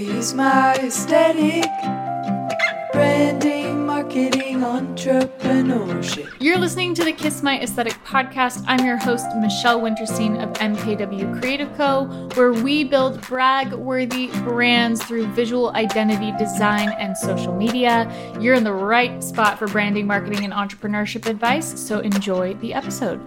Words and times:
Kiss 0.00 0.32
My 0.32 0.76
Aesthetic. 0.76 1.66
Branding, 2.90 3.84
marketing, 3.84 4.60
entrepreneurship. 4.60 6.34
You're 6.40 6.56
listening 6.56 6.94
to 6.94 7.04
the 7.04 7.12
Kiss 7.12 7.42
My 7.42 7.60
Aesthetic 7.60 7.92
podcast. 8.02 8.64
I'm 8.66 8.82
your 8.86 8.96
host, 8.96 9.26
Michelle 9.36 9.78
Winterstein 9.78 10.42
of 10.42 10.54
MKW 10.54 11.38
Creative 11.38 11.70
Co., 11.76 12.06
where 12.34 12.54
we 12.54 12.82
build 12.82 13.20
brag 13.20 13.74
worthy 13.74 14.28
brands 14.44 15.04
through 15.04 15.26
visual 15.34 15.70
identity 15.76 16.32
design 16.38 16.88
and 16.98 17.14
social 17.14 17.54
media. 17.54 18.10
You're 18.40 18.54
in 18.54 18.64
the 18.64 18.72
right 18.72 19.22
spot 19.22 19.58
for 19.58 19.66
branding, 19.66 20.06
marketing, 20.06 20.44
and 20.44 20.52
entrepreneurship 20.54 21.26
advice, 21.26 21.78
so 21.78 22.00
enjoy 22.00 22.54
the 22.54 22.72
episode. 22.72 23.20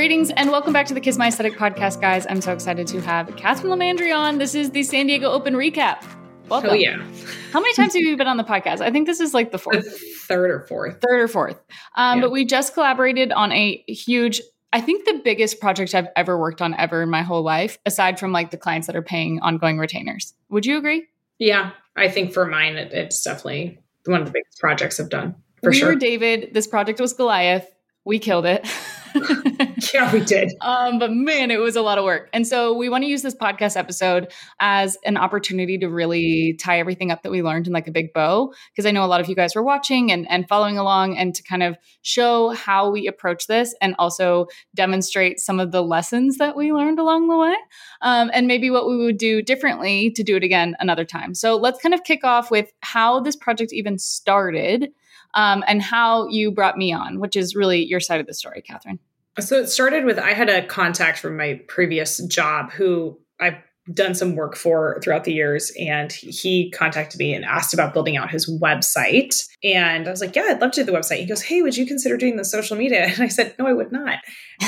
Greetings 0.00 0.30
and 0.30 0.50
welcome 0.50 0.72
back 0.72 0.86
to 0.86 0.94
the 0.94 1.00
Kiss 1.00 1.18
My 1.18 1.28
Aesthetic 1.28 1.58
podcast, 1.58 2.00
guys. 2.00 2.26
I'm 2.26 2.40
so 2.40 2.54
excited 2.54 2.86
to 2.86 3.02
have 3.02 3.36
Catherine 3.36 3.70
Lamandry 3.70 4.16
on. 4.16 4.38
This 4.38 4.54
is 4.54 4.70
the 4.70 4.82
San 4.82 5.06
Diego 5.08 5.30
Open 5.30 5.52
recap. 5.52 6.02
Welcome. 6.48 6.70
Oh 6.70 6.72
yeah. 6.72 7.04
How 7.52 7.60
many 7.60 7.74
times 7.74 7.92
have 7.92 8.00
you 8.00 8.16
been 8.16 8.26
on 8.26 8.38
the 8.38 8.42
podcast? 8.42 8.80
I 8.80 8.90
think 8.90 9.06
this 9.06 9.20
is 9.20 9.34
like 9.34 9.50
the 9.50 9.58
The 9.58 9.62
fourth, 9.62 10.00
third 10.22 10.50
or 10.50 10.60
fourth. 10.60 11.02
third 11.06 11.20
or 11.20 11.28
fourth. 11.28 11.60
Um, 11.96 12.16
Yeah. 12.16 12.22
But 12.24 12.30
we 12.30 12.46
just 12.46 12.72
collaborated 12.72 13.30
on 13.30 13.52
a 13.52 13.84
huge, 13.88 14.40
I 14.72 14.80
think 14.80 15.04
the 15.04 15.20
biggest 15.22 15.60
project 15.60 15.94
I've 15.94 16.08
ever 16.16 16.38
worked 16.38 16.62
on 16.62 16.72
ever 16.78 17.02
in 17.02 17.10
my 17.10 17.20
whole 17.20 17.42
life, 17.42 17.76
aside 17.84 18.18
from 18.18 18.32
like 18.32 18.52
the 18.52 18.56
clients 18.56 18.86
that 18.86 18.96
are 18.96 19.02
paying 19.02 19.40
ongoing 19.40 19.76
retainers. 19.76 20.32
Would 20.48 20.64
you 20.64 20.78
agree? 20.78 21.08
Yeah, 21.38 21.72
I 21.94 22.08
think 22.08 22.32
for 22.32 22.46
mine, 22.46 22.76
it, 22.76 22.94
it's 22.94 23.22
definitely 23.22 23.78
one 24.06 24.22
of 24.22 24.26
the 24.26 24.32
biggest 24.32 24.60
projects 24.60 24.98
I've 24.98 25.10
done 25.10 25.34
for 25.62 25.68
we 25.72 25.76
sure. 25.76 25.88
were 25.90 25.94
David. 25.94 26.54
This 26.54 26.66
project 26.66 27.00
was 27.00 27.12
Goliath. 27.12 27.70
We 28.06 28.18
killed 28.18 28.46
it. 28.46 28.66
yeah, 29.94 30.12
we 30.12 30.20
did. 30.20 30.52
um, 30.60 30.98
but 30.98 31.12
man, 31.12 31.50
it 31.50 31.58
was 31.58 31.76
a 31.76 31.82
lot 31.82 31.98
of 31.98 32.04
work. 32.04 32.28
And 32.32 32.46
so 32.46 32.72
we 32.72 32.88
want 32.88 33.04
to 33.04 33.08
use 33.08 33.22
this 33.22 33.34
podcast 33.34 33.76
episode 33.76 34.32
as 34.60 34.96
an 35.04 35.16
opportunity 35.16 35.78
to 35.78 35.88
really 35.88 36.54
tie 36.54 36.78
everything 36.78 37.10
up 37.10 37.22
that 37.22 37.30
we 37.30 37.42
learned 37.42 37.66
in 37.66 37.72
like 37.72 37.88
a 37.88 37.90
big 37.92 38.12
bow. 38.12 38.52
Because 38.72 38.86
I 38.86 38.90
know 38.90 39.04
a 39.04 39.06
lot 39.06 39.20
of 39.20 39.28
you 39.28 39.34
guys 39.34 39.54
were 39.54 39.62
watching 39.62 40.12
and, 40.12 40.30
and 40.30 40.48
following 40.48 40.78
along 40.78 41.16
and 41.16 41.34
to 41.34 41.42
kind 41.42 41.62
of 41.62 41.76
show 42.02 42.50
how 42.50 42.90
we 42.90 43.06
approach 43.06 43.46
this 43.46 43.74
and 43.80 43.94
also 43.98 44.46
demonstrate 44.74 45.40
some 45.40 45.60
of 45.60 45.72
the 45.72 45.82
lessons 45.82 46.38
that 46.38 46.56
we 46.56 46.72
learned 46.72 46.98
along 46.98 47.28
the 47.28 47.36
way. 47.36 47.54
Um, 48.02 48.30
and 48.32 48.46
maybe 48.46 48.70
what 48.70 48.88
we 48.88 48.96
would 48.96 49.18
do 49.18 49.42
differently 49.42 50.10
to 50.12 50.22
do 50.22 50.36
it 50.36 50.42
again 50.42 50.76
another 50.80 51.04
time. 51.04 51.34
So 51.34 51.56
let's 51.56 51.80
kind 51.80 51.94
of 51.94 52.04
kick 52.04 52.24
off 52.24 52.50
with 52.50 52.72
how 52.80 53.20
this 53.20 53.36
project 53.36 53.72
even 53.72 53.98
started. 53.98 54.88
Um, 55.32 55.62
and 55.68 55.80
how 55.80 56.26
you 56.26 56.50
brought 56.50 56.76
me 56.76 56.92
on, 56.92 57.20
which 57.20 57.36
is 57.36 57.54
really 57.54 57.84
your 57.84 58.00
side 58.00 58.18
of 58.18 58.26
the 58.26 58.34
story, 58.34 58.62
Catherine. 58.62 58.98
So 59.40 59.56
it 59.56 59.68
started 59.68 60.04
with 60.04 60.18
I 60.18 60.32
had 60.32 60.48
a 60.48 60.66
contact 60.66 61.18
from 61.18 61.36
my 61.36 61.60
previous 61.68 62.18
job 62.26 62.70
who 62.72 63.18
I've 63.38 63.56
done 63.92 64.14
some 64.14 64.36
work 64.36 64.56
for 64.56 65.00
throughout 65.02 65.24
the 65.24 65.32
years, 65.32 65.72
and 65.78 66.12
he 66.12 66.70
contacted 66.70 67.18
me 67.18 67.34
and 67.34 67.44
asked 67.44 67.74
about 67.74 67.92
building 67.92 68.16
out 68.16 68.30
his 68.30 68.48
website. 68.60 69.34
And 69.64 70.06
I 70.06 70.10
was 70.10 70.20
like, 70.20 70.36
"Yeah, 70.36 70.46
I'd 70.48 70.60
love 70.60 70.72
to 70.72 70.84
do 70.84 70.90
the 70.90 70.96
website." 70.96 71.18
He 71.18 71.26
goes, 71.26 71.42
"Hey, 71.42 71.62
would 71.62 71.76
you 71.76 71.86
consider 71.86 72.16
doing 72.16 72.36
the 72.36 72.44
social 72.44 72.76
media?" 72.76 73.06
And 73.12 73.22
I 73.22 73.28
said, 73.28 73.54
"No, 73.58 73.66
I 73.66 73.72
would 73.72 73.92
not." 73.92 74.18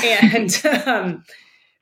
And 0.03 0.61
um, 0.85 1.23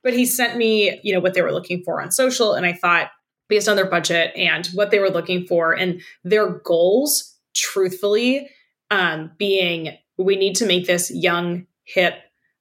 but 0.04 0.14
he 0.14 0.26
sent 0.26 0.58
me, 0.58 1.00
you 1.04 1.14
know, 1.14 1.20
what 1.20 1.34
they 1.34 1.42
were 1.42 1.52
looking 1.52 1.84
for 1.84 2.02
on 2.02 2.12
social, 2.12 2.54
and 2.54 2.66
I 2.66 2.74
thought, 2.74 3.12
based 3.50 3.68
on 3.68 3.76
their 3.76 3.90
budget 3.90 4.32
and 4.36 4.68
what 4.68 4.92
they 4.92 5.00
were 5.00 5.10
looking 5.10 5.46
for 5.46 5.74
and 5.74 6.02
their 6.24 6.48
goals, 6.48 7.38
truthfully, 7.56 8.50
um, 8.90 9.32
being 9.38 9.98
we 10.18 10.36
need 10.36 10.56
to 10.56 10.66
make 10.66 10.86
this 10.86 11.12
young, 11.12 11.66
hip. 11.84 12.16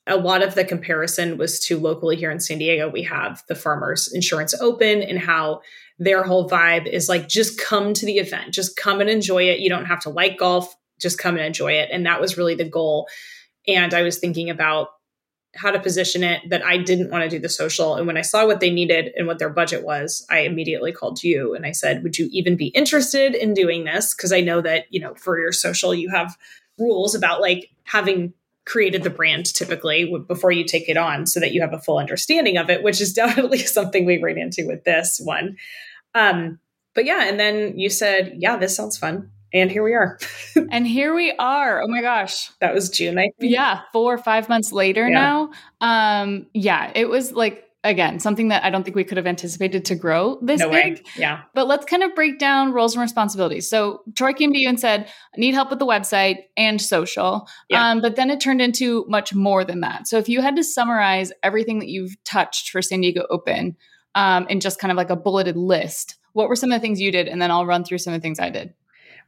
A 0.06 0.16
lot 0.16 0.42
of 0.42 0.54
the 0.54 0.64
comparison 0.64 1.36
was 1.36 1.60
to 1.66 1.78
locally 1.78 2.16
here 2.16 2.30
in 2.30 2.40
San 2.40 2.58
Diego. 2.58 2.88
We 2.88 3.02
have 3.04 3.42
the 3.48 3.54
Farmers 3.54 4.12
Insurance 4.12 4.54
Open 4.60 5.02
and 5.02 5.18
how 5.18 5.60
their 5.98 6.22
whole 6.22 6.48
vibe 6.48 6.86
is 6.86 7.08
like 7.08 7.28
just 7.28 7.60
come 7.60 7.92
to 7.92 8.06
the 8.06 8.18
event, 8.18 8.54
just 8.54 8.76
come 8.76 9.00
and 9.00 9.10
enjoy 9.10 9.44
it. 9.44 9.60
You 9.60 9.68
don't 9.68 9.84
have 9.84 10.00
to 10.00 10.10
like 10.10 10.39
golf, 10.39 10.74
just 10.98 11.18
come 11.18 11.36
and 11.36 11.44
enjoy 11.44 11.72
it. 11.72 11.90
And 11.92 12.06
that 12.06 12.20
was 12.20 12.39
really 12.39 12.55
the 12.55 12.68
goal. 12.68 13.06
And 13.68 13.92
I 13.92 14.02
was 14.02 14.18
thinking 14.18 14.48
about 14.48 14.89
how 15.56 15.70
to 15.70 15.80
position 15.80 16.22
it 16.22 16.48
that 16.48 16.64
I 16.64 16.78
didn't 16.78 17.10
want 17.10 17.24
to 17.24 17.28
do 17.28 17.39
the 17.39 17.48
social. 17.48 17.96
And 17.96 18.06
when 18.06 18.16
I 18.16 18.22
saw 18.22 18.46
what 18.46 18.60
they 18.60 18.70
needed 18.70 19.12
and 19.16 19.27
what 19.27 19.39
their 19.39 19.50
budget 19.50 19.84
was, 19.84 20.24
I 20.30 20.40
immediately 20.40 20.92
called 20.92 21.22
you 21.22 21.55
and 21.55 21.66
I 21.66 21.72
said, 21.72 22.02
Would 22.02 22.18
you 22.18 22.28
even 22.33 22.56
be 22.56 22.68
interested 22.68 23.34
in 23.34 23.52
doing 23.52 23.84
this? 23.84 24.14
Because 24.14 24.33
I 24.33 24.40
know 24.40 24.60
that, 24.60 24.84
you 24.90 25.00
know, 25.00 25.14
for 25.14 25.39
your 25.39 25.52
social, 25.52 25.94
you 25.94 26.08
have 26.10 26.36
rules 26.78 27.14
about 27.14 27.40
like 27.40 27.68
having 27.84 28.33
created 28.70 29.03
the 29.03 29.11
brand 29.11 29.53
typically 29.53 30.13
before 30.29 30.53
you 30.53 30.64
take 30.64 30.89
it 30.89 30.97
on 30.97 31.27
so 31.27 31.41
that 31.41 31.53
you 31.53 31.61
have 31.61 31.73
a 31.75 31.81
full 31.81 31.98
understanding 31.98 32.57
of 32.57 32.70
it, 32.70 32.85
which 32.85 33.01
is 33.01 33.13
definitely 33.23 33.58
something 33.58 34.07
we 34.07 34.23
ran 34.23 34.39
into 34.39 34.67
with 34.67 34.85
this 34.85 35.20
one. 35.23 35.57
Um, 36.14 36.61
but 36.95 37.05
yeah, 37.05 37.25
and 37.25 37.39
then 37.39 37.79
you 37.79 37.91
said, 37.91 38.35
Yeah, 38.39 38.57
this 38.57 38.77
sounds 38.77 38.97
fun. 38.97 39.31
And 39.53 39.70
here 39.70 39.83
we 39.83 39.95
are. 39.95 40.17
and 40.70 40.86
here 40.86 41.13
we 41.13 41.33
are. 41.33 41.83
Oh 41.83 41.89
my 41.89 42.01
gosh. 42.01 42.51
That 42.61 42.73
was 42.73 42.89
June, 42.89 43.19
I 43.19 43.31
think. 43.41 43.53
Yeah, 43.53 43.81
four 43.92 44.14
or 44.14 44.19
five 44.19 44.48
months 44.48 44.70
later 44.70 45.08
Yeah. 45.08 45.48
now. 45.81 46.23
Um, 46.23 46.47
yeah, 46.55 46.92
it 46.95 47.08
was 47.08 47.33
like 47.33 47.64
again 47.83 48.20
something 48.20 48.48
that 48.48 48.63
I 48.64 48.70
don't 48.70 48.83
think 48.83 48.95
we 48.95 49.05
could 49.05 49.17
have 49.17 49.27
anticipated 49.27 49.85
to 49.86 49.95
grow 49.95 50.39
this 50.42 50.61
No 50.61 50.68
big. 50.70 50.98
way. 50.98 51.02
Yeah. 51.17 51.42
But 51.55 51.67
let's 51.67 51.86
kind 51.86 52.02
of 52.02 52.14
break 52.14 52.39
down 52.39 52.73
roles 52.73 52.95
and 52.95 53.02
responsibilities. 53.02 53.68
So 53.70 54.02
Troy 54.14 54.33
came 54.33 54.52
to 54.52 54.58
you 54.58 54.68
and 54.68 54.79
said, 54.79 55.07
I 55.35 55.41
need 55.41 55.55
help 55.55 55.70
with 55.70 55.79
the 55.79 55.86
website 55.86 56.36
and 56.57 56.80
social. 56.80 57.48
Yeah. 57.69 57.90
Um, 57.90 58.01
but 58.01 58.17
then 58.17 58.30
it 58.30 58.40
turned 58.40 58.61
into 58.61 59.07
much 59.08 59.35
more 59.35 59.64
than 59.64 59.80
that. 59.80 60.08
So 60.08 60.19
if 60.19 60.29
you 60.29 60.42
had 60.42 60.57
to 60.57 60.64
summarize 60.64 61.33
everything 61.42 61.79
that 61.79 61.89
you've 61.89 62.23
touched 62.24 62.70
for 62.70 62.83
San 62.83 63.01
Diego 63.01 63.27
Open 63.30 63.77
um, 64.14 64.46
in 64.48 64.61
just 64.61 64.79
kind 64.79 64.92
of 64.92 64.96
like 64.98 65.11
a 65.11 65.17
bulleted 65.17 65.57
list, 65.57 66.17
what 66.33 66.48
were 66.48 66.57
some 66.57 66.73
of 66.73 66.77
the 66.77 66.80
things 66.83 67.01
you 67.01 67.11
did? 67.11 67.29
And 67.29 67.40
then 67.40 67.51
I'll 67.51 67.67
run 67.67 67.85
through 67.85 67.98
some 67.98 68.13
of 68.13 68.20
the 68.20 68.23
things 68.23 68.39
I 68.39 68.51
did. 68.51 68.74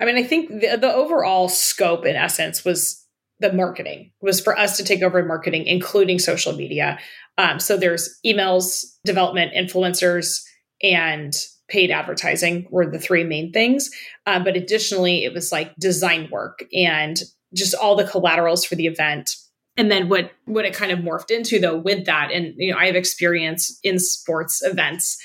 I 0.00 0.04
mean, 0.04 0.16
I 0.16 0.24
think 0.24 0.48
the, 0.60 0.76
the 0.76 0.92
overall 0.92 1.48
scope, 1.48 2.04
in 2.06 2.16
essence, 2.16 2.64
was 2.64 3.01
the 3.42 3.52
marketing 3.52 4.12
was 4.22 4.40
for 4.40 4.56
us 4.56 4.76
to 4.76 4.84
take 4.84 5.02
over 5.02 5.22
marketing, 5.24 5.66
including 5.66 6.18
social 6.18 6.54
media. 6.54 6.98
Um, 7.36 7.58
so 7.58 7.76
there's 7.76 8.18
emails, 8.24 8.84
development, 9.04 9.52
influencers, 9.54 10.40
and 10.82 11.34
paid 11.68 11.90
advertising 11.90 12.66
were 12.70 12.86
the 12.86 12.98
three 12.98 13.24
main 13.24 13.52
things. 13.52 13.90
Uh, 14.26 14.38
but 14.38 14.56
additionally, 14.56 15.24
it 15.24 15.34
was 15.34 15.50
like 15.50 15.74
design 15.76 16.28
work 16.30 16.64
and 16.72 17.20
just 17.54 17.74
all 17.74 17.96
the 17.96 18.04
collaterals 18.04 18.64
for 18.64 18.76
the 18.76 18.86
event. 18.86 19.34
And 19.76 19.90
then 19.90 20.08
what 20.08 20.32
what 20.44 20.64
it 20.64 20.74
kind 20.74 20.92
of 20.92 21.00
morphed 21.00 21.30
into 21.30 21.58
though 21.58 21.78
with 21.78 22.04
that, 22.06 22.30
and 22.30 22.54
you 22.56 22.72
know, 22.72 22.78
I 22.78 22.86
have 22.86 22.94
experience 22.94 23.78
in 23.82 23.98
sports 23.98 24.62
events 24.62 25.18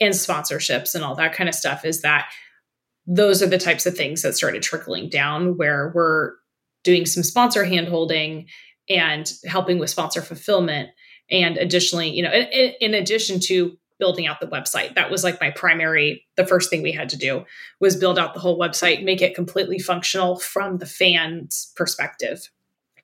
and 0.00 0.14
sponsorships 0.14 0.94
and 0.94 1.02
all 1.02 1.16
that 1.16 1.34
kind 1.34 1.48
of 1.48 1.54
stuff, 1.54 1.84
is 1.84 2.02
that 2.02 2.26
those 3.06 3.42
are 3.42 3.46
the 3.46 3.58
types 3.58 3.86
of 3.86 3.96
things 3.96 4.22
that 4.22 4.34
started 4.34 4.62
trickling 4.62 5.08
down 5.08 5.56
where 5.56 5.90
we're 5.94 6.34
doing 6.84 7.06
some 7.06 7.22
sponsor 7.22 7.64
handholding 7.64 8.46
and 8.88 9.32
helping 9.46 9.78
with 9.78 9.90
sponsor 9.90 10.22
fulfillment. 10.22 10.90
And 11.30 11.56
additionally 11.56 12.10
you 12.10 12.22
know 12.22 12.32
in, 12.32 12.72
in 12.80 12.94
addition 12.94 13.40
to 13.40 13.76
building 13.98 14.26
out 14.26 14.40
the 14.40 14.46
website 14.46 14.94
that 14.94 15.10
was 15.10 15.24
like 15.24 15.40
my 15.40 15.50
primary 15.50 16.26
the 16.36 16.46
first 16.46 16.68
thing 16.68 16.82
we 16.82 16.92
had 16.92 17.08
to 17.08 17.16
do 17.16 17.44
was 17.80 17.96
build 17.96 18.18
out 18.18 18.34
the 18.34 18.40
whole 18.40 18.58
website 18.58 19.04
make 19.04 19.22
it 19.22 19.34
completely 19.34 19.78
functional 19.78 20.38
from 20.38 20.78
the 20.78 20.86
fans 20.86 21.72
perspective. 21.76 22.50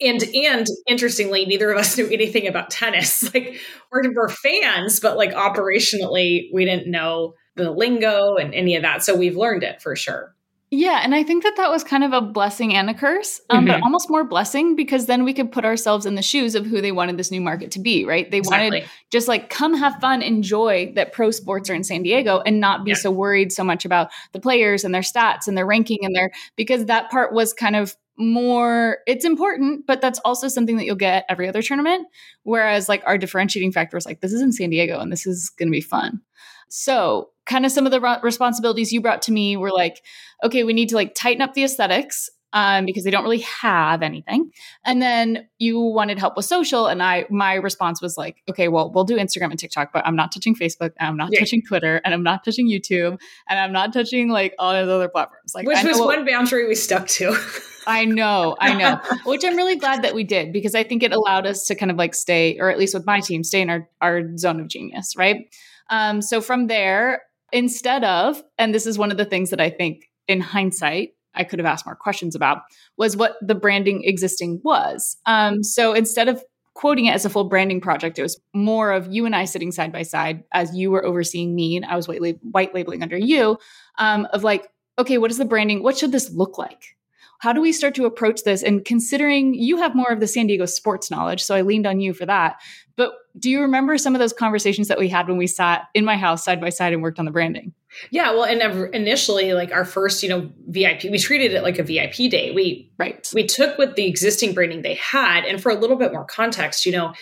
And 0.00 0.22
and 0.34 0.66
interestingly 0.86 1.46
neither 1.46 1.70
of 1.70 1.78
us 1.78 1.96
knew 1.98 2.08
anything 2.08 2.46
about 2.46 2.70
tennis. 2.70 3.22
Like 3.34 3.60
we're, 3.90 4.14
we're 4.14 4.28
fans 4.28 5.00
but 5.00 5.16
like 5.16 5.32
operationally 5.32 6.48
we 6.52 6.64
didn't 6.64 6.90
know 6.90 7.34
the 7.56 7.70
lingo 7.70 8.36
and 8.36 8.54
any 8.54 8.76
of 8.76 8.82
that. 8.82 9.02
So 9.02 9.16
we've 9.16 9.36
learned 9.36 9.62
it 9.62 9.80
for 9.80 9.96
sure 9.96 10.34
Yeah, 10.72 11.00
and 11.02 11.16
I 11.16 11.24
think 11.24 11.42
that 11.42 11.54
that 11.56 11.68
was 11.68 11.82
kind 11.82 12.04
of 12.04 12.12
a 12.12 12.20
blessing 12.20 12.76
and 12.76 12.88
a 12.88 12.94
curse, 12.94 13.40
um, 13.50 13.66
but 13.66 13.80
Mhm. 13.80 13.82
almost 13.82 14.08
more 14.08 14.22
blessing 14.22 14.76
because 14.76 15.06
then 15.06 15.24
we 15.24 15.34
could 15.34 15.50
put 15.50 15.64
ourselves 15.64 16.06
in 16.06 16.14
the 16.14 16.22
shoes 16.22 16.54
of 16.54 16.64
who 16.64 16.80
they 16.80 16.92
wanted 16.92 17.16
this 17.16 17.32
new 17.32 17.40
market 17.40 17.72
to 17.72 17.80
be, 17.80 18.04
right? 18.04 18.30
They 18.30 18.40
wanted 18.40 18.84
just 19.10 19.26
like 19.26 19.50
come 19.50 19.74
have 19.74 19.96
fun, 20.00 20.22
enjoy 20.22 20.92
that 20.94 21.12
pro 21.12 21.32
sports 21.32 21.68
are 21.70 21.74
in 21.74 21.82
San 21.82 22.04
Diego 22.04 22.38
and 22.46 22.60
not 22.60 22.84
be 22.84 22.92
Yeah. 22.92 22.98
so 22.98 23.10
worried 23.10 23.50
so 23.50 23.64
much 23.64 23.84
about 23.84 24.10
the 24.30 24.38
players 24.38 24.84
and 24.84 24.94
their 24.94 25.02
stats 25.02 25.48
and 25.48 25.58
their 25.58 25.66
ranking 25.66 25.98
and 26.04 26.14
their 26.14 26.30
because 26.54 26.84
that 26.86 27.10
part 27.10 27.32
was 27.32 27.52
kind 27.52 27.74
of 27.74 27.96
more 28.16 28.98
it's 29.08 29.24
important, 29.24 29.86
but 29.88 30.00
that's 30.00 30.20
also 30.20 30.46
something 30.46 30.76
that 30.76 30.84
you'll 30.84 30.94
get 30.94 31.24
every 31.28 31.48
other 31.48 31.62
tournament. 31.62 32.06
Whereas 32.44 32.88
like 32.88 33.02
our 33.06 33.18
differentiating 33.18 33.72
factor 33.72 33.96
was 33.96 34.06
like, 34.06 34.20
this 34.20 34.32
is 34.32 34.40
in 34.42 34.52
San 34.52 34.70
Diego 34.70 35.00
and 35.00 35.10
this 35.10 35.26
is 35.26 35.50
gonna 35.50 35.70
be 35.72 35.80
fun. 35.80 36.20
So, 36.70 37.30
kind 37.46 37.66
of 37.66 37.72
some 37.72 37.84
of 37.84 37.92
the 37.92 38.00
responsibilities 38.22 38.92
you 38.92 39.00
brought 39.00 39.22
to 39.22 39.32
me 39.32 39.56
were 39.56 39.72
like, 39.72 40.02
okay, 40.42 40.62
we 40.64 40.72
need 40.72 40.88
to 40.90 40.94
like 40.94 41.14
tighten 41.14 41.42
up 41.42 41.52
the 41.52 41.64
aesthetics 41.64 42.30
um, 42.52 42.86
because 42.86 43.04
they 43.04 43.10
don't 43.10 43.24
really 43.24 43.40
have 43.40 44.02
anything. 44.02 44.50
And 44.84 45.02
then 45.02 45.48
you 45.58 45.80
wanted 45.80 46.18
help 46.18 46.36
with 46.36 46.46
social, 46.46 46.86
and 46.86 47.02
I 47.02 47.26
my 47.28 47.54
response 47.54 48.00
was 48.00 48.16
like, 48.16 48.36
okay, 48.48 48.68
well, 48.68 48.90
we'll 48.92 49.04
do 49.04 49.16
Instagram 49.16 49.50
and 49.50 49.58
TikTok, 49.58 49.92
but 49.92 50.06
I'm 50.06 50.16
not 50.16 50.32
touching 50.32 50.54
Facebook, 50.54 50.92
and 50.98 51.08
I'm 51.08 51.16
not 51.16 51.30
Yeah. 51.32 51.40
touching 51.40 51.62
Twitter, 51.66 52.00
and 52.04 52.14
I'm 52.14 52.22
not 52.22 52.44
touching 52.44 52.68
YouTube, 52.68 53.18
and 53.48 53.58
I'm 53.58 53.72
not 53.72 53.92
touching 53.92 54.28
like 54.28 54.54
all 54.58 54.72
those 54.72 54.88
other 54.88 55.08
platforms. 55.08 55.52
Like, 55.54 55.66
which 55.66 55.76
I 55.78 55.84
was 55.84 55.98
one 55.98 56.24
boundary 56.24 56.66
we 56.66 56.74
stuck 56.74 57.06
to 57.08 57.36
I 57.86 58.04
know, 58.04 58.56
I 58.60 58.74
know. 58.74 59.00
Which 59.24 59.42
I'm 59.44 59.56
really 59.56 59.76
glad 59.76 60.02
that 60.02 60.14
we 60.14 60.22
did 60.22 60.52
because 60.52 60.74
I 60.74 60.84
think 60.84 61.02
it 61.02 61.12
allowed 61.12 61.46
us 61.46 61.64
to 61.66 61.74
kind 61.74 61.90
of 61.90 61.96
like 61.96 62.14
stay, 62.14 62.58
or 62.58 62.70
at 62.70 62.78
least 62.78 62.94
with 62.94 63.06
my 63.06 63.20
team, 63.20 63.42
stay 63.42 63.62
in 63.62 63.70
our, 63.70 63.88
our 64.00 64.36
zone 64.36 64.60
of 64.60 64.68
genius, 64.68 65.14
right? 65.16 65.46
Um, 65.90 66.22
so 66.22 66.40
from 66.40 66.68
there, 66.68 67.22
instead 67.52 68.04
of, 68.04 68.42
and 68.58 68.74
this 68.74 68.86
is 68.86 68.98
one 68.98 69.10
of 69.10 69.16
the 69.16 69.24
things 69.24 69.50
that 69.50 69.60
I 69.60 69.70
think 69.70 70.04
in 70.28 70.40
hindsight, 70.40 71.10
I 71.34 71.44
could 71.44 71.58
have 71.58 71.66
asked 71.66 71.86
more 71.86 71.96
questions 71.96 72.34
about, 72.34 72.62
was 72.96 73.16
what 73.16 73.36
the 73.40 73.54
branding 73.54 74.02
existing 74.04 74.60
was. 74.64 75.16
Um, 75.26 75.62
so 75.62 75.92
instead 75.92 76.28
of 76.28 76.42
quoting 76.74 77.06
it 77.06 77.14
as 77.14 77.24
a 77.24 77.30
full 77.30 77.44
branding 77.44 77.80
project, 77.80 78.18
it 78.18 78.22
was 78.22 78.40
more 78.54 78.92
of 78.92 79.12
you 79.12 79.26
and 79.26 79.36
I 79.36 79.44
sitting 79.44 79.72
side 79.72 79.92
by 79.92 80.02
side 80.02 80.44
as 80.52 80.74
you 80.74 80.90
were 80.90 81.04
overseeing 81.04 81.54
me 81.54 81.76
and 81.76 81.84
I 81.84 81.96
was 81.96 82.08
white, 82.08 82.22
lab- 82.22 82.40
white 82.42 82.74
labeling 82.74 83.02
under 83.02 83.18
you, 83.18 83.58
um, 83.98 84.26
of 84.32 84.44
like, 84.44 84.68
okay, 84.98 85.18
what 85.18 85.30
is 85.30 85.38
the 85.38 85.44
branding? 85.44 85.82
What 85.82 85.98
should 85.98 86.12
this 86.12 86.30
look 86.30 86.58
like? 86.58 86.96
how 87.40 87.54
do 87.54 87.60
we 87.60 87.72
start 87.72 87.94
to 87.94 88.04
approach 88.04 88.42
this? 88.44 88.62
And 88.62 88.84
considering 88.84 89.54
you 89.54 89.78
have 89.78 89.94
more 89.94 90.10
of 90.10 90.20
the 90.20 90.26
San 90.26 90.46
Diego 90.46 90.66
sports 90.66 91.10
knowledge, 91.10 91.42
so 91.42 91.54
I 91.54 91.62
leaned 91.62 91.86
on 91.86 91.98
you 91.98 92.12
for 92.12 92.26
that. 92.26 92.60
But 92.96 93.12
do 93.38 93.50
you 93.50 93.60
remember 93.60 93.96
some 93.98 94.14
of 94.14 94.18
those 94.18 94.32
conversations 94.32 94.88
that 94.88 94.98
we 94.98 95.08
had 95.08 95.28
when 95.28 95.36
we 95.36 95.46
sat 95.46 95.88
in 95.94 96.04
my 96.04 96.16
house 96.16 96.44
side 96.44 96.60
by 96.60 96.70
side 96.70 96.92
and 96.92 97.02
worked 97.02 97.18
on 97.18 97.24
the 97.24 97.30
branding? 97.30 97.72
Yeah, 98.10 98.30
well, 98.32 98.44
and 98.44 98.94
initially, 98.94 99.52
like 99.52 99.72
our 99.72 99.84
first, 99.84 100.22
you 100.22 100.28
know, 100.28 100.50
VIP, 100.68 101.04
we 101.04 101.18
treated 101.18 101.52
it 101.52 101.62
like 101.62 101.78
a 101.78 101.82
VIP 101.82 102.30
day. 102.30 102.52
We 102.52 102.90
right, 102.98 103.28
we 103.34 103.46
took 103.46 103.78
with 103.78 103.96
the 103.96 104.06
existing 104.06 104.54
branding 104.54 104.82
they 104.82 104.94
had, 104.94 105.44
and 105.44 105.60
for 105.60 105.70
a 105.70 105.74
little 105.74 105.96
bit 105.96 106.12
more 106.12 106.24
context, 106.24 106.86
you 106.86 106.92
know, 106.92 107.12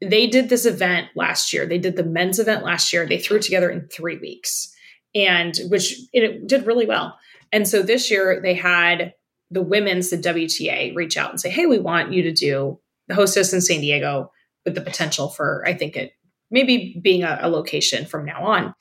they 0.00 0.26
did 0.26 0.48
this 0.48 0.66
event 0.66 1.08
last 1.14 1.52
year. 1.52 1.66
They 1.66 1.78
did 1.78 1.96
the 1.96 2.04
men's 2.04 2.38
event 2.38 2.64
last 2.64 2.92
year. 2.92 3.06
They 3.06 3.18
threw 3.18 3.36
it 3.36 3.42
together 3.42 3.70
in 3.70 3.88
three 3.88 4.18
weeks, 4.18 4.74
and 5.14 5.54
which 5.68 5.94
it 6.12 6.46
did 6.46 6.66
really 6.66 6.86
well. 6.86 7.16
And 7.52 7.66
so 7.66 7.82
this 7.82 8.10
year 8.10 8.40
they 8.42 8.54
had 8.54 9.14
the 9.50 9.62
women's, 9.62 10.10
the 10.10 10.16
WTA, 10.16 10.94
reach 10.94 11.16
out 11.16 11.30
and 11.30 11.40
say, 11.40 11.50
hey, 11.50 11.66
we 11.66 11.78
want 11.78 12.12
you 12.12 12.22
to 12.22 12.32
do 12.32 12.78
the 13.08 13.14
hostess 13.14 13.52
in 13.52 13.60
San 13.60 13.80
Diego 13.80 14.30
with 14.64 14.74
the 14.74 14.80
potential 14.80 15.28
for, 15.28 15.62
I 15.66 15.74
think 15.74 15.96
it 15.96 16.12
maybe 16.50 16.98
being 17.02 17.22
a, 17.22 17.38
a 17.42 17.48
location 17.48 18.06
from 18.06 18.24
now 18.24 18.44
on. 18.44 18.74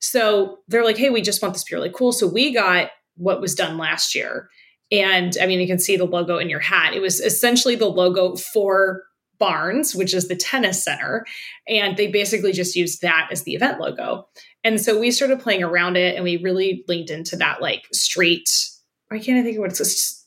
So 0.00 0.58
they're 0.68 0.84
like, 0.84 0.98
hey, 0.98 1.10
we 1.10 1.22
just 1.22 1.40
want 1.40 1.54
this 1.54 1.64
to 1.64 1.70
be 1.70 1.76
really 1.76 1.92
cool. 1.94 2.12
So 2.12 2.26
we 2.26 2.52
got 2.52 2.90
what 3.16 3.40
was 3.40 3.54
done 3.54 3.78
last 3.78 4.14
year. 4.14 4.48
And 4.90 5.36
I 5.40 5.46
mean, 5.46 5.60
you 5.60 5.66
can 5.66 5.78
see 5.78 5.96
the 5.96 6.04
logo 6.04 6.38
in 6.38 6.50
your 6.50 6.60
hat. 6.60 6.94
It 6.94 7.00
was 7.00 7.20
essentially 7.20 7.76
the 7.76 7.86
logo 7.86 8.34
for 8.36 9.04
Barnes, 9.38 9.94
which 9.94 10.12
is 10.12 10.28
the 10.28 10.36
tennis 10.36 10.84
center. 10.84 11.24
And 11.68 11.96
they 11.96 12.08
basically 12.08 12.52
just 12.52 12.74
used 12.76 13.02
that 13.02 13.28
as 13.30 13.44
the 13.44 13.54
event 13.54 13.80
logo. 13.80 14.28
And 14.64 14.80
so 14.80 14.98
we 14.98 15.10
started 15.10 15.40
playing 15.40 15.62
around 15.62 15.96
it 15.96 16.16
and 16.16 16.24
we 16.24 16.36
really 16.38 16.84
leaned 16.88 17.10
into 17.10 17.36
that 17.36 17.62
like 17.62 17.86
street 17.92 18.48
why 19.12 19.18
can't 19.18 19.38
I 19.38 19.42
think 19.42 19.56
of 19.56 19.60
what 19.60 19.70
it's 19.70 19.78
just 19.78 20.26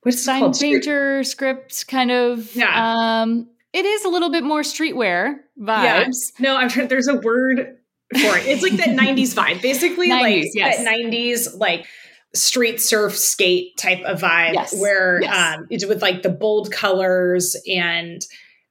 what's 0.00 0.22
sign 0.22 0.40
called? 0.40 0.58
painter 0.58 1.22
script 1.24 1.86
kind 1.88 2.10
of 2.10 2.56
yeah. 2.56 3.20
um 3.22 3.48
it 3.74 3.84
is 3.84 4.04
a 4.04 4.08
little 4.08 4.30
bit 4.30 4.44
more 4.44 4.62
streetwear 4.62 5.34
vibes. 5.60 6.32
Yeah. 6.38 6.40
No, 6.40 6.56
I'm 6.56 6.68
trying 6.68 6.88
there's 6.88 7.08
a 7.08 7.16
word 7.16 7.58
for 7.58 8.38
it. 8.38 8.46
It's 8.46 8.62
like 8.62 8.74
that 8.74 8.88
90s 8.98 9.34
vibe. 9.34 9.60
Basically 9.60 10.08
90s, 10.08 10.20
like 10.20 10.44
yes. 10.54 10.78
that 10.78 10.86
90s 10.86 11.58
like 11.58 11.86
street 12.34 12.80
surf 12.80 13.16
skate 13.16 13.76
type 13.76 14.02
of 14.04 14.20
vibe 14.20 14.54
yes. 14.54 14.74
where 14.80 15.20
yes. 15.22 15.56
um 15.56 15.66
it's 15.70 15.86
with 15.86 16.02
like 16.02 16.22
the 16.22 16.28
bold 16.28 16.72
colors 16.72 17.56
and 17.68 18.22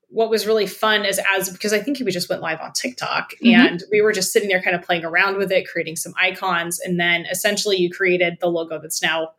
what 0.10 0.30
was 0.30 0.46
really 0.46 0.68
fun 0.68 1.06
is 1.06 1.20
as 1.36 1.50
because 1.50 1.74
I 1.74 1.80
think 1.80 2.00
we 2.00 2.12
just 2.12 2.30
went 2.30 2.42
live 2.42 2.60
on 2.62 2.72
TikTok 2.72 3.32
mm-hmm. 3.44 3.60
and 3.60 3.84
we 3.92 4.02
were 4.02 4.12
just 4.12 4.32
sitting 4.32 4.48
there 4.48 4.62
kind 4.62 4.76
of 4.76 4.84
playing 4.84 5.04
around 5.04 5.38
with 5.38 5.52
it, 5.52 5.68
creating 5.68 5.96
some 5.96 6.14
icons, 6.18 6.80
and 6.80 7.00
then 7.00 7.26
essentially 7.26 7.78
you 7.78 7.90
created 7.90 8.38
the 8.40 8.48
logo 8.48 8.80
that's 8.80 9.02
now 9.02 9.30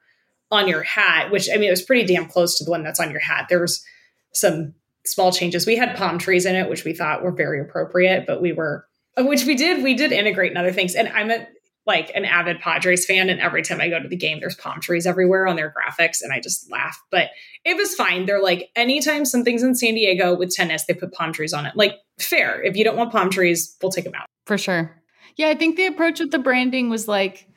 on 0.50 0.66
your 0.66 0.82
hat, 0.82 1.30
which 1.30 1.48
I 1.48 1.56
mean, 1.56 1.68
it 1.68 1.70
was 1.70 1.82
pretty 1.82 2.04
damn 2.04 2.26
close 2.26 2.58
to 2.58 2.64
the 2.64 2.70
one 2.70 2.82
that's 2.82 2.98
on 2.98 3.10
your 3.12 3.20
hat. 3.20 3.46
There 3.48 3.60
was 3.60 3.84
some 4.32 4.74
small 5.06 5.32
changes. 5.32 5.66
We 5.66 5.76
had 5.76 5.96
palm 5.96 6.18
trees 6.18 6.46
in 6.46 6.54
it, 6.54 6.68
which 6.68 6.84
we 6.84 6.92
thought 6.92 7.22
were 7.22 7.32
very 7.32 7.60
appropriate, 7.60 8.26
but 8.26 8.40
we 8.40 8.52
were, 8.52 8.86
which 9.18 9.44
we 9.44 9.54
did, 9.54 9.82
we 9.82 9.94
did 9.94 10.12
integrate 10.12 10.50
in 10.50 10.56
other 10.56 10.72
things. 10.72 10.94
And 10.94 11.08
I'm 11.08 11.30
a, 11.30 11.46
like 11.86 12.10
an 12.14 12.24
avid 12.24 12.60
Padres 12.60 13.04
fan, 13.04 13.28
and 13.28 13.40
every 13.40 13.62
time 13.62 13.80
I 13.80 13.88
go 13.88 14.00
to 14.00 14.08
the 14.08 14.16
game, 14.16 14.40
there's 14.40 14.54
palm 14.54 14.80
trees 14.80 15.06
everywhere 15.06 15.46
on 15.46 15.56
their 15.56 15.72
graphics, 15.72 16.22
and 16.22 16.32
I 16.32 16.40
just 16.40 16.70
laugh. 16.70 16.98
But 17.10 17.28
it 17.64 17.76
was 17.76 17.94
fine. 17.94 18.24
They're 18.24 18.42
like, 18.42 18.70
anytime 18.74 19.26
something's 19.26 19.62
in 19.62 19.74
San 19.74 19.94
Diego 19.94 20.34
with 20.34 20.54
tennis, 20.54 20.84
they 20.84 20.94
put 20.94 21.12
palm 21.12 21.32
trees 21.32 21.52
on 21.52 21.66
it. 21.66 21.76
Like, 21.76 21.96
fair. 22.18 22.62
If 22.62 22.76
you 22.76 22.84
don't 22.84 22.96
want 22.96 23.12
palm 23.12 23.28
trees, 23.28 23.76
we'll 23.82 23.92
take 23.92 24.04
them 24.04 24.14
out. 24.14 24.26
For 24.46 24.56
sure. 24.56 25.02
Yeah, 25.36 25.48
I 25.48 25.54
think 25.54 25.76
the 25.76 25.86
approach 25.86 26.20
with 26.20 26.30
the 26.30 26.38
branding 26.38 26.88
was 26.88 27.08
like 27.08 27.48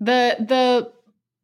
the 0.00 0.36
the 0.40 0.92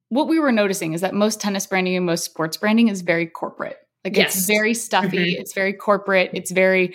what 0.09 0.29
we 0.29 0.39
were 0.39 0.53
noticing 0.53 0.93
is 0.93 1.01
that 1.01 1.15
most 1.15 1.41
tennis 1.41 1.67
branding 1.67 1.97
and 1.97 2.07
most 2.07 2.25
sports 2.25 2.57
branding 2.57 2.89
is 2.89 3.03
very 3.03 3.27
corporate. 3.27 3.79
Like 4.07 4.17
yes. 4.17 4.37
it's 4.37 4.47
very 4.47 4.73
stuffy, 4.73 5.33
mm-hmm. 5.33 5.41
it's 5.41 5.53
very 5.53 5.73
corporate, 5.73 6.31
it's 6.33 6.53
very 6.53 6.95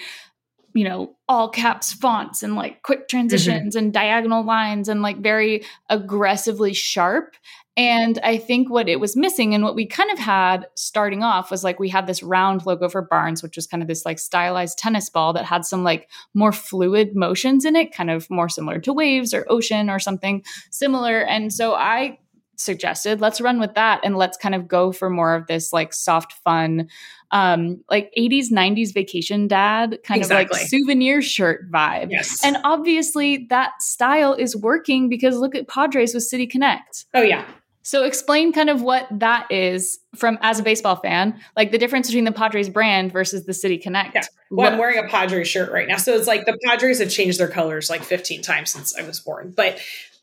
you 0.74 0.86
know, 0.86 1.14
all 1.28 1.50
caps 1.50 1.92
fonts 1.92 2.44
and 2.44 2.56
like 2.56 2.82
quick 2.82 3.10
transitions 3.10 3.76
mm-hmm. 3.76 3.86
and 3.86 3.94
diagonal 3.94 4.42
lines 4.42 4.88
and 4.88 5.02
like 5.02 5.18
very 5.18 5.66
aggressively 5.90 6.72
sharp. 6.72 7.36
And 7.76 8.20
I 8.24 8.38
think 8.38 8.70
what 8.70 8.88
it 8.88 9.00
was 9.00 9.18
missing 9.18 9.54
and 9.54 9.66
what 9.66 9.76
we 9.76 9.86
kind 9.86 10.12
of 10.12 10.20
had 10.20 10.68
starting 10.76 11.24
off 11.24 11.52
was 11.52 11.64
like 11.64 11.78
we 11.78 11.90
had 11.90 12.08
this 12.08 12.24
round 12.24 12.66
logo 12.66 12.88
for 12.88 13.02
Barnes, 13.02 13.44
which 13.44 13.58
was 13.58 13.68
kind 13.68 13.84
of 13.84 13.88
this 13.88 14.06
like 14.06 14.18
stylized 14.18 14.78
tennis 14.78 15.10
ball 15.10 15.34
that 15.34 15.46
had 15.46 15.66
some 15.66 15.84
like 15.84 16.10
more 16.34 16.54
fluid 16.54 17.16
motions 17.16 17.66
in 17.66 17.76
it, 17.76 17.94
kind 17.94 18.10
of 18.10 18.30
more 18.30 18.48
similar 18.48 18.80
to 18.80 18.94
waves 18.94 19.34
or 19.34 19.46
ocean 19.50 19.90
or 19.90 20.00
something 20.00 20.44
similar. 20.70 21.22
And 21.22 21.52
so 21.54 21.74
I 21.74 22.18
suggested 22.62 23.22
let's 23.22 23.42
run 23.42 23.60
with 23.60 23.74
that 23.76 24.00
and 24.04 24.18
let's 24.18 24.38
kind 24.38 24.56
of 24.56 24.68
go 24.68 24.92
for 24.92 25.10
more 25.10 25.36
of 25.36 25.48
this 25.48 25.74
like 25.74 25.94
soft 25.94 26.34
fun 26.44 26.88
um 27.32 27.84
like 27.90 28.12
80s 28.18 28.52
90s 28.52 28.94
vacation 28.94 29.48
dad 29.48 30.00
kind 30.04 30.22
exactly. 30.22 30.46
of 30.46 30.62
like 30.62 30.70
souvenir 30.70 31.22
shirt 31.22 31.70
vibe 31.72 32.12
yes. 32.12 32.44
and 32.44 32.58
obviously 32.64 33.48
that 33.50 33.82
style 33.82 34.34
is 34.34 34.56
working 34.56 35.10
because 35.10 35.38
look 35.38 35.56
at 35.56 35.68
padres 35.68 36.14
with 36.14 36.24
city 36.24 36.48
connect 36.48 37.06
oh 37.14 37.22
yeah 37.22 37.46
so 37.84 38.04
explain 38.04 38.54
kind 38.54 38.70
of 38.70 38.82
what 38.82 39.08
that 39.12 39.52
is 39.52 40.00
from 40.16 40.38
as 40.42 40.60
a 40.60 40.64
baseball 40.64 40.96
fan, 40.96 41.40
like 41.56 41.72
the 41.72 41.78
difference 41.78 42.08
between 42.08 42.26
the 42.26 42.32
Padres 42.32 42.70
brand 42.70 43.12
versus 43.12 43.46
the 43.46 43.54
City 43.54 43.78
Connect. 43.78 44.16
Yeah. 44.16 44.22
Well, 44.52 44.66
what- 44.66 44.74
I'm 44.74 44.80
wearing 44.80 45.04
a 45.04 45.08
Padres 45.08 45.48
shirt 45.48 45.72
right 45.72 45.88
now. 45.88 45.98
So 45.98 46.16
it's 46.16 46.28
like 46.28 46.46
the 46.46 46.58
Padres 46.66 47.00
have 47.00 47.10
changed 47.10 47.40
their 47.40 47.48
colors 47.48 47.90
like 47.90 48.04
15 48.04 48.42
times 48.44 48.72
since 48.72 48.96
I 48.96 49.06
was 49.06 49.20
born. 49.20 49.54
But 49.56 49.80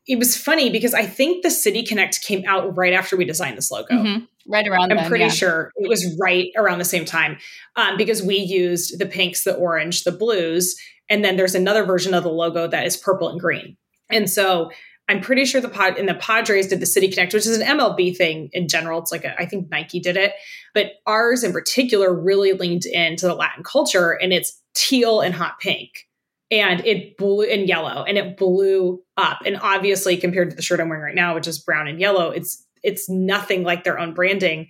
it 0.09 0.17
was 0.17 0.35
funny 0.35 0.71
because 0.71 0.95
I 0.95 1.05
think 1.05 1.43
the 1.43 1.51
City 1.51 1.83
Connect 1.83 2.21
came 2.21 2.43
out 2.47 2.75
right 2.75 2.93
after 2.93 3.15
we 3.15 3.25
designed 3.25 3.55
this 3.55 3.69
logo. 3.69 3.93
Mm-hmm. 3.93 4.25
Right 4.51 4.67
around. 4.67 4.91
I'm 4.91 4.97
then, 4.97 5.07
pretty 5.07 5.25
yeah. 5.25 5.29
sure 5.29 5.71
it 5.75 5.87
was 5.87 6.17
right 6.19 6.47
around 6.57 6.79
the 6.79 6.85
same 6.85 7.05
time 7.05 7.37
um, 7.75 7.95
because 7.95 8.23
we 8.23 8.37
used 8.37 8.97
the 8.97 9.05
pinks, 9.05 9.43
the 9.43 9.53
orange, 9.53 10.03
the 10.03 10.11
blues, 10.11 10.75
and 11.11 11.23
then 11.23 11.37
there's 11.37 11.53
another 11.53 11.85
version 11.85 12.15
of 12.15 12.23
the 12.23 12.31
logo 12.31 12.67
that 12.67 12.87
is 12.87 12.97
purple 12.97 13.29
and 13.29 13.39
green. 13.39 13.77
And 14.09 14.27
so 14.27 14.71
I'm 15.07 15.21
pretty 15.21 15.45
sure 15.45 15.61
the 15.61 15.69
pod 15.69 15.99
in 15.99 16.07
the 16.07 16.15
Padres 16.15 16.67
did 16.67 16.79
the 16.79 16.87
City 16.87 17.07
Connect, 17.07 17.31
which 17.35 17.45
is 17.45 17.59
an 17.59 17.67
MLB 17.77 18.17
thing 18.17 18.49
in 18.51 18.67
general. 18.67 18.99
It's 18.99 19.11
like 19.11 19.25
a, 19.25 19.39
I 19.39 19.45
think 19.45 19.69
Nike 19.69 19.99
did 19.99 20.17
it, 20.17 20.33
but 20.73 20.93
ours 21.05 21.43
in 21.43 21.53
particular 21.53 22.11
really 22.11 22.53
leaned 22.53 22.87
into 22.87 23.27
the 23.27 23.35
Latin 23.35 23.63
culture, 23.63 24.11
and 24.11 24.33
it's 24.33 24.59
teal 24.73 25.21
and 25.21 25.35
hot 25.35 25.59
pink 25.59 26.08
and 26.51 26.85
it 26.85 27.17
blew 27.17 27.41
in 27.41 27.67
yellow 27.67 28.03
and 28.03 28.17
it 28.17 28.37
blew 28.37 29.03
up. 29.17 29.39
And 29.45 29.57
obviously, 29.61 30.17
compared 30.17 30.49
to 30.49 30.55
the 30.55 30.61
shirt 30.61 30.79
I'm 30.79 30.89
wearing 30.89 31.03
right 31.03 31.15
now, 31.15 31.35
which 31.35 31.47
is 31.47 31.59
brown 31.59 31.87
and 31.87 31.99
yellow, 31.99 32.31
it's 32.31 32.65
it's 32.81 33.09
nothing 33.09 33.63
like 33.63 33.83
their 33.83 33.99
own 33.99 34.13
branding. 34.13 34.69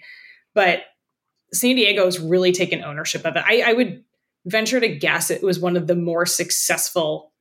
But 0.53 0.81
San 1.53 1.75
Diego's 1.75 2.19
really 2.19 2.51
taken 2.51 2.83
ownership 2.83 3.25
of 3.25 3.35
it. 3.35 3.43
I, 3.45 3.63
I 3.67 3.73
would 3.73 4.03
venture 4.45 4.79
to 4.79 4.87
guess 4.87 5.29
it 5.29 5.43
was 5.43 5.59
one 5.59 5.77
of 5.77 5.87
the 5.87 5.95
more 5.95 6.25
successful 6.25 7.31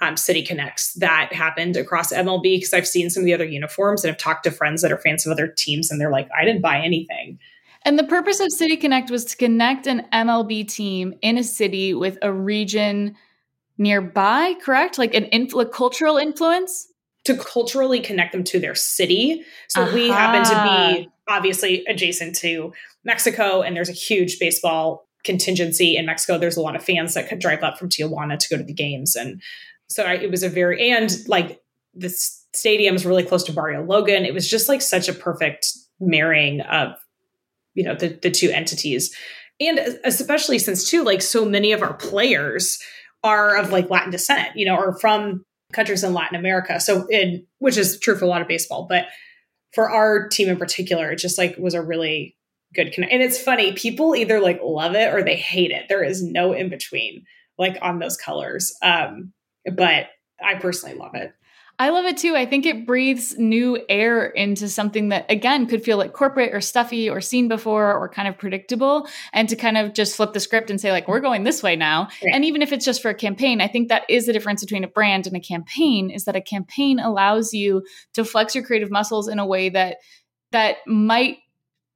um, 0.00 0.16
city 0.16 0.42
connects 0.42 0.94
that 0.94 1.32
happened 1.32 1.76
across 1.76 2.12
MLB 2.12 2.42
because 2.42 2.72
I've 2.72 2.86
seen 2.86 3.10
some 3.10 3.22
of 3.22 3.24
the 3.24 3.34
other 3.34 3.44
uniforms 3.44 4.04
and 4.04 4.12
I've 4.12 4.18
talked 4.18 4.44
to 4.44 4.50
friends 4.50 4.82
that 4.82 4.92
are 4.92 4.98
fans 4.98 5.26
of 5.26 5.32
other 5.32 5.48
teams, 5.48 5.90
and 5.90 6.00
they're 6.00 6.10
like, 6.10 6.28
I 6.38 6.44
didn't 6.44 6.62
buy 6.62 6.80
anything. 6.80 7.38
And 7.82 7.98
the 7.98 8.04
purpose 8.04 8.40
of 8.40 8.50
City 8.50 8.76
Connect 8.76 9.10
was 9.10 9.24
to 9.26 9.36
connect 9.36 9.86
an 9.86 10.06
MLB 10.12 10.68
team 10.68 11.14
in 11.22 11.38
a 11.38 11.44
city 11.44 11.94
with 11.94 12.18
a 12.22 12.32
region 12.32 13.16
nearby, 13.78 14.54
correct? 14.62 14.98
Like 14.98 15.14
an 15.14 15.24
influ- 15.32 15.70
cultural 15.72 16.16
influence? 16.16 16.88
To 17.24 17.36
culturally 17.36 18.00
connect 18.00 18.32
them 18.32 18.44
to 18.44 18.58
their 18.58 18.74
city. 18.74 19.44
So 19.68 19.82
uh-huh. 19.82 19.94
we 19.94 20.08
happen 20.08 20.44
to 20.44 21.00
be 21.02 21.08
obviously 21.28 21.84
adjacent 21.86 22.36
to 22.36 22.72
Mexico, 23.04 23.62
and 23.62 23.76
there's 23.76 23.88
a 23.88 23.92
huge 23.92 24.38
baseball 24.38 25.06
contingency 25.24 25.96
in 25.96 26.06
Mexico. 26.06 26.38
There's 26.38 26.56
a 26.56 26.62
lot 26.62 26.74
of 26.74 26.82
fans 26.82 27.14
that 27.14 27.28
could 27.28 27.38
drive 27.38 27.62
up 27.62 27.78
from 27.78 27.88
Tijuana 27.90 28.38
to 28.38 28.48
go 28.48 28.56
to 28.56 28.64
the 28.64 28.72
games. 28.72 29.14
And 29.14 29.42
so 29.88 30.04
I, 30.04 30.14
it 30.14 30.30
was 30.30 30.42
a 30.42 30.48
very, 30.48 30.90
and 30.90 31.14
like 31.26 31.60
the 31.94 32.08
stadium 32.08 32.94
is 32.94 33.04
really 33.04 33.24
close 33.24 33.44
to 33.44 33.52
Barrio 33.52 33.84
Logan. 33.84 34.24
It 34.24 34.32
was 34.32 34.48
just 34.48 34.68
like 34.68 34.80
such 34.80 35.08
a 35.08 35.12
perfect 35.12 35.72
marrying 36.00 36.62
of, 36.62 36.96
you 37.74 37.84
know, 37.84 37.94
the, 37.94 38.08
the 38.08 38.30
two 38.30 38.50
entities. 38.50 39.14
And 39.60 39.78
especially 40.04 40.58
since 40.58 40.88
too, 40.88 41.02
like 41.02 41.20
so 41.20 41.44
many 41.44 41.72
of 41.72 41.82
our 41.82 41.94
players 41.94 42.78
are 43.24 43.56
of 43.56 43.72
like 43.72 43.90
Latin 43.90 44.10
descent, 44.10 44.56
you 44.56 44.66
know, 44.66 44.76
or 44.76 44.98
from 44.98 45.44
countries 45.72 46.04
in 46.04 46.14
Latin 46.14 46.38
America. 46.38 46.80
So 46.80 47.06
in 47.08 47.46
which 47.58 47.76
is 47.76 47.98
true 48.00 48.16
for 48.16 48.24
a 48.24 48.28
lot 48.28 48.42
of 48.42 48.48
baseball, 48.48 48.86
but 48.88 49.06
for 49.74 49.90
our 49.90 50.28
team 50.28 50.48
in 50.48 50.56
particular, 50.56 51.10
it 51.10 51.18
just 51.18 51.38
like 51.38 51.56
was 51.58 51.74
a 51.74 51.82
really 51.82 52.36
good 52.74 52.92
connect. 52.92 53.12
And 53.12 53.22
it's 53.22 53.40
funny, 53.40 53.72
people 53.72 54.16
either 54.16 54.40
like 54.40 54.60
love 54.62 54.94
it 54.94 55.12
or 55.12 55.22
they 55.22 55.36
hate 55.36 55.70
it. 55.70 55.86
There 55.88 56.02
is 56.02 56.22
no 56.22 56.52
in 56.52 56.68
between, 56.68 57.24
like 57.58 57.76
on 57.82 57.98
those 57.98 58.16
colors. 58.16 58.74
Um, 58.82 59.32
but 59.70 60.06
I 60.42 60.54
personally 60.54 60.96
love 60.96 61.14
it. 61.14 61.32
I 61.80 61.90
love 61.90 62.06
it 62.06 62.16
too. 62.16 62.34
I 62.34 62.44
think 62.44 62.66
it 62.66 62.86
breathes 62.86 63.38
new 63.38 63.78
air 63.88 64.26
into 64.26 64.68
something 64.68 65.10
that, 65.10 65.26
again, 65.30 65.66
could 65.66 65.84
feel 65.84 65.96
like 65.96 66.12
corporate 66.12 66.52
or 66.52 66.60
stuffy 66.60 67.08
or 67.08 67.20
seen 67.20 67.46
before 67.46 67.94
or 67.94 68.08
kind 68.08 68.26
of 68.26 68.36
predictable. 68.36 69.06
And 69.32 69.48
to 69.48 69.54
kind 69.54 69.78
of 69.78 69.94
just 69.94 70.16
flip 70.16 70.32
the 70.32 70.40
script 70.40 70.70
and 70.70 70.80
say, 70.80 70.90
like, 70.90 71.06
we're 71.06 71.20
going 71.20 71.44
this 71.44 71.62
way 71.62 71.76
now. 71.76 72.08
Right. 72.24 72.34
And 72.34 72.44
even 72.44 72.62
if 72.62 72.72
it's 72.72 72.84
just 72.84 73.00
for 73.00 73.10
a 73.10 73.14
campaign, 73.14 73.60
I 73.60 73.68
think 73.68 73.88
that 73.88 74.02
is 74.08 74.26
the 74.26 74.32
difference 74.32 74.64
between 74.64 74.82
a 74.82 74.88
brand 74.88 75.28
and 75.28 75.36
a 75.36 75.40
campaign 75.40 76.10
is 76.10 76.24
that 76.24 76.34
a 76.34 76.40
campaign 76.40 76.98
allows 76.98 77.54
you 77.54 77.84
to 78.14 78.24
flex 78.24 78.56
your 78.56 78.64
creative 78.64 78.90
muscles 78.90 79.28
in 79.28 79.38
a 79.38 79.46
way 79.46 79.68
that 79.68 79.98
that 80.50 80.78
might 80.86 81.38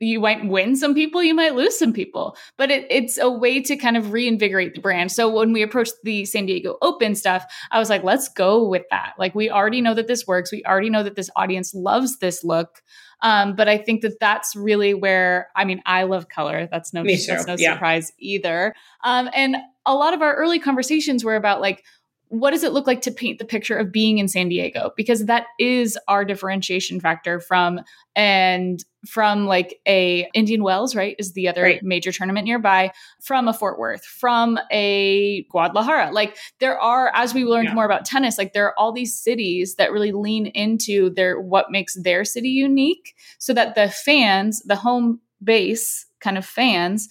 you 0.03 0.21
might 0.21 0.47
win 0.47 0.77
some 0.77 0.95
people, 0.95 1.23
you 1.23 1.35
might 1.35 1.55
lose 1.55 1.79
some 1.79 1.93
people, 1.93 2.37
but 2.59 2.71
it, 2.71 2.87
it's 2.91 3.19
a 3.19 3.31
way 3.31 3.61
to 3.63 3.77
kind 3.77 3.97
of 3.97 4.13
reinvigorate 4.13 4.75
the 4.75 4.81
brand. 4.81 5.13
So 5.13 5.33
when 5.33 5.53
we 5.53 5.63
approached 5.63 5.95
the 6.03 6.25
San 6.25 6.47
Diego 6.47 6.77
Open 6.83 7.15
stuff, 7.15 7.45
I 7.71 7.79
was 7.79 7.89
like, 7.89 8.03
let's 8.03 8.29
go 8.29 8.67
with 8.67 8.83
that. 8.91 9.15
Like 9.19 9.35
we 9.35 9.51
already 9.51 9.81
know 9.81 9.95
that 9.95 10.09
this 10.09 10.27
works. 10.27 10.53
We 10.53 10.65
already 10.65 10.91
know 10.91 11.03
that 11.03 11.17
this 11.17 11.31
audience 11.37 11.75
loves 11.75 12.19
this 12.19 12.43
look. 12.45 12.83
Um, 13.23 13.55
but 13.55 13.69
I 13.69 13.79
think 13.79 14.03
that 14.03 14.19
that's 14.19 14.57
really 14.57 14.95
where 14.95 15.49
I 15.55 15.65
mean, 15.65 15.81
I 15.87 16.03
love 16.03 16.29
color. 16.29 16.69
That's 16.71 16.93
no, 16.93 17.05
that's 17.05 17.47
no 17.47 17.55
yeah. 17.57 17.75
surprise 17.75 18.13
either. 18.19 18.75
Um, 19.05 19.31
and 19.35 19.57
a 19.87 19.95
lot 19.95 20.13
of 20.13 20.23
our 20.23 20.35
early 20.35 20.59
conversations 20.59 21.25
were 21.25 21.37
about 21.37 21.61
like 21.61 21.85
what 22.33 22.53
does 22.53 22.65
it 22.65 22.73
look 22.73 22.87
like 22.87 23.03
to 23.03 23.11
paint 23.11 23.39
the 23.39 23.45
picture 23.45 23.77
of 23.77 23.93
being 23.93 24.17
in 24.17 24.27
San 24.27 24.49
Diego? 24.49 24.91
Because 24.97 25.27
that 25.27 25.49
is 25.59 25.99
our 26.09 26.25
differentiation 26.25 26.99
factor 26.99 27.39
from 27.41 27.79
and 28.17 28.83
from 29.07 29.45
like 29.45 29.79
a 29.87 30.27
Indian 30.33 30.63
Wells, 30.63 30.97
right, 30.97 31.15
is 31.19 31.35
the 31.35 31.47
other 31.47 31.63
right. 31.63 31.83
major 31.83 32.11
tournament 32.11 32.47
nearby, 32.47 32.91
from 33.21 33.49
a 33.49 33.53
Fort 33.53 33.79
Worth, 33.79 34.07
from 34.07 34.59
a 34.71 35.45
Guadalajara. 35.51 36.11
Like 36.13 36.39
there 36.59 36.81
are, 36.81 37.11
as 37.15 37.35
we 37.35 37.45
learned 37.45 37.69
yeah. 37.69 37.75
more 37.75 37.85
about 37.85 38.07
tennis, 38.07 38.39
like 38.39 38.55
there 38.55 38.65
are 38.65 38.79
all 38.79 38.93
these 38.93 39.15
cities 39.15 39.75
that 39.75 39.93
really 39.93 40.13
lean 40.13 40.47
into 40.47 41.11
their 41.11 41.39
what 41.39 41.71
makes 41.71 42.01
their 42.01 42.25
city 42.25 42.49
unique, 42.49 43.15
so 43.39 43.53
that 43.53 43.75
the 43.75 43.91
fans, 43.91 44.63
the 44.63 44.77
home 44.77 45.21
base 45.45 46.07
kind 46.21 46.39
of 46.39 46.47
fans 46.47 47.11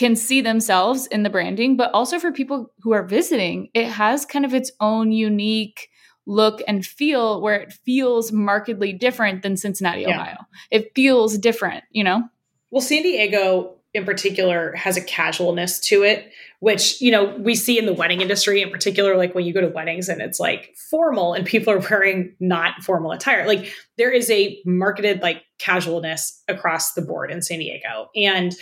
can 0.00 0.16
see 0.16 0.40
themselves 0.40 1.06
in 1.08 1.24
the 1.24 1.28
branding, 1.28 1.76
but 1.76 1.90
also 1.92 2.18
for 2.18 2.32
people 2.32 2.72
who 2.80 2.92
are 2.92 3.02
visiting, 3.02 3.68
it 3.74 3.84
has 3.84 4.24
kind 4.24 4.46
of 4.46 4.54
its 4.54 4.72
own 4.80 5.12
unique 5.12 5.90
look 6.26 6.62
and 6.66 6.86
feel 6.86 7.42
where 7.42 7.56
it 7.56 7.70
feels 7.84 8.32
markedly 8.32 8.94
different 8.94 9.42
than 9.42 9.58
Cincinnati, 9.58 10.00
yeah. 10.00 10.18
Ohio. 10.18 10.36
It 10.70 10.92
feels 10.94 11.36
different, 11.36 11.84
you 11.90 12.02
know? 12.02 12.22
Well, 12.70 12.80
San 12.80 13.02
Diego 13.02 13.74
in 13.92 14.06
particular 14.06 14.72
has 14.74 14.96
a 14.96 15.02
casualness 15.02 15.80
to 15.80 16.02
it, 16.02 16.32
which, 16.60 16.98
you 17.02 17.10
know, 17.10 17.36
we 17.36 17.54
see 17.54 17.78
in 17.78 17.84
the 17.84 17.92
wedding 17.92 18.22
industry 18.22 18.62
in 18.62 18.70
particular, 18.70 19.18
like 19.18 19.34
when 19.34 19.44
you 19.44 19.52
go 19.52 19.60
to 19.60 19.68
weddings 19.68 20.08
and 20.08 20.22
it's 20.22 20.40
like 20.40 20.74
formal 20.90 21.34
and 21.34 21.44
people 21.44 21.74
are 21.74 21.86
wearing 21.90 22.34
not 22.40 22.82
formal 22.82 23.12
attire. 23.12 23.46
Like 23.46 23.70
there 23.98 24.10
is 24.10 24.30
a 24.30 24.62
marketed 24.64 25.20
like 25.20 25.42
casualness 25.58 26.42
across 26.48 26.94
the 26.94 27.02
board 27.02 27.30
in 27.30 27.42
San 27.42 27.58
Diego. 27.58 28.08
And 28.16 28.54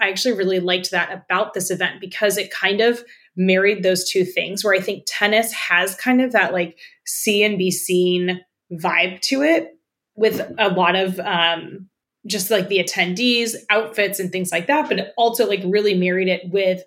I 0.00 0.08
actually 0.08 0.36
really 0.36 0.60
liked 0.60 0.90
that 0.90 1.12
about 1.12 1.54
this 1.54 1.70
event 1.70 2.00
because 2.00 2.36
it 2.36 2.50
kind 2.50 2.80
of 2.80 3.02
married 3.36 3.82
those 3.82 4.08
two 4.08 4.24
things 4.24 4.64
where 4.64 4.74
I 4.74 4.80
think 4.80 5.04
tennis 5.06 5.52
has 5.52 5.94
kind 5.94 6.20
of 6.20 6.32
that 6.32 6.52
like 6.52 6.78
see 7.04 7.42
and 7.42 7.58
be 7.58 7.70
seen 7.70 8.40
vibe 8.72 9.20
to 9.22 9.42
it 9.42 9.76
with 10.16 10.40
a 10.58 10.70
lot 10.70 10.96
of 10.96 11.20
um, 11.20 11.88
just 12.26 12.50
like 12.50 12.68
the 12.68 12.78
attendees, 12.78 13.54
outfits, 13.70 14.18
and 14.18 14.32
things 14.32 14.50
like 14.50 14.66
that. 14.66 14.88
But 14.88 14.98
it 14.98 15.12
also 15.16 15.46
like 15.46 15.62
really 15.64 15.94
married 15.94 16.28
it 16.28 16.50
with 16.50 16.82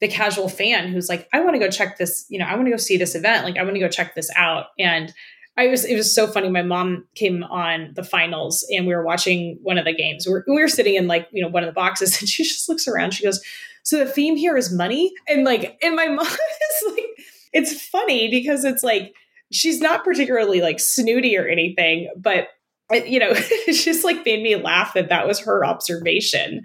the 0.00 0.08
casual 0.08 0.48
fan 0.48 0.88
who's 0.88 1.08
like, 1.08 1.28
I 1.32 1.40
want 1.40 1.54
to 1.54 1.58
go 1.58 1.70
check 1.70 1.96
this, 1.96 2.26
you 2.28 2.38
know, 2.38 2.44
I 2.44 2.54
want 2.54 2.66
to 2.66 2.70
go 2.70 2.76
see 2.76 2.98
this 2.98 3.14
event. 3.14 3.44
Like, 3.44 3.56
I 3.56 3.62
want 3.62 3.74
to 3.74 3.80
go 3.80 3.88
check 3.88 4.14
this 4.14 4.30
out. 4.36 4.66
And 4.78 5.12
I 5.58 5.68
was 5.68 5.84
it 5.84 5.96
was 5.96 6.14
so 6.14 6.26
funny. 6.26 6.50
My 6.50 6.62
mom 6.62 7.06
came 7.14 7.42
on 7.44 7.92
the 7.94 8.04
finals 8.04 8.66
and 8.70 8.86
we 8.86 8.94
were 8.94 9.04
watching 9.04 9.58
one 9.62 9.78
of 9.78 9.86
the 9.86 9.94
games. 9.94 10.26
We 10.26 10.34
were, 10.34 10.44
we 10.46 10.60
were 10.60 10.68
sitting 10.68 10.96
in 10.96 11.06
like 11.06 11.28
you 11.32 11.42
know 11.42 11.48
one 11.48 11.62
of 11.62 11.68
the 11.68 11.72
boxes 11.72 12.18
and 12.20 12.28
she 12.28 12.44
just 12.44 12.68
looks 12.68 12.86
around. 12.86 13.14
She 13.14 13.24
goes, 13.24 13.40
"So 13.82 13.98
the 13.98 14.10
theme 14.10 14.36
here 14.36 14.56
is 14.56 14.72
money." 14.72 15.12
And 15.28 15.44
like, 15.44 15.78
and 15.82 15.96
my 15.96 16.06
mom 16.08 16.26
is 16.26 16.94
like, 16.94 17.04
it's 17.52 17.80
funny 17.80 18.28
because 18.28 18.64
it's 18.64 18.82
like 18.82 19.14
she's 19.50 19.80
not 19.80 20.04
particularly 20.04 20.60
like 20.60 20.78
snooty 20.78 21.36
or 21.38 21.46
anything, 21.46 22.10
but 22.16 22.48
uh, 22.92 22.96
you 22.96 23.18
know, 23.18 23.30
it 23.34 23.72
just 23.72 24.04
like 24.04 24.24
made 24.26 24.42
me 24.42 24.56
laugh 24.56 24.92
that 24.94 25.08
that 25.08 25.26
was 25.26 25.40
her 25.40 25.64
observation. 25.64 26.64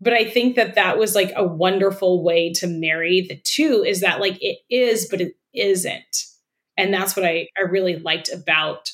But 0.00 0.12
I 0.12 0.24
think 0.24 0.56
that 0.56 0.74
that 0.74 0.98
was 0.98 1.14
like 1.14 1.32
a 1.36 1.46
wonderful 1.46 2.22
way 2.22 2.52
to 2.54 2.66
marry 2.66 3.22
the 3.22 3.40
two. 3.44 3.84
Is 3.86 4.00
that 4.00 4.20
like 4.20 4.36
it 4.42 4.58
is, 4.68 5.06
but 5.08 5.20
it 5.20 5.34
isn't 5.54 6.26
and 6.76 6.92
that's 6.92 7.16
what 7.16 7.24
I, 7.24 7.48
I 7.56 7.62
really 7.62 7.96
liked 7.96 8.32
about 8.32 8.90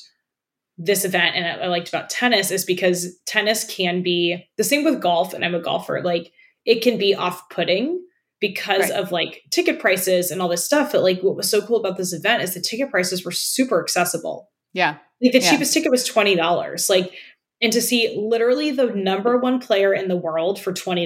this 0.77 1.05
event 1.05 1.35
and 1.35 1.61
I 1.61 1.67
liked 1.67 1.89
about 1.89 2.09
tennis 2.09 2.49
is 2.49 2.65
because 2.65 3.15
tennis 3.27 3.63
can 3.63 4.01
be 4.01 4.43
the 4.57 4.63
same 4.63 4.83
with 4.83 5.01
golf, 5.01 5.33
and 5.33 5.45
I'm 5.45 5.55
a 5.55 5.59
golfer. 5.59 6.01
Like 6.01 6.31
it 6.65 6.81
can 6.81 6.97
be 6.97 7.13
off 7.13 7.49
putting 7.49 8.03
because 8.39 8.89
right. 8.89 8.91
of 8.91 9.11
like 9.11 9.41
ticket 9.51 9.79
prices 9.79 10.29
and 10.29 10.41
all 10.41 10.49
this 10.49 10.65
stuff. 10.65 10.91
But 10.91 11.03
like 11.03 11.21
what 11.21 11.37
was 11.37 11.49
so 11.49 11.65
cool 11.65 11.77
about 11.77 11.97
this 11.97 12.11
event 12.11 12.43
is 12.43 12.53
the 12.53 12.59
ticket 12.59 12.91
prices 12.91 13.23
were 13.23 13.31
super 13.31 13.81
accessible. 13.81 14.49
Yeah. 14.73 14.97
Like 15.21 15.31
the 15.31 15.39
yeah. 15.39 15.51
cheapest 15.51 15.73
ticket 15.73 15.91
was 15.91 16.07
$20. 16.09 16.89
Like, 16.89 17.13
and 17.61 17.71
to 17.71 17.81
see 17.81 18.17
literally 18.19 18.71
the 18.71 18.87
number 18.87 19.37
one 19.37 19.59
player 19.59 19.93
in 19.93 20.09
the 20.09 20.17
world 20.17 20.59
for 20.59 20.73
$20. 20.73 21.05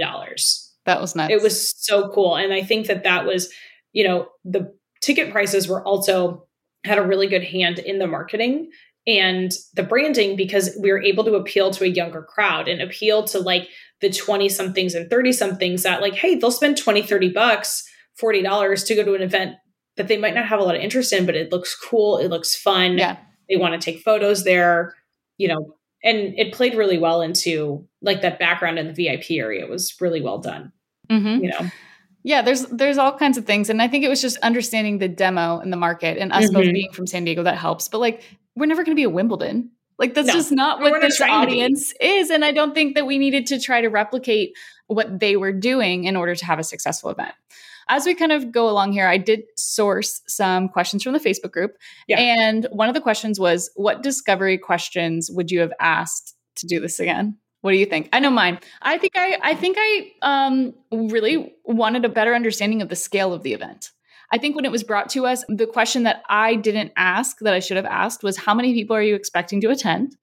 That 0.86 1.00
was 1.00 1.16
nice. 1.16 1.30
It 1.30 1.44
was 1.44 1.76
so 1.78 2.10
cool. 2.10 2.36
And 2.36 2.52
I 2.52 2.64
think 2.64 2.88
that 2.88 3.04
that 3.04 3.26
was, 3.28 3.54
you 3.94 4.04
know, 4.04 4.30
the 4.44 4.74
ticket 5.02 5.32
prices 5.32 5.68
were 5.68 5.86
also 5.86 6.47
had 6.88 6.98
a 6.98 7.06
really 7.06 7.28
good 7.28 7.44
hand 7.44 7.80
in 7.80 8.00
the 8.00 8.08
marketing 8.08 8.70
and 9.06 9.54
the 9.74 9.84
branding 9.84 10.36
because 10.36 10.78
we 10.82 10.92
were 10.92 11.02
able 11.02 11.24
to 11.24 11.36
appeal 11.36 11.72
to 11.72 11.86
a 11.86 11.88
younger 11.88 12.22
crowd 12.22 12.68
and 12.68 12.82
appeal 12.82 13.24
to 13.24 13.40
like 13.40 13.70
the 14.02 14.10
20 14.10 14.50
somethings 14.50 14.94
and 14.94 15.10
30 15.10 15.32
somethings 15.32 15.84
that 15.84 16.02
like 16.02 16.14
hey 16.14 16.36
they'll 16.36 16.52
spend 16.52 16.78
20 16.78 17.02
30 17.02 17.30
bucks 17.30 17.88
40 18.18 18.44
dollars 18.44 18.84
to 18.84 18.96
go 18.96 19.04
to 19.04 19.16
an 19.16 19.22
event 19.22 19.56
that 19.96 20.08
they 20.08 20.18
might 20.18 20.36
not 20.36 20.46
have 20.46 20.60
a 20.60 20.64
lot 20.64 20.76
of 20.76 20.82
interest 20.82 21.14
in 21.14 21.26
but 21.26 21.36
it 21.36 21.52
looks 21.52 21.76
cool 21.76 22.18
it 22.18 22.30
looks 22.30 22.56
fun 22.56 22.98
yeah 22.98 23.18
they 23.50 23.56
want 23.56 23.80
to 23.80 23.84
take 23.84 24.04
photos 24.04 24.44
there 24.44 24.94
you 25.38 25.48
know 25.48 25.74
and 26.04 26.38
it 26.38 26.54
played 26.54 26.76
really 26.76 26.98
well 26.98 27.22
into 27.22 27.88
like 28.02 28.22
that 28.22 28.40
background 28.40 28.78
in 28.78 28.88
the 28.88 28.94
vip 28.94 29.24
area 29.30 29.64
it 29.64 29.70
was 29.70 29.96
really 30.00 30.22
well 30.22 30.38
done 30.38 30.72
mm-hmm. 31.10 31.44
you 31.44 31.50
know 31.50 31.72
yeah, 32.28 32.42
there's 32.42 32.66
there's 32.66 32.98
all 32.98 33.18
kinds 33.18 33.38
of 33.38 33.46
things, 33.46 33.70
and 33.70 33.82
I 33.82 33.88
think 33.88 34.04
it 34.04 34.10
was 34.10 34.22
just 34.22 34.38
understanding 34.40 34.98
the 34.98 35.08
demo 35.08 35.60
and 35.60 35.72
the 35.72 35.78
market, 35.78 36.18
and 36.18 36.34
us 36.34 36.44
mm-hmm. 36.44 36.56
both 36.56 36.74
being 36.74 36.92
from 36.92 37.08
San 37.08 37.24
Diego 37.24 37.44
that 37.44 37.56
helps. 37.56 37.88
But 37.88 38.00
like, 38.00 38.22
we're 38.54 38.66
never 38.66 38.84
going 38.84 38.92
to 38.92 39.00
be 39.00 39.04
a 39.04 39.10
Wimbledon. 39.10 39.72
Like 39.98 40.14
that's 40.14 40.28
no, 40.28 40.34
just 40.34 40.52
not 40.52 40.82
what 40.82 41.00
this 41.00 41.22
audience 41.22 41.94
is, 42.02 42.30
and 42.30 42.44
I 42.44 42.52
don't 42.52 42.74
think 42.74 42.96
that 42.96 43.06
we 43.06 43.18
needed 43.18 43.48
to 43.48 43.62
try 43.62 43.80
to 43.80 43.88
replicate 43.88 44.58
what 44.88 45.22
they 45.22 45.38
were 45.38 45.54
doing 45.54 46.04
in 46.04 46.18
order 46.18 46.36
to 46.36 46.46
have 46.46 46.60
a 46.60 46.66
successful 46.66 47.10
event. 47.12 47.34
As 47.88 48.06
we 48.06 48.14
kind 48.14 48.34
of 48.34 48.52
go 48.52 48.70
along 48.70 48.92
here, 48.92 49.08
I 49.08 49.18
did 49.18 49.44
source 49.56 50.22
some 50.28 50.68
questions 50.68 51.04
from 51.04 51.14
the 51.14 51.20
Facebook 51.20 51.54
group, 51.54 51.78
yeah. 52.10 52.20
and 52.20 52.68
one 52.74 52.90
of 52.90 52.94
the 52.94 53.00
questions 53.00 53.40
was, 53.40 53.72
"What 53.76 54.04
discovery 54.04 54.58
questions 54.58 55.32
would 55.32 55.50
you 55.50 55.62
have 55.62 55.72
asked 55.80 56.36
to 56.58 56.68
do 56.68 56.82
this 56.82 57.00
again?" 57.00 57.38
What 57.68 57.74
do 57.74 57.80
you 57.80 57.86
think? 57.86 58.08
I 58.14 58.22
know 58.22 58.30
mine. 58.30 58.60
I 58.82 58.98
think 58.98 59.18
I 59.18 59.38
I 59.44 59.54
think 59.54 59.76
I 59.78 60.12
um 60.22 60.74
really 60.90 61.54
wanted 61.66 62.06
a 62.06 62.10
better 62.10 62.34
understanding 62.34 62.82
of 62.82 62.88
the 62.88 62.96
scale 62.96 63.34
of 63.34 63.44
the 63.44 63.52
event. 63.52 63.92
I 64.32 64.38
think 64.38 64.56
when 64.56 64.64
it 64.64 64.72
was 64.72 64.86
brought 64.86 65.10
to 65.10 65.26
us, 65.26 65.44
the 65.50 65.68
question 65.68 66.04
that 66.04 66.24
I 66.30 66.56
didn't 66.56 66.94
ask 66.96 67.40
that 67.42 67.54
I 67.54 67.60
should 67.60 67.76
have 67.76 67.86
asked 67.86 68.24
was 68.24 68.38
how 68.38 68.54
many 68.54 68.74
people 68.74 68.96
are 68.96 69.02
you 69.02 69.16
expecting 69.16 69.60
to 69.60 69.70
attend? 69.70 70.16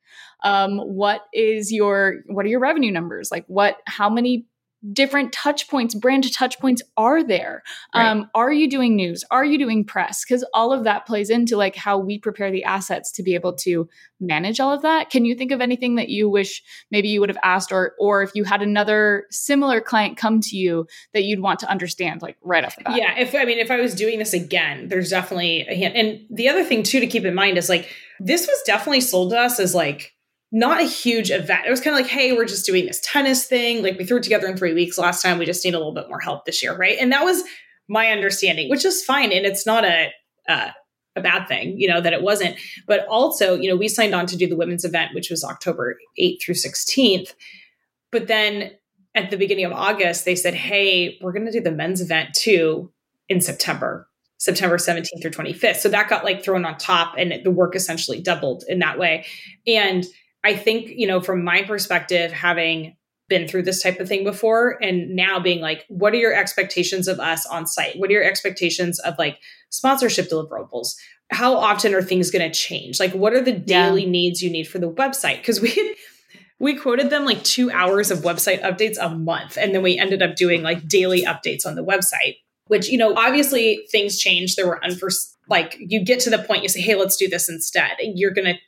Um, 0.43 0.79
what 0.79 1.27
is 1.35 1.71
your 1.71 2.23
what 2.29 2.47
are 2.47 2.49
your 2.49 2.61
revenue 2.61 2.91
numbers? 2.91 3.31
Like 3.31 3.45
what 3.47 3.77
how 3.85 4.09
many 4.09 4.47
different 4.93 5.33
touch 5.33 5.69
points, 5.69 5.95
brand 5.95 6.31
touch 6.33 6.59
points 6.59 6.83
are 6.97 7.23
there? 7.23 7.63
Right. 7.95 8.07
Um, 8.07 8.31
are 8.35 8.53
you 8.53 8.69
doing 8.69 8.97
news? 8.97 9.25
Are 9.31 9.45
you 9.45 9.59
doing 9.59 9.85
press? 9.85 10.25
Because 10.25 10.45
all 10.53 10.73
of 10.73 10.85
that 10.85 11.07
plays 11.07 11.31
into 11.31 11.57
like 11.57 11.77
how 11.77 11.99
we 11.99 12.19
prepare 12.19 12.51
the 12.51 12.65
assets 12.65 13.11
to 13.13 13.23
be 13.23 13.35
able 13.35 13.55
to 13.57 13.89
manage 14.21 14.61
all 14.61 14.73
of 14.73 14.83
that. 14.83 15.11
Can 15.11 15.25
you 15.25 15.35
think 15.35 15.53
of 15.53 15.61
anything 15.61 15.97
that 15.97 16.09
you 16.09 16.29
wish 16.29 16.63
maybe 16.91 17.09
you 17.09 17.21
would 17.21 17.29
have 17.29 17.39
asked, 17.43 17.73
or 17.73 17.95
or 17.99 18.23
if 18.23 18.33
you 18.35 18.45
had 18.45 18.63
another 18.63 19.27
similar 19.31 19.81
client 19.81 20.17
come 20.17 20.41
to 20.41 20.57
you 20.57 20.87
that 21.13 21.25
you'd 21.25 21.41
want 21.41 21.61
to 21.61 21.71
understand 21.71 22.23
like 22.23 22.37
right 22.43 22.65
off 22.65 22.77
the 22.77 22.85
bat? 22.85 22.97
Yeah, 22.97 23.19
if 23.19 23.35
I 23.35 23.45
mean 23.45 23.59
if 23.59 23.71
I 23.71 23.81
was 23.81 23.95
doing 23.95 24.19
this 24.19 24.33
again, 24.33 24.89
there's 24.89 25.11
definitely 25.11 25.67
a 25.69 25.75
hint. 25.75 25.97
And 25.97 26.21
the 26.31 26.49
other 26.49 26.65
thing 26.65 26.83
too 26.83 27.01
to 27.01 27.07
keep 27.07 27.25
in 27.25 27.35
mind 27.35 27.59
is 27.59 27.69
like 27.69 27.89
this 28.21 28.47
was 28.47 28.63
definitely 28.67 29.01
sold 29.01 29.31
to 29.31 29.39
us 29.39 29.59
as 29.59 29.75
like 29.75 30.14
not 30.55 30.81
a 30.81 30.85
huge 30.85 31.33
event. 31.33 31.67
It 31.67 31.71
was 31.71 31.81
kind 31.81 31.97
of 31.97 32.01
like, 32.01 32.11
hey, 32.11 32.33
we're 32.33 32.45
just 32.45 32.65
doing 32.65 32.87
this 32.87 33.01
tennis 33.03 33.45
thing. 33.45 33.83
Like 33.83 33.99
we 33.99 34.05
threw 34.05 34.19
it 34.19 34.23
together 34.23 34.47
in 34.47 34.57
three 34.57 34.73
weeks 34.73 34.97
last 34.97 35.21
time. 35.21 35.39
We 35.39 35.47
just 35.47 35.65
need 35.65 35.75
a 35.75 35.79
little 35.79 35.93
bit 35.93 36.09
more 36.09 36.21
help 36.21 36.45
this 36.45 36.63
year, 36.63 36.77
right? 36.77 36.97
And 37.01 37.11
that 37.11 37.25
was 37.25 37.43
my 37.89 38.13
understanding, 38.13 38.71
which 38.71 38.85
is 38.85 39.05
fine, 39.05 39.33
and 39.33 39.45
it's 39.45 39.67
not 39.67 39.85
a 39.85 40.11
uh, 40.49 40.71
a 41.17 41.21
bad 41.21 41.49
thing, 41.49 41.79
you 41.79 41.89
know, 41.89 42.01
that 42.01 42.13
it 42.13 42.23
wasn't. 42.23 42.57
But 42.87 43.07
also, 43.09 43.57
you 43.57 43.69
know, 43.69 43.77
we 43.77 43.89
signed 43.89 44.15
on 44.15 44.27
to 44.27 44.37
do 44.37 44.49
the 44.49 44.57
women's 44.57 44.85
event, 44.85 45.15
which 45.15 45.31
was 45.31 45.45
October 45.45 45.97
8th 46.21 46.43
through 46.43 46.55
16th. 46.55 47.35
But 48.11 48.27
then 48.27 48.73
at 49.15 49.31
the 49.31 49.37
beginning 49.37 49.65
of 49.65 49.73
August, 49.73 50.25
they 50.25 50.35
said, 50.35 50.55
Hey, 50.55 51.19
we're 51.21 51.33
going 51.33 51.47
to 51.47 51.53
do 51.53 51.61
the 51.61 51.71
men's 51.71 52.01
event 52.01 52.35
too 52.35 52.93
in 53.29 53.41
September, 53.41 54.09
September 54.39 54.77
17th 54.77 55.23
through 55.23 55.31
25th. 55.31 55.77
So 55.77 55.89
that 55.89 56.09
got 56.09 56.25
like 56.25 56.43
thrown 56.43 56.65
on 56.65 56.79
top 56.79 57.15
and 57.17 57.33
the 57.45 57.51
work 57.51 57.77
essentially 57.77 58.21
doubled 58.21 58.65
in 58.69 58.81
that 58.81 58.99
way. 58.99 59.25
And 59.67 60.05
I 60.45 60.55
think, 60.55 60.91
you 60.91 61.07
know, 61.07 61.21
from 61.21 61.43
my 61.43 61.63
perspective, 61.63 62.31
having 62.31 62.97
been 63.29 63.49
through 63.49 63.63
this 63.63 63.83
type 63.83 64.01
of 64.01 64.09
thing 64.09 64.23
before 64.23 64.79
and 64.83 65.17
now 65.17 65.41
being 65.41 65.61
like, 65.61 65.85
what 65.89 66.13
are 66.13 66.19
your 66.19 66.35
expectations 66.35 67.09
of 67.09 67.19
us 67.19 67.47
on 67.47 67.67
site? 67.67 67.99
What 67.99 68.11
are 68.11 68.13
your 68.13 68.25
expectations 68.25 68.99
of 69.01 69.15
like 69.19 69.39
sponsorship 69.71 70.29
deliverables? 70.29 70.95
How 71.31 71.57
often 71.57 71.95
are 71.95 72.03
things 72.03 72.31
going 72.31 72.49
to 72.49 72.57
change? 72.57 73.01
Like, 73.01 73.15
what 73.15 73.33
are 73.33 73.41
the 73.41 73.53
daily 73.53 74.05
yeah. 74.05 74.11
needs 74.11 74.43
you 74.43 74.51
need 74.51 74.69
for 74.69 74.79
the 74.79 74.91
website? 74.91 75.39
Because 75.39 75.61
we 75.61 75.97
we 76.61 76.77
quoted 76.77 77.11
them 77.11 77.25
like 77.25 77.43
two 77.43 77.71
hours 77.71 78.11
of 78.11 78.21
website 78.21 78.63
updates 78.63 78.97
a 79.01 79.09
month. 79.09 79.57
And 79.57 79.75
then 79.75 79.83
we 79.83 79.99
ended 79.99 80.23
up 80.23 80.37
doing 80.37 80.63
like 80.63 80.87
daily 80.87 81.23
updates 81.23 81.67
on 81.67 81.75
the 81.75 81.85
website, 81.85 82.37
which, 82.69 82.89
you 82.89 82.99
know, 82.99 83.15
obviously 83.17 83.87
things 83.91 84.19
change. 84.19 84.55
There 84.55 84.67
were 84.67 84.85
unforeseen, 84.85 85.35
like 85.49 85.77
you 85.79 86.05
get 86.05 86.21
to 86.21 86.31
the 86.31 86.39
point 86.39 86.63
you 86.63 86.69
say, 86.69 86.81
hey, 86.81 86.95
let's 86.95 87.17
do 87.17 87.29
this 87.29 87.49
instead. 87.49 87.93
And 87.99 88.19
you're 88.19 88.33
going 88.33 88.55
to 88.55 88.59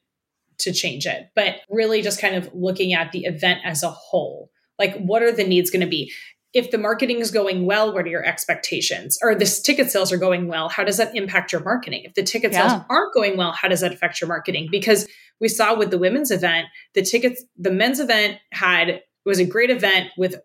to 0.58 0.72
change 0.72 1.06
it, 1.06 1.30
but 1.34 1.56
really 1.68 2.02
just 2.02 2.20
kind 2.20 2.34
of 2.34 2.50
looking 2.54 2.92
at 2.92 3.12
the 3.12 3.24
event 3.24 3.60
as 3.64 3.82
a 3.82 3.90
whole. 3.90 4.50
Like, 4.78 4.96
what 4.98 5.22
are 5.22 5.32
the 5.32 5.44
needs 5.44 5.70
going 5.70 5.80
to 5.80 5.86
be? 5.86 6.12
If 6.52 6.70
the 6.70 6.78
marketing 6.78 7.20
is 7.20 7.30
going 7.30 7.66
well, 7.66 7.92
what 7.92 8.06
are 8.06 8.10
your 8.10 8.24
expectations? 8.24 9.18
Or 9.22 9.34
the 9.34 9.44
ticket 9.44 9.90
sales 9.90 10.12
are 10.12 10.16
going 10.16 10.48
well, 10.48 10.68
how 10.68 10.84
does 10.84 10.96
that 10.96 11.14
impact 11.14 11.52
your 11.52 11.62
marketing? 11.62 12.02
If 12.04 12.14
the 12.14 12.22
ticket 12.22 12.52
yeah. 12.52 12.68
sales 12.68 12.82
aren't 12.88 13.12
going 13.12 13.36
well, 13.36 13.52
how 13.52 13.68
does 13.68 13.80
that 13.80 13.92
affect 13.92 14.20
your 14.20 14.28
marketing? 14.28 14.68
Because 14.70 15.06
we 15.40 15.48
saw 15.48 15.76
with 15.76 15.90
the 15.90 15.98
women's 15.98 16.30
event, 16.30 16.66
the 16.94 17.02
tickets, 17.02 17.44
the 17.58 17.70
men's 17.70 18.00
event 18.00 18.38
had 18.52 19.02
was 19.26 19.38
a 19.38 19.44
great 19.44 19.70
event 19.70 20.08
with 20.16 20.36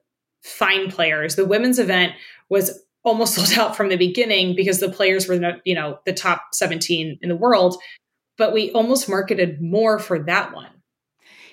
fine 0.44 0.90
players. 0.90 1.36
The 1.36 1.46
women's 1.46 1.80
event 1.80 2.14
was 2.50 2.84
almost 3.04 3.36
sold 3.36 3.58
out 3.58 3.76
from 3.76 3.90
the 3.90 3.96
beginning 3.96 4.56
because 4.56 4.80
the 4.80 4.92
players 4.92 5.28
were 5.28 5.40
not, 5.40 5.56
you 5.66 5.76
know, 5.76 6.00
the 6.06 6.14
top 6.14 6.42
17 6.54 7.20
in 7.22 7.30
the 7.30 7.36
world, 7.36 7.78
but 8.42 8.54
we 8.54 8.72
almost 8.72 9.08
marketed 9.08 9.62
more 9.62 10.00
for 10.00 10.18
that 10.18 10.52
one. 10.52 10.72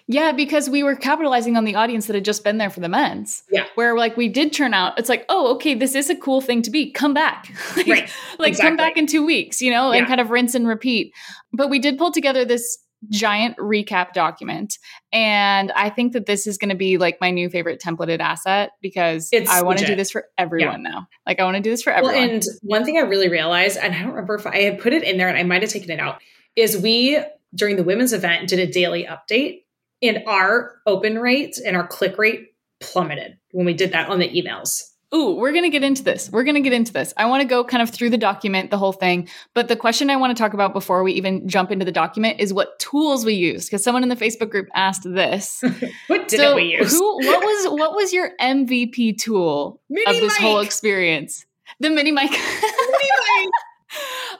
Yeah, 0.06 0.32
because 0.32 0.70
we 0.70 0.82
were 0.82 0.96
capitalizing 0.96 1.54
on 1.54 1.66
the 1.66 1.74
audience 1.74 2.06
that 2.06 2.14
had 2.14 2.24
just 2.24 2.42
been 2.42 2.56
there 2.56 2.70
for 2.70 2.80
the 2.80 2.88
men's. 2.88 3.42
Yeah. 3.50 3.66
Where 3.74 3.94
like 3.94 4.16
we 4.16 4.30
did 4.30 4.54
turn 4.54 4.72
out, 4.72 4.98
it's 4.98 5.10
like, 5.10 5.26
oh, 5.28 5.56
okay, 5.56 5.74
this 5.74 5.94
is 5.94 6.08
a 6.08 6.16
cool 6.16 6.40
thing 6.40 6.62
to 6.62 6.70
be. 6.70 6.90
Come 6.90 7.12
back. 7.12 7.52
like, 7.76 7.86
right. 7.86 8.10
like 8.38 8.48
exactly. 8.48 8.70
come 8.70 8.76
back 8.78 8.96
in 8.96 9.06
two 9.06 9.22
weeks, 9.22 9.60
you 9.60 9.70
know, 9.70 9.92
yeah. 9.92 9.98
and 9.98 10.06
kind 10.06 10.18
of 10.18 10.30
rinse 10.30 10.54
and 10.54 10.66
repeat. 10.66 11.12
But 11.52 11.68
we 11.68 11.78
did 11.78 11.98
pull 11.98 12.10
together 12.10 12.46
this 12.46 12.78
giant 13.10 13.58
recap 13.58 14.14
document. 14.14 14.78
And 15.12 15.70
I 15.72 15.90
think 15.90 16.14
that 16.14 16.24
this 16.24 16.46
is 16.46 16.56
going 16.56 16.70
to 16.70 16.74
be 16.74 16.96
like 16.96 17.18
my 17.20 17.30
new 17.30 17.50
favorite 17.50 17.82
templated 17.84 18.20
asset 18.20 18.70
because 18.80 19.28
it's 19.30 19.50
I 19.50 19.60
want 19.60 19.78
to 19.80 19.86
do 19.86 19.94
this 19.94 20.10
for 20.10 20.24
everyone 20.38 20.84
yeah. 20.84 20.90
now. 20.90 21.08
Like 21.26 21.38
I 21.38 21.44
want 21.44 21.56
to 21.56 21.62
do 21.62 21.68
this 21.68 21.82
for 21.82 21.92
everyone. 21.92 22.14
Well, 22.14 22.30
and 22.30 22.42
one 22.62 22.86
thing 22.86 22.96
I 22.96 23.02
really 23.02 23.28
realized, 23.28 23.76
and 23.76 23.94
I 23.94 23.98
don't 23.98 24.12
remember 24.12 24.36
if 24.36 24.46
I 24.46 24.62
had 24.62 24.80
put 24.80 24.94
it 24.94 25.02
in 25.02 25.18
there 25.18 25.28
and 25.28 25.36
I 25.36 25.42
might 25.42 25.60
have 25.60 25.70
taken 25.70 25.90
it 25.90 26.00
out, 26.00 26.22
is 26.58 26.76
we 26.76 27.18
during 27.54 27.76
the 27.76 27.84
women's 27.84 28.12
event 28.12 28.48
did 28.48 28.58
a 28.58 28.66
daily 28.66 29.06
update 29.06 29.62
and 30.02 30.22
our 30.26 30.80
open 30.86 31.18
rate 31.18 31.58
and 31.64 31.76
our 31.76 31.86
click 31.86 32.18
rate 32.18 32.48
plummeted 32.80 33.38
when 33.52 33.66
we 33.66 33.74
did 33.74 33.92
that 33.92 34.08
on 34.08 34.18
the 34.18 34.28
emails. 34.28 34.82
Ooh, 35.14 35.36
we're 35.36 35.52
going 35.52 35.64
to 35.64 35.70
get 35.70 35.82
into 35.82 36.02
this. 36.02 36.28
We're 36.30 36.44
going 36.44 36.56
to 36.56 36.60
get 36.60 36.74
into 36.74 36.92
this. 36.92 37.14
I 37.16 37.24
want 37.24 37.40
to 37.40 37.48
go 37.48 37.64
kind 37.64 37.82
of 37.82 37.88
through 37.88 38.10
the 38.10 38.18
document, 38.18 38.70
the 38.70 38.76
whole 38.76 38.92
thing. 38.92 39.26
But 39.54 39.68
the 39.68 39.76
question 39.76 40.10
I 40.10 40.16
want 40.16 40.36
to 40.36 40.42
talk 40.42 40.52
about 40.52 40.74
before 40.74 41.02
we 41.02 41.14
even 41.14 41.48
jump 41.48 41.70
into 41.70 41.86
the 41.86 41.92
document 41.92 42.40
is 42.40 42.52
what 42.52 42.78
tools 42.78 43.24
we 43.24 43.32
use. 43.32 43.64
Because 43.64 43.82
someone 43.82 44.02
in 44.02 44.10
the 44.10 44.16
Facebook 44.16 44.50
group 44.50 44.68
asked 44.74 45.04
this. 45.04 45.64
what 46.08 46.28
did 46.28 46.38
so 46.38 46.56
we 46.56 46.76
use? 46.76 46.92
Who, 46.92 47.16
what 47.26 47.40
was 47.40 47.80
what 47.80 47.94
was 47.94 48.12
your 48.12 48.32
MVP 48.38 49.16
tool 49.18 49.80
mini 49.88 50.04
of 50.04 50.22
this 50.22 50.34
mic. 50.34 50.42
whole 50.42 50.60
experience? 50.60 51.46
The 51.80 51.88
mini 51.88 52.12
mic. 52.12 52.30
mini 52.30 52.40
mic. 52.40 53.50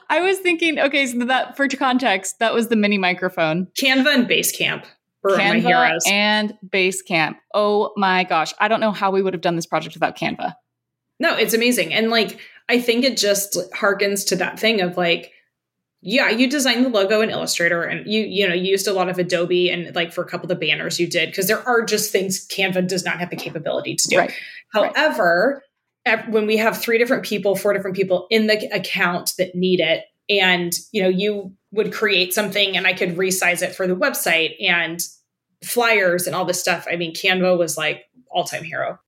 I 0.09 0.21
was 0.21 0.39
thinking, 0.39 0.79
okay, 0.79 1.05
so 1.05 1.19
that 1.25 1.55
for 1.55 1.67
context, 1.67 2.39
that 2.39 2.53
was 2.53 2.67
the 2.67 2.75
mini 2.75 2.97
microphone. 2.97 3.67
Canva 3.79 4.13
and 4.13 4.27
Basecamp 4.27 4.83
Canva. 5.23 5.97
And 6.07 6.57
Basecamp. 6.67 7.35
Oh 7.53 7.93
my 7.95 8.23
gosh. 8.23 8.53
I 8.59 8.67
don't 8.67 8.79
know 8.79 8.91
how 8.91 9.11
we 9.11 9.21
would 9.21 9.33
have 9.33 9.41
done 9.41 9.55
this 9.55 9.65
project 9.65 9.95
without 9.95 10.17
Canva. 10.17 10.55
No, 11.19 11.35
it's 11.35 11.53
amazing. 11.53 11.93
And 11.93 12.09
like, 12.09 12.39
I 12.69 12.79
think 12.79 13.03
it 13.03 13.17
just 13.17 13.57
harkens 13.73 14.25
to 14.27 14.35
that 14.37 14.59
thing 14.59 14.81
of 14.81 14.97
like, 14.97 15.31
yeah, 16.01 16.29
you 16.29 16.49
designed 16.49 16.85
the 16.85 16.89
logo 16.89 17.19
in 17.19 17.29
Illustrator 17.29 17.83
and 17.83 18.09
you, 18.09 18.21
you 18.21 18.47
know, 18.47 18.53
you 18.53 18.71
used 18.71 18.87
a 18.87 18.93
lot 18.93 19.09
of 19.09 19.19
Adobe 19.19 19.69
and 19.69 19.93
like 19.93 20.13
for 20.13 20.23
a 20.23 20.27
couple 20.27 20.49
of 20.49 20.57
the 20.57 20.67
banners 20.67 20.97
you 20.99 21.07
did, 21.07 21.29
because 21.29 21.47
there 21.47 21.67
are 21.67 21.83
just 21.83 22.11
things 22.11 22.47
Canva 22.47 22.87
does 22.87 23.03
not 23.03 23.19
have 23.19 23.29
the 23.29 23.35
capability 23.35 23.95
to 23.95 24.07
do. 24.07 24.17
Right. 24.17 24.33
However. 24.71 25.63
When 26.29 26.47
we 26.47 26.57
have 26.57 26.77
three 26.77 26.97
different 26.97 27.23
people, 27.23 27.55
four 27.55 27.73
different 27.73 27.95
people 27.95 28.27
in 28.29 28.47
the 28.47 28.67
account 28.73 29.33
that 29.37 29.55
need 29.55 29.79
it, 29.79 30.05
and 30.29 30.77
you 30.91 31.01
know, 31.01 31.09
you 31.09 31.53
would 31.71 31.93
create 31.93 32.33
something 32.33 32.75
and 32.75 32.87
I 32.87 32.93
could 32.93 33.15
resize 33.15 33.61
it 33.61 33.75
for 33.75 33.87
the 33.87 33.95
website 33.95 34.55
and 34.63 35.01
flyers 35.63 36.25
and 36.25 36.35
all 36.35 36.45
this 36.45 36.59
stuff. 36.59 36.87
I 36.89 36.95
mean, 36.95 37.13
Canva 37.13 37.57
was 37.57 37.77
like 37.77 38.05
all 38.29 38.43
time 38.43 38.63
hero. 38.63 38.99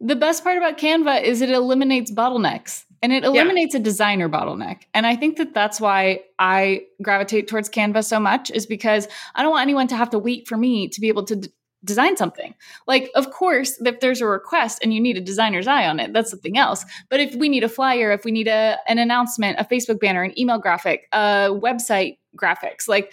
The 0.00 0.16
best 0.16 0.42
part 0.42 0.58
about 0.58 0.78
Canva 0.78 1.22
is 1.22 1.42
it 1.42 1.50
eliminates 1.50 2.10
bottlenecks 2.10 2.84
and 3.02 3.12
it 3.12 3.24
eliminates 3.24 3.74
yeah. 3.74 3.80
a 3.80 3.82
designer 3.82 4.28
bottleneck. 4.28 4.82
And 4.94 5.06
I 5.06 5.14
think 5.16 5.36
that 5.36 5.54
that's 5.54 5.80
why 5.80 6.22
I 6.38 6.82
gravitate 7.02 7.48
towards 7.48 7.68
Canva 7.68 8.04
so 8.04 8.18
much 8.18 8.50
is 8.50 8.66
because 8.66 9.06
I 9.34 9.42
don't 9.42 9.52
want 9.52 9.62
anyone 9.62 9.88
to 9.88 9.96
have 9.96 10.10
to 10.10 10.18
wait 10.18 10.48
for 10.48 10.56
me 10.56 10.88
to 10.88 11.00
be 11.00 11.08
able 11.08 11.24
to 11.24 11.36
d- 11.36 11.52
design 11.84 12.16
something. 12.16 12.54
Like, 12.86 13.10
of 13.14 13.30
course, 13.30 13.80
if 13.80 14.00
there's 14.00 14.20
a 14.20 14.26
request 14.26 14.80
and 14.82 14.94
you 14.94 15.00
need 15.00 15.16
a 15.16 15.20
designer's 15.20 15.66
eye 15.66 15.86
on 15.86 15.98
it, 16.00 16.12
that's 16.12 16.30
something 16.30 16.56
else. 16.56 16.84
But 17.08 17.20
if 17.20 17.34
we 17.34 17.48
need 17.48 17.64
a 17.64 17.68
flyer, 17.68 18.12
if 18.12 18.24
we 18.24 18.30
need 18.30 18.48
a, 18.48 18.78
an 18.86 18.98
announcement, 18.98 19.58
a 19.58 19.64
Facebook 19.64 20.00
banner, 20.00 20.22
an 20.22 20.38
email 20.38 20.58
graphic, 20.58 21.08
a 21.12 21.48
website 21.50 22.18
graphics, 22.36 22.88
like 22.88 23.12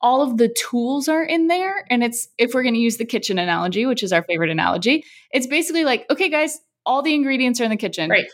all 0.00 0.22
of 0.22 0.38
the 0.38 0.48
tools 0.48 1.08
are 1.08 1.22
in 1.22 1.46
there. 1.46 1.84
And 1.90 2.02
it's, 2.02 2.28
if 2.38 2.54
we're 2.54 2.62
going 2.62 2.74
to 2.74 2.80
use 2.80 2.96
the 2.96 3.04
kitchen 3.04 3.38
analogy, 3.38 3.86
which 3.86 4.02
is 4.02 4.12
our 4.12 4.22
favorite 4.22 4.50
analogy, 4.50 5.04
it's 5.30 5.46
basically 5.46 5.84
like, 5.84 6.06
okay, 6.10 6.28
guys, 6.28 6.58
all 6.86 7.02
the 7.02 7.14
ingredients 7.14 7.60
are 7.60 7.64
in 7.64 7.70
the 7.70 7.76
kitchen. 7.76 8.10
Right. 8.10 8.26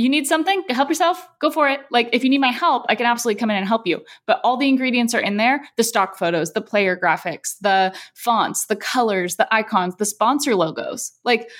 You 0.00 0.08
need 0.08 0.26
something 0.26 0.64
help 0.70 0.88
yourself? 0.88 1.28
Go 1.40 1.50
for 1.50 1.68
it. 1.68 1.80
Like, 1.90 2.08
if 2.14 2.24
you 2.24 2.30
need 2.30 2.38
my 2.38 2.52
help, 2.52 2.86
I 2.88 2.94
can 2.94 3.04
absolutely 3.04 3.38
come 3.38 3.50
in 3.50 3.56
and 3.56 3.68
help 3.68 3.86
you. 3.86 4.00
But 4.26 4.40
all 4.42 4.56
the 4.56 4.66
ingredients 4.66 5.12
are 5.14 5.20
in 5.20 5.36
there 5.36 5.62
the 5.76 5.84
stock 5.84 6.16
photos, 6.16 6.52
the 6.54 6.62
player 6.62 6.96
graphics, 6.96 7.56
the 7.60 7.94
fonts, 8.14 8.64
the 8.64 8.76
colors, 8.76 9.36
the 9.36 9.46
icons, 9.54 9.96
the 9.96 10.06
sponsor 10.06 10.54
logos. 10.54 11.12
Like, 11.22 11.50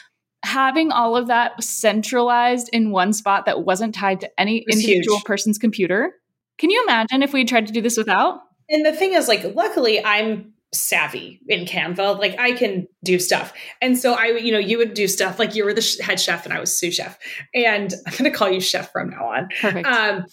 having 0.42 0.90
all 0.90 1.16
of 1.16 1.26
that 1.26 1.62
centralized 1.62 2.70
in 2.72 2.92
one 2.92 3.12
spot 3.12 3.44
that 3.44 3.66
wasn't 3.66 3.94
tied 3.94 4.20
to 4.20 4.30
any 4.40 4.64
individual 4.70 5.18
huge. 5.18 5.24
person's 5.24 5.58
computer. 5.58 6.14
Can 6.56 6.70
you 6.70 6.82
imagine 6.84 7.22
if 7.22 7.34
we 7.34 7.44
tried 7.44 7.66
to 7.66 7.74
do 7.74 7.82
this 7.82 7.98
without? 7.98 8.40
And 8.70 8.86
the 8.86 8.92
thing 8.92 9.12
is, 9.12 9.28
like, 9.28 9.54
luckily, 9.54 10.02
I'm 10.02 10.54
savvy 10.72 11.40
in 11.48 11.64
Canva. 11.64 12.18
Like, 12.18 12.38
I 12.38 12.52
can 12.52 12.86
do 13.02 13.18
stuff. 13.18 13.52
And 13.80 13.98
so 13.98 14.14
I, 14.14 14.26
you 14.26 14.52
know, 14.52 14.58
you 14.58 14.78
would 14.78 14.94
do 14.94 15.08
stuff 15.08 15.38
like 15.38 15.54
you 15.54 15.64
were 15.64 15.74
the 15.74 16.02
head 16.02 16.20
chef 16.20 16.44
and 16.44 16.54
I 16.54 16.60
was 16.60 16.76
sous 16.76 16.94
chef. 16.94 17.18
And 17.54 17.92
I'm 18.06 18.12
going 18.12 18.30
to 18.30 18.36
call 18.36 18.50
you 18.50 18.60
chef 18.60 18.92
from 18.92 19.10
now 19.10 19.26
on. 19.26 19.48
Perfect. 19.60 19.86
Um, 19.86 20.24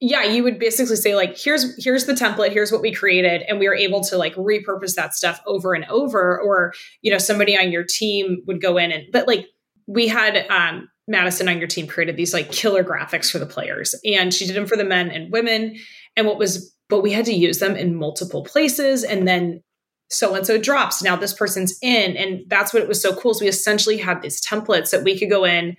yeah, 0.00 0.24
you 0.24 0.42
would 0.42 0.58
basically 0.58 0.96
say 0.96 1.14
like, 1.14 1.38
here's 1.38 1.82
here's 1.82 2.04
the 2.04 2.12
template, 2.12 2.52
here's 2.52 2.70
what 2.70 2.82
we 2.82 2.92
created, 2.92 3.42
and 3.48 3.58
we 3.58 3.66
were 3.66 3.74
able 3.74 4.02
to 4.04 4.18
like 4.18 4.34
repurpose 4.34 4.94
that 4.94 5.14
stuff 5.14 5.40
over 5.46 5.72
and 5.72 5.86
over. 5.86 6.38
Or 6.38 6.74
you 7.00 7.10
know, 7.10 7.16
somebody 7.16 7.56
on 7.56 7.72
your 7.72 7.82
team 7.82 8.42
would 8.46 8.60
go 8.60 8.76
in 8.76 8.92
and, 8.92 9.04
but 9.10 9.26
like 9.26 9.46
we 9.86 10.06
had 10.06 10.46
um, 10.50 10.88
Madison 11.08 11.48
on 11.48 11.58
your 11.58 11.68
team 11.68 11.86
created 11.86 12.18
these 12.18 12.34
like 12.34 12.52
killer 12.52 12.84
graphics 12.84 13.30
for 13.30 13.38
the 13.38 13.46
players, 13.46 13.94
and 14.04 14.34
she 14.34 14.46
did 14.46 14.54
them 14.54 14.66
for 14.66 14.76
the 14.76 14.84
men 14.84 15.10
and 15.10 15.32
women. 15.32 15.76
And 16.14 16.26
what 16.26 16.38
was 16.38 16.74
but 16.88 17.00
we 17.00 17.12
had 17.12 17.24
to 17.24 17.32
use 17.32 17.58
them 17.58 17.74
in 17.74 17.96
multiple 17.96 18.44
places 18.44 19.02
and 19.02 19.26
then 19.26 19.62
so 20.08 20.34
and 20.34 20.46
so 20.46 20.58
drops 20.58 21.02
now 21.02 21.16
this 21.16 21.32
person's 21.32 21.78
in 21.82 22.16
and 22.16 22.44
that's 22.48 22.72
what 22.72 22.82
it 22.82 22.88
was 22.88 23.00
so 23.00 23.14
cool 23.14 23.34
so 23.34 23.44
we 23.44 23.48
essentially 23.48 23.96
had 23.96 24.22
these 24.22 24.40
templates 24.40 24.90
that 24.90 25.02
we 25.02 25.18
could 25.18 25.30
go 25.30 25.44
in 25.44 25.76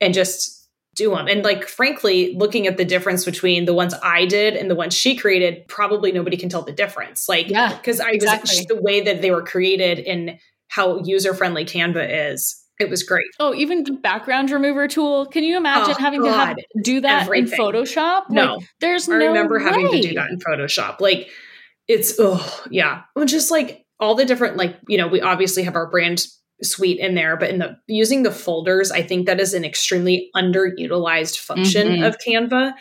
and 0.00 0.14
just 0.14 0.68
do 0.94 1.10
them 1.10 1.26
and 1.26 1.44
like 1.44 1.66
frankly 1.66 2.34
looking 2.36 2.66
at 2.66 2.76
the 2.76 2.84
difference 2.84 3.24
between 3.24 3.64
the 3.64 3.74
ones 3.74 3.94
i 4.02 4.24
did 4.26 4.54
and 4.54 4.70
the 4.70 4.74
ones 4.74 4.94
she 4.94 5.16
created 5.16 5.66
probably 5.68 6.12
nobody 6.12 6.36
can 6.36 6.48
tell 6.48 6.62
the 6.62 6.72
difference 6.72 7.28
like 7.28 7.48
yeah 7.48 7.76
because 7.76 8.00
i 8.00 8.10
exactly. 8.10 8.56
was 8.56 8.66
the 8.66 8.80
way 8.80 9.00
that 9.00 9.22
they 9.22 9.30
were 9.30 9.42
created 9.42 9.98
and 10.00 10.38
how 10.68 11.00
user 11.02 11.34
friendly 11.34 11.64
canva 11.64 12.32
is 12.32 12.64
it 12.78 12.88
was 12.88 13.02
great. 13.02 13.26
Oh, 13.40 13.54
even 13.54 13.82
the 13.82 13.92
background 13.92 14.50
remover 14.50 14.86
tool. 14.86 15.26
Can 15.26 15.42
you 15.42 15.56
imagine 15.56 15.96
oh, 15.98 16.00
having 16.00 16.22
God. 16.22 16.30
to 16.30 16.36
have 16.36 16.56
do 16.82 17.00
that 17.00 17.22
Everything. 17.22 17.52
in 17.52 17.58
Photoshop? 17.58 18.30
No, 18.30 18.56
like, 18.56 18.68
there's 18.80 19.08
I 19.08 19.18
no 19.18 19.24
I 19.24 19.28
remember 19.28 19.58
way. 19.58 19.64
having 19.64 19.90
to 19.90 20.00
do 20.00 20.14
that 20.14 20.30
in 20.30 20.38
Photoshop. 20.38 21.00
Like 21.00 21.28
it's 21.88 22.14
oh 22.18 22.64
yeah, 22.70 23.02
well, 23.16 23.24
just 23.24 23.50
like 23.50 23.84
all 23.98 24.14
the 24.14 24.24
different 24.24 24.56
like 24.56 24.78
you 24.86 24.98
know 24.98 25.08
we 25.08 25.20
obviously 25.20 25.64
have 25.64 25.74
our 25.74 25.90
brand 25.90 26.26
suite 26.62 26.98
in 26.98 27.14
there, 27.14 27.36
but 27.36 27.50
in 27.50 27.58
the 27.58 27.76
using 27.86 28.22
the 28.22 28.30
folders, 28.30 28.90
I 28.90 29.02
think 29.02 29.26
that 29.26 29.40
is 29.40 29.54
an 29.54 29.64
extremely 29.64 30.30
underutilized 30.36 31.38
function 31.38 31.88
mm-hmm. 31.88 32.02
of 32.02 32.16
Canva, 32.18 32.74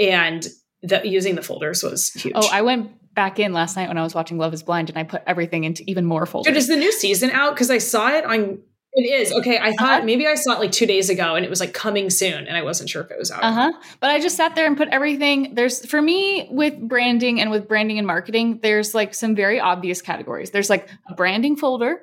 and 0.00 0.46
the 0.82 1.06
using 1.06 1.36
the 1.36 1.42
folders 1.42 1.82
was 1.82 2.10
huge. 2.10 2.34
Oh, 2.36 2.48
I 2.50 2.62
went 2.62 2.92
back 3.14 3.38
in 3.38 3.52
last 3.52 3.76
night 3.76 3.88
when 3.88 3.98
I 3.98 4.02
was 4.02 4.14
watching 4.14 4.38
Love 4.38 4.54
Is 4.54 4.62
Blind, 4.62 4.90
and 4.90 4.98
I 4.98 5.04
put 5.04 5.22
everything 5.26 5.64
into 5.64 5.84
even 5.86 6.04
more 6.04 6.26
folders. 6.26 6.52
Dude, 6.52 6.56
is 6.56 6.68
the 6.68 6.76
new 6.76 6.92
season 6.92 7.30
out? 7.30 7.54
Because 7.54 7.70
I 7.70 7.78
saw 7.78 8.08
it 8.08 8.24
on 8.24 8.60
It 8.94 9.02
is. 9.20 9.32
Okay. 9.32 9.58
I 9.58 9.72
thought 9.72 9.98
Uh-huh. 9.98 10.04
maybe 10.04 10.26
I 10.26 10.34
saw 10.34 10.52
it 10.54 10.60
like 10.60 10.72
two 10.72 10.86
days 10.86 11.10
ago 11.10 11.34
and 11.34 11.44
it 11.44 11.48
was 11.50 11.60
like 11.60 11.74
coming 11.74 12.08
soon 12.10 12.46
and 12.46 12.56
I 12.56 12.62
wasn't 12.62 12.88
sure 12.90 13.02
if 13.02 13.10
it 13.10 13.18
was 13.18 13.30
out. 13.30 13.42
Uh 13.44 13.52
huh. 13.52 13.72
But 14.00 14.10
I 14.10 14.18
just 14.18 14.36
sat 14.36 14.54
there 14.54 14.66
and 14.66 14.76
put 14.76 14.88
everything. 14.88 15.54
There's 15.54 15.84
for 15.86 16.00
me 16.00 16.48
with 16.50 16.78
branding 16.80 17.40
and 17.40 17.50
with 17.50 17.68
branding 17.68 17.98
and 17.98 18.06
marketing, 18.06 18.60
there's 18.62 18.94
like 18.94 19.14
some 19.14 19.34
very 19.34 19.60
obvious 19.60 20.00
categories. 20.02 20.50
There's 20.50 20.70
like 20.70 20.88
a 21.08 21.14
branding 21.14 21.54
folder, 21.56 22.00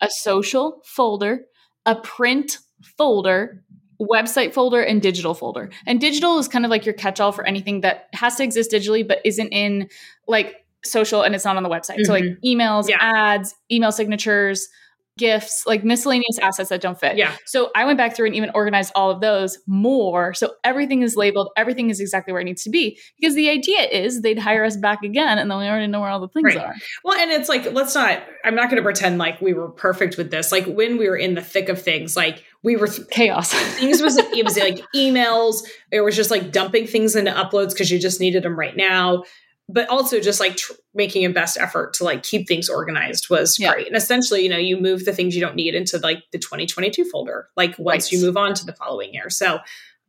a 0.00 0.08
social 0.10 0.82
folder, 0.84 1.44
a 1.86 1.94
print 1.94 2.58
folder, 2.82 3.62
website 4.00 4.52
folder, 4.52 4.82
and 4.82 5.00
digital 5.00 5.32
folder. 5.32 5.70
And 5.86 6.00
digital 6.00 6.38
is 6.38 6.48
kind 6.48 6.64
of 6.64 6.70
like 6.70 6.84
your 6.84 6.92
catch 6.94 7.20
all 7.20 7.32
for 7.32 7.46
anything 7.46 7.80
that 7.82 8.08
has 8.12 8.36
to 8.36 8.42
exist 8.42 8.72
digitally 8.72 9.06
but 9.06 9.20
isn't 9.24 9.48
in 9.50 9.88
like 10.28 10.66
social 10.84 11.22
and 11.22 11.34
it's 11.34 11.44
not 11.44 11.56
on 11.56 11.62
the 11.62 11.70
website. 11.70 12.04
So 12.04 12.12
like 12.12 12.24
emails, 12.44 12.88
Yeah. 12.88 12.98
ads, 13.00 13.54
email 13.72 13.92
signatures, 13.92 14.68
gifts, 15.18 15.64
like 15.66 15.82
miscellaneous 15.84 16.38
assets 16.40 16.68
that 16.68 16.80
don't 16.80 16.98
fit. 16.98 17.16
Yeah. 17.16 17.34
So 17.46 17.70
I 17.74 17.84
went 17.84 17.96
back 17.98 18.14
through 18.14 18.26
and 18.26 18.34
even 18.34 18.50
organized 18.54 18.92
all 18.94 19.10
of 19.10 19.20
those 19.20 19.58
more. 19.66 20.34
So 20.34 20.54
everything 20.64 21.02
is 21.02 21.16
labeled, 21.16 21.50
everything 21.56 21.90
is 21.90 22.00
exactly 22.00 22.32
where 22.32 22.42
it 22.42 22.44
needs 22.44 22.62
to 22.64 22.70
be. 22.70 22.98
Because 23.18 23.34
the 23.34 23.48
idea 23.48 23.82
is 23.82 24.22
they'd 24.22 24.38
hire 24.38 24.64
us 24.64 24.76
back 24.76 25.02
again 25.02 25.38
and 25.38 25.50
then 25.50 25.58
we 25.58 25.66
already 25.66 25.86
know 25.86 26.00
where 26.00 26.10
all 26.10 26.20
the 26.20 26.28
things 26.28 26.54
Right. 26.54 26.58
are. 26.58 26.74
Well, 27.04 27.18
and 27.18 27.30
it's 27.30 27.48
like, 27.48 27.72
let's 27.72 27.94
not, 27.94 28.22
I'm 28.44 28.54
not 28.54 28.70
going 28.70 28.76
to 28.76 28.82
pretend 28.82 29.18
like 29.18 29.40
we 29.40 29.52
were 29.54 29.70
perfect 29.70 30.16
with 30.16 30.30
this. 30.30 30.52
Like 30.52 30.66
when 30.66 30.98
we 30.98 31.08
were 31.08 31.16
in 31.16 31.34
the 31.34 31.42
thick 31.42 31.68
of 31.68 31.80
things, 31.80 32.16
like 32.16 32.44
we 32.62 32.76
were, 32.76 32.88
Chaos. 33.10 33.52
things 33.78 34.02
was, 34.02 34.16
it 34.18 34.44
was 34.44 34.58
like 34.58 34.80
emails. 34.94 35.62
It 35.90 36.02
was 36.02 36.14
just 36.16 36.30
like 36.30 36.52
dumping 36.52 36.86
things 36.86 37.16
into 37.16 37.30
uploads 37.30 37.70
because 37.70 37.90
you 37.90 37.98
just 37.98 38.20
needed 38.20 38.42
them 38.42 38.58
right 38.58 38.76
now. 38.76 39.24
But 39.68 39.88
also 39.88 40.20
just 40.20 40.38
like 40.38 40.56
tr- 40.56 40.72
making 40.94 41.24
a 41.24 41.30
best 41.30 41.58
effort 41.58 41.92
to 41.94 42.04
like 42.04 42.22
keep 42.22 42.46
things 42.46 42.68
organized 42.68 43.28
was 43.30 43.58
Yeah. 43.58 43.72
great. 43.72 43.88
And 43.88 43.96
essentially, 43.96 44.42
you 44.44 44.48
know, 44.48 44.56
you 44.56 44.76
move 44.76 45.04
the 45.04 45.12
things 45.12 45.34
you 45.34 45.40
don't 45.40 45.56
need 45.56 45.74
into 45.74 45.98
like 45.98 46.22
the 46.30 46.38
2022 46.38 47.04
folder, 47.06 47.48
like 47.56 47.76
once 47.78 48.04
Right. 48.06 48.12
you 48.12 48.24
move 48.24 48.36
on 48.36 48.54
to 48.54 48.64
the 48.64 48.72
following 48.74 49.12
year. 49.12 49.28
So, 49.28 49.58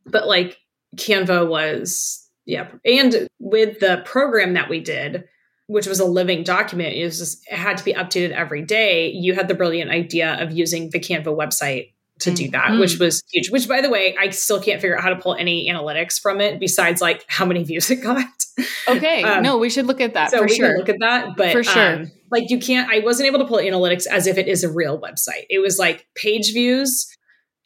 but 0.06 0.28
like 0.28 0.58
Canva 0.96 1.48
was, 1.48 2.24
yeah. 2.46 2.68
And 2.84 3.26
with 3.40 3.80
the 3.80 4.00
program 4.04 4.54
that 4.54 4.68
we 4.70 4.78
did, 4.80 5.24
which 5.66 5.86
was 5.88 5.98
a 6.00 6.04
living 6.06 6.44
document, 6.44 6.94
it, 6.94 7.04
was 7.04 7.18
just, 7.18 7.46
it 7.50 7.56
had 7.56 7.76
to 7.78 7.84
be 7.84 7.92
updated 7.92 8.30
every 8.30 8.62
day. 8.62 9.10
You 9.10 9.34
had 9.34 9.48
the 9.48 9.54
brilliant 9.54 9.90
idea 9.90 10.40
of 10.40 10.52
using 10.52 10.90
the 10.90 11.00
Canva 11.00 11.24
website 11.36 11.92
to 12.20 12.30
do 12.30 12.48
that, 12.50 12.70
Mhm. 12.70 12.80
which 12.80 12.98
was 12.98 13.22
huge. 13.32 13.50
Which, 13.50 13.68
by 13.68 13.80
the 13.80 13.90
way, 13.90 14.16
I 14.18 14.30
still 14.30 14.60
can't 14.60 14.80
figure 14.80 14.96
out 14.96 15.02
how 15.02 15.10
to 15.10 15.16
pull 15.16 15.34
any 15.34 15.68
analytics 15.68 16.18
from 16.20 16.40
it 16.40 16.58
besides 16.58 17.00
like 17.02 17.24
how 17.28 17.44
many 17.44 17.64
views 17.64 17.90
it 17.90 17.96
got. 17.96 18.37
okay. 18.88 19.22
Um, 19.22 19.42
no, 19.42 19.58
we 19.58 19.70
should 19.70 19.86
look 19.86 20.00
at 20.00 20.14
that 20.14 20.30
so 20.30 20.38
for 20.38 20.44
we 20.44 20.54
sure. 20.54 20.68
can 20.68 20.78
look 20.78 20.88
at 20.88 21.00
that, 21.00 21.36
but 21.36 21.52
For 21.52 21.62
sure. 21.62 21.96
um, 21.96 22.10
like 22.30 22.50
you 22.50 22.58
can't. 22.58 22.90
I 22.90 23.00
wasn't 23.00 23.26
able 23.26 23.38
to 23.40 23.44
pull 23.44 23.58
analytics 23.58 24.06
as 24.06 24.26
if 24.26 24.38
it 24.38 24.48
is 24.48 24.64
a 24.64 24.70
real 24.70 25.00
website. 25.00 25.44
It 25.48 25.60
was 25.60 25.78
like 25.78 26.06
page 26.14 26.52
views 26.52 27.06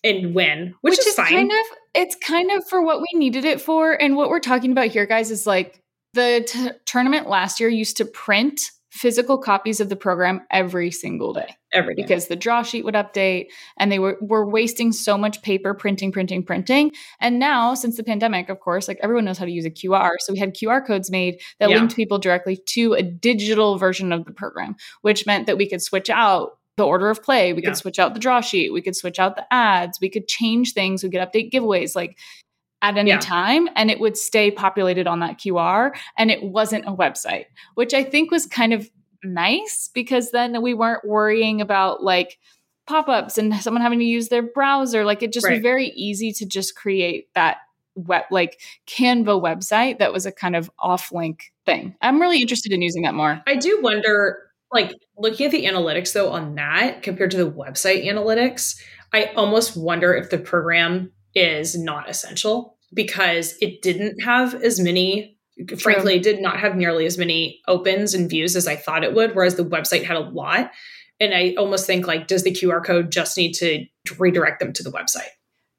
and 0.05 0.35
when, 0.35 0.75
which, 0.81 0.99
is, 0.99 1.15
fine. 1.15 1.29
kind 1.29 1.51
of 1.51 1.79
it's 1.95 2.17
kind 2.17 2.51
of 2.51 2.67
for 2.69 2.83
what 2.83 3.01
we 3.01 3.19
needed 3.19 3.45
it 3.45 3.61
for 3.61 3.93
and 3.93 4.17
what 4.17 4.31
we're 4.31 4.41
talking 4.41 4.73
about 4.73 4.89
here 4.89 5.07
guys 5.07 5.31
is 5.31 5.47
like 5.47 5.81
the 6.15 6.45
t- 6.47 6.71
tournament 6.87 7.29
last 7.29 7.61
year 7.61 7.69
used 7.69 7.97
to 7.99 8.05
print 8.05 8.61
physical 8.93 9.39
copies 9.39 9.81
of 9.81 9.89
the 9.89 9.97
program 9.97 10.43
every 10.51 10.91
single 10.91 11.33
day 11.33 11.57
every 11.73 11.95
day. 11.95 12.03
because 12.03 12.29
the 12.29 12.37
draw 12.37 12.63
sheet 12.63 12.85
would 12.85 12.95
update 12.95 13.47
and 13.79 13.91
they 13.91 13.99
were 13.99 14.19
were 14.21 14.47
wasting 14.47 14.93
so 14.93 15.17
much 15.17 15.41
paper 15.43 15.73
printing 15.73 16.13
printing 16.13 16.45
printing. 16.45 16.93
And 17.19 17.39
now 17.39 17.73
since 17.73 17.97
the 17.97 18.05
pandemic 18.05 18.51
of 18.51 18.61
course 18.61 18.89
like 18.89 18.99
everyone 19.03 19.25
knows 19.25 19.39
how 19.39 19.47
to 19.47 19.51
use 19.51 19.65
a 19.65 19.71
QR 19.71 20.11
so 20.19 20.35
we 20.35 20.39
had 20.39 20.55
QR 20.55 20.87
codes 20.87 21.11
made 21.11 21.41
that 21.59 21.71
Yeah. 21.71 21.77
linked 21.79 21.97
people 21.97 22.19
directly 22.19 22.59
to 22.75 22.93
a 22.93 23.03
digital 23.03 23.79
version 23.79 24.13
of 24.13 24.27
the 24.27 24.33
program 24.33 24.77
which 25.01 25.25
meant 25.25 25.47
that 25.47 25.57
we 25.57 25.67
could 25.69 25.81
switch 25.83 26.11
out 26.11 26.59
the 26.79 26.87
order 26.87 27.11
of 27.11 27.23
play. 27.23 27.53
We 27.53 27.63
Yeah. 27.63 27.69
could 27.69 27.77
switch 27.77 27.99
out 27.99 28.15
the 28.15 28.21
draw 28.21 28.41
sheet. 28.41 28.73
We 28.73 28.81
could 28.81 28.97
switch 28.97 29.19
out 29.19 29.37
the 29.37 29.45
ads. 29.53 29.99
We 30.01 30.09
could 30.09 30.27
change 30.27 30.73
things. 30.73 31.03
We 31.05 31.11
could 31.11 31.21
update 31.21 31.51
giveaways. 31.53 31.95
Like 31.95 32.17
at 32.83 32.99
any 32.99 33.11
Yeah. 33.11 33.19
time 33.19 33.69
and 33.77 33.91
it 33.91 33.99
would 34.01 34.17
stay 34.19 34.51
populated 34.51 35.07
on 35.07 35.21
that 35.21 35.39
QR 35.39 35.97
and 36.19 36.31
it 36.31 36.43
wasn't 36.43 36.85
a 36.87 36.93
website 36.93 37.47
which 37.75 37.95
I 37.95 38.03
think 38.05 38.31
was 38.31 38.45
kind 38.47 38.73
of 38.73 38.91
nice 39.25 39.89
because 39.95 40.31
then 40.33 40.61
we 40.63 40.75
weren't 40.75 41.05
worrying 41.07 41.61
about 41.61 42.03
like 42.03 42.39
pop-ups 42.87 43.39
and 43.39 43.55
someone 43.55 43.83
having 43.83 44.01
to 44.01 44.05
use 44.05 44.29
their 44.29 44.43
browser. 44.43 45.05
Like 45.05 45.23
it 45.23 45.33
just 45.33 45.49
was 45.49 45.61
very 45.61 45.87
easy 45.95 46.33
to 46.33 46.47
just 46.47 46.75
create 46.75 47.29
that 47.35 47.59
web 47.95 48.25
like 48.31 48.61
canva 48.89 49.41
website 49.41 49.99
that 49.99 50.13
was 50.13 50.27
a 50.27 50.33
kind 50.33 50.57
of 50.57 50.71
off 50.79 51.13
link 51.13 51.53
thing. 51.67 51.95
I'm 52.01 52.21
really 52.21 52.41
interested 52.41 52.73
in 52.73 52.83
using 52.83 53.03
that 53.03 53.15
more. 53.15 53.41
I 53.47 53.57
do 53.57 53.81
wonder, 53.83 54.39
like 54.73 54.93
looking 55.17 55.47
at 55.47 55.53
the 55.53 55.67
analytics 55.67 56.13
though 56.13 56.31
on 56.31 56.55
that 56.57 57.03
compared 57.03 57.31
to 57.33 57.37
the 57.37 57.51
website 57.51 58.05
analytics, 58.07 58.81
I 59.13 59.27
almost 59.37 59.77
wonder 59.77 60.15
if 60.15 60.31
the 60.31 60.39
program 60.39 61.13
is 61.35 61.79
not 61.79 62.09
essential 62.11 62.72
because 62.95 63.57
it 63.61 63.83
didn't 63.83 64.23
have 64.23 64.55
as 64.55 64.81
many. 64.81 65.39
Frankly, 65.79 66.17
it 66.17 66.23
did 66.23 66.41
not 66.41 66.59
have 66.59 66.77
nearly 66.77 67.07
as 67.07 67.19
many 67.19 67.61
opens 67.69 68.15
and 68.15 68.29
views 68.29 68.57
as 68.57 68.67
I 68.67 68.77
thought 68.77 69.05
it 69.05 69.15
would, 69.15 69.35
whereas 69.35 69.57
the 69.57 69.65
website 69.65 70.05
had 70.05 70.17
a 70.17 70.21
lot. 70.21 70.71
And 71.21 71.35
I 71.35 71.55
almost 71.59 71.87
think 71.87 72.07
like, 72.07 72.27
does 72.27 72.43
the 72.43 72.53
QR 72.53 72.85
code 72.85 73.13
just 73.13 73.37
need 73.37 73.53
to 73.55 73.85
redirect 74.19 74.61
them 74.61 74.73
to 74.73 74.83
the 74.83 74.91
website? 74.91 75.29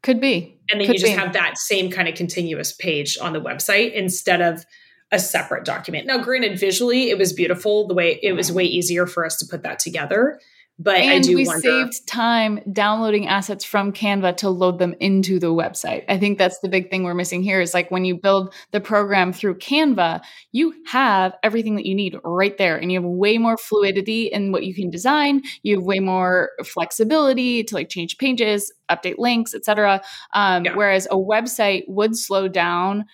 could 0.04 0.20
be 0.20 0.60
And 0.70 0.80
then 0.80 0.88
Could 0.88 0.96
you 0.96 1.00
just 1.00 1.16
be. 1.16 1.20
have 1.20 1.34
that 1.34 1.58
same 1.58 1.90
kind 1.90 2.08
of 2.08 2.16
continuous 2.16 2.74
page 2.74 3.18
on 3.20 3.34
the 3.34 3.42
website 3.42 3.94
instead 3.94 4.42
of 4.42 4.66
a 5.12 5.20
separate 5.20 5.64
document. 5.64 6.08
Now, 6.08 6.18
granted, 6.18 6.60
visually 6.60 7.10
it 7.10 7.18
was 7.18 7.34
beautiful. 7.34 7.88
The 7.88 7.94
way 7.94 8.20
it 8.22 8.34
was 8.34 8.52
way 8.52 8.66
easier 8.66 9.06
for 9.08 9.26
us 9.26 9.38
to 9.38 9.46
put 9.46 9.64
that 9.64 9.80
together. 9.80 10.40
But 10.80 10.96
I 10.98 11.00
and 11.02 11.24
do 11.24 11.36
we 11.36 11.46
wonder. 11.46 11.62
saved 11.62 12.08
time 12.08 12.60
downloading 12.74 13.28
assets 13.28 13.64
from 13.64 13.94
canva 13.94 14.36
to 14.38 14.50
load 14.50 14.80
them 14.80 14.96
into 15.00 15.40
the 15.40 15.54
website 15.54 16.04
i 16.10 16.18
think 16.18 16.40
that's 16.40 16.60
the 16.60 16.68
big 16.68 16.90
thing 16.90 17.04
we're 17.04 17.14
missing 17.14 17.44
here 17.44 17.62
is 17.62 17.76
like 17.76 17.92
when 17.92 18.06
you 18.06 18.18
build 18.20 18.54
the 18.72 18.82
program 18.82 19.32
through 19.32 19.56
canva 19.60 20.20
you 20.52 20.74
have 20.88 21.36
everything 21.44 21.76
that 21.76 21.86
you 21.86 21.94
need 21.94 22.18
right 22.24 22.58
there 22.58 22.76
and 22.76 22.92
you 22.92 23.00
have 23.00 23.08
way 23.08 23.38
more 23.38 23.56
fluidity 23.56 24.26
in 24.26 24.52
what 24.52 24.64
you 24.66 24.74
can 24.74 24.90
design 24.90 25.44
you 25.62 25.76
have 25.76 25.86
way 25.86 26.00
more 26.00 26.50
flexibility 26.66 27.64
to 27.64 27.76
like 27.76 27.88
change 27.90 28.18
pages 28.18 28.74
update 28.90 29.20
links 29.20 29.54
etc 29.54 30.02
um, 30.34 30.66
Yeah. 30.66 30.76
whereas 30.76 31.06
a 31.12 31.16
website 31.16 31.84
would 31.88 32.18
slow 32.18 32.48
down 32.48 33.06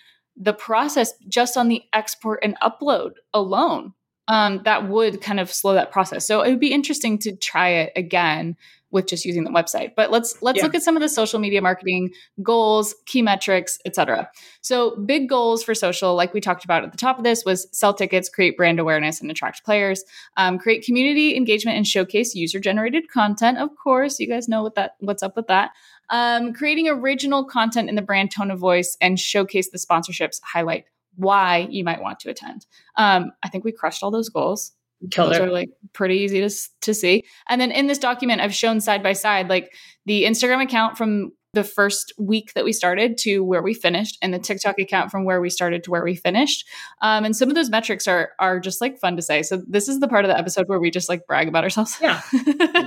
the 0.41 0.53
process 0.53 1.11
just 1.27 1.57
on 1.57 1.67
the 1.67 1.83
export 1.93 2.39
and 2.41 2.57
upload 2.61 3.11
alone 3.33 3.93
um, 4.29 4.61
that 4.63 4.87
would 4.87 5.21
kind 5.21 5.39
of 5.39 5.51
slow 5.51 5.73
that 5.73 5.91
process. 5.91 6.25
So 6.25 6.41
it 6.41 6.51
would 6.51 6.59
be 6.59 6.71
interesting 6.71 7.17
to 7.19 7.35
try 7.35 7.69
it 7.69 7.91
again 7.95 8.55
with 8.91 9.05
just 9.07 9.23
using 9.23 9.43
the 9.43 9.51
website. 9.51 9.91
But 9.95 10.09
let's 10.11 10.41
let's 10.41 10.57
Yeah. 10.57 10.63
look 10.63 10.73
at 10.73 10.81
some 10.81 10.95
of 10.95 11.01
the 11.01 11.09
social 11.09 11.39
media 11.39 11.61
marketing 11.61 12.11
goals, 12.41 12.95
key 13.05 13.21
metrics, 13.21 13.77
etc. 13.85 14.29
So 14.61 14.95
big 14.97 15.29
goals 15.29 15.63
for 15.63 15.75
social, 15.75 16.15
like 16.15 16.33
we 16.33 16.41
talked 16.41 16.63
about 16.63 16.83
at 16.83 16.91
the 16.91 16.97
top 16.97 17.17
of 17.17 17.23
this, 17.23 17.43
was 17.45 17.67
sell 17.71 17.93
tickets, 17.93 18.29
create 18.29 18.57
brand 18.57 18.79
awareness, 18.79 19.21
and 19.21 19.29
attract 19.29 19.63
players, 19.63 20.03
um, 20.37 20.57
create 20.57 20.83
community 20.83 21.35
engagement, 21.35 21.77
and 21.77 21.85
showcase 21.85 22.33
user 22.33 22.59
generated 22.59 23.09
content. 23.11 23.57
Of 23.59 23.69
course, 23.75 24.19
you 24.19 24.27
guys 24.27 24.47
know 24.47 24.63
what 24.63 24.75
that 24.75 24.95
what's 24.99 25.21
up 25.21 25.35
with 25.35 25.47
that. 25.47 25.71
Um, 26.09 26.53
creating 26.53 26.87
original 26.87 27.43
content 27.45 27.89
in 27.89 27.95
the 27.95 28.01
brand 28.01 28.31
tone 28.31 28.49
of 28.49 28.57
voice 28.57 28.97
and 28.99 29.19
showcase 29.19 29.69
the 29.69 29.77
sponsorships 29.77 30.39
highlight 30.43 30.85
why 31.19 31.67
you 31.69 31.83
might 31.83 32.01
want 32.01 32.19
to 32.21 32.29
attend. 32.29 32.65
Um, 32.95 33.31
I 33.43 33.49
think 33.49 33.63
we 33.63 33.71
crushed 33.71 34.03
all 34.03 34.11
those 34.11 34.29
goals. 34.29 34.71
Killed 35.11 35.31
those 35.31 35.37
it. 35.37 35.43
are 35.43 35.51
like 35.51 35.69
pretty 35.93 36.15
easy 36.15 36.41
to 36.41 36.53
to 36.81 36.93
see. 36.93 37.23
And 37.47 37.61
then 37.61 37.71
in 37.71 37.87
this 37.87 37.99
document, 37.99 38.41
I've 38.41 38.53
shown 38.53 38.81
side 38.81 39.03
by 39.03 39.13
side 39.13 39.47
like 39.47 39.73
the 40.05 40.23
Instagram 40.23 40.61
account 40.61 40.97
from 40.97 41.31
the 41.53 41.63
first 41.63 42.13
week 42.19 42.53
that 42.53 42.63
we 42.63 42.71
started 42.71 43.17
to 43.17 43.39
where 43.39 43.61
we 43.61 43.73
finished, 43.73 44.17
and 44.21 44.33
the 44.33 44.39
TikTok 44.39 44.77
account 44.77 45.09
from 45.09 45.23
where 45.25 45.41
we 45.41 45.49
started 45.49 45.83
to 45.83 45.91
where 45.91 46.03
we 46.03 46.15
finished. 46.15 46.67
Um, 47.01 47.25
and 47.25 47.35
some 47.35 47.49
of 47.49 47.55
those 47.55 47.69
metrics 47.69 48.07
are 48.07 48.31
are 48.39 48.59
just 48.59 48.81
like 48.81 48.99
fun 48.99 49.15
to 49.15 49.21
say. 49.21 49.41
So 49.41 49.63
this 49.67 49.87
is 49.87 49.99
the 49.99 50.07
part 50.07 50.25
of 50.25 50.29
the 50.29 50.37
episode 50.37 50.67
where 50.67 50.79
we 50.79 50.91
just 50.91 51.09
like 51.09 51.25
brag 51.25 51.47
about 51.47 51.63
ourselves. 51.63 51.97
Yeah. 52.01 52.21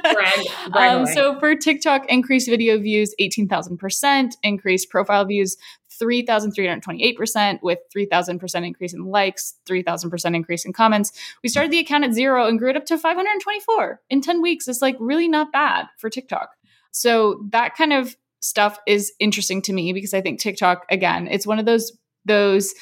Brag, 0.03 0.47
brag 0.71 0.93
um, 0.93 1.07
so 1.07 1.39
for 1.41 1.55
TikTok, 1.57 2.05
increased 2.09 2.49
video 2.49 2.79
views 2.79 3.15
18,000%, 3.21 4.33
increased 4.43 4.91
profile 4.91 5.25
views 5.25 5.57
3,328%, 6.01 7.63
with 7.63 7.79
3,000% 7.95 8.67
increase 8.67 8.93
in 8.93 9.05
likes, 9.07 9.55
3,000% 9.67 10.35
increase 10.35 10.65
in 10.65 10.73
comments. 10.73 11.13
We 11.43 11.49
started 11.49 11.71
the 11.71 11.79
account 11.79 12.05
at 12.05 12.13
zero 12.13 12.47
and 12.47 12.59
grew 12.59 12.71
it 12.71 12.77
up 12.77 12.87
to 12.87 12.99
524 12.99 14.01
in 14.11 14.21
10 14.21 14.43
weeks. 14.43 14.69
It's 14.69 14.83
like 14.83 14.97
really 14.99 15.29
not 15.29 15.53
bad 15.53 15.87
for 15.99 16.11
TikTok. 16.11 16.51
So 16.91 17.43
that 17.51 17.75
kind 17.77 17.93
of 17.93 18.17
stuff 18.41 18.79
is 18.87 19.13
interesting 19.19 19.63
to 19.63 19.73
me 19.73 19.93
because 19.93 20.15
I 20.15 20.21
think 20.21 20.41
TikTok, 20.41 20.85
again, 20.91 21.29
it's 21.29 21.47
one 21.47 21.59
of 21.59 21.67
those 21.67 21.93
those 22.25 22.75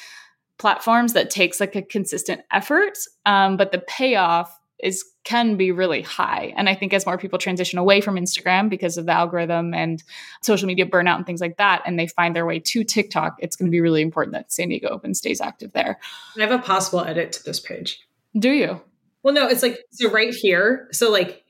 platforms 0.59 1.13
that 1.13 1.31
takes 1.31 1.59
like 1.59 1.75
a 1.75 1.81
consistent 1.81 2.41
effort, 2.51 2.95
um, 3.25 3.57
but 3.57 3.71
the 3.71 3.79
payoff 3.79 4.55
is 4.83 5.03
can 5.23 5.55
be 5.55 5.71
really 5.71 6.01
high. 6.01 6.53
And 6.57 6.67
I 6.67 6.75
think 6.75 6.93
as 6.93 7.05
more 7.05 7.17
people 7.17 7.37
transition 7.37 7.77
away 7.77 8.01
from 8.01 8.15
Instagram 8.15 8.69
because 8.69 8.97
of 8.97 9.05
the 9.05 9.11
algorithm 9.11 9.73
and 9.73 10.03
social 10.41 10.67
media 10.67 10.85
burnout 10.85 11.17
and 11.17 11.25
things 11.25 11.41
like 11.41 11.57
that, 11.57 11.83
and 11.85 11.99
they 11.99 12.07
find 12.07 12.35
their 12.35 12.45
way 12.45 12.59
to 12.59 12.83
TikTok, 12.83 13.37
it's 13.39 13.55
going 13.55 13.67
to 13.67 13.71
be 13.71 13.81
really 13.81 14.01
important 14.01 14.33
that 14.33 14.51
San 14.51 14.69
Diego 14.69 14.87
Open 14.89 15.13
stays 15.13 15.39
active 15.41 15.71
there. 15.73 15.99
I 16.37 16.41
have 16.41 16.51
a 16.51 16.57
possible 16.59 17.01
edit 17.01 17.31
to 17.33 17.43
this 17.43 17.59
page. 17.59 17.99
Do 18.37 18.49
you? 18.49 18.81
Well, 19.23 19.33
no, 19.33 19.47
it's 19.47 19.61
like 19.61 19.79
so 19.91 20.09
right 20.09 20.33
here. 20.33 20.87
So 20.91 21.11
like 21.11 21.43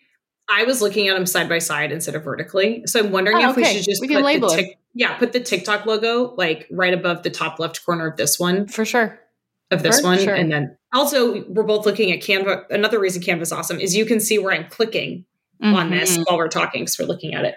I 0.49 0.65
was 0.65 0.81
looking 0.81 1.07
at 1.07 1.15
them 1.15 1.25
side 1.25 1.47
by 1.47 1.59
side 1.59 1.93
instead 1.93 2.15
of 2.15 2.23
vertically. 2.25 2.83
So 2.87 2.99
I'm 2.99 3.11
wondering 3.11 3.37
Oh, 3.37 3.51
if 3.51 3.55
we 3.55 3.63
should 3.63 3.83
just 3.85 4.01
We 4.01 4.09
put 4.09 4.21
label 4.23 4.49
the 4.49 4.55
it. 4.55 4.57
tic- 4.63 4.77
yeah, 4.93 5.17
put 5.17 5.31
the 5.31 5.39
TikTok 5.39 5.85
logo 5.85 6.33
like 6.35 6.67
right 6.69 6.93
above 6.93 7.23
the 7.23 7.29
top 7.29 7.59
left 7.59 7.85
corner 7.85 8.07
of 8.07 8.17
this 8.17 8.37
one 8.37 8.67
For 8.67 8.83
sure. 8.83 9.17
Of 9.71 9.83
this 9.83 9.99
For 10.01 10.07
one, 10.07 10.19
sure. 10.19 10.35
and 10.35 10.51
then 10.51 10.77
also 10.93 11.43
we're 11.49 11.63
both 11.63 11.85
looking 11.85 12.11
at 12.11 12.19
Canva. 12.19 12.63
Another 12.69 12.99
reason 12.99 13.21
Canva's 13.21 13.51
awesome 13.51 13.79
is 13.79 13.95
you 13.95 14.05
can 14.05 14.19
see 14.19 14.37
where 14.37 14.53
I'm 14.53 14.67
clicking 14.69 15.25
on 15.63 15.89
this 15.91 16.17
Mhm. 16.17 16.23
while 16.27 16.37
we're 16.37 16.47
talking 16.47 16.81
because 16.83 16.97
we're 16.99 17.05
looking 17.05 17.33
at 17.33 17.45
it. 17.45 17.55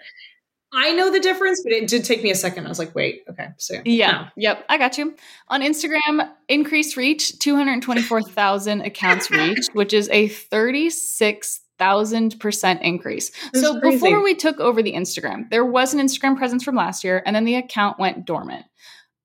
I 0.76 0.92
know 0.92 1.10
the 1.10 1.20
difference, 1.20 1.62
but 1.62 1.72
it 1.72 1.86
did 1.88 2.04
take 2.04 2.22
me 2.22 2.30
a 2.30 2.34
second. 2.34 2.66
I 2.66 2.68
was 2.68 2.78
like, 2.80 2.94
wait, 2.96 3.22
okay, 3.30 3.48
so 3.58 3.76
Yeah. 3.84 4.28
Yep. 4.36 4.64
I 4.68 4.76
got 4.76 4.98
you. 4.98 5.14
On 5.48 5.62
Instagram, 5.62 6.28
increased 6.48 6.96
reach, 6.96 7.38
224,000 7.38 8.80
accounts 8.82 9.30
reached, 9.38 9.70
which 9.74 9.92
is 9.94 10.08
a 10.10 10.28
36,000% 10.28 12.80
increase. 12.82 13.30
That's 13.52 13.60
so 13.64 13.78
crazy. 13.80 13.96
before 13.98 14.22
we 14.22 14.34
took 14.34 14.60
over 14.60 14.82
the 14.82 14.92
Instagram, 14.94 15.48
there 15.50 15.64
was 15.64 15.94
an 15.94 16.00
Instagram 16.00 16.36
presence 16.36 16.62
from 16.64 16.76
last 16.76 17.04
year, 17.04 17.22
and 17.24 17.34
then 17.34 17.44
the 17.44 17.54
account 17.56 17.98
went 17.98 18.24
dormant. 18.24 18.64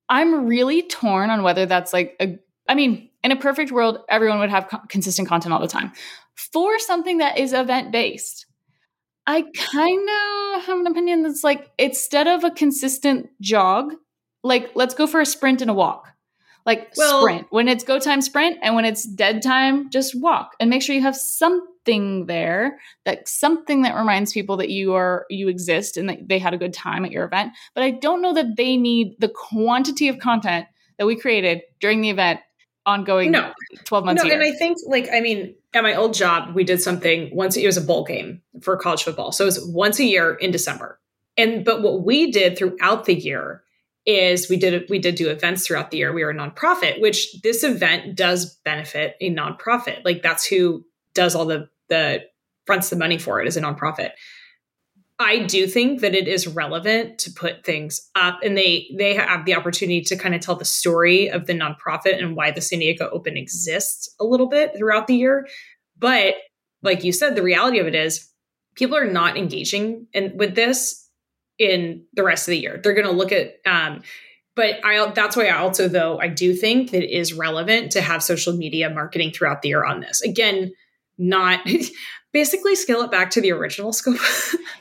I'm 0.08 0.46
really 0.48 0.82
torn 0.84 1.30
on 1.30 1.44
whether 1.44 1.66
that's 1.66 1.94
like 1.94 2.16
a, 2.22 2.38
I 2.70 2.76
mean, 2.76 3.10
in 3.24 3.32
a 3.32 3.36
perfect 3.36 3.72
world, 3.72 3.98
everyone 4.08 4.40
would 4.40 4.52
have 4.52 4.70
co- 4.70 4.80
consistent 4.88 5.28
content 5.28 5.54
all 5.54 5.60
the 5.60 5.68
time. 5.68 5.92
For 6.36 6.80
something 6.80 7.18
that 7.18 7.38
is 7.38 7.52
event 7.52 7.92
based, 7.92 8.46
I 9.28 9.42
kind 9.42 10.10
of 10.10 10.64
have 10.66 10.80
an 10.80 10.88
opinion 10.88 11.24
that's 11.24 11.44
like 11.44 11.70
instead 11.78 12.28
of 12.28 12.44
a 12.44 12.52
consistent 12.52 13.30
jog, 13.42 13.94
like 14.44 14.72
let's 14.76 14.94
go 14.94 15.08
for 15.08 15.20
a 15.20 15.26
sprint 15.26 15.62
and 15.62 15.70
a 15.70 15.74
walk. 15.74 16.08
Like 16.66 16.92
Well- 16.96 17.22
sprint. 17.22 17.48
When 17.50 17.68
it's 17.68 17.84
go 17.84 18.00
time 18.00 18.22
sprint 18.22 18.60
and 18.62 18.76
when 18.76 18.86
it's 18.86 19.04
dead 19.04 19.42
time, 19.42 19.90
just 19.90 20.20
walk 20.20 20.56
and 20.60 20.70
make 20.70 20.82
sure 20.82 20.96
you 20.96 21.02
have 21.02 21.16
something 21.16 22.28
there 22.28 22.80
that 23.06 23.28
something 23.28 23.82
that 23.82 23.96
reminds 23.96 24.32
people 24.32 24.58
that 24.58 24.70
you 24.70 24.94
are 24.94 25.26
you 25.30 25.48
exist 25.48 25.98
and 25.98 26.08
that 26.10 26.28
they 26.28 26.38
had 26.38 26.54
a 26.54 26.58
good 26.58 26.74
time 26.74 27.04
at 27.04 27.12
your 27.12 27.26
event. 27.26 27.54
But 27.74 27.84
I 27.84 27.92
don't 27.92 28.22
know 28.22 28.34
that 28.36 28.56
they 28.56 28.78
need 28.78 29.16
the 29.20 29.30
quantity 29.30 30.08
of 30.08 30.20
content 30.20 30.68
that 31.00 31.08
we 31.08 31.16
created 31.16 31.62
during 31.80 32.02
the 32.02 32.10
event 32.10 32.42
ongoing 32.86 33.32
No, 33.32 33.54
12 33.86 34.06
months 34.06 34.24
no, 34.24 34.28
year. 34.30 34.42
and 34.42 34.44
I 34.44 34.56
think 34.56 34.78
like 34.88 35.10
I 35.14 35.22
mean, 35.22 35.56
at 35.74 35.84
my 35.84 35.96
old 35.96 36.14
job, 36.14 36.56
we 36.56 36.64
did 36.64 36.82
something 36.82 37.30
once. 37.36 37.56
It 37.58 37.66
was 37.66 37.78
a 37.78 37.82
bowl 37.82 38.04
game 38.04 38.42
for 38.62 38.76
college 38.78 39.04
football, 39.04 39.32
so 39.32 39.44
it 39.44 39.48
was 39.48 39.66
once 39.66 40.00
a 40.00 40.06
year 40.06 40.34
in 40.36 40.52
December. 40.52 41.00
And 41.38 41.64
but 41.64 41.82
what 41.82 42.04
we 42.04 42.32
did 42.32 42.58
throughout 42.58 43.06
the 43.06 43.14
year 43.16 43.64
is 44.06 44.50
we 44.50 44.58
did 44.58 44.90
we 44.90 45.00
did 45.00 45.16
do 45.16 45.30
events 45.30 45.66
throughout 45.68 45.92
the 45.92 45.98
year. 45.98 46.14
We 46.14 46.24
were 46.24 46.32
a 46.32 46.36
nonprofit, 46.36 47.00
which 47.00 47.42
this 47.44 47.64
event 47.64 48.16
does 48.16 48.56
benefit 48.66 49.16
a 49.22 49.34
nonprofit. 49.34 50.04
Like 50.04 50.22
that's 50.24 50.46
who 50.46 50.86
does 51.14 51.36
all 51.36 51.46
the 51.46 51.70
the 51.90 52.24
fronts 52.66 52.90
the 52.90 52.96
money 52.96 53.18
for 53.18 53.42
it 53.42 53.48
is 53.48 53.58
a 53.58 53.62
nonprofit. 53.62 54.12
I 55.22 55.40
do 55.40 55.68
think 55.68 56.00
that 56.00 56.16
it 56.16 56.30
is 56.30 56.48
relevant 56.48 57.20
to 57.20 57.32
put 57.32 57.66
things 57.66 58.10
up 58.16 58.40
and 58.42 58.58
they 58.58 58.90
they 58.98 59.14
have 59.16 59.44
the 59.44 59.54
opportunity 59.54 60.02
to 60.02 60.16
kind 60.16 60.34
of 60.34 60.40
tell 60.40 60.56
the 60.56 60.64
story 60.64 61.30
of 61.30 61.46
the 61.46 61.54
nonprofit 61.54 62.18
and 62.18 62.38
why 62.38 62.52
the 62.52 62.62
San 62.62 62.80
Diego 62.80 63.10
Open 63.12 63.36
exists 63.36 64.16
a 64.22 64.24
little 64.24 64.48
bit 64.48 64.78
throughout 64.78 65.08
the 65.08 65.16
year. 65.16 65.46
But 65.98 66.36
like 66.82 67.04
you 67.04 67.12
said, 67.12 67.36
the 67.36 67.44
reality 67.44 67.80
of 67.80 67.88
it 67.88 67.96
is 67.96 68.30
people 68.76 68.96
are 68.96 69.12
not 69.12 69.38
engaging 69.38 70.08
in 70.14 70.38
with 70.38 70.56
this 70.56 71.06
in 71.58 72.06
the 72.14 72.24
rest 72.24 72.48
of 72.48 72.52
the 72.54 72.60
year. 72.60 72.80
They're 72.82 72.94
going 72.94 73.06
to 73.06 73.12
look 73.12 73.34
at 73.34 73.56
um 73.66 74.02
but 74.56 74.76
I 74.86 75.12
that's 75.12 75.36
why 75.36 75.48
I 75.48 75.58
also 75.58 75.90
though 75.90 76.18
I 76.20 76.30
do 76.30 76.54
think 76.54 76.92
that 76.92 77.04
it 77.04 77.12
is 77.12 77.34
relevant 77.34 77.92
to 77.92 78.02
have 78.02 78.24
social 78.24 78.54
media 78.54 78.90
marketing 78.90 79.32
throughout 79.32 79.62
the 79.62 79.70
year 79.70 79.84
on 79.84 80.00
this. 80.00 80.22
Again, 80.22 80.72
not 81.18 81.60
basically 82.34 82.76
scale 82.76 83.02
it 83.02 83.12
back 83.12 83.32
to 83.32 83.42
the 83.42 83.52
original 83.52 83.94
scope. 83.94 84.18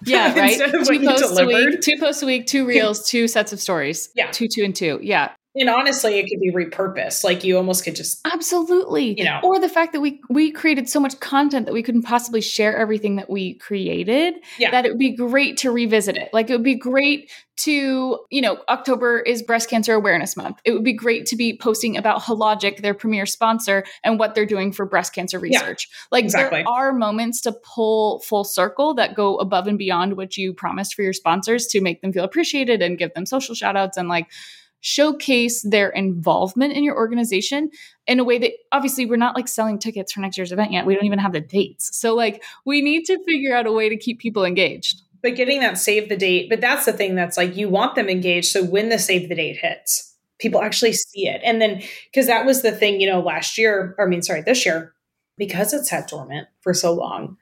Yeah, 0.05 0.33
right. 0.39 0.53
Instead 0.53 0.75
of 0.77 0.87
two 0.87 0.93
what 0.95 1.01
you 1.03 1.09
posts 1.09 1.31
a 1.33 1.35
delivered. 1.35 1.71
week, 1.73 1.81
two 1.81 1.99
posts 1.99 2.23
a 2.23 2.27
week, 2.27 2.47
two 2.47 2.65
reels, 2.65 3.09
two 3.09 3.27
sets 3.27 3.53
of 3.53 3.61
stories. 3.61 4.11
Yeah. 4.15 4.31
two, 4.31 4.47
two, 4.47 4.63
and 4.63 4.75
two. 4.75 5.01
Yeah, 5.03 5.33
And 5.55 5.69
honestly, 5.69 6.19
it 6.19 6.29
could 6.29 6.41
be 6.41 6.53
repurposed. 6.53 7.25
Like 7.25 7.43
you 7.43 7.57
almost 7.57 7.83
could 7.85 7.97
just 7.97 8.21
absolutely. 8.25 9.19
You 9.19 9.25
know. 9.25 9.41
or 9.43 9.59
the 9.59 9.69
fact 9.69 9.93
that 9.93 10.01
we 10.01 10.21
we 10.29 10.53
created 10.53 10.89
so 10.89 11.01
much 11.01 11.19
content 11.21 11.67
that 11.67 11.73
we 11.73 11.83
couldn't 11.83 12.03
possibly 12.03 12.41
share 12.41 12.77
everything 12.77 13.17
that 13.17 13.29
we 13.29 13.55
created. 13.55 14.35
Yeah. 14.59 14.71
that 14.71 14.87
it 14.87 14.91
would 14.91 14.99
be 14.99 15.17
great 15.17 15.57
to 15.59 15.71
revisit 15.71 16.17
it. 16.17 16.31
Like 16.33 16.51
it 16.51 16.53
would 16.53 16.63
be 16.63 16.77
great 16.77 17.31
to 17.63 18.21
you 18.31 18.41
know 18.41 18.59
October 18.69 19.19
is 19.19 19.43
Breast 19.43 19.69
Cancer 19.69 19.95
Awareness 19.95 20.37
Month. 20.37 20.61
It 20.65 20.73
would 20.75 20.85
be 20.85 20.93
great 20.93 21.27
to 21.27 21.37
be 21.37 21.57
posting 21.57 21.97
about 21.97 22.21
Hologic, 22.21 22.83
their 22.83 22.95
premier 22.95 23.27
sponsor, 23.27 23.85
and 24.05 24.19
what 24.19 24.35
they're 24.37 24.47
doing 24.47 24.71
for 24.71 24.87
breast 24.87 25.13
cancer 25.13 25.39
Yeah, 25.39 25.59
research. 25.61 25.89
like 26.13 26.25
exactly. 26.25 26.59
there 26.63 26.69
are 26.69 26.93
moments 26.93 27.41
to 27.41 27.53
pull 27.53 28.21
full 28.21 28.45
circle 28.45 28.95
that 28.95 29.17
go 29.17 29.37
above 29.39 29.67
and 29.67 29.79
beyond 29.79 30.17
what 30.17 30.37
you 30.37 30.53
promised 30.55 30.95
for 30.95 31.03
your 31.03 31.13
sponsors 31.15 31.67
to 31.69 31.81
make 31.81 32.01
them 32.01 32.13
feel 32.13 32.23
appreciated 32.25 32.81
and 32.81 32.97
give 32.99 33.13
them 33.15 33.27
social 33.27 33.55
shout 33.57 33.77
outs 33.77 33.97
and 33.97 34.09
like 34.09 34.29
showcase 34.81 35.63
their 35.69 35.89
involvement 35.91 36.73
in 36.73 36.85
your 36.85 36.97
organization 36.97 37.71
in 38.07 38.21
a 38.21 38.25
way 38.25 38.39
that 38.39 38.53
obviously 38.73 39.07
we're 39.07 39.17
not 39.17 39.35
like 39.35 39.49
selling 39.49 39.79
tickets 39.79 40.13
for 40.13 40.21
next 40.21 40.39
year's 40.39 40.53
event 40.53 40.73
yet. 40.73 40.87
We 40.87 40.95
don't 40.95 41.05
even 41.05 41.19
have 41.19 41.33
the 41.33 41.41
dates. 41.41 41.99
So 41.99 42.15
like 42.15 42.43
we 42.65 42.81
need 42.83 43.05
to 43.07 43.23
figure 43.25 43.57
out 43.57 43.67
a 43.67 43.73
way 43.73 43.89
to 43.89 43.97
keep 43.97 44.21
people 44.21 44.45
engaged. 44.45 45.03
but 45.23 45.35
getting 45.35 45.61
that 45.61 45.79
save 45.79 46.09
the 46.09 46.17
date. 46.17 46.49
But 46.49 46.61
that's 46.61 46.85
the 46.85 46.93
thing 46.93 47.15
that's 47.15 47.37
like 47.37 47.57
you 47.57 47.69
want 47.69 47.95
them 47.95 48.09
engaged. 48.09 48.49
So 48.49 48.65
when 48.65 48.89
the 48.89 48.99
save 48.99 49.29
the 49.29 49.35
date 49.35 49.59
hits, 49.59 50.15
people 50.39 50.63
actually 50.63 50.93
see 50.93 51.27
it. 51.27 51.41
And 51.45 51.61
then 51.61 51.83
because 52.11 52.27
that 52.27 52.47
was 52.47 52.63
the 52.63 52.73
thing, 52.73 53.01
you 53.01 53.11
know, 53.11 53.21
last 53.21 53.59
year, 53.59 53.95
or 53.99 54.07
I 54.07 54.09
mean, 54.09 54.23
sorry, 54.23 54.43
this 54.43 54.65
year, 54.65 54.95
because 55.37 55.73
it's 55.73 55.91
sat 55.91 56.09
dormant 56.09 56.49
for 56.61 56.75
so 56.75 56.93
long, 56.93 57.37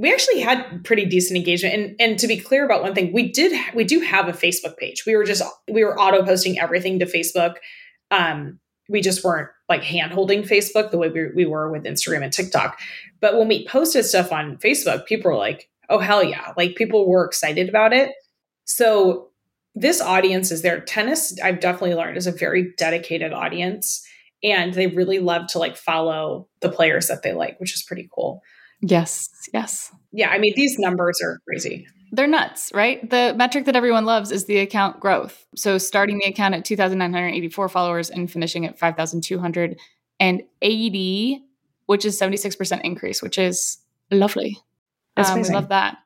we 0.00 0.10
actually 0.10 0.40
had 0.40 0.82
pretty 0.82 1.04
decent 1.04 1.36
engagement. 1.36 1.74
And 1.74 1.96
and 2.00 2.18
to 2.18 2.26
be 2.26 2.38
clear 2.38 2.64
about 2.64 2.82
one 2.82 2.94
thing, 2.94 3.12
we 3.12 3.30
did 3.30 3.52
we 3.74 3.84
do 3.84 4.00
have 4.00 4.28
a 4.28 4.32
Facebook 4.32 4.78
page. 4.78 5.04
We 5.04 5.14
were 5.14 5.24
just 5.24 5.42
we 5.70 5.84
were 5.84 5.98
auto 6.00 6.24
posting 6.24 6.58
everything 6.58 6.98
to 7.00 7.06
Facebook. 7.06 7.56
Um, 8.10 8.58
we 8.88 9.02
just 9.02 9.22
weren't 9.22 9.50
like 9.68 9.82
hand 9.82 10.12
holding 10.12 10.42
Facebook 10.42 10.90
the 10.90 10.96
way 10.96 11.10
we, 11.10 11.28
we 11.34 11.44
were 11.44 11.70
with 11.70 11.84
Instagram 11.84 12.24
and 12.24 12.32
TikTok. 12.32 12.80
But 13.20 13.36
when 13.36 13.46
we 13.46 13.68
posted 13.68 14.06
stuff 14.06 14.32
on 14.32 14.56
Facebook, 14.56 15.04
people 15.04 15.30
were 15.30 15.36
like, 15.36 15.68
oh, 15.90 15.98
hell 15.98 16.24
yeah. 16.24 16.54
Like 16.56 16.76
people 16.76 17.06
were 17.06 17.26
excited 17.26 17.68
about 17.68 17.92
it. 17.92 18.10
So 18.64 19.28
this 19.74 20.00
audience 20.00 20.50
is 20.50 20.62
there. 20.62 20.80
Tennis, 20.80 21.38
I've 21.40 21.60
definitely 21.60 21.94
learned, 21.94 22.16
is 22.16 22.26
a 22.26 22.32
very 22.32 22.72
dedicated 22.78 23.32
audience. 23.32 24.04
And 24.42 24.72
they 24.72 24.86
really 24.86 25.18
love 25.18 25.46
to 25.48 25.58
like 25.58 25.76
follow 25.76 26.48
the 26.62 26.70
players 26.70 27.06
that 27.08 27.22
they 27.22 27.34
like, 27.34 27.60
which 27.60 27.74
is 27.74 27.82
pretty 27.82 28.08
cool. 28.12 28.42
Yes, 28.82 29.28
yes. 29.52 29.92
Yeah, 30.12 30.30
I 30.30 30.38
mean, 30.38 30.52
these 30.56 30.78
numbers 30.78 31.20
are 31.22 31.38
crazy. 31.46 31.86
They're 32.12 32.26
nuts, 32.26 32.72
right? 32.74 33.08
The 33.08 33.34
metric 33.36 33.66
that 33.66 33.76
everyone 33.76 34.04
loves 34.04 34.32
is 34.32 34.46
the 34.46 34.58
account 34.58 34.98
growth. 34.98 35.46
So 35.54 35.78
starting 35.78 36.18
the 36.18 36.28
account 36.28 36.54
at 36.54 36.64
2,984 36.64 37.68
followers 37.68 38.10
and 38.10 38.28
finishing 38.30 38.66
at 38.66 38.78
5,280, 38.78 41.42
which 41.86 42.04
is 42.04 42.18
76% 42.18 42.80
increase, 42.82 43.22
which 43.22 43.38
is 43.38 43.78
lovely. 44.10 44.58
That's 45.16 45.30
Um, 45.30 45.42
we 45.42 45.48
love 45.50 45.68
that. 45.68 45.98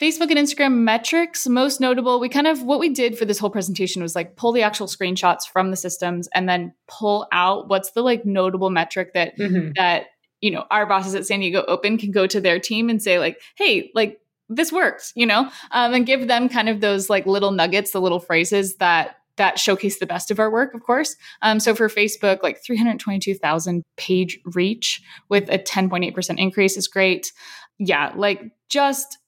Facebook 0.00 0.30
and 0.30 0.38
Instagram 0.38 0.74
metrics, 0.84 1.48
most 1.48 1.80
notable, 1.80 2.20
we 2.20 2.28
kind 2.28 2.46
of 2.46 2.62
what 2.62 2.78
we 2.78 2.90
did 2.90 3.16
for 3.16 3.24
this 3.24 3.38
whole 3.38 3.48
presentation 3.48 4.02
was 4.02 4.14
like 4.14 4.36
pull 4.36 4.52
the 4.52 4.60
actual 4.62 4.86
screenshots 4.86 5.48
from 5.50 5.70
the 5.70 5.76
systems 5.76 6.28
and 6.34 6.46
then 6.46 6.74
pull 6.86 7.26
out 7.32 7.68
what's 7.68 7.92
the 7.92 8.02
like 8.02 8.26
notable 8.26 8.68
metric 8.68 9.14
that 9.14 9.38
Mhm. 9.38 9.72
that 9.76 10.08
you 10.46 10.52
know 10.52 10.64
our 10.70 10.86
bosses 10.86 11.16
at 11.16 11.26
San 11.26 11.40
Diego 11.40 11.64
Open 11.66 11.98
can 11.98 12.12
go 12.12 12.28
to 12.28 12.40
their 12.40 12.60
team 12.60 12.88
and 12.88 13.02
say 13.02 13.18
like, 13.18 13.40
hey, 13.56 13.90
like 13.96 14.20
this 14.48 14.70
works, 14.70 15.12
you 15.16 15.26
know, 15.26 15.50
um, 15.72 15.92
and 15.92 16.06
give 16.06 16.28
them 16.28 16.48
kind 16.48 16.68
of 16.68 16.80
those 16.80 17.10
like 17.10 17.26
little 17.26 17.50
nuggets, 17.50 17.90
the 17.90 18.00
little 18.00 18.20
phrases 18.20 18.76
that 18.76 19.16
that 19.38 19.58
showcase 19.58 19.98
the 19.98 20.06
best 20.06 20.30
of 20.30 20.38
our 20.38 20.50
work, 20.50 20.72
of 20.72 20.84
course. 20.84 21.16
Um, 21.42 21.58
so 21.58 21.74
for 21.74 21.88
Facebook, 21.88 22.44
like 22.44 22.62
322,000 22.64 23.82
page 23.96 24.38
reach 24.44 25.02
with 25.28 25.50
a 25.50 25.58
10.8% 25.58 26.38
increase 26.38 26.76
is 26.76 26.86
great. 26.86 27.32
Yeah, 27.78 28.12
like 28.14 28.52
just 28.68 29.18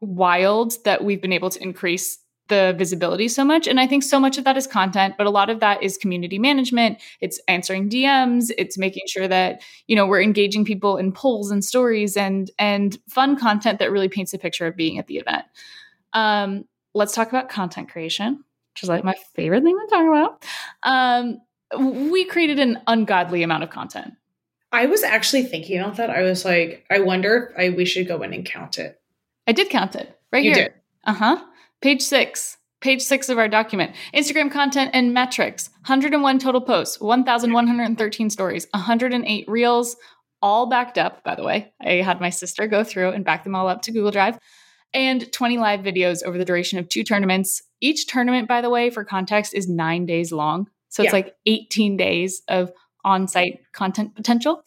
wild 0.00 0.74
that 0.84 1.04
we've 1.04 1.20
been 1.20 1.32
able 1.32 1.50
to 1.50 1.62
increase 1.62 2.18
the 2.50 2.74
visibility 2.76 3.26
so 3.28 3.44
much. 3.44 3.66
And 3.66 3.80
I 3.80 3.86
think 3.86 4.02
so 4.02 4.20
much 4.20 4.36
of 4.36 4.44
that 4.44 4.58
is 4.58 4.66
content, 4.66 5.14
but 5.16 5.26
a 5.26 5.30
lot 5.30 5.48
of 5.48 5.60
that 5.60 5.82
is 5.82 5.96
community 5.96 6.38
management. 6.38 6.98
It's 7.20 7.40
answering 7.48 7.88
DMs. 7.88 8.50
It's 8.58 8.76
making 8.76 9.04
sure 9.08 9.26
that, 9.26 9.62
you 9.86 9.96
know, 9.96 10.06
we're 10.06 10.20
engaging 10.20 10.66
people 10.66 10.98
in 10.98 11.10
polls 11.12 11.50
and 11.50 11.64
stories 11.64 12.16
and 12.18 12.50
and 12.58 12.98
fun 13.08 13.38
content 13.38 13.78
that 13.78 13.90
really 13.90 14.08
paints 14.08 14.34
a 14.34 14.38
picture 14.38 14.66
of 14.66 14.76
being 14.76 14.98
at 14.98 15.06
the 15.06 15.16
event. 15.16 15.46
Um, 16.12 16.64
let's 16.92 17.14
talk 17.14 17.28
about 17.30 17.48
content 17.48 17.88
creation, 17.90 18.44
which 18.74 18.82
is 18.82 18.88
like 18.90 19.04
my 19.04 19.14
favorite 19.34 19.62
thing 19.62 19.78
to 19.78 19.86
talk 19.90 20.06
about. 20.06 20.44
Um, 20.82 21.38
we 22.10 22.24
created 22.26 22.58
an 22.58 22.80
ungodly 22.86 23.42
amount 23.42 23.62
of 23.62 23.70
content. 23.70 24.12
I 24.72 24.86
was 24.86 25.02
actually 25.02 25.44
thinking 25.44 25.78
about 25.80 25.96
that. 25.96 26.10
I 26.10 26.22
was 26.22 26.44
like, 26.44 26.84
I 26.90 27.00
wonder 27.00 27.52
if 27.56 27.72
I, 27.72 27.76
we 27.76 27.84
should 27.84 28.06
go 28.06 28.22
in 28.22 28.32
and 28.32 28.44
count 28.44 28.78
it. 28.78 29.00
I 29.46 29.52
did 29.52 29.68
count 29.68 29.96
it 29.96 30.16
right 30.32 30.44
You 30.44 30.54
here. 30.54 30.64
did. 30.64 30.74
Uh 31.04 31.14
huh. 31.14 31.44
Page 31.80 32.02
six. 32.02 32.58
Page 32.80 33.02
six 33.02 33.28
of 33.28 33.38
our 33.38 33.48
document. 33.48 33.94
Instagram 34.14 34.50
content 34.50 34.90
and 34.94 35.12
metrics 35.12 35.68
101 35.86 36.38
total 36.38 36.60
posts, 36.60 37.00
1,113 37.00 38.30
stories, 38.30 38.66
108 38.72 39.44
reels, 39.48 39.96
all 40.42 40.66
backed 40.66 40.96
up, 40.96 41.22
by 41.22 41.34
the 41.34 41.42
way. 41.42 41.72
I 41.80 41.94
had 41.96 42.20
my 42.20 42.30
sister 42.30 42.66
go 42.66 42.82
through 42.84 43.10
and 43.10 43.24
back 43.24 43.44
them 43.44 43.54
all 43.54 43.68
up 43.68 43.82
to 43.82 43.92
Google 43.92 44.10
Drive. 44.10 44.38
And 44.92 45.30
20 45.32 45.58
live 45.58 45.80
videos 45.80 46.22
over 46.24 46.36
the 46.36 46.44
duration 46.44 46.78
of 46.78 46.88
two 46.88 47.04
tournaments. 47.04 47.62
Each 47.80 48.06
tournament, 48.06 48.48
by 48.48 48.60
the 48.60 48.70
way, 48.70 48.90
for 48.90 49.04
context, 49.04 49.54
is 49.54 49.68
nine 49.68 50.04
days 50.04 50.32
long. 50.32 50.68
So 50.88 51.02
it's 51.02 51.12
Yeah. 51.12 51.16
like 51.16 51.36
18 51.46 51.96
days 51.96 52.42
of 52.48 52.72
on 53.04 53.28
site 53.28 53.60
content 53.72 54.16
potential. 54.16 54.64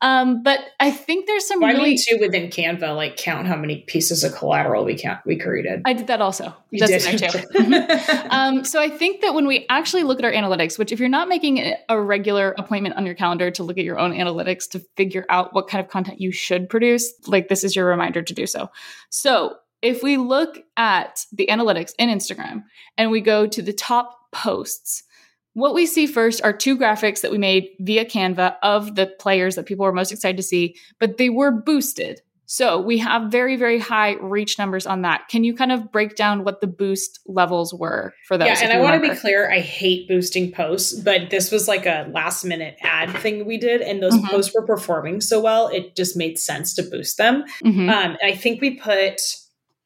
Um, 0.00 0.42
but 0.42 0.60
I 0.80 0.90
think 0.90 1.26
there's 1.26 1.46
some 1.46 1.60
Well, 1.60 1.70
I 1.70 1.72
really. 1.74 1.90
mean, 1.90 1.98
too, 1.98 2.18
within 2.20 2.48
Canva, 2.50 2.94
like 2.94 3.16
count 3.16 3.46
how 3.46 3.56
many 3.56 3.78
pieces 3.86 4.24
of 4.24 4.34
collateral 4.34 4.84
we 4.84 4.94
can't 4.94 5.18
we 5.24 5.38
created. 5.38 5.82
I 5.84 5.92
did 5.92 6.08
that 6.08 6.20
also. 6.20 6.54
You 6.70 6.86
That's 6.86 7.04
did. 7.04 7.22
in 7.22 7.68
there 7.68 7.86
too. 7.86 8.28
um, 8.30 8.64
so 8.64 8.80
I 8.80 8.88
think 8.88 9.22
that 9.22 9.34
when 9.34 9.46
we 9.46 9.66
actually 9.68 10.02
look 10.02 10.18
at 10.18 10.24
our 10.24 10.32
analytics, 10.32 10.78
which 10.78 10.92
if 10.92 11.00
you're 11.00 11.08
not 11.08 11.28
making 11.28 11.74
a 11.88 12.00
regular 12.00 12.54
appointment 12.58 12.96
on 12.96 13.06
your 13.06 13.14
calendar 13.14 13.50
to 13.52 13.62
look 13.62 13.78
at 13.78 13.84
your 13.84 13.98
own 13.98 14.12
analytics 14.12 14.68
to 14.70 14.80
figure 14.96 15.24
out 15.28 15.54
what 15.54 15.68
kind 15.68 15.84
of 15.84 15.90
content 15.90 16.20
you 16.20 16.32
should 16.32 16.68
produce, 16.68 17.12
like 17.26 17.48
this 17.48 17.64
is 17.64 17.74
your 17.74 17.86
reminder 17.86 18.22
to 18.22 18.34
do 18.34 18.46
so. 18.46 18.70
So 19.10 19.56
if 19.82 20.02
we 20.02 20.16
look 20.16 20.58
at 20.76 21.24
the 21.32 21.48
analytics 21.50 21.92
in 21.98 22.08
Instagram 22.08 22.64
and 22.96 23.10
we 23.10 23.20
go 23.20 23.46
to 23.46 23.62
the 23.62 23.72
top 23.72 24.18
posts, 24.32 25.04
what 25.56 25.72
we 25.74 25.86
see 25.86 26.06
first 26.06 26.42
are 26.44 26.52
two 26.52 26.76
graphics 26.76 27.22
that 27.22 27.30
we 27.30 27.38
made 27.38 27.70
via 27.80 28.04
Canva 28.04 28.56
of 28.62 28.94
the 28.94 29.06
players 29.06 29.54
that 29.54 29.64
people 29.64 29.86
were 29.86 29.92
most 29.92 30.12
excited 30.12 30.36
to 30.36 30.42
see, 30.42 30.76
but 31.00 31.16
they 31.16 31.30
were 31.30 31.50
boosted. 31.50 32.20
So 32.44 32.78
we 32.78 32.98
have 32.98 33.32
very, 33.32 33.56
very 33.56 33.78
high 33.78 34.16
reach 34.20 34.58
numbers 34.58 34.86
on 34.86 35.00
that. 35.02 35.28
Can 35.28 35.44
you 35.44 35.54
kind 35.54 35.72
of 35.72 35.90
break 35.90 36.14
down 36.14 36.44
what 36.44 36.60
the 36.60 36.66
boost 36.66 37.20
levels 37.26 37.72
were 37.72 38.12
for 38.28 38.36
those? 38.36 38.48
yeah, 38.48 38.58
and 38.64 38.72
I 38.72 38.80
want 38.82 39.02
to 39.02 39.08
be 39.10 39.16
clear, 39.16 39.50
I 39.50 39.60
hate 39.60 40.06
boosting 40.08 40.52
posts, 40.52 40.92
but 40.92 41.30
this 41.30 41.50
was 41.50 41.66
like 41.66 41.86
a 41.86 42.06
last 42.12 42.44
minute 42.44 42.76
ad 42.82 43.10
thing 43.22 43.46
we 43.46 43.56
did, 43.56 43.80
and 43.80 44.02
those 44.02 44.14
Mhm. 44.14 44.28
posts 44.30 44.54
were 44.54 44.64
performing 44.66 45.22
so 45.22 45.40
well, 45.40 45.68
it 45.68 45.96
just 45.96 46.18
made 46.18 46.38
sense 46.38 46.74
to 46.74 46.82
boost 46.82 47.16
them. 47.16 47.44
Mhm. 47.64 47.90
Um, 47.90 48.16
I 48.22 48.32
think 48.36 48.60
we 48.60 48.76
put 48.76 49.20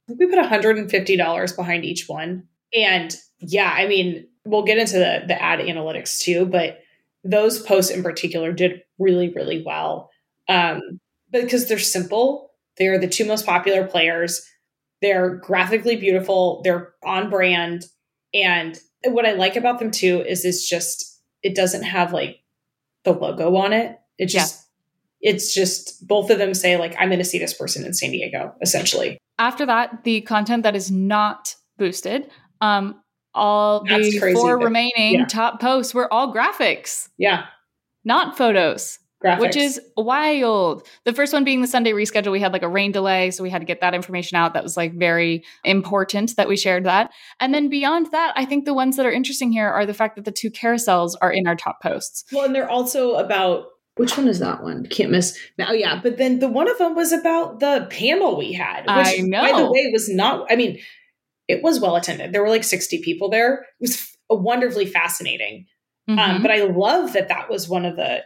I 0.08 0.14
think 0.14 0.18
we 0.18 0.26
put 0.26 0.38
$150 0.40 1.52
behind 1.52 1.84
each 1.84 2.08
one. 2.08 2.42
And 2.76 3.16
yeah, 3.38 3.72
I 3.72 3.86
mean, 3.86 4.26
we'll 4.50 4.64
get 4.64 4.78
into 4.78 4.94
the 4.98 5.22
the 5.26 5.40
ad 5.40 5.60
analytics 5.60 6.18
too, 6.20 6.46
but 6.46 6.80
those 7.24 7.60
posts 7.62 7.90
in 7.90 8.02
particular 8.02 8.52
did 8.52 8.82
really, 8.98 9.28
really 9.30 9.62
well. 9.64 10.10
Um, 10.48 11.00
because 11.30 11.68
they're 11.68 11.78
simple. 11.78 12.50
They're 12.76 12.98
the 12.98 13.06
two 13.08 13.24
most 13.24 13.46
popular 13.46 13.86
players. 13.86 14.44
They're 15.00 15.36
graphically 15.36 15.96
beautiful. 15.96 16.60
They're 16.64 16.92
on 17.04 17.30
brand. 17.30 17.84
And 18.34 18.78
what 19.04 19.26
I 19.26 19.32
like 19.32 19.56
about 19.56 19.78
them 19.78 19.90
too 19.90 20.24
is 20.26 20.44
it's 20.44 20.68
just 20.68 21.20
it 21.42 21.54
doesn't 21.54 21.84
have 21.84 22.12
like 22.12 22.40
the 23.04 23.12
logo 23.12 23.54
on 23.56 23.72
it. 23.72 23.98
It 24.18 24.32
Yeah. 24.32 24.40
just 24.40 24.66
it's 25.22 25.54
just 25.54 26.06
both 26.08 26.30
of 26.30 26.38
them 26.38 26.54
say 26.54 26.76
like 26.78 26.94
I'm 26.98 27.08
going 27.08 27.18
to 27.18 27.24
see 27.24 27.38
this 27.38 27.54
person 27.54 27.84
in 27.84 27.92
San 27.94 28.10
Diego 28.10 28.54
essentially. 28.62 29.18
After 29.38 29.64
that, 29.66 30.04
the 30.04 30.20
content 30.22 30.62
that 30.64 30.74
is 30.76 30.90
not 30.90 31.54
boosted, 31.78 32.30
um, 32.60 33.00
all 33.34 33.84
That's 33.84 34.10
the 34.12 34.18
crazy, 34.18 34.34
four 34.34 34.58
but- 34.58 34.64
remaining 34.64 35.20
yeah. 35.20 35.24
top 35.26 35.60
posts 35.60 35.94
were 35.94 36.12
all 36.12 36.32
graphics, 36.34 37.08
Yeah, 37.18 37.44
not 38.04 38.36
photos. 38.36 38.98
graphics. 39.24 39.40
which 39.40 39.56
is 39.56 39.78
wild. 39.98 40.86
The 41.04 41.12
first 41.12 41.32
one 41.34 41.44
being 41.44 41.60
the 41.60 41.66
Sunday 41.68 41.92
reschedule, 41.92 42.32
we 42.32 42.40
had 42.40 42.54
like 42.54 42.62
a 42.62 42.68
rain 42.68 42.90
delay, 42.90 43.30
so 43.30 43.42
we 43.42 43.50
had 43.50 43.60
to 43.60 43.66
get 43.66 43.82
that 43.82 43.92
information 43.94 44.36
out. 44.36 44.54
That 44.54 44.62
was 44.62 44.76
like 44.78 44.94
very 44.94 45.44
important 45.62 46.36
that 46.36 46.48
we 46.48 46.56
shared 46.56 46.84
that. 46.84 47.10
And 47.38 47.52
then 47.52 47.68
beyond 47.68 48.12
that, 48.12 48.32
I 48.34 48.46
think 48.46 48.64
the 48.64 48.72
ones 48.72 48.96
that 48.96 49.04
are 49.04 49.12
interesting 49.12 49.52
here 49.52 49.68
are 49.68 49.84
the 49.84 49.92
fact 49.92 50.16
that 50.16 50.24
the 50.24 50.32
two 50.32 50.50
carousels 50.50 51.12
are 51.20 51.30
in 51.30 51.46
our 51.46 51.54
top 51.54 51.82
posts. 51.82 52.24
well, 52.32 52.46
and 52.46 52.54
they're 52.54 52.70
also 52.70 53.14
about 53.16 53.66
which 53.96 54.16
one 54.16 54.26
is 54.28 54.38
that 54.38 54.62
one? 54.62 54.86
Can't 54.86 55.10
miss. 55.10 55.36
Oh 55.60 55.72
yeah, 55.74 56.00
but 56.02 56.16
then 56.16 56.38
the 56.38 56.48
one 56.48 56.70
of 56.70 56.78
them 56.78 56.94
was 56.94 57.12
about 57.12 57.60
the 57.60 57.86
panel 57.90 58.38
we 58.38 58.54
had, 58.54 58.80
which 58.82 58.88
I 58.88 59.20
by 59.30 59.52
the 59.60 59.70
way 59.70 59.90
was 59.92 60.08
not. 60.08 60.46
I 60.50 60.56
mean, 60.56 60.78
it 61.50 61.62
was 61.62 61.80
well 61.80 61.96
attended. 61.96 62.32
There 62.32 62.42
were 62.42 62.48
like 62.48 62.64
sixty 62.64 63.00
people 63.02 63.28
there. 63.30 63.54
It 63.80 63.82
was 63.82 63.94
f- 63.96 64.16
wonderfully 64.30 64.86
fascinating. 64.86 65.66
Um, 66.08 66.16
Mhm. 66.18 66.42
but 66.42 66.50
I 66.50 66.64
love 66.64 67.12
that 67.12 67.28
that 67.28 67.48
was 67.50 67.68
one 67.68 67.84
of 67.84 67.96
the 67.96 68.24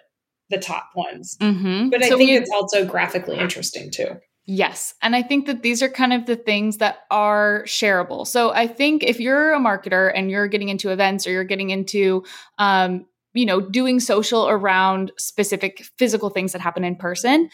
the 0.51 0.59
top 0.59 0.91
ones. 0.95 1.37
Mhm. 1.41 1.91
But 1.91 2.03
I 2.05 2.09
So 2.11 2.19
think 2.19 2.31
we- 2.31 2.37
it's 2.37 2.51
also 2.51 2.85
graphically 2.85 3.39
interesting 3.39 3.91
too. 3.91 4.19
Yes. 4.45 4.93
And 5.01 5.17
I 5.17 5.23
think 5.23 5.47
that 5.47 5.63
these 5.63 5.83
are 5.83 5.89
kind 5.89 6.13
of 6.13 6.27
the 6.27 6.37
things 6.37 6.77
that 6.79 6.99
are 7.11 7.63
shareable. 7.67 8.27
So 8.27 8.51
I 8.53 8.67
think 8.67 9.03
if 9.03 9.19
you're 9.19 9.55
a 9.55 9.59
marketer 9.59 10.13
and 10.15 10.31
you're 10.31 10.47
getting 10.49 10.69
into 10.69 10.91
events 10.91 11.27
or 11.27 11.31
you're 11.31 11.45
getting 11.45 11.71
into, 11.71 12.25
um, 12.59 13.07
you 13.33 13.47
know, 13.47 13.59
doing 13.59 14.01
social 14.01 14.47
around 14.47 15.13
specific 15.17 15.83
physical 15.97 16.29
things 16.29 16.53
that 16.53 16.61
happen 16.61 16.85
in 16.85 16.95
person, 16.97 17.49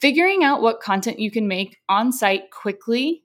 figuring 0.00 0.44
out 0.44 0.62
what 0.62 0.80
content 0.80 1.18
you 1.18 1.32
can 1.32 1.48
make 1.48 1.78
on 1.88 2.12
site 2.12 2.52
quickly 2.52 3.24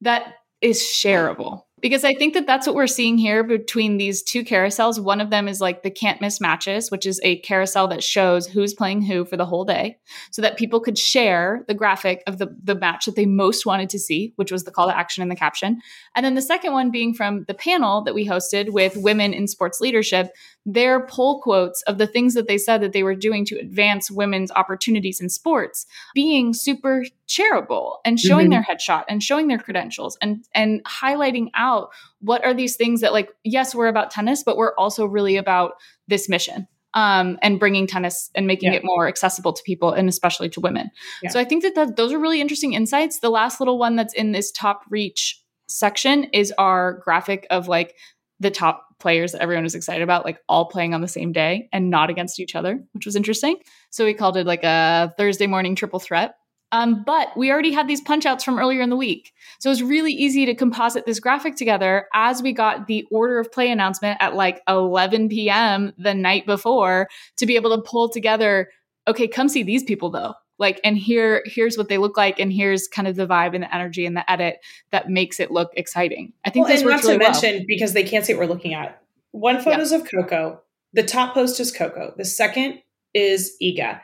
that 0.00 0.32
is 0.62 0.80
shareable. 0.80 1.64
Because 1.80 2.04
I 2.04 2.14
think 2.14 2.34
that 2.34 2.46
that's 2.46 2.64
what 2.64 2.76
we're 2.76 2.86
seeing 2.86 3.18
here 3.18 3.42
between 3.42 3.96
these 3.96 4.22
two 4.22 4.44
carousels. 4.44 5.02
One 5.02 5.20
of 5.20 5.30
them 5.30 5.48
is 5.48 5.60
like 5.60 5.82
the 5.82 5.90
can't 5.90 6.20
miss 6.20 6.40
matches, 6.40 6.92
which 6.92 7.04
is 7.04 7.20
a 7.24 7.40
carousel 7.40 7.88
that 7.88 8.04
shows 8.04 8.46
who's 8.46 8.72
playing 8.72 9.02
who 9.02 9.24
for 9.24 9.36
the 9.36 9.44
whole 9.44 9.64
day 9.64 9.98
so 10.30 10.42
that 10.42 10.56
people 10.56 10.78
could 10.78 10.96
share 10.96 11.64
the 11.66 11.74
graphic 11.74 12.22
of 12.28 12.38
the, 12.38 12.56
the 12.62 12.76
match 12.76 13.06
that 13.06 13.16
they 13.16 13.26
most 13.26 13.66
wanted 13.66 13.90
to 13.90 13.98
see, 13.98 14.32
which 14.36 14.52
was 14.52 14.62
the 14.62 14.70
call 14.70 14.86
to 14.86 14.96
action 14.96 15.22
in 15.24 15.28
the 15.28 15.34
caption. 15.34 15.80
And 16.14 16.24
then 16.24 16.36
the 16.36 16.40
second 16.40 16.72
one 16.72 16.92
being 16.92 17.14
from 17.14 17.46
the 17.48 17.54
panel 17.54 18.04
that 18.04 18.14
we 18.14 18.28
hosted 18.28 18.70
with 18.70 18.96
women 18.96 19.34
in 19.34 19.48
sports 19.48 19.80
leadership, 19.80 20.30
their 20.64 21.04
poll 21.06 21.40
quotes 21.40 21.82
of 21.82 21.98
the 21.98 22.06
things 22.06 22.34
that 22.34 22.46
they 22.46 22.56
said 22.58 22.80
that 22.80 22.92
they 22.92 23.02
were 23.02 23.16
doing 23.16 23.44
to 23.44 23.58
advance 23.58 24.10
women's 24.10 24.52
opportunities 24.52 25.20
in 25.20 25.28
sports 25.28 25.86
being 26.14 26.54
super 26.54 27.04
shareable 27.28 27.96
and 28.04 28.20
showing 28.20 28.46
Mhm. 28.46 28.50
their 28.50 28.62
headshot 28.62 29.04
and 29.08 29.22
showing 29.22 29.48
their 29.48 29.58
credentials 29.58 30.16
and 30.22 30.44
and 30.54 30.82
highlighting 30.84 31.48
out 31.54 31.90
what 32.20 32.44
are 32.44 32.54
these 32.54 32.76
things 32.76 33.00
that 33.00 33.12
like 33.12 33.30
yes 33.42 33.74
we're 33.74 33.88
about 33.88 34.10
tennis 34.10 34.44
but 34.44 34.56
we're 34.56 34.74
also 34.76 35.04
really 35.04 35.36
about 35.36 35.72
this 36.06 36.28
mission 36.28 36.68
um, 36.94 37.38
and 37.40 37.58
bringing 37.58 37.86
tennis 37.86 38.30
and 38.34 38.46
making 38.46 38.70
Yeah. 38.72 38.78
it 38.80 38.84
more 38.84 39.08
accessible 39.08 39.54
to 39.54 39.62
people 39.64 39.92
and 39.92 40.10
especially 40.10 40.50
to 40.50 40.60
women. 40.60 40.90
Yeah. 41.22 41.30
So 41.30 41.40
I 41.40 41.44
think 41.44 41.62
that, 41.62 41.74
that 41.74 41.96
those 41.96 42.12
are 42.12 42.18
really 42.18 42.38
interesting 42.38 42.74
insights. 42.74 43.20
The 43.20 43.30
last 43.30 43.60
little 43.60 43.78
one 43.78 43.96
that's 43.96 44.12
in 44.12 44.32
this 44.32 44.52
top 44.52 44.82
reach 44.90 45.40
section 45.68 46.24
is 46.34 46.52
our 46.58 47.00
graphic 47.02 47.46
of 47.48 47.66
like 47.66 47.94
the 48.42 48.50
top 48.50 48.86
players 48.98 49.32
that 49.32 49.40
everyone 49.40 49.64
was 49.64 49.74
excited 49.74 50.02
about, 50.02 50.24
like 50.24 50.38
all 50.48 50.66
playing 50.66 50.94
on 50.94 51.00
the 51.00 51.08
same 51.08 51.32
day 51.32 51.68
and 51.72 51.90
not 51.90 52.10
against 52.10 52.38
each 52.38 52.54
other, 52.54 52.82
which 52.92 53.06
was 53.06 53.16
interesting. 53.16 53.56
So 53.90 54.04
we 54.04 54.14
called 54.14 54.36
it 54.36 54.46
like 54.46 54.64
a 54.64 55.14
Thursday 55.16 55.46
morning 55.46 55.74
triple 55.74 56.00
threat. 56.00 56.34
Um, 56.72 57.04
but 57.04 57.36
we 57.36 57.50
already 57.50 57.70
had 57.70 57.86
these 57.86 58.00
punch 58.00 58.24
outs 58.24 58.42
from 58.42 58.58
earlier 58.58 58.80
in 58.80 58.88
the 58.88 58.96
week. 58.96 59.32
So 59.60 59.68
it 59.68 59.72
was 59.72 59.82
really 59.82 60.12
easy 60.12 60.46
to 60.46 60.54
composite 60.54 61.04
this 61.04 61.20
graphic 61.20 61.54
together 61.54 62.06
as 62.14 62.42
we 62.42 62.52
got 62.52 62.86
the 62.86 63.06
order 63.10 63.38
of 63.38 63.52
play 63.52 63.70
announcement 63.70 64.16
at 64.20 64.34
like 64.34 64.62
11 64.66 65.28
p.m. 65.28 65.92
the 65.98 66.14
night 66.14 66.46
before 66.46 67.08
to 67.36 67.46
be 67.46 67.56
able 67.56 67.76
to 67.76 67.82
pull 67.82 68.08
together, 68.08 68.70
okay, 69.06 69.28
come 69.28 69.48
see 69.48 69.62
these 69.62 69.84
people 69.84 70.10
though. 70.10 70.32
Like, 70.58 70.80
and 70.84 70.96
here, 70.96 71.42
here's 71.46 71.76
what 71.76 71.88
they 71.88 71.98
look 71.98 72.16
like, 72.16 72.38
and 72.38 72.52
here's 72.52 72.86
kind 72.88 73.08
of 73.08 73.16
the 73.16 73.26
vibe 73.26 73.54
and 73.54 73.64
the 73.64 73.74
energy 73.74 74.06
and 74.06 74.16
the 74.16 74.30
edit 74.30 74.58
that 74.90 75.08
makes 75.08 75.40
it 75.40 75.50
look 75.50 75.70
exciting. 75.74 76.32
I 76.44 76.50
think 76.50 76.66
Well, 76.66 76.74
and 76.74 76.84
not 76.84 76.90
works 76.92 77.02
to 77.02 77.08
really 77.08 77.18
well. 77.18 77.30
mention 77.32 77.64
because 77.66 77.92
they 77.94 78.04
can't 78.04 78.24
see 78.24 78.34
what 78.34 78.40
we're 78.48 78.54
looking 78.54 78.74
at. 78.74 79.02
One 79.32 79.56
photo 79.58 79.70
photos 79.72 79.92
of 79.92 80.08
Coco. 80.10 80.60
The 80.92 81.02
top 81.02 81.34
post 81.34 81.58
is 81.58 81.72
Coco. 81.72 82.12
The 82.16 82.24
second 82.24 82.80
is 83.14 83.56
Iga. 83.62 84.00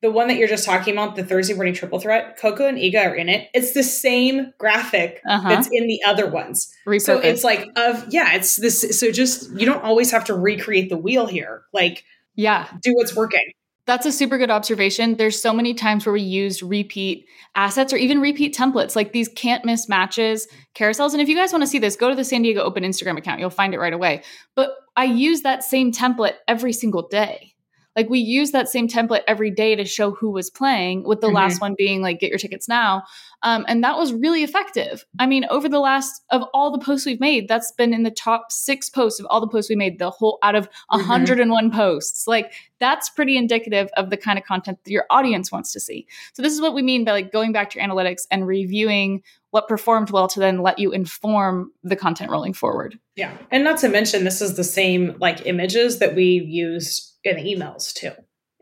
The 0.00 0.10
one 0.10 0.26
that 0.28 0.36
you're 0.36 0.48
just 0.48 0.64
talking 0.64 0.94
about, 0.94 1.14
the 1.14 1.22
Thursday 1.24 1.54
morning 1.54 1.74
triple 1.74 2.00
threat, 2.00 2.36
Coco 2.36 2.66
and 2.66 2.76
Iga 2.78 3.10
are 3.10 3.14
in 3.14 3.28
it. 3.28 3.48
It's 3.54 3.72
the 3.72 3.84
same 3.84 4.52
graphic 4.58 5.20
Uh-huh. 5.24 5.48
that's 5.48 5.68
in 5.70 5.86
the 5.86 6.00
other 6.04 6.28
ones. 6.28 6.72
So 6.98 7.18
it's 7.18 7.44
like 7.44 7.68
of 7.76 8.06
yeah, 8.12 8.34
it's 8.34 8.56
this. 8.56 8.98
So 8.98 9.12
just 9.12 9.50
you 9.52 9.64
don't 9.66 9.84
always 9.84 10.10
have 10.10 10.24
to 10.24 10.34
recreate 10.34 10.88
the 10.88 10.96
wheel 10.96 11.26
here. 11.26 11.62
Like 11.72 12.02
yeah, 12.34 12.66
do 12.82 12.94
what's 12.94 13.14
working. 13.14 13.52
That's 13.92 14.06
a 14.06 14.12
super 14.12 14.38
good 14.38 14.50
observation. 14.50 15.16
There's 15.16 15.38
so 15.38 15.52
many 15.52 15.74
times 15.74 16.06
where 16.06 16.14
we 16.14 16.22
use 16.22 16.62
repeat 16.62 17.26
assets 17.54 17.92
or 17.92 17.98
even 17.98 18.22
repeat 18.22 18.56
templates, 18.56 18.96
like 18.96 19.12
these 19.12 19.28
can't 19.28 19.66
miss 19.66 19.86
matches, 19.86 20.48
carousels. 20.74 21.12
And 21.12 21.20
if 21.20 21.28
you 21.28 21.36
guys 21.36 21.52
want 21.52 21.60
to 21.60 21.66
see 21.66 21.78
this, 21.78 21.94
go 21.94 22.08
to 22.08 22.14
the 22.14 22.24
San 22.24 22.40
Diego 22.40 22.62
Open 22.62 22.84
Instagram 22.84 23.18
account. 23.18 23.38
You'll 23.38 23.50
find 23.50 23.74
it 23.74 23.78
right 23.78 23.92
away. 23.92 24.22
But 24.54 24.70
I 24.96 25.04
use 25.04 25.42
that 25.42 25.62
same 25.62 25.92
template 25.92 26.36
every 26.48 26.72
single 26.72 27.06
day. 27.06 27.52
Like 27.94 28.08
we 28.08 28.20
use 28.20 28.52
that 28.52 28.70
same 28.70 28.88
template 28.88 29.24
every 29.28 29.50
day 29.50 29.76
to 29.76 29.84
show 29.84 30.12
who 30.12 30.30
was 30.30 30.48
playing, 30.48 31.04
with 31.04 31.20
the 31.20 31.26
Mhm. 31.28 31.34
last 31.34 31.60
one 31.60 31.74
being 31.76 32.00
like, 32.00 32.18
get 32.18 32.30
your 32.30 32.38
tickets 32.38 32.66
now. 32.66 33.02
Um, 33.44 33.64
and 33.68 33.82
that 33.82 33.96
was 33.96 34.12
really 34.12 34.42
effective. 34.44 35.04
I 35.18 35.26
mean, 35.26 35.44
over 35.50 35.68
the 35.68 35.80
last 35.80 36.22
of 36.30 36.42
all 36.54 36.70
the 36.70 36.78
posts 36.78 37.06
we've 37.06 37.18
made, 37.20 37.48
that's 37.48 37.72
been 37.72 37.92
in 37.92 38.02
the 38.04 38.10
top 38.10 38.52
six 38.52 38.88
posts 38.88 39.18
of 39.18 39.26
all 39.30 39.40
the 39.40 39.48
posts 39.48 39.68
we 39.68 39.76
made, 39.76 39.98
the 39.98 40.10
whole 40.10 40.38
out 40.42 40.54
of 40.54 40.68
Mhm. 40.92 41.00
101 41.08 41.70
posts. 41.72 42.26
Like 42.26 42.52
that's 42.78 43.10
pretty 43.10 43.36
indicative 43.36 43.88
of 43.96 44.10
the 44.10 44.16
kind 44.16 44.38
of 44.38 44.44
content 44.44 44.78
that 44.84 44.90
your 44.90 45.06
audience 45.10 45.50
wants 45.50 45.72
to 45.72 45.80
see. 45.80 46.06
So 46.34 46.42
this 46.42 46.52
is 46.52 46.60
what 46.60 46.74
we 46.74 46.82
mean 46.82 47.04
by 47.04 47.12
like 47.12 47.32
going 47.32 47.52
back 47.52 47.70
to 47.70 47.78
your 47.80 47.88
analytics 47.88 48.22
and 48.30 48.46
reviewing 48.46 49.22
what 49.50 49.68
performed 49.68 50.10
well 50.10 50.28
to 50.28 50.40
then 50.40 50.62
let 50.62 50.78
you 50.78 50.92
inform 50.92 51.72
the 51.82 51.96
content 51.96 52.30
rolling 52.30 52.54
forward. 52.54 52.98
Yeah, 53.16 53.36
and 53.50 53.64
not 53.64 53.78
to 53.80 53.88
mention 53.88 54.24
this 54.24 54.40
is 54.40 54.56
the 54.56 54.64
same 54.64 55.16
like 55.20 55.44
images 55.46 55.98
that 55.98 56.14
we 56.14 56.24
used 56.46 57.16
in 57.24 57.36
emails 57.36 57.92
too, 57.92 58.12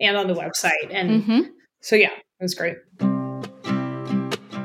and 0.01 0.17
on 0.17 0.27
the 0.27 0.35
website. 0.35 0.89
And 0.91 1.23
Mhm. 1.23 1.51
So 1.81 1.97
yeah, 1.97 2.09
it 2.09 2.43
was 2.43 2.55
great. 2.55 2.77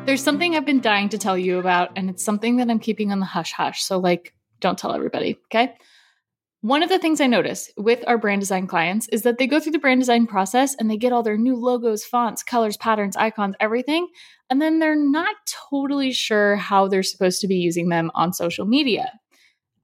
There's 0.05 0.23
something 0.23 0.55
I've 0.55 0.67
been 0.67 0.81
dying 0.81 1.09
to 1.09 1.17
tell 1.17 1.35
you 1.35 1.57
about, 1.57 1.89
and 1.95 2.11
it's 2.11 2.23
something 2.23 2.57
that 2.57 2.69
I'm 2.69 2.77
keeping 2.77 3.11
on 3.11 3.19
the 3.19 3.25
hush 3.25 3.51
hush. 3.51 3.81
So, 3.83 3.97
like, 3.97 4.35
don't 4.59 4.77
tell 4.77 4.93
everybody, 4.93 5.39
okay? 5.47 5.73
One 6.61 6.83
of 6.83 6.89
the 6.89 6.99
things 6.99 7.19
I 7.19 7.25
notice 7.25 7.71
with 7.75 8.03
our 8.05 8.19
brand 8.19 8.41
design 8.41 8.67
clients 8.67 9.07
is 9.07 9.23
that 9.23 9.39
they 9.39 9.47
go 9.47 9.59
through 9.59 9.71
the 9.71 9.79
brand 9.79 10.01
design 10.01 10.27
process 10.27 10.75
and 10.75 10.91
they 10.91 10.97
get 10.97 11.11
all 11.11 11.23
their 11.23 11.37
new 11.37 11.55
logos, 11.55 12.03
fonts, 12.05 12.43
colors, 12.43 12.77
patterns, 12.77 13.17
icons, 13.17 13.55
everything. 13.59 14.07
And 14.47 14.61
then 14.61 14.77
they're 14.77 14.95
not 14.95 15.35
totally 15.71 16.11
sure 16.11 16.55
how 16.55 16.87
they're 16.87 17.01
supposed 17.01 17.41
to 17.41 17.47
be 17.47 17.55
using 17.55 17.89
them 17.89 18.11
on 18.13 18.31
social 18.31 18.65
media. 18.65 19.11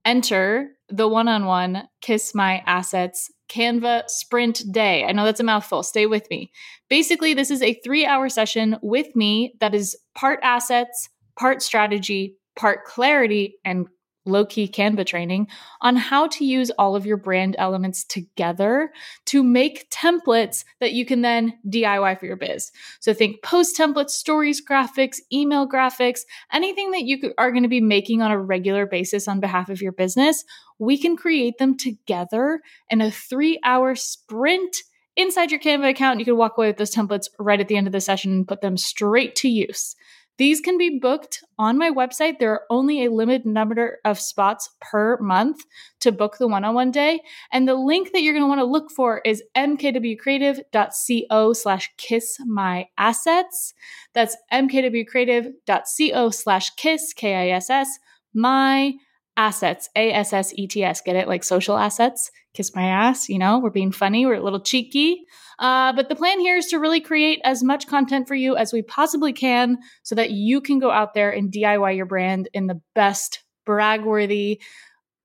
Enter 0.04 0.70
the 0.88 1.08
one 1.08 1.26
on 1.26 1.46
one 1.46 1.88
Kiss 2.00 2.32
My 2.32 2.62
Assets 2.66 3.28
Canva 3.52 4.04
Sprint 4.08 4.62
Day. 4.72 5.04
I 5.04 5.12
know 5.12 5.24
that's 5.24 5.40
a 5.40 5.44
mouthful. 5.44 5.82
Stay 5.82 6.06
with 6.06 6.28
me. 6.30 6.50
Basically, 6.88 7.34
this 7.34 7.50
is 7.50 7.62
a 7.62 7.74
three 7.84 8.06
hour 8.06 8.28
session 8.28 8.76
with 8.82 9.14
me 9.14 9.54
that 9.60 9.74
is 9.74 9.96
part 10.14 10.40
assets, 10.42 11.08
part 11.38 11.62
strategy, 11.62 12.36
part 12.56 12.84
clarity, 12.84 13.56
and 13.64 13.86
low 14.24 14.44
key 14.44 14.68
Canva 14.68 15.04
training 15.04 15.48
on 15.80 15.96
how 15.96 16.26
to 16.28 16.44
use 16.44 16.70
all 16.78 16.94
of 16.94 17.06
your 17.06 17.16
brand 17.16 17.56
elements 17.58 18.04
together 18.04 18.92
to 19.26 19.42
make 19.42 19.90
templates 19.90 20.64
that 20.80 20.92
you 20.92 21.04
can 21.04 21.22
then 21.22 21.54
DIY 21.68 22.18
for 22.18 22.26
your 22.26 22.36
biz. 22.36 22.70
So 23.00 23.12
think 23.12 23.42
post 23.42 23.76
templates, 23.76 24.10
stories, 24.10 24.64
graphics, 24.64 25.18
email 25.32 25.68
graphics, 25.68 26.20
anything 26.52 26.92
that 26.92 27.04
you 27.04 27.32
are 27.38 27.50
going 27.50 27.64
to 27.64 27.68
be 27.68 27.80
making 27.80 28.22
on 28.22 28.30
a 28.30 28.38
regular 28.38 28.86
basis 28.86 29.28
on 29.28 29.40
behalf 29.40 29.68
of 29.68 29.82
your 29.82 29.92
business. 29.92 30.44
We 30.78 30.98
can 30.98 31.16
create 31.16 31.58
them 31.58 31.76
together 31.76 32.60
in 32.90 33.00
a 33.00 33.10
three 33.10 33.60
hour 33.64 33.94
sprint 33.94 34.76
inside 35.16 35.50
your 35.50 35.60
Canva 35.60 35.90
account. 35.90 36.18
You 36.18 36.24
can 36.24 36.36
walk 36.36 36.56
away 36.56 36.68
with 36.68 36.76
those 36.76 36.94
templates 36.94 37.28
right 37.38 37.60
at 37.60 37.68
the 37.68 37.76
end 37.76 37.86
of 37.86 37.92
the 37.92 38.00
session 38.00 38.32
and 38.32 38.48
put 38.48 38.60
them 38.60 38.76
straight 38.76 39.36
to 39.36 39.48
use. 39.48 39.94
These 40.42 40.60
can 40.60 40.76
be 40.76 40.98
booked 40.98 41.38
on 41.56 41.78
my 41.78 41.92
website. 41.92 42.40
There 42.40 42.50
are 42.50 42.62
only 42.68 43.04
a 43.04 43.12
limited 43.12 43.46
number 43.46 44.00
of 44.04 44.18
spots 44.18 44.68
per 44.80 45.16
month 45.18 45.58
to 46.00 46.10
book 46.10 46.38
the 46.38 46.48
one 46.48 46.64
on 46.64 46.74
one 46.74 46.90
day. 46.90 47.20
And 47.52 47.68
the 47.68 47.76
link 47.76 48.10
that 48.10 48.22
you're 48.22 48.32
going 48.32 48.42
to 48.42 48.48
want 48.48 48.58
to 48.58 48.64
look 48.64 48.90
for 48.90 49.20
is 49.24 49.40
mkwcreative.co 49.56 51.52
slash 51.52 51.92
kiss 51.96 52.38
my 52.44 52.88
assets. 52.98 53.72
That's 54.14 54.36
mkwcreative.co 54.52 56.30
slash 56.30 56.70
kiss, 56.70 57.12
K 57.12 57.36
I 57.36 57.50
S 57.54 57.70
S, 57.70 58.00
my 58.34 58.94
assets, 59.36 59.90
A 59.94 60.10
S 60.10 60.32
S 60.32 60.52
E 60.56 60.66
T 60.66 60.82
S. 60.82 61.02
Get 61.02 61.14
it? 61.14 61.28
Like 61.28 61.44
social 61.44 61.76
assets. 61.76 62.32
Kiss 62.52 62.74
my 62.74 62.86
ass. 62.88 63.28
You 63.28 63.38
know, 63.38 63.60
we're 63.60 63.70
being 63.70 63.92
funny, 63.92 64.26
we're 64.26 64.34
a 64.34 64.42
little 64.42 64.58
cheeky. 64.58 65.24
Uh, 65.58 65.92
but 65.92 66.08
the 66.08 66.16
plan 66.16 66.40
here 66.40 66.56
is 66.56 66.66
to 66.66 66.78
really 66.78 67.00
create 67.00 67.40
as 67.44 67.62
much 67.62 67.86
content 67.86 68.28
for 68.28 68.34
you 68.34 68.56
as 68.56 68.72
we 68.72 68.82
possibly 68.82 69.32
can 69.32 69.78
so 70.02 70.14
that 70.14 70.30
you 70.30 70.60
can 70.60 70.78
go 70.78 70.90
out 70.90 71.14
there 71.14 71.30
and 71.30 71.52
DIY 71.52 71.96
your 71.96 72.06
brand 72.06 72.48
in 72.52 72.66
the 72.66 72.80
best 72.94 73.40
brag-worthy 73.64 74.60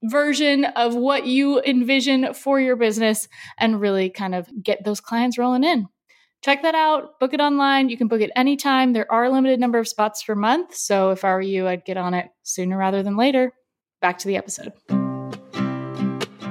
version 0.03 0.65
of 0.65 0.95
what 0.95 1.25
you 1.25 1.61
envision 1.61 2.34
for 2.34 2.59
your 2.59 2.75
business 2.75 3.28
and 3.57 3.82
really 3.82 4.09
kind 4.09 4.36
of 4.36 4.47
get 4.61 4.84
those 4.84 4.99
clients 4.99 5.38
rolling 5.38 5.63
in. 5.63 5.88
Check 6.43 6.61
that 6.61 6.75
out, 6.75 7.19
book 7.19 7.34
it 7.34 7.41
online. 7.41 7.89
You 7.89 7.97
can 7.97 8.07
book 8.07 8.21
it 8.21 8.32
anytime. 8.36 8.93
There 8.93 9.11
are 9.11 9.25
a 9.25 9.32
limited 9.32 9.59
number 9.59 9.80
of 9.80 9.88
spots 9.88 10.23
per 10.23 10.36
month. 10.36 10.75
So 10.75 11.09
if 11.09 11.25
I 11.25 11.32
were 11.34 11.41
you, 11.41 11.67
I'd 11.67 11.84
get 11.84 11.97
on 11.97 12.13
it 12.13 12.28
sooner 12.43 12.78
rather 12.78 13.01
than 13.01 13.17
later. 13.17 13.53
Back 14.01 14.19
to 14.19 14.28
the 14.28 14.38
episode. 14.38 14.73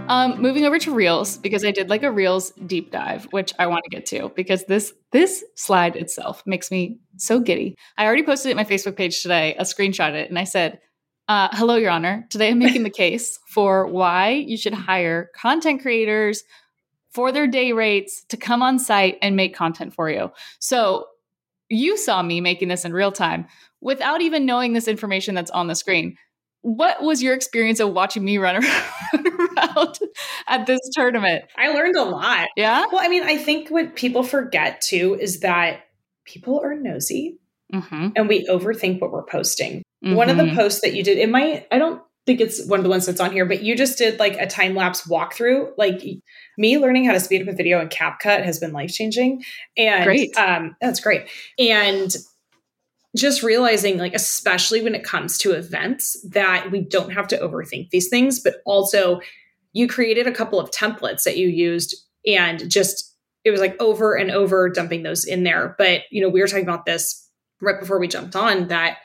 Um, 0.09 0.41
moving 0.41 0.65
over 0.65 0.79
to 0.79 0.95
Reels 0.95 1.37
because 1.37 1.65
I 1.65 1.73
did 1.73 1.91
like 1.91 2.05
a 2.05 2.13
Reels 2.13 2.53
deep 2.67 2.93
dive, 2.93 3.25
which 3.33 3.53
I 3.59 3.67
want 3.67 3.85
to 3.85 3.91
get 3.91 4.07
to 4.07 4.31
because 4.37 4.65
this 4.65 4.93
this 5.11 5.45
slide 5.57 5.97
itself 5.97 6.45
makes 6.47 6.71
me 6.71 6.99
so 7.17 7.41
giddy. 7.41 7.77
I 7.99 8.07
already 8.07 8.23
posted 8.23 8.51
it 8.51 8.53
on 8.53 8.57
my 8.57 8.65
Facebook 8.65 8.97
page 8.97 9.23
today, 9.23 9.57
a 9.57 9.63
screenshot 9.63 10.13
it, 10.13 10.29
and 10.29 10.39
I 10.39 10.45
said, 10.45 10.79
uh, 11.27 11.49
"Hello, 11.53 11.75
Your 11.75 11.91
Honor. 11.91 12.27
Today 12.31 12.51
I'm 12.51 12.59
making 12.59 12.85
the 12.85 12.91
case 13.05 13.39
for 13.49 13.87
why 13.87 14.31
you 14.31 14.57
should 14.57 14.75
hire 14.75 15.31
content 15.35 15.83
creators 15.83 16.45
for 17.11 17.33
their 17.33 17.49
day 17.49 17.73
rates 17.73 18.25
to 18.29 18.37
come 18.37 18.63
on 18.63 18.79
site 18.79 19.19
and 19.23 19.35
make 19.35 19.57
content 19.57 19.93
for 19.93 20.09
you." 20.09 20.31
So 20.61 21.07
you 21.69 21.97
saw 21.97 22.23
me 22.23 22.41
making 22.41 22.69
this 22.69 22.85
in 22.85 22.93
real 22.93 23.11
time 23.11 23.47
without 23.81 24.21
even 24.21 24.47
knowing 24.47 24.73
this 24.73 24.87
information 24.87 25.35
that's 25.35 25.51
on 25.51 25.67
the 25.67 25.75
screen 25.75 26.17
what 26.67 27.01
was 27.01 27.23
your 27.23 27.33
experience 27.33 27.79
of 27.79 27.93
watching 27.93 28.25
me 28.25 28.39
run 28.39 28.57
around 29.15 29.99
at 30.49 30.67
this 30.67 30.81
tournament? 30.95 31.45
I 31.57 31.69
learned 31.69 31.95
a 31.95 32.03
lot. 32.03 32.49
Yeah. 32.57 32.87
Well, 32.91 33.01
I 33.01 33.07
mean, 33.07 33.23
I 33.23 33.37
think 33.37 33.69
what 33.71 33.95
people 33.95 34.25
forget 34.25 34.81
too 34.81 35.17
is 35.21 35.41
that 35.41 35.85
people 36.25 36.61
are 36.61 36.75
nosy 36.75 37.39
mm-hmm. 37.73 38.09
and 38.17 38.29
we 38.29 38.49
overthink 38.49 39.01
what 39.01 39.13
we're 39.13 39.23
posting. 39.23 39.85
Mm-hmm. 40.05 40.17
One 40.17 40.29
of 40.29 40.39
the 40.39 40.43
mm-hmm. 40.43 40.57
posts 40.57 40.81
that 40.81 40.93
you 40.93 41.05
did, 41.05 41.19
it 41.19 41.29
might, 41.29 41.69
I 41.71 41.79
don't 41.79 42.03
think 42.27 42.41
it's 42.41 42.67
one 42.67 42.81
of 42.81 42.85
the 42.85 42.91
ones 42.91 43.07
that's 43.07 43.21
on 43.21 43.31
here, 43.31 43.47
but 43.47 43.63
you 43.63 43.77
just 43.77 43.97
did 43.97 44.19
like 44.19 44.37
a 44.37 44.49
time 44.49 44.75
lapse 44.75 45.07
walkthrough. 45.07 45.71
Like 45.79 46.03
me 46.59 46.79
learning 46.79 47.05
how 47.05 47.13
to 47.13 47.21
speed 47.21 47.43
up 47.43 47.49
a 47.49 47.57
video 47.57 47.81
in 47.81 47.89
CapCut 47.89 48.45
has 48.45 48.59
been 48.59 48.73
life 48.73 48.91
changing. 48.91 49.45
And 49.77 50.05
great. 50.05 50.37
um, 50.37 50.75
that's 50.81 50.99
great. 50.99 51.29
And 51.61 52.13
just 53.17 53.43
realizing 53.43 53.99
like 53.99 54.15
especially 54.15 54.83
when 54.83 54.95
it 54.95 55.05
comes 55.05 55.39
to 55.39 55.53
events 55.53 56.17
that 56.29 56.71
we 56.71 56.81
don't 56.81 57.13
have 57.13 57.27
to 57.27 57.39
overthink 57.39 57.89
these 57.91 58.09
things 58.09 58.41
but 58.41 58.57
also 58.65 59.21
you 59.73 59.87
created 59.87 60.27
a 60.27 60.33
couple 60.33 60.59
of 60.59 60.71
templates 60.71 61.25
that 61.25 61.37
you 61.37 61.49
used 61.49 61.95
and 62.27 62.71
just 62.71 63.15
it 63.45 63.53
was 63.53 63.61
like 63.61 63.81
over 63.81 64.15
and 64.15 64.31
over 64.31 64.69
dumping 64.69 65.05
those 65.05 65.25
in 65.25 65.45
there. 65.45 65.77
But 65.79 66.03
you 66.11 66.21
know 66.21 66.29
we 66.29 66.41
were 66.41 66.49
talking 66.49 66.65
about 66.65 66.85
this 66.87 67.29
right 67.61 67.79
before 67.79 67.99
we 67.99 68.09
jumped 68.09 68.35
on 68.35 68.69
that 68.69 68.99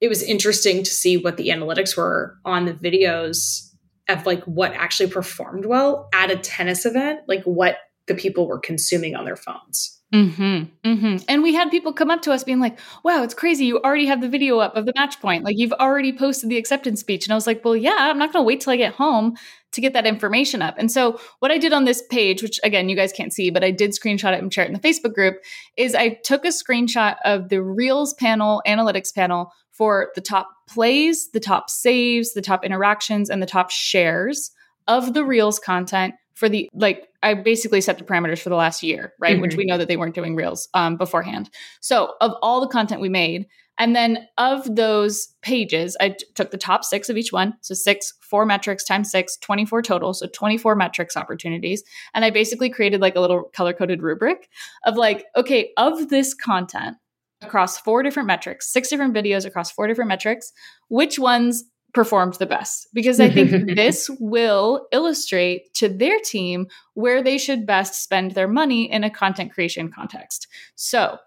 it 0.00 0.08
was 0.08 0.22
interesting 0.22 0.82
to 0.82 0.90
see 0.90 1.16
what 1.16 1.36
the 1.36 1.48
analytics 1.48 1.96
were 1.96 2.36
on 2.44 2.66
the 2.66 2.74
videos 2.74 3.70
of 4.08 4.26
like 4.26 4.44
what 4.44 4.72
actually 4.72 5.08
performed 5.08 5.64
well 5.64 6.08
at 6.12 6.30
a 6.30 6.36
tennis 6.36 6.84
event 6.84 7.20
like 7.26 7.42
what 7.44 7.78
the 8.06 8.14
people 8.14 8.46
were 8.46 8.58
consuming 8.58 9.16
on 9.16 9.24
their 9.24 9.36
phones 9.36 9.93
Mm-hmm, 10.14 10.88
mm-hmm. 10.88 11.16
And 11.28 11.42
we 11.42 11.54
had 11.54 11.72
people 11.72 11.92
come 11.92 12.08
up 12.08 12.22
to 12.22 12.32
us 12.32 12.44
being 12.44 12.60
like, 12.60 12.78
wow, 13.02 13.24
it's 13.24 13.34
crazy. 13.34 13.64
You 13.64 13.80
already 13.80 14.06
have 14.06 14.20
the 14.20 14.28
video 14.28 14.58
up 14.58 14.76
of 14.76 14.86
the 14.86 14.92
match 14.94 15.20
point. 15.20 15.42
Like 15.42 15.58
you've 15.58 15.72
already 15.72 16.16
posted 16.16 16.50
the 16.50 16.56
acceptance 16.56 17.00
speech. 17.00 17.26
And 17.26 17.32
I 17.32 17.34
was 17.34 17.48
like, 17.48 17.64
well, 17.64 17.74
yeah, 17.74 17.96
I'm 17.98 18.18
not 18.18 18.32
going 18.32 18.44
to 18.44 18.46
wait 18.46 18.60
till 18.60 18.72
I 18.72 18.76
get 18.76 18.94
home 18.94 19.36
to 19.72 19.80
get 19.80 19.92
that 19.94 20.06
information 20.06 20.62
up. 20.62 20.76
And 20.78 20.92
so 20.92 21.18
what 21.40 21.50
I 21.50 21.58
did 21.58 21.72
on 21.72 21.84
this 21.84 22.00
page, 22.10 22.44
which 22.44 22.60
again, 22.62 22.88
you 22.88 22.94
guys 22.94 23.12
can't 23.12 23.32
see, 23.32 23.50
but 23.50 23.64
I 23.64 23.72
did 23.72 23.90
screenshot 23.90 24.32
it 24.34 24.40
and 24.40 24.54
share 24.54 24.64
it 24.64 24.68
in 24.68 24.74
the 24.74 24.78
Facebook 24.78 25.14
group, 25.14 25.38
is 25.76 25.96
I 25.96 26.10
took 26.22 26.44
a 26.44 26.48
screenshot 26.48 27.16
of 27.24 27.48
the 27.48 27.60
Reels 27.60 28.14
panel, 28.14 28.62
analytics 28.68 29.12
panel 29.12 29.50
for 29.72 30.12
the 30.14 30.20
top 30.20 30.48
plays, 30.68 31.30
the 31.32 31.40
top 31.40 31.68
saves, 31.68 32.34
the 32.34 32.42
top 32.42 32.64
interactions, 32.64 33.30
and 33.30 33.42
the 33.42 33.46
top 33.46 33.72
shares 33.72 34.52
of 34.86 35.12
the 35.12 35.24
Reels 35.24 35.58
content 35.58 36.14
for 36.34 36.48
the 36.48 36.68
like 36.74 37.08
I 37.22 37.34
basically 37.34 37.80
set 37.80 37.98
the 37.98 38.04
parameters 38.04 38.40
for 38.40 38.48
the 38.48 38.56
last 38.56 38.82
year, 38.82 39.14
right? 39.18 39.34
Mm-hmm. 39.34 39.42
Which 39.42 39.56
we 39.56 39.64
know 39.64 39.78
that 39.78 39.88
they 39.88 39.96
weren't 39.96 40.14
doing 40.14 40.36
reels 40.36 40.68
um, 40.74 40.96
beforehand. 40.96 41.50
So 41.80 42.14
of 42.20 42.32
all 42.42 42.60
the 42.60 42.68
content 42.68 43.00
we 43.00 43.08
made, 43.08 43.46
and 43.78 43.96
then 43.96 44.28
of 44.38 44.76
those 44.76 45.34
pages, 45.42 45.96
I 46.00 46.10
t- 46.10 46.26
took 46.34 46.50
the 46.50 46.56
top 46.56 46.84
six 46.84 47.08
of 47.08 47.16
each 47.16 47.32
one. 47.32 47.54
So 47.60 47.74
six, 47.74 48.12
four 48.20 48.46
metrics 48.46 48.84
times 48.84 49.10
six, 49.10 49.36
24 49.38 49.82
total. 49.82 50.14
So 50.14 50.28
24 50.32 50.76
metrics 50.76 51.16
opportunities. 51.16 51.82
And 52.14 52.24
I 52.24 52.30
basically 52.30 52.70
created 52.70 53.00
like 53.00 53.16
a 53.16 53.20
little 53.20 53.44
color 53.52 53.72
coded 53.72 54.02
rubric 54.02 54.48
of 54.84 54.96
like, 54.96 55.24
okay, 55.36 55.72
of 55.76 56.08
this 56.08 56.34
content 56.34 56.96
across 57.42 57.78
four 57.78 58.02
different 58.02 58.26
metrics, 58.26 58.72
six 58.72 58.88
different 58.88 59.14
videos 59.14 59.44
across 59.44 59.70
four 59.70 59.86
different 59.86 60.08
metrics, 60.08 60.52
which 60.88 61.18
ones 61.18 61.64
performed 61.94 62.34
the 62.34 62.46
best 62.46 62.88
because 62.92 63.20
I 63.20 63.30
think 63.30 63.50
this 63.76 64.10
will 64.20 64.86
illustrate 64.92 65.72
to 65.74 65.88
their 65.88 66.18
team 66.18 66.66
where 66.94 67.22
they 67.22 67.38
should 67.38 67.66
best 67.66 68.02
spend 68.02 68.32
their 68.32 68.48
money 68.48 68.90
in 68.90 69.04
a 69.04 69.10
content 69.10 69.52
creation 69.52 69.90
context. 69.90 70.48
So, 70.74 71.18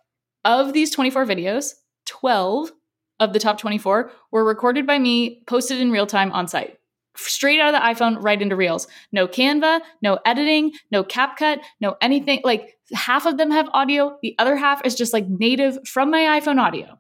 of 0.45 0.74
these 0.74 0.91
24 0.91 1.26
videos, 1.26 1.74
12 2.05 2.72
of 3.20 3.34
the 3.34 3.39
top 3.39 3.57
24 3.57 4.11
were 4.32 4.45
recorded 4.45 4.86
by 4.86 4.99
me, 4.99 5.41
posted 5.47 5.80
in 5.80 5.91
real 5.91 6.05
time 6.05 6.32
on 6.32 6.47
site. 6.47 6.78
Straight 7.15 7.59
out 7.59 7.74
of 7.74 7.82
the 7.82 7.86
iPhone, 7.86 8.18
right 8.22 8.39
into 8.39 8.55
Reels. 8.55 8.88
No 9.11 9.28
Canva, 9.28 9.82
no 10.03 10.20
editing, 10.24 10.74
no 10.91 11.03
CapCut, 11.03 11.59
no 11.82 11.95
anything. 11.99 12.41
Like 12.43 12.78
half 12.93 13.26
of 13.26 13.38
them 13.38 13.49
have 13.49 13.70
audio, 13.74 14.18
the 14.22 14.36
other 14.38 14.55
half 14.55 14.86
is 14.86 14.93
just 14.93 15.13
like 15.13 15.28
native 15.28 15.80
from 15.88 16.11
my 16.11 16.39
iPhone 16.39 16.59
audio. 16.59 16.99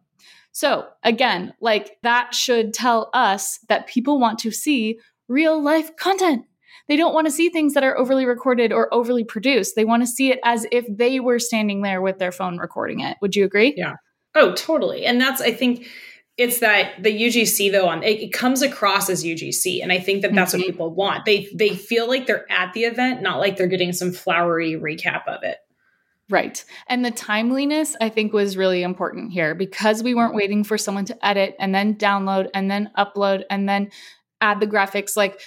So, 0.57 0.87
again, 1.03 1.53
like 1.61 1.97
that 2.01 2.33
should 2.33 2.73
tell 2.73 3.11
us 3.13 3.59
that 3.69 3.85
people 3.85 4.19
want 4.19 4.39
to 4.39 4.49
see 4.49 4.97
real 5.27 5.61
life 5.61 5.95
content. 5.97 6.45
They 6.87 6.95
don't 6.95 7.13
want 7.13 7.27
to 7.27 7.31
see 7.31 7.49
things 7.49 7.75
that 7.75 7.83
are 7.83 7.95
overly 7.95 8.25
recorded 8.25 8.73
or 8.73 8.91
overly 8.91 9.23
produced. 9.23 9.75
They 9.75 9.85
want 9.85 10.01
to 10.01 10.07
see 10.07 10.31
it 10.31 10.39
as 10.43 10.65
if 10.71 10.87
they 10.89 11.19
were 11.19 11.37
standing 11.37 11.83
there 11.83 12.01
with 12.01 12.17
their 12.17 12.31
phone 12.31 12.57
recording 12.57 13.01
it. 13.01 13.17
Would 13.21 13.35
you 13.35 13.45
agree? 13.45 13.75
Yeah. 13.77 13.97
Oh, 14.33 14.55
totally. 14.55 15.05
And 15.05 15.21
that's, 15.21 15.41
I 15.41 15.51
think, 15.51 15.85
it's 16.37 16.59
that 16.61 17.03
the 17.03 17.11
UGC 17.11 17.71
though 17.71 17.87
on 17.87 18.01
it, 18.01 18.19
it 18.19 18.33
comes 18.33 18.63
across 18.63 19.11
as 19.11 19.23
UGC, 19.23 19.83
and 19.83 19.91
I 19.91 19.99
think 19.99 20.23
that 20.23 20.33
that's 20.33 20.53
mm-hmm. 20.53 20.61
what 20.61 20.71
people 20.71 20.93
want. 20.93 21.25
They 21.25 21.47
they 21.53 21.69
feel 21.69 22.07
like 22.07 22.25
they're 22.25 22.51
at 22.51 22.73
the 22.73 22.85
event, 22.85 23.23
not 23.23 23.39
like 23.39 23.57
they're 23.57 23.67
getting 23.67 23.91
some 23.91 24.11
flowery 24.11 24.73
recap 24.73 25.27
of 25.27 25.43
it. 25.43 25.57
Right. 26.29 26.63
And 26.87 27.05
the 27.05 27.11
timeliness, 27.11 27.95
I 28.01 28.09
think, 28.09 28.33
was 28.33 28.57
really 28.57 28.83
important 28.83 29.31
here 29.31 29.55
because 29.55 30.03
we 30.03 30.13
weren't 30.13 30.35
waiting 30.35 30.63
for 30.63 30.77
someone 30.77 31.05
to 31.05 31.25
edit 31.25 31.55
and 31.59 31.73
then 31.73 31.95
download 31.95 32.49
and 32.53 32.69
then 32.69 32.89
upload 32.97 33.43
and 33.49 33.67
then 33.67 33.91
add 34.41 34.59
the 34.59 34.67
graphics. 34.67 35.15
Like 35.15 35.39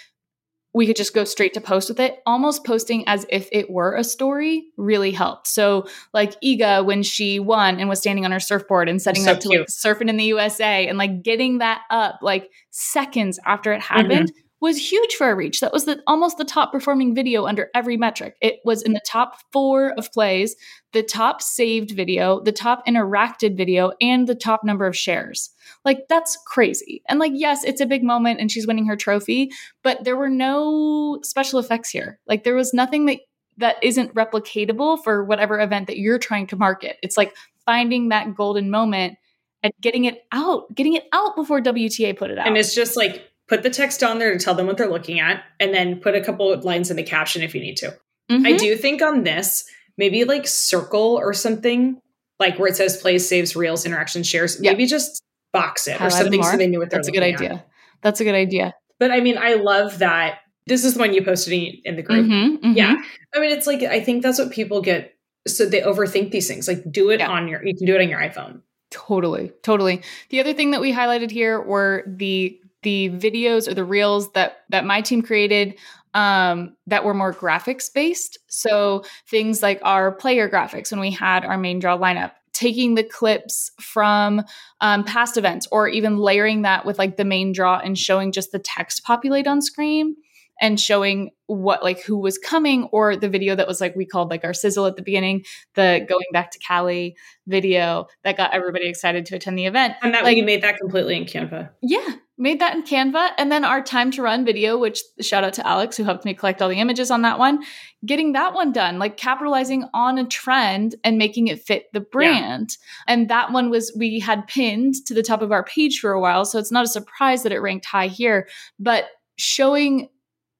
we 0.72 0.86
could 0.86 0.96
just 0.96 1.14
go 1.14 1.24
straight 1.24 1.52
to 1.54 1.60
post 1.60 1.88
with 1.88 2.00
it. 2.00 2.20
Almost 2.24 2.64
posting 2.64 3.06
as 3.06 3.26
if 3.28 3.48
it 3.52 3.70
were 3.70 3.94
a 3.94 4.04
story 4.04 4.68
really 4.76 5.10
helped. 5.10 5.48
So, 5.48 5.86
like 6.14 6.40
Iga, 6.40 6.84
when 6.86 7.02
she 7.02 7.40
won 7.40 7.80
and 7.80 7.88
was 7.88 7.98
standing 7.98 8.24
on 8.24 8.32
her 8.32 8.40
surfboard 8.40 8.88
and 8.88 9.02
setting 9.02 9.24
So 9.24 9.32
up 9.32 9.40
to 9.40 9.48
cute. 9.48 9.60
like 9.60 9.68
surfing 9.68 10.08
in 10.08 10.16
the 10.16 10.24
USA 10.24 10.86
and 10.86 10.96
like 10.96 11.22
getting 11.22 11.58
that 11.58 11.82
up 11.90 12.20
like 12.22 12.50
seconds 12.70 13.38
after 13.44 13.72
it 13.72 13.80
happened 13.80 14.30
mm-hmm. 14.30 14.46
Was 14.60 14.90
huge 14.90 15.14
for 15.14 15.26
our 15.26 15.36
reach. 15.36 15.60
That 15.60 15.72
was 15.72 15.86
the 15.86 16.02
almost 16.06 16.38
the 16.38 16.44
top 16.44 16.72
performing 16.72 17.14
video 17.14 17.46
under 17.46 17.70
every 17.74 17.96
metric. 17.96 18.36
It 18.40 18.60
was 18.64 18.82
in 18.82 18.92
the 18.92 19.00
top 19.06 19.36
four 19.52 19.94
of 19.96 20.12
plays, 20.12 20.54
the 20.92 21.02
top 21.02 21.40
saved 21.40 21.92
video, 21.92 22.40
the 22.40 22.52
top 22.52 22.86
interacted 22.86 23.56
video, 23.56 23.92
and 24.00 24.26
the 24.26 24.34
top 24.34 24.62
number 24.62 24.86
of 24.86 24.96
shares. 24.96 25.50
Like 25.84 26.06
that's 26.08 26.36
crazy. 26.46 27.02
And 27.08 27.18
like, 27.18 27.32
yes, 27.34 27.64
it's 27.64 27.80
a 27.80 27.86
big 27.86 28.02
moment 28.02 28.40
and 28.40 28.50
she's 28.50 28.66
winning 28.66 28.86
her 28.86 28.96
trophy, 28.96 29.50
but 29.82 30.04
there 30.04 30.16
were 30.16 30.28
no 30.28 31.20
special 31.22 31.58
effects 31.58 31.88
here. 31.88 32.18
Like 32.26 32.44
there 32.44 32.54
was 32.54 32.74
nothing 32.74 33.06
that 33.06 33.20
that 33.56 33.76
isn't 33.82 34.14
replicatable 34.14 35.02
for 35.04 35.24
whatever 35.24 35.60
event 35.60 35.86
that 35.86 35.98
you're 35.98 36.18
trying 36.18 36.46
to 36.48 36.56
market. 36.56 36.96
It's 37.02 37.16
like 37.16 37.34
finding 37.66 38.08
that 38.08 38.34
golden 38.34 38.70
moment 38.70 39.18
and 39.62 39.72
getting 39.80 40.06
it 40.06 40.22
out, 40.32 40.74
getting 40.74 40.94
it 40.94 41.04
out 41.12 41.36
before 41.36 41.60
WTA 41.60 42.16
put 42.16 42.30
it 42.30 42.38
out. 42.38 42.46
And 42.46 42.56
it's 42.56 42.74
just 42.74 42.96
like 42.96 43.29
put 43.50 43.62
the 43.64 43.68
text 43.70 44.02
on 44.02 44.18
there 44.20 44.32
to 44.32 44.38
tell 44.42 44.54
them 44.54 44.66
what 44.68 44.78
they're 44.78 44.88
looking 44.88 45.18
at, 45.20 45.42
and 45.58 45.74
then 45.74 46.00
put 46.00 46.14
a 46.14 46.20
couple 46.22 46.50
of 46.52 46.64
lines 46.64 46.88
in 46.90 46.96
the 46.96 47.02
caption 47.02 47.42
if 47.42 47.54
you 47.54 47.60
need 47.60 47.76
to. 47.76 47.88
I 48.30 48.34
Mhm. 48.34 48.58
do 48.58 48.76
think 48.76 49.02
on 49.02 49.24
this, 49.24 49.64
maybe 49.98 50.22
like 50.24 50.46
circle 50.46 51.18
or 51.20 51.34
something, 51.34 52.00
like 52.38 52.58
where 52.60 52.68
it 52.68 52.76
says 52.76 52.96
plays, 52.96 53.28
saves, 53.28 53.56
reels, 53.56 53.84
interaction, 53.84 54.22
shares. 54.22 54.56
Yeah. 54.62 54.70
Maybe 54.70 54.86
just 54.86 55.20
box 55.52 55.88
it 55.88 55.96
or 55.96 55.98
Highlight 55.98 56.12
it 56.12 56.16
something 56.24 56.42
so 56.44 56.56
they 56.56 56.68
knew 56.68 56.78
what 56.78 56.90
they're 56.90 56.98
That's 57.00 57.08
a 57.08 57.12
good 57.12 57.24
at. 57.24 57.34
idea. 57.34 57.64
That's 58.02 58.20
a 58.20 58.24
good 58.24 58.36
idea. 58.36 58.72
But 59.00 59.10
I 59.10 59.18
mean, 59.20 59.36
I 59.36 59.54
love 59.54 59.98
that. 59.98 60.38
This 60.66 60.84
is 60.84 60.94
the 60.94 61.00
one 61.00 61.12
you 61.12 61.24
posted 61.24 61.52
in, 61.84 61.96
the 61.96 62.02
group. 62.02 62.26
Mhm, 62.26 62.60
mhm. 62.60 62.76
Yeah. 62.76 62.94
I 63.34 63.40
mean, 63.40 63.50
it's 63.50 63.66
like, 63.66 63.82
I 63.82 63.98
think 63.98 64.22
that's 64.22 64.38
what 64.38 64.52
people 64.52 64.80
get. 64.80 65.12
So 65.48 65.66
they 65.66 65.80
overthink 65.80 66.30
these 66.30 66.46
things. 66.46 66.68
Like, 66.68 66.84
do 66.88 67.10
it 67.10 67.18
Yeah. 67.18 67.28
on 67.30 67.48
your, 67.48 67.66
you 67.66 67.74
can 67.76 67.84
do 67.84 67.96
it 67.96 68.00
on 68.00 68.08
your 68.08 68.20
iPhone. 68.20 68.60
Totally, 68.92 69.50
totally. 69.62 70.02
The 70.28 70.38
other 70.38 70.52
thing 70.52 70.70
that 70.70 70.80
we 70.80 70.92
highlighted 70.92 71.30
here 71.32 71.60
were 71.60 72.04
the 72.06 72.59
the 72.82 73.10
videos 73.10 73.68
or 73.68 73.74
the 73.74 73.84
reels 73.84 74.32
that 74.32 74.58
that 74.70 74.84
my 74.84 75.00
team 75.00 75.22
created 75.22 75.76
um, 76.14 76.76
that 76.86 77.04
were 77.04 77.14
more 77.14 77.32
graphics 77.32 77.92
based. 77.92 78.38
So 78.48 79.04
things 79.28 79.62
like 79.62 79.80
our 79.82 80.10
player 80.12 80.48
graphics 80.48 80.90
when 80.90 81.00
we 81.00 81.10
had 81.12 81.44
our 81.44 81.56
main 81.56 81.78
draw 81.78 81.96
lineup, 81.96 82.32
taking 82.52 82.96
the 82.96 83.04
clips 83.04 83.70
from 83.80 84.42
um, 84.80 85.04
past 85.04 85.36
events, 85.36 85.68
or 85.70 85.86
even 85.88 86.16
layering 86.18 86.62
that 86.62 86.84
with 86.84 86.98
like 86.98 87.16
the 87.16 87.24
main 87.24 87.52
draw 87.52 87.78
and 87.78 87.96
showing 87.96 88.32
just 88.32 88.50
the 88.50 88.58
text 88.58 89.04
populate 89.04 89.46
on 89.46 89.62
screen 89.62 90.16
and 90.62 90.78
showing 90.78 91.30
what 91.46 91.82
like 91.82 92.00
who 92.02 92.18
was 92.18 92.36
coming 92.38 92.84
or 92.92 93.16
the 93.16 93.28
video 93.28 93.54
that 93.54 93.66
was 93.68 93.80
like 93.80 93.94
we 93.96 94.04
called 94.04 94.30
like 94.30 94.44
our 94.44 94.52
sizzle 94.52 94.84
at 94.86 94.94
the 94.96 95.02
beginning 95.02 95.42
the 95.74 96.04
going 96.08 96.26
back 96.34 96.50
to 96.50 96.58
cali 96.58 97.16
video 97.46 98.06
that 98.24 98.36
got 98.36 98.52
everybody 98.52 98.86
excited 98.86 99.24
to 99.24 99.36
attend 99.36 99.56
the 99.58 99.64
event 99.64 99.94
And 100.02 100.12
that 100.12 100.22
Like- 100.22 100.36
you 100.36 100.44
made 100.44 100.62
that 100.62 100.76
completely 100.78 101.16
in 101.16 101.24
Canva. 101.24 101.70
yeah 101.82 102.06
made 102.40 102.60
that 102.60 102.74
in 102.74 102.82
canva. 102.82 103.30
And 103.38 103.52
then 103.52 103.64
our 103.64 103.82
time 103.82 104.10
to 104.12 104.22
run 104.22 104.44
video 104.44 104.78
which 104.78 105.02
shout 105.20 105.44
out 105.44 105.52
to 105.54 105.66
alex 105.66 105.96
who 105.96 106.04
helped 106.04 106.24
me 106.24 106.34
collect 106.34 106.60
all 106.60 106.68
the 106.68 106.80
images 106.80 107.10
on 107.10 107.22
that 107.22 107.38
one 107.38 107.62
getting 108.04 108.32
that 108.32 108.54
one 108.54 108.72
done 108.72 108.98
like 108.98 109.16
capitalizing 109.16 109.84
on 109.92 110.18
a 110.18 110.26
trend 110.26 110.96
and 111.04 111.18
making 111.18 111.48
it 111.48 111.62
fit 111.62 111.84
the 111.92 112.00
brand. 112.00 112.76
And 113.06 113.28
that 113.28 113.52
one 113.52 113.70
was 113.70 113.92
we 113.96 114.18
had 114.18 114.46
pinned 114.48 114.94
to 115.06 115.14
the 115.14 115.22
top 115.22 115.42
of 115.42 115.52
our 115.52 115.62
page 115.62 116.00
for 116.00 116.12
a 116.12 116.20
while 116.20 116.44
so 116.44 116.58
it's 116.58 116.72
not 116.72 116.84
a 116.84 116.88
surprise 116.88 117.42
that 117.42 117.52
it 117.52 117.60
ranked 117.60 117.86
high 117.86 118.08
here 118.08 118.48
but 118.78 119.04
showing 119.36 120.08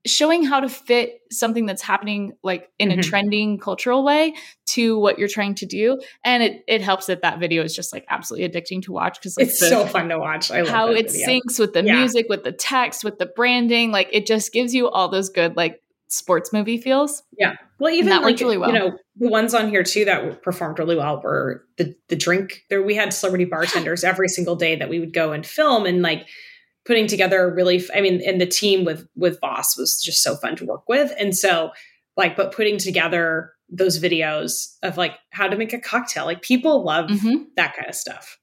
showing 0.07 0.43
how 0.45 0.61
to 0.61 0.69
fit 0.69 1.21
something 1.31 1.67
that's 1.67 1.83
happening 1.83 2.33
like 2.43 2.69
in 2.79 2.91
a 2.91 2.97
Mhm. 2.97 3.03
trending 3.03 3.59
cultural 3.59 4.03
way 4.03 4.35
to 4.69 4.99
what 4.99 5.19
you're 5.19 5.29
trying 5.29 5.55
to 5.57 5.67
do 5.67 6.01
and 6.25 6.43
it 6.43 6.63
it 6.67 6.81
helps 6.81 7.07
that 7.07 7.21
that 7.23 7.39
video 7.39 7.63
is 7.63 7.75
just 7.77 7.93
like 7.93 8.05
absolutely 8.09 8.49
addicting 8.49 8.83
to 8.83 8.93
watch 8.93 9.19
because 9.21 9.37
like 9.37 9.49
It's 9.49 9.61
the- 9.61 9.67
so 9.69 9.85
fun 9.87 10.09
to 10.09 10.19
watch. 10.19 10.51
I 10.51 10.61
love 10.63 10.69
how 10.71 10.89
it 10.89 11.11
video. 11.11 11.27
syncs 11.27 11.59
with 11.59 11.75
the 11.75 11.85
Yeah. 11.85 11.99
music 11.99 12.27
with 12.31 12.45
the 12.45 12.53
text 12.53 13.05
with 13.05 13.19
the 13.19 13.27
branding 13.27 13.93
like 13.93 14.09
it 14.13 14.25
just 14.27 14.53
gives 14.53 14.75
you 14.75 14.89
all 14.89 15.09
those 15.09 15.29
good 15.29 15.55
like 15.57 15.81
sports 16.09 16.53
movie 16.53 16.79
feels 16.79 17.23
Yeah. 17.39 17.55
Well, 17.79 17.93
even 17.95 18.09
that 18.11 18.23
like 18.23 18.33
worked 18.33 18.41
really 18.41 18.59
well. 18.59 18.73
you 18.73 18.79
know 18.79 18.99
the 19.17 19.29
ones 19.29 19.55
on 19.55 19.69
here 19.69 19.83
too 19.85 20.05
that 20.07 20.43
performed 20.43 20.79
really 20.79 20.97
well 20.97 21.21
were 21.23 21.65
the 21.77 21.95
the 22.09 22.17
drink. 22.17 22.65
There 22.71 22.83
we 22.83 22.95
had 22.95 23.13
celebrity 23.13 23.45
bartenders 23.45 24.03
every 24.03 24.29
single 24.29 24.57
day 24.57 24.77
that 24.77 24.89
we 24.89 24.99
would 24.99 25.13
go 25.13 25.33
and 25.33 25.47
film 25.47 25.85
and 25.87 26.01
like 26.03 26.27
putting 26.87 27.07
together 27.07 27.43
a 27.45 27.53
really. 27.55 27.83
i 27.95 28.01
mean, 28.01 28.21
and 28.27 28.41
the 28.41 28.47
team 28.47 28.85
with 28.85 29.07
with 29.17 29.39
Voss 29.41 29.77
was 29.77 30.01
just 30.03 30.23
so 30.23 30.37
fun 30.37 30.57
to 30.57 30.65
work 30.65 30.89
with, 30.89 31.13
and 31.19 31.37
so 31.37 31.71
like, 32.17 32.37
but 32.37 32.53
putting 32.53 32.77
together 32.79 33.53
those 33.69 34.01
videos 34.01 34.77
of 34.83 34.97
like 34.97 35.13
how 35.31 35.47
to 35.49 35.57
make 35.57 35.73
a 35.73 35.79
cocktail, 35.79 36.25
like 36.25 36.43
people 36.43 36.85
love 36.85 37.09
Mhm. 37.11 37.47
that 37.57 37.75
kind 37.77 37.89
of 37.89 37.95
stuff. 37.95 38.37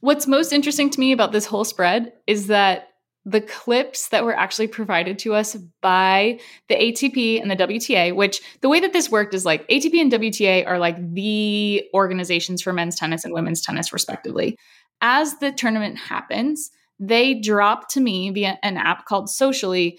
what's 0.00 0.26
most 0.26 0.50
interesting 0.52 0.88
to 0.88 0.98
me 1.00 1.12
about 1.12 1.30
this 1.32 1.44
whole 1.44 1.64
spread 1.64 2.10
is 2.26 2.46
that 2.46 2.88
the 3.26 3.40
clips 3.42 4.08
that 4.08 4.24
were 4.24 4.34
actually 4.34 4.66
provided 4.66 5.18
to 5.18 5.34
us 5.34 5.54
by 5.82 6.38
the 6.68 6.74
ATP 6.74 7.38
and 7.38 7.50
the 7.50 7.56
WTA, 7.56 8.12
which 8.14 8.40
the 8.62 8.68
way 8.70 8.80
that 8.80 8.94
this 8.94 9.10
worked 9.10 9.34
is 9.34 9.44
like 9.44 9.68
ATP 9.68 10.00
and 10.00 10.10
WTA 10.10 10.66
are 10.66 10.78
like 10.78 10.96
the 11.12 11.84
organizations 11.92 12.62
for 12.62 12.72
men's 12.72 12.96
tennis 12.96 13.26
and 13.26 13.34
women's 13.34 13.60
tennis, 13.60 13.92
respectively. 13.92 14.56
As 15.02 15.38
the 15.38 15.52
tournament 15.52 15.98
happens, 15.98 16.70
they 17.00 17.34
drop 17.34 17.88
to 17.88 18.00
me 18.00 18.30
via 18.30 18.58
an 18.62 18.76
app 18.76 19.06
called 19.06 19.28
Socially 19.28 19.98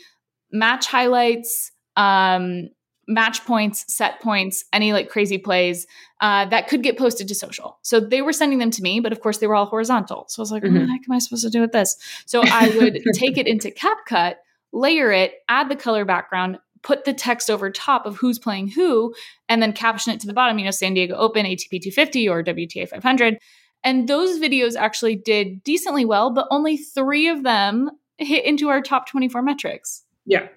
match 0.52 0.86
highlights, 0.86 1.72
um, 1.96 2.70
match 3.08 3.44
points, 3.46 3.92
set 3.94 4.22
points, 4.22 4.64
any 4.72 4.94
like 4.94 5.10
crazy 5.10 5.38
plays 5.38 5.88
uh, 6.22 6.46
that 6.46 6.68
could 6.68 6.84
get 6.84 6.98
posted 6.98 7.28
to 7.28 7.36
social. 7.36 7.80
So 7.82 8.00
they 8.00 8.22
were 8.22 8.32
sending 8.34 8.60
them 8.60 8.72
to 8.72 8.82
me, 8.82 9.00
but 9.00 9.12
of 9.12 9.20
course 9.22 9.40
they 9.40 9.48
were 9.48 9.56
all 9.56 9.66
horizontal. 9.66 10.26
So 10.30 10.40
I 10.40 10.44
was 10.44 10.52
like, 10.52 10.64
what 10.64 10.72
Mhm. 10.72 10.86
the 10.86 10.92
heck 10.92 11.02
am 11.10 11.14
I 11.16 11.20
supposed 11.20 11.44
to 11.44 11.50
do 11.50 11.60
with 11.62 11.72
this? 11.72 11.96
So 12.26 12.42
I 12.42 12.70
would 12.70 13.02
take 13.16 13.38
it 13.38 13.48
into 13.48 13.72
CapCut, 13.72 14.36
layer 14.72 15.12
it, 15.12 15.34
add 15.50 15.70
the 15.70 15.76
color 15.76 16.06
background, 16.06 16.60
put 16.84 17.06
the 17.06 17.14
text 17.14 17.50
over 17.50 17.70
top 17.72 18.06
of 18.06 18.18
who's 18.18 18.40
playing 18.40 18.70
who, 18.70 19.14
and 19.50 19.62
then 19.62 19.74
caption 19.74 20.14
it 20.14 20.20
to 20.22 20.28
the 20.28 20.34
bottom, 20.34 20.58
you 20.60 20.66
know, 20.66 20.72
San 20.72 20.94
Diego 20.94 21.16
Open, 21.16 21.46
ATP 21.46 21.82
250 21.82 22.30
or 22.30 22.44
WTA 22.44 22.88
500. 22.88 23.38
And 23.84 24.08
those 24.08 24.40
videos 24.40 24.76
actually 24.76 25.16
did 25.16 25.64
decently 25.64 26.06
well, 26.06 26.30
but 26.32 26.48
only 26.52 26.78
three 26.78 27.28
of 27.28 27.44
them 27.44 27.90
hit 28.18 28.46
into 28.46 28.70
our 28.70 28.82
top 28.82 29.08
24 29.10 29.42
metrics. 29.42 30.04
Yeah. 30.26 30.48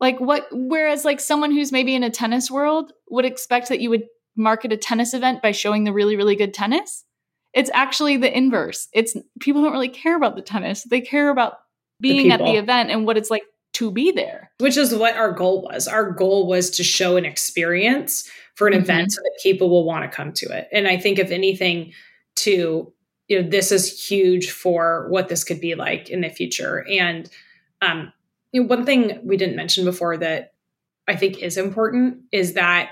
Like 0.00 0.18
what 0.18 0.46
whereas 0.50 1.04
like 1.04 1.20
someone 1.20 1.52
who's 1.52 1.72
maybe 1.72 1.94
in 1.94 2.02
a 2.02 2.10
tennis 2.10 2.50
world 2.50 2.92
would 3.10 3.24
expect 3.24 3.68
that 3.68 3.80
you 3.80 3.90
would 3.90 4.04
market 4.36 4.72
a 4.72 4.76
tennis 4.76 5.14
event 5.14 5.40
by 5.42 5.52
showing 5.52 5.84
the 5.84 5.92
really 5.92 6.16
really 6.16 6.36
good 6.36 6.52
tennis. 6.54 7.04
It's 7.52 7.70
actually 7.72 8.16
the 8.16 8.36
inverse. 8.36 8.88
It's 8.92 9.16
people 9.40 9.62
don't 9.62 9.72
really 9.72 9.88
care 9.88 10.16
about 10.16 10.34
the 10.34 10.42
tennis. 10.42 10.82
They 10.84 11.00
care 11.00 11.30
about 11.30 11.58
being 12.00 12.32
at 12.32 12.40
the 12.40 12.56
event 12.56 12.90
and 12.90 13.06
what 13.06 13.16
it's 13.16 13.30
like 13.30 13.44
to 13.74 13.90
be 13.90 14.10
there. 14.12 14.50
which 14.58 14.76
is 14.76 14.94
what 14.94 15.16
our 15.16 15.32
goal 15.32 15.62
was. 15.62 15.86
Our 15.88 16.10
goal 16.10 16.46
was 16.46 16.70
to 16.70 16.84
show 16.84 17.16
an 17.16 17.24
experience 17.24 18.28
for 18.54 18.66
an 18.68 18.72
Mhm. 18.74 18.78
event 18.82 19.12
so 19.12 19.20
that 19.22 19.38
people 19.42 19.68
will 19.68 19.84
want 19.84 20.10
to 20.10 20.14
come 20.16 20.32
to 20.32 20.46
it. 20.46 20.68
And 20.72 20.86
I 20.88 20.96
think 20.96 21.18
if 21.18 21.30
anything, 21.30 21.92
to 22.36 22.92
you 23.28 23.42
know, 23.42 23.48
this 23.48 23.72
is 23.72 24.06
huge 24.06 24.50
for 24.50 25.06
what 25.08 25.28
this 25.28 25.44
could 25.44 25.60
be 25.60 25.74
like 25.74 26.10
in 26.10 26.20
the 26.20 26.28
future. 26.28 26.86
And 26.90 27.30
um, 27.80 28.12
you 28.52 28.62
know, 28.62 28.66
one 28.66 28.84
thing 28.84 29.20
we 29.24 29.36
didn't 29.36 29.56
mention 29.56 29.84
before 29.84 30.16
that 30.18 30.54
I 31.08 31.16
think 31.16 31.38
is 31.38 31.56
important 31.56 32.18
is 32.32 32.54
that 32.54 32.90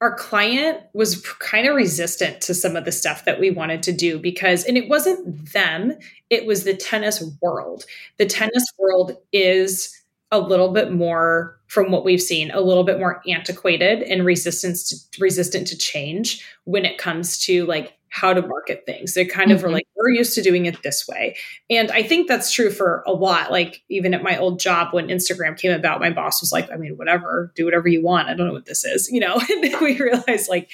our 0.00 0.16
client 0.16 0.80
was 0.94 1.24
kind 1.38 1.68
of 1.68 1.76
resistant 1.76 2.40
to 2.40 2.54
some 2.54 2.74
of 2.74 2.84
the 2.84 2.90
stuff 2.90 3.24
that 3.24 3.38
we 3.38 3.50
wanted 3.52 3.84
to 3.84 3.92
do 3.92 4.18
because, 4.18 4.64
and 4.64 4.76
it 4.76 4.88
wasn't 4.88 5.52
them, 5.52 5.96
it 6.28 6.44
was 6.44 6.64
the 6.64 6.74
tennis 6.74 7.22
world. 7.40 7.84
The 8.18 8.26
tennis 8.26 8.66
world 8.78 9.16
is 9.32 9.96
a 10.32 10.40
little 10.40 10.72
bit 10.72 10.90
more, 10.90 11.56
from 11.68 11.92
what 11.92 12.04
we've 12.04 12.20
seen, 12.20 12.50
a 12.50 12.60
little 12.60 12.82
bit 12.82 12.98
more 12.98 13.22
antiquated 13.28 14.02
and 14.02 14.24
resistance 14.24 14.88
to, 14.88 15.20
resistant 15.20 15.68
to 15.68 15.78
change 15.78 16.44
when 16.64 16.84
it 16.84 16.98
comes 16.98 17.38
to 17.44 17.64
like 17.66 17.96
how 18.14 18.34
to 18.34 18.46
market 18.46 18.82
things. 18.84 19.14
They 19.14 19.24
kind 19.24 19.50
of 19.50 19.64
are 19.64 19.68
Mhm. 19.68 19.72
like, 19.72 19.86
we're 19.96 20.10
used 20.10 20.34
to 20.34 20.42
doing 20.42 20.66
it 20.66 20.82
this 20.82 21.08
way. 21.08 21.34
And 21.70 21.90
I 21.90 22.02
think 22.02 22.28
that's 22.28 22.52
true 22.52 22.68
for 22.70 23.02
a 23.06 23.12
lot. 23.12 23.50
Like 23.50 23.82
even 23.88 24.12
at 24.12 24.22
my 24.22 24.36
old 24.36 24.60
job 24.60 24.92
when 24.92 25.08
Instagram 25.08 25.56
came 25.56 25.72
about, 25.72 25.98
my 25.98 26.10
boss 26.10 26.42
was 26.42 26.52
like, 26.52 26.70
I 26.70 26.76
mean, 26.76 26.98
whatever, 26.98 27.52
do 27.56 27.64
whatever 27.64 27.88
you 27.88 28.02
want. 28.02 28.28
I 28.28 28.34
don't 28.34 28.46
know 28.46 28.52
what 28.52 28.66
this 28.66 28.84
is, 28.84 29.08
you 29.12 29.18
know. 29.18 29.40
And 29.50 29.64
then 29.64 29.82
we 29.82 29.98
realized 29.98 30.50
like 30.50 30.70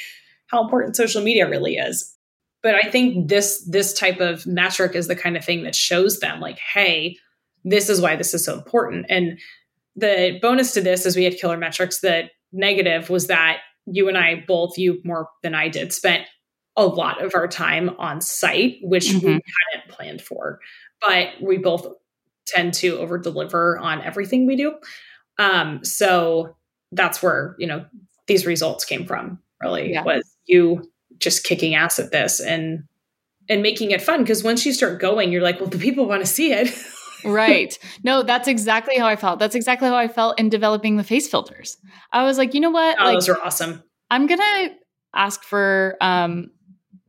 how 0.49 0.65
important 0.65 0.97
social 0.97 1.23
media 1.23 1.49
really 1.49 1.77
is. 1.77 2.13
But 2.61 2.75
I 2.75 2.91
think 2.91 3.29
this 3.29 3.65
this 3.71 3.93
type 3.93 4.19
of 4.19 4.45
metric 4.45 4.97
is 4.97 5.07
the 5.07 5.15
kind 5.15 5.37
of 5.37 5.45
thing 5.45 5.63
that 5.63 5.77
shows 5.77 6.19
them 6.19 6.41
like, 6.41 6.59
hey, 6.59 7.19
this 7.63 7.89
is 7.89 8.01
why 8.01 8.17
this 8.17 8.35
is 8.35 8.45
so 8.45 8.55
important. 8.55 9.07
And 9.09 9.39
the 9.95 10.41
bonus 10.43 10.75
to 10.75 10.81
this 10.81 11.07
is 11.07 11.15
we 11.15 11.23
had 11.23 11.37
killer 11.37 11.57
metrics. 11.57 12.01
The 12.01 12.31
negative 12.53 13.11
was 13.11 13.29
that 13.29 13.59
you 13.87 14.09
and 14.09 14.19
I 14.19 14.45
both, 14.47 14.77
you 14.77 15.01
more 15.05 15.29
than 15.45 15.55
I 15.55 15.69
did, 15.69 15.93
spent 15.93 16.25
a 16.79 16.87
lot 16.87 17.23
of 17.23 17.35
our 17.35 17.49
time 17.49 17.91
on 17.99 18.21
site, 18.23 18.79
which 18.83 19.13
we 19.13 19.21
Mhm. 19.21 19.41
hadn't 19.73 19.91
planned 19.91 20.23
for. 20.23 20.61
But 21.07 21.31
we 21.43 21.59
both 21.59 21.87
tend 22.47 22.73
to 22.75 22.99
over 22.99 23.19
deliver 23.19 23.77
on 23.79 24.01
everything 24.01 24.47
we 24.47 24.57
do. 24.57 24.75
Um, 25.39 25.85
so 25.85 26.57
that's 26.93 27.23
where, 27.23 27.55
you 27.59 27.67
know, 27.67 27.85
these 28.27 28.47
results 28.47 28.85
came 28.85 29.05
from, 29.07 29.41
really, 29.63 29.93
Yeah. 29.93 30.03
was 30.05 30.25
you 30.47 30.91
just 31.19 31.45
kicking 31.45 31.75
ass 31.75 31.99
at 31.99 32.11
this 32.13 32.41
and 32.41 32.85
and 33.51 33.63
making 33.63 33.91
it 33.93 34.03
fun. 34.03 34.23
Because 34.23 34.45
once 34.45 34.67
you 34.67 34.75
start 34.75 35.01
going, 35.01 35.33
you're 35.33 35.41
like, 35.43 35.59
well, 35.59 35.71
the 35.71 35.79
people 35.79 36.07
want 36.07 36.21
to 36.23 36.27
see 36.31 36.53
it. 36.53 36.71
right. 37.25 37.79
No, 38.05 38.23
that's 38.23 38.47
exactly 38.47 38.99
how 38.99 39.07
I 39.07 39.17
felt. 39.17 39.39
That's 39.39 39.55
exactly 39.55 39.89
how 39.89 39.97
I 39.97 40.07
felt 40.07 40.39
in 40.39 40.51
developing 40.51 40.99
the 40.99 41.03
face 41.03 41.27
filters. 41.29 41.79
I 42.13 42.25
was 42.25 42.37
like, 42.37 42.53
you 42.53 42.61
know 42.61 42.69
what? 42.71 42.99
Oh, 43.01 43.05
like, 43.05 43.15
those 43.15 43.29
are 43.31 43.41
awesome. 43.43 43.83
I'm 44.11 44.27
gonna 44.27 44.69
ask 45.15 45.43
for 45.43 45.97
um 46.03 46.51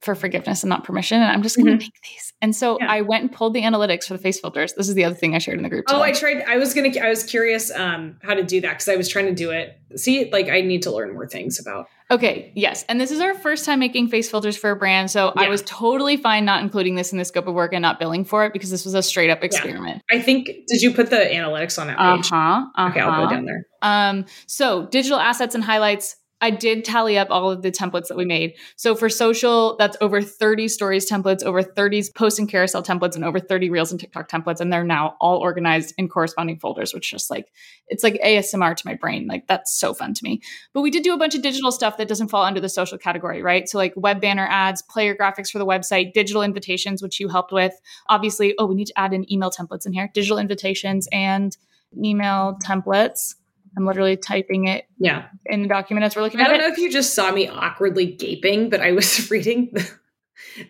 for 0.02 0.16
forgiveness 0.16 0.64
and 0.64 0.70
not 0.70 0.84
permission, 0.84 1.22
and 1.22 1.32
I'm 1.32 1.44
just 1.44 1.58
gonna 1.58 1.72
Mhm. 1.72 1.80
make 1.80 2.02
these. 2.04 2.34
And 2.42 2.56
so 2.56 2.78
Yeah. 2.80 2.90
I 2.90 3.02
went 3.02 3.24
and 3.24 3.32
pulled 3.32 3.54
the 3.54 3.62
analytics 3.64 4.06
for 4.06 4.14
the 4.14 4.20
face 4.20 4.40
filters. 4.40 4.74
This 4.74 4.88
is 4.88 4.96
the 4.96 5.04
other 5.04 5.16
thing 5.16 5.36
I 5.36 5.40
shared 5.40 5.58
in 5.58 5.64
the 5.64 5.70
group. 5.70 5.86
Oh. 5.90 6.02
I 6.02 6.12
tried. 6.14 6.44
I 6.48 6.58
was 6.58 6.74
gonna. 6.74 6.92
I 7.02 7.10
was 7.10 7.24
curious 7.24 7.70
um, 7.76 8.16
how 8.24 8.34
to 8.34 8.44
do 8.44 8.62
that 8.62 8.70
because 8.70 8.88
I 8.88 8.96
was 8.96 9.10
trying 9.10 9.26
to 9.26 9.34
do 9.36 9.52
it. 9.52 9.78
See, 9.96 10.30
like 10.32 10.48
I 10.50 10.62
need 10.62 10.84
to 10.84 10.92
learn 10.92 11.14
more 11.14 11.28
things 11.28 11.60
about. 11.60 11.88
Okay, 12.12 12.52
yes. 12.56 12.86
And 12.90 13.00
this 13.00 13.12
is 13.12 13.20
our 13.20 13.34
first 13.36 13.66
time 13.66 13.80
making 13.80 14.08
face 14.08 14.30
filters 14.30 14.58
for 14.58 14.72
a 14.72 14.76
brand. 14.76 15.12
So 15.12 15.32
I 15.36 15.48
was 15.50 15.62
totally 15.64 16.18
fine 16.18 16.44
not 16.46 16.64
including 16.64 16.96
this 16.96 17.12
in 17.12 17.18
the 17.20 17.26
scope 17.26 17.46
of 17.48 17.54
work 17.54 17.72
and 17.74 17.82
not 17.84 18.00
billing 18.00 18.24
for 18.26 18.46
it 18.46 18.54
because 18.54 18.72
this 18.72 18.84
was 18.86 18.94
a 18.96 19.04
straight 19.04 19.30
up 19.30 19.44
experiment. 19.44 20.02
I 20.10 20.20
think. 20.20 20.46
Did 20.68 20.82
you 20.82 20.92
put 20.94 21.10
the 21.10 21.18
analytics 21.18 21.78
on 21.80 21.88
that 21.88 21.98
page? 21.98 22.32
Uh 22.32 22.36
huh. 22.36 22.88
Okay, 22.90 23.00
I'll 23.02 23.26
go 23.26 23.30
down 23.32 23.46
there. 23.46 23.66
Um, 23.82 24.26
so 24.48 24.86
digital 24.88 25.20
assets 25.20 25.56
and 25.56 25.64
highlights. 25.64 26.16
I 26.42 26.52
did 26.52 26.86
tally 26.86 27.18
up 27.18 27.30
all 27.30 27.52
of 27.52 27.62
the 27.62 27.72
templates 27.72 28.08
that 28.08 28.18
we 28.18 28.26
made. 28.26 28.56
So 28.78 28.96
for 28.96 29.10
social, 29.10 29.76
that's 29.78 29.98
over 30.00 30.22
30 30.22 30.68
stories 30.70 31.10
templates, 31.10 31.44
over 31.44 31.62
30 31.62 32.04
post 32.16 32.40
and 32.40 32.48
carousel 32.48 32.82
templates, 32.82 33.16
and 33.16 33.26
over 33.26 33.40
30 33.40 33.70
reels 33.70 33.92
and 33.92 34.00
TikTok 34.00 34.30
templates. 34.30 34.62
And 34.62 34.72
they're 34.72 34.84
now 34.84 35.18
all 35.20 35.40
organized 35.40 35.94
in 35.98 36.08
corresponding 36.08 36.58
folders, 36.58 36.94
which 36.94 37.12
just 37.12 37.30
like 37.30 37.52
it's 37.88 38.04
like 38.04 38.20
ASMR 38.24 38.76
to 38.76 38.88
my 38.88 38.94
brain. 38.94 39.28
Like 39.28 39.48
that's 39.48 39.74
so 39.74 39.94
fun 39.94 40.14
to 40.14 40.24
me. 40.24 40.42
But 40.74 40.82
we 40.82 40.92
did 40.92 41.04
do 41.04 41.14
a 41.14 41.18
bunch 41.18 41.36
of 41.36 41.42
digital 41.42 41.72
stuff 41.72 41.98
that 41.98 42.08
doesn't 42.08 42.30
fall 42.30 42.44
under 42.44 42.62
the 42.62 42.70
social 42.70 42.98
category, 42.98 43.42
right? 43.42 43.68
So 43.68 43.78
like 43.78 43.94
web 43.96 44.22
banner 44.22 44.48
ads, 44.50 44.82
player 44.82 45.16
graphics 45.16 45.52
for 45.52 45.60
the 45.60 45.66
website, 45.66 46.14
digital 46.14 46.42
invitations, 46.42 47.02
which 47.02 47.20
you 47.20 47.28
helped 47.28 47.52
with. 47.52 47.74
Obviously, 48.08 48.56
oh, 48.58 48.66
we 48.66 48.76
need 48.76 48.88
to 48.88 49.00
add 49.00 49.14
in 49.14 49.32
email 49.32 49.52
templates 49.52 49.86
in 49.86 49.94
here, 49.94 50.10
digital 50.14 50.38
invitations 50.38 51.08
and 51.12 51.58
email 52.04 52.58
templates. 52.64 53.36
I'm 53.78 53.86
literally 53.86 54.18
typing 54.18 54.68
it 54.68 54.86
Yeah, 55.00 55.26
in 55.46 55.62
the 55.62 55.68
document 55.68 56.06
as 56.06 56.16
we're 56.16 56.22
looking 56.24 56.40
I 56.40 56.44
at 56.44 56.48
don't 56.50 56.58
know 56.60 56.68
if 56.68 56.78
you 56.78 56.92
just 56.92 57.14
saw 57.14 57.32
me 57.32 57.48
awkwardly 57.48 58.06
gaping, 58.06 58.70
but 58.70 58.82
I 58.82 58.92
was 58.92 59.30
reading 59.32 59.70
the, 59.74 59.90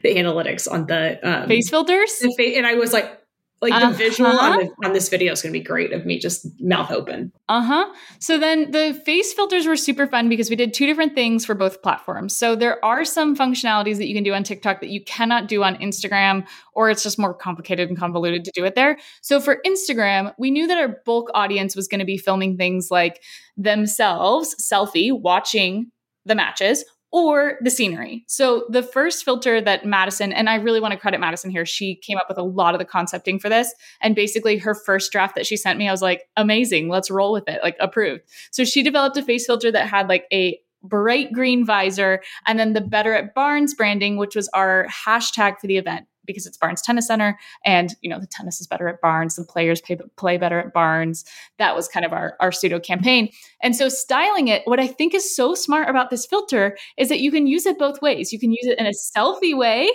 the 0.04 0.16
analytics 0.16 0.72
on 0.72 0.86
the 0.88 1.20
um, 1.28 1.47
Face 1.47 1.70
filters. 1.70 2.20
the 2.20 2.34
fa- 2.38 2.58
and 2.58 2.66
I 2.68 2.76
was 2.76 2.93
like, 2.93 3.18
like 3.62 3.74
Uh-huh. 3.74 3.89
the 3.89 3.95
visual 3.97 4.30
on, 4.30 4.57
the, 4.60 4.88
on 4.88 4.93
this 4.93 5.10
video 5.10 5.34
is 5.34 5.41
going 5.41 5.51
to 5.51 5.60
be 5.60 5.64
great 5.64 5.91
of 5.91 6.05
me 6.05 6.18
just 6.18 6.47
mouth 6.62 6.91
open. 6.91 7.32
Uh 7.49 7.62
huh. 7.62 7.93
So 8.20 8.38
then 8.38 8.72
the 8.72 8.93
face 9.05 9.34
filters 9.34 9.68
were 9.68 9.76
super 9.76 10.07
fun 10.07 10.30
because 10.30 10.49
we 10.49 10.55
did 10.55 10.74
two 10.74 10.86
different 10.86 11.14
things 11.14 11.45
for 11.45 11.55
both 11.55 11.82
platforms. 11.82 12.36
So 12.36 12.55
there 12.55 12.84
are 12.86 13.03
some 13.03 13.36
functionalities 13.36 13.97
that 13.97 14.07
you 14.07 14.14
can 14.16 14.24
do 14.24 14.34
on 14.34 14.43
TikTok 14.43 14.80
that 14.80 14.89
you 14.89 15.03
cannot 15.03 15.47
do 15.47 15.64
on 15.64 15.76
Instagram, 15.78 16.47
or 16.74 16.89
it's 16.89 17.03
just 17.03 17.20
more 17.20 17.34
complicated 17.34 17.89
and 17.89 17.97
convoluted 17.97 18.45
to 18.45 18.51
do 18.53 18.64
it 18.64 18.76
there. 18.76 18.97
So 19.22 19.41
for 19.41 19.60
Instagram, 19.66 20.34
we 20.38 20.51
knew 20.51 20.68
that 20.68 20.78
our 20.78 21.01
bulk 21.05 21.30
audience 21.34 21.76
was 21.76 21.88
going 21.88 21.99
to 21.99 22.05
be 22.05 22.18
filming 22.18 22.55
things 22.55 22.89
like 22.89 23.22
themselves, 23.57 24.55
selfie, 24.62 25.12
watching 25.12 25.91
the 26.26 26.36
matches. 26.36 26.86
Or 27.12 27.57
the 27.62 27.72
scenery. 27.72 28.24
So, 28.28 28.66
the 28.70 28.84
first 28.84 29.26
filter 29.26 29.60
that 29.62 29.84
Madison, 29.84 30.32
and 30.32 30.47
I 30.47 30.55
really 30.55 30.80
want 30.80 30.91
to 30.91 30.99
credit 30.99 31.20
Madison 31.20 31.49
here, 31.49 31.66
she 31.66 31.95
came 31.95 32.18
up 32.18 32.28
with 32.30 32.38
a 32.38 32.43
lot 32.43 32.76
of 32.76 32.80
the 32.80 32.86
concepting 32.86 33.39
for 33.39 33.49
this. 33.49 33.74
And 33.99 34.16
basically, 34.16 34.57
her 34.57 34.76
first 34.76 35.12
draft 35.12 35.34
that 35.34 35.47
she 35.47 35.57
sent 35.57 35.80
me, 35.80 35.88
I 35.88 35.91
was 35.91 36.03
like, 36.03 36.24
amazing, 36.38 36.88
let's 36.88 37.10
roll 37.10 37.32
with 37.32 37.47
it, 37.47 37.62
like 37.64 37.78
approved. 37.80 38.22
So 38.51 38.64
she 38.64 38.84
developed 38.84 39.18
a 39.18 39.24
face 39.24 39.47
filter 39.47 39.72
that 39.72 39.89
had 39.89 40.07
like 40.07 40.26
a 40.32 40.60
bright 40.84 41.34
green 41.34 41.66
visor 41.66 42.22
and 42.45 42.60
then 42.60 42.74
the 42.74 42.82
Better 42.82 43.14
at 43.14 43.34
Barnes 43.34 43.74
branding, 43.74 44.18
which 44.18 44.36
was 44.36 44.47
our 44.49 44.88
hashtag 44.88 45.60
for 45.60 45.68
the 45.68 45.78
event 45.78 46.05
because 46.30 46.45
it's 46.45 46.57
Barnes 46.57 46.82
Tennis 46.84 47.07
Center 47.07 47.39
and 47.65 47.95
you 48.01 48.09
know 48.09 48.19
the 48.19 48.27
tennis 48.27 48.61
is 48.61 48.67
better 48.67 48.88
at 48.88 49.01
Barnes, 49.01 49.36
the 49.36 49.43
players 49.43 49.82
play, 49.82 49.97
play 50.15 50.38
better 50.38 50.59
at 50.59 50.73
Barnes. 50.73 51.25
That 51.57 51.75
was 51.75 51.88
kind 51.88 52.05
of 52.05 52.13
our 52.13 52.38
our 52.39 52.51
pseudo 52.51 52.80
campaign. 52.80 53.30
And 53.63 53.75
so 53.75 53.89
styling 53.89 54.47
it, 54.47 54.61
what 54.65 54.80
I 54.80 54.86
think 54.86 55.15
is 55.15 55.36
so 55.36 55.55
smart 55.55 55.89
about 55.89 56.11
this 56.11 56.27
filter 56.27 56.77
is 56.97 57.09
that 57.09 57.19
you 57.19 57.32
can 57.32 57.47
use 57.47 57.65
it 57.65 57.80
both 57.80 57.99
ways. 58.01 58.32
You 58.32 58.39
can 58.39 58.51
use 58.51 58.67
it 58.67 58.77
in 58.77 58.86
a 58.86 58.91
selfie 58.91 59.57
way 59.57 59.89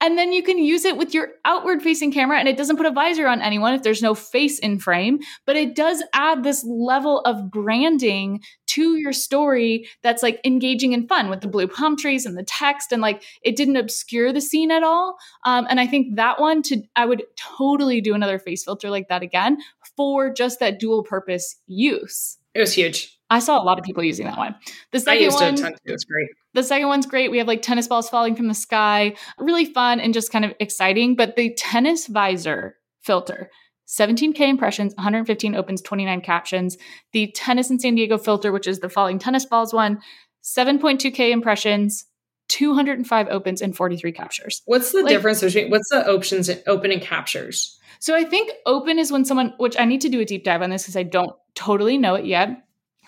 and 0.00 0.16
then 0.16 0.32
you 0.32 0.42
can 0.42 0.58
use 0.58 0.84
it 0.84 0.96
with 0.96 1.14
your 1.14 1.30
outward 1.44 1.82
facing 1.82 2.12
camera, 2.12 2.38
and 2.38 2.48
it 2.48 2.56
doesn't 2.56 2.76
put 2.76 2.86
a 2.86 2.90
visor 2.90 3.26
on 3.26 3.40
anyone 3.40 3.74
if 3.74 3.82
there's 3.82 4.02
no 4.02 4.14
face 4.14 4.58
in 4.58 4.78
frame, 4.78 5.18
but 5.46 5.56
it 5.56 5.74
does 5.74 6.02
add 6.12 6.42
this 6.42 6.64
level 6.64 7.20
of 7.20 7.50
branding 7.50 8.40
to 8.66 8.96
your 8.96 9.12
story 9.12 9.88
that's 10.02 10.22
like 10.22 10.40
engaging 10.44 10.94
and 10.94 11.08
fun 11.08 11.30
with 11.30 11.40
the 11.40 11.48
blue 11.48 11.66
palm 11.66 11.96
trees 11.96 12.26
and 12.26 12.36
the 12.36 12.44
text. 12.44 12.92
And 12.92 13.02
like 13.02 13.22
it 13.42 13.56
didn't 13.56 13.76
obscure 13.76 14.32
the 14.32 14.40
scene 14.40 14.70
at 14.70 14.82
all. 14.82 15.16
Um, 15.44 15.66
and 15.70 15.80
I 15.80 15.86
think 15.86 16.16
that 16.16 16.38
one 16.38 16.62
to, 16.64 16.82
I 16.94 17.06
would 17.06 17.24
totally 17.36 18.00
do 18.00 18.14
another 18.14 18.38
face 18.38 18.64
filter 18.64 18.90
like 18.90 19.08
that 19.08 19.22
again 19.22 19.58
for 19.96 20.32
just 20.32 20.60
that 20.60 20.78
dual 20.78 21.02
purpose 21.02 21.56
use. 21.66 22.38
It 22.54 22.60
was 22.60 22.72
huge. 22.72 23.18
I 23.30 23.40
saw 23.40 23.60
a 23.60 23.64
lot 23.64 23.78
of 23.78 23.84
people 23.84 24.02
using 24.02 24.26
that 24.26 24.38
one. 24.38 24.54
The 24.92 25.00
second 25.00 25.18
I 25.18 25.24
used 25.24 25.36
one, 25.36 25.54
it 25.54 25.60
a 25.60 25.62
ton. 25.62 25.74
It 25.84 25.92
was 25.92 26.04
great. 26.04 26.28
The 26.58 26.66
second 26.66 26.88
one's 26.88 27.06
great. 27.06 27.30
We 27.30 27.38
have 27.38 27.46
like 27.48 27.62
tennis 27.62 27.88
balls 27.88 28.08
falling 28.08 28.36
from 28.36 28.48
the 28.48 28.54
sky. 28.54 29.14
Really 29.38 29.64
fun 29.64 30.00
and 30.00 30.12
just 30.12 30.30
kind 30.32 30.44
of 30.44 30.52
exciting. 30.60 31.14
But 31.16 31.36
the 31.36 31.54
tennis 31.54 32.06
visor 32.06 32.76
filter, 33.02 33.50
17K 33.86 34.40
impressions, 34.40 34.94
115 34.96 35.54
opens, 35.54 35.80
29 35.82 36.20
captions. 36.20 36.76
The 37.12 37.30
tennis 37.32 37.70
in 37.70 37.78
San 37.78 37.94
Diego 37.94 38.18
filter, 38.18 38.52
which 38.52 38.66
is 38.66 38.80
the 38.80 38.88
falling 38.88 39.18
tennis 39.18 39.46
balls 39.46 39.72
one, 39.72 40.00
7.2K 40.42 41.30
impressions, 41.30 42.04
205 42.48 43.28
opens, 43.28 43.62
and 43.62 43.76
43 43.76 44.12
captures. 44.12 44.62
What's 44.66 44.92
the 44.92 45.02
Like- 45.02 45.08
difference 45.08 45.40
between 45.40 45.70
what's 45.70 45.88
the 45.90 46.06
options 46.10 46.48
and 46.48 46.62
open 46.66 46.90
and 46.92 47.00
captures? 47.00 47.78
So 48.00 48.14
I 48.14 48.24
think 48.24 48.52
open 48.66 48.98
is 48.98 49.10
when 49.10 49.24
someone, 49.24 49.54
which 49.58 49.78
I 49.78 49.84
need 49.84 50.00
to 50.02 50.08
do 50.08 50.20
a 50.20 50.24
deep 50.24 50.44
dive 50.44 50.62
on 50.62 50.70
this 50.70 50.84
because 50.84 50.96
I 50.96 51.02
don't 51.02 51.32
totally 51.54 51.98
know 51.98 52.14
it 52.14 52.26
yet. 52.26 52.50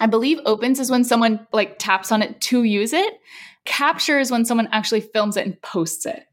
I 0.00 0.06
believe 0.06 0.38
opens 0.46 0.80
is 0.80 0.90
when 0.90 1.04
someone 1.04 1.46
like 1.52 1.78
taps 1.78 2.10
on 2.10 2.22
it 2.22 2.40
to 2.42 2.64
use 2.64 2.92
it. 2.92 3.20
Capture 3.66 4.18
is 4.18 4.30
when 4.30 4.44
someone 4.44 4.68
actually 4.72 5.02
films 5.02 5.36
it 5.36 5.46
and 5.46 5.60
posts 5.60 6.06
it. 6.06 6.24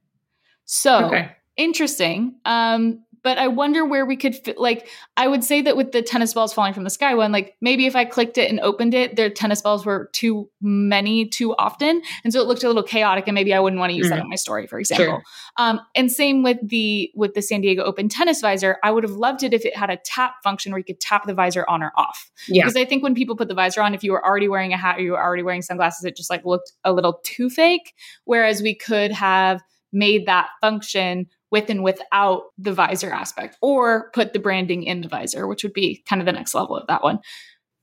So 0.65 1.07
Okay. 1.07 1.32
interesting. 1.57 2.36
Um, 2.45 3.03
but 3.28 3.38
I 3.38 3.49
wonder 3.49 3.84
where 3.84 4.05
we 4.05 4.15
could 4.15 4.38
fit. 4.38 4.57
Like, 4.57 4.88
I 5.17 5.28
would 5.28 5.43
say 5.43 5.61
that 5.63 5.75
with 5.75 5.91
the 5.91 6.01
tennis 6.01 6.34
balls 6.34 6.53
falling 6.53 6.73
from 6.73 6.86
the 6.86 6.89
sky 6.89 7.13
one, 7.13 7.34
like 7.34 7.57
maybe 7.59 7.86
if 7.86 7.93
I 7.93 8.05
clicked 8.05 8.38
it 8.38 8.49
and 8.49 8.57
opened 8.61 8.93
it, 8.93 9.17
their 9.17 9.30
tennis 9.30 9.61
balls 9.61 9.86
were 9.86 10.09
too 10.13 10.49
many 10.61 11.28
too 11.28 11.53
often, 11.57 12.01
and 12.23 12.32
so 12.32 12.39
it 12.39 12.47
looked 12.47 12.63
a 12.63 12.67
little 12.67 12.84
chaotic, 12.84 13.28
and 13.28 13.36
maybe 13.36 13.53
I 13.53 13.59
wouldn't 13.59 13.82
want 13.82 13.89
to 13.89 13.97
use 13.97 14.07
that 14.07 14.19
Mhm. 14.19 14.23
on 14.23 14.30
my 14.30 14.38
story, 14.38 14.65
for 14.65 14.80
example. 14.80 15.05
Sure. 15.05 15.23
Um, 15.57 15.82
and 15.93 16.09
same 16.09 16.41
with 16.41 16.57
the 16.63 17.11
with 17.15 17.34
the 17.34 17.41
San 17.41 17.59
Diego 17.59 17.84
Open 17.84 18.07
tennis 18.07 18.39
visor. 18.39 18.78
I 18.82 18.91
would 18.91 19.03
have 19.03 19.11
loved 19.11 19.43
it 19.43 19.53
if 19.53 19.65
it 19.65 19.75
had 19.75 19.89
a 19.89 19.97
tap 20.05 20.36
function 20.41 20.71
where 20.71 20.80
you 20.80 20.86
could 20.86 21.01
tap 21.01 21.25
the 21.28 21.34
visor 21.34 21.65
on 21.67 21.84
or 21.84 21.91
off. 21.97 22.32
Yeah. 22.47 22.63
Because 22.63 22.78
I 22.78 22.86
think 22.86 23.03
when 23.03 23.13
people 23.13 23.36
put 23.36 23.49
the 23.49 23.55
visor 23.55 23.82
on, 23.82 23.93
if 23.93 24.05
you 24.05 24.13
were 24.13 24.25
already 24.25 24.47
wearing 24.47 24.71
a 24.71 24.78
hat 24.78 24.99
or 24.99 25.01
you 25.01 25.11
were 25.11 25.21
already 25.21 25.43
wearing 25.43 25.63
sunglasses, 25.63 26.05
it 26.05 26.15
just 26.15 26.30
like 26.30 26.45
looked 26.45 26.71
a 26.86 26.93
little 26.93 27.19
too 27.25 27.49
fake. 27.49 27.93
Whereas 28.23 28.61
we 28.61 28.73
could 28.73 29.11
have 29.11 29.61
made 29.91 30.25
that 30.28 30.47
function 30.61 31.28
with 31.51 31.69
and 31.69 31.83
without 31.83 32.43
the 32.57 32.73
visor 32.73 33.11
aspect, 33.11 33.57
or 33.61 34.11
put 34.13 34.33
the 34.33 34.39
branding 34.39 34.83
in 34.83 35.01
the 35.01 35.07
visor, 35.07 35.47
which 35.47 35.63
would 35.63 35.73
be 35.73 36.03
kind 36.07 36.21
of 36.21 36.25
the 36.25 36.31
next 36.31 36.53
level 36.53 36.75
of 36.75 36.87
that 36.87 37.03
one. 37.03 37.19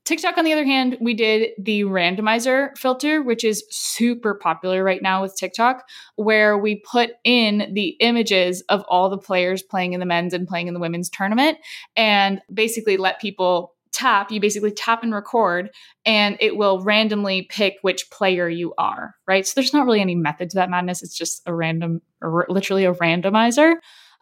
TikTok, 0.05 0.37
on 0.37 0.45
the 0.45 0.53
other 0.53 0.65
hand, 0.65 0.97
we 1.01 1.15
did 1.15 1.49
the 1.57 1.81
randomizer 1.81 2.77
filter, 2.77 3.23
which 3.23 3.43
is 3.43 3.65
super 3.71 4.35
popular 4.35 4.83
right 4.83 5.01
now 5.01 5.23
with 5.23 5.35
TikTok, 5.35 5.83
where 6.15 6.59
we 6.59 6.75
put 6.75 7.13
in 7.23 7.71
the 7.73 7.95
images 7.99 8.63
of 8.69 8.85
all 8.87 9.09
the 9.09 9.17
players 9.17 9.63
playing 9.63 9.93
in 9.93 9.99
the 9.99 10.05
men's 10.05 10.33
and 10.33 10.47
playing 10.47 10.67
in 10.67 10.75
the 10.75 10.79
women's 10.79 11.09
tournament 11.09 11.57
and 11.95 12.39
basically 12.53 12.97
let 12.97 13.19
people 13.19 13.74
tap. 13.95 14.31
You 14.31 14.39
basically 14.39 14.71
tap 14.71 15.03
and 15.03 15.13
record, 15.13 15.69
and 16.05 16.37
it 16.39 16.57
will 16.57 16.83
randomly 16.83 17.43
pick 17.43 17.77
which 17.81 18.09
player 18.11 18.49
you 18.49 18.73
are, 18.77 19.15
right? 19.27 19.47
So 19.47 19.53
there's 19.55 19.73
not 19.73 19.85
really 19.85 20.01
any 20.01 20.15
method 20.15 20.49
to 20.51 20.55
that 20.55 20.69
madness. 20.69 21.01
It's 21.01 21.17
just 21.17 21.41
a 21.45 21.53
random, 21.53 22.01
or 22.21 22.45
literally 22.49 22.85
a 22.85 22.93
randomizer. 22.93 23.75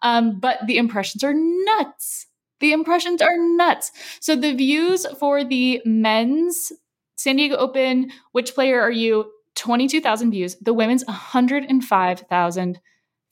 Um, 0.04 0.40
but 0.40 0.60
the 0.68 0.78
impressions 0.78 1.24
are 1.24 1.34
nuts. 1.34 2.28
The 2.60 2.72
impressions 2.72 3.22
are 3.22 3.36
nuts. 3.38 3.92
So 4.20 4.36
the 4.36 4.54
views 4.54 5.06
for 5.20 5.44
the 5.44 5.82
men's 5.86 6.72
San 7.16 7.38
Diego 7.38 7.56
Open, 7.56 8.12
which 8.32 8.54
player 8.54 8.80
are 8.82 8.92
you? 8.92 9.32
22,000 9.56 10.32
views. 10.32 10.56
The 10.62 10.74
women's 10.74 11.06
105,000 11.06 12.80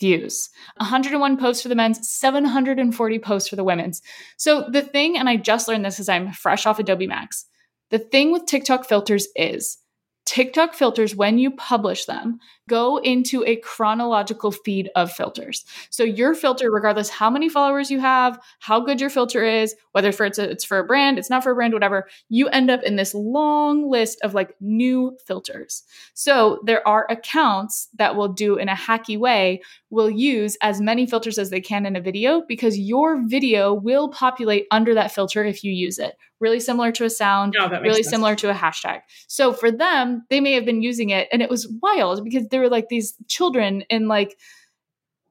views. 0.02 0.50
101 0.78 1.38
posts 1.38 1.62
for 1.62 1.70
the 1.70 1.76
men's, 1.76 2.10
740 2.10 3.20
posts 3.20 3.48
for 3.48 3.56
the 3.56 3.64
women's. 3.64 4.02
So 4.36 4.68
the 4.70 4.82
thing, 4.82 5.18
and 5.18 5.30
I 5.30 5.38
just 5.38 5.70
learned 5.70 5.86
this 5.86 6.02
as 6.02 6.10
I'm 6.10 6.34
fresh 6.34 6.66
off 6.66 6.80
Adobe 6.80 7.08
Max, 7.08 7.46
the 7.92 8.00
thing 8.00 8.34
with 8.34 8.46
TikTok 8.46 8.86
filters 8.86 9.28
is 9.36 9.78
TikTok 10.26 10.76
filters, 10.76 11.16
when 11.16 11.40
you 11.40 11.52
publish 11.52 12.06
them, 12.06 12.40
go 12.70 12.98
into 12.98 13.44
a 13.46 13.58
chronological 13.58 14.52
feed 14.52 14.90
of 14.96 15.12
filters. 15.12 15.66
So 15.90 16.04
your 16.04 16.36
filter, 16.36 16.72
regardless 16.72 17.10
how 17.10 17.30
many 17.30 17.50
followers 17.50 17.90
you 17.90 18.00
have, 18.00 18.40
how 18.60 18.80
good 18.80 19.02
your 19.02 19.10
filter 19.10 19.44
is, 19.44 19.76
whether 19.92 20.12
for 20.12 20.26
it's, 20.26 20.38
a, 20.38 20.50
it's 20.50 20.64
for 20.64 20.80
a 20.80 20.86
brand, 20.86 21.18
it's 21.18 21.30
not 21.30 21.44
for 21.44 21.52
a 21.52 21.56
brand, 21.56 21.74
whatever, 21.74 22.08
you 22.30 22.48
end 22.48 22.70
up 22.70 22.84
in 22.84 22.96
this 22.96 23.14
long 23.14 23.90
list 23.90 24.20
of 24.24 24.34
like 24.34 24.56
new 24.62 25.18
filters. 25.28 25.84
So 26.14 26.62
there 26.66 26.88
are 26.88 27.08
accounts 27.10 27.90
that 27.98 28.16
will 28.16 28.30
do 28.30 28.58
in 28.58 28.70
a 28.70 28.76
hacky 28.76 29.18
way, 29.18 29.62
will 29.92 30.10
use 30.10 30.58
as 30.62 30.82
many 30.82 31.06
filters 31.06 31.38
as 31.38 31.50
they 31.50 31.62
can 31.62 31.86
in 31.86 31.96
a 31.96 32.02
video 32.02 32.44
because 32.48 32.80
your 32.80 33.28
video 33.28 33.74
will 33.74 34.10
populate 34.10 34.66
under 34.72 34.94
that 34.94 35.12
filter 35.12 35.44
if 35.44 35.64
you 35.64 35.72
use 35.72 36.00
it. 36.00 36.16
Really 36.40 36.62
similar 36.62 36.92
to 36.94 37.04
a 37.04 37.10
sound, 37.10 37.56
oh, 37.60 37.68
makes 37.68 37.84
really 37.84 38.04
sense. 38.04 38.10
similar 38.10 38.36
to 38.38 38.50
a 38.50 38.54
hashtag. 38.54 39.02
So 39.28 39.52
for 39.52 39.70
them, 39.70 40.24
they 40.30 40.40
may 40.40 40.54
have 40.54 40.66
been 40.66 40.82
using 40.82 41.10
it 41.10 41.28
and 41.32 41.42
it 41.42 41.50
was 41.50 41.72
wild 41.82 42.24
because 42.24 42.48
there 42.48 42.62
were 42.62 42.70
like 42.70 42.88
these 42.88 43.14
children 43.28 43.82
in 43.90 44.08
like 44.08 44.38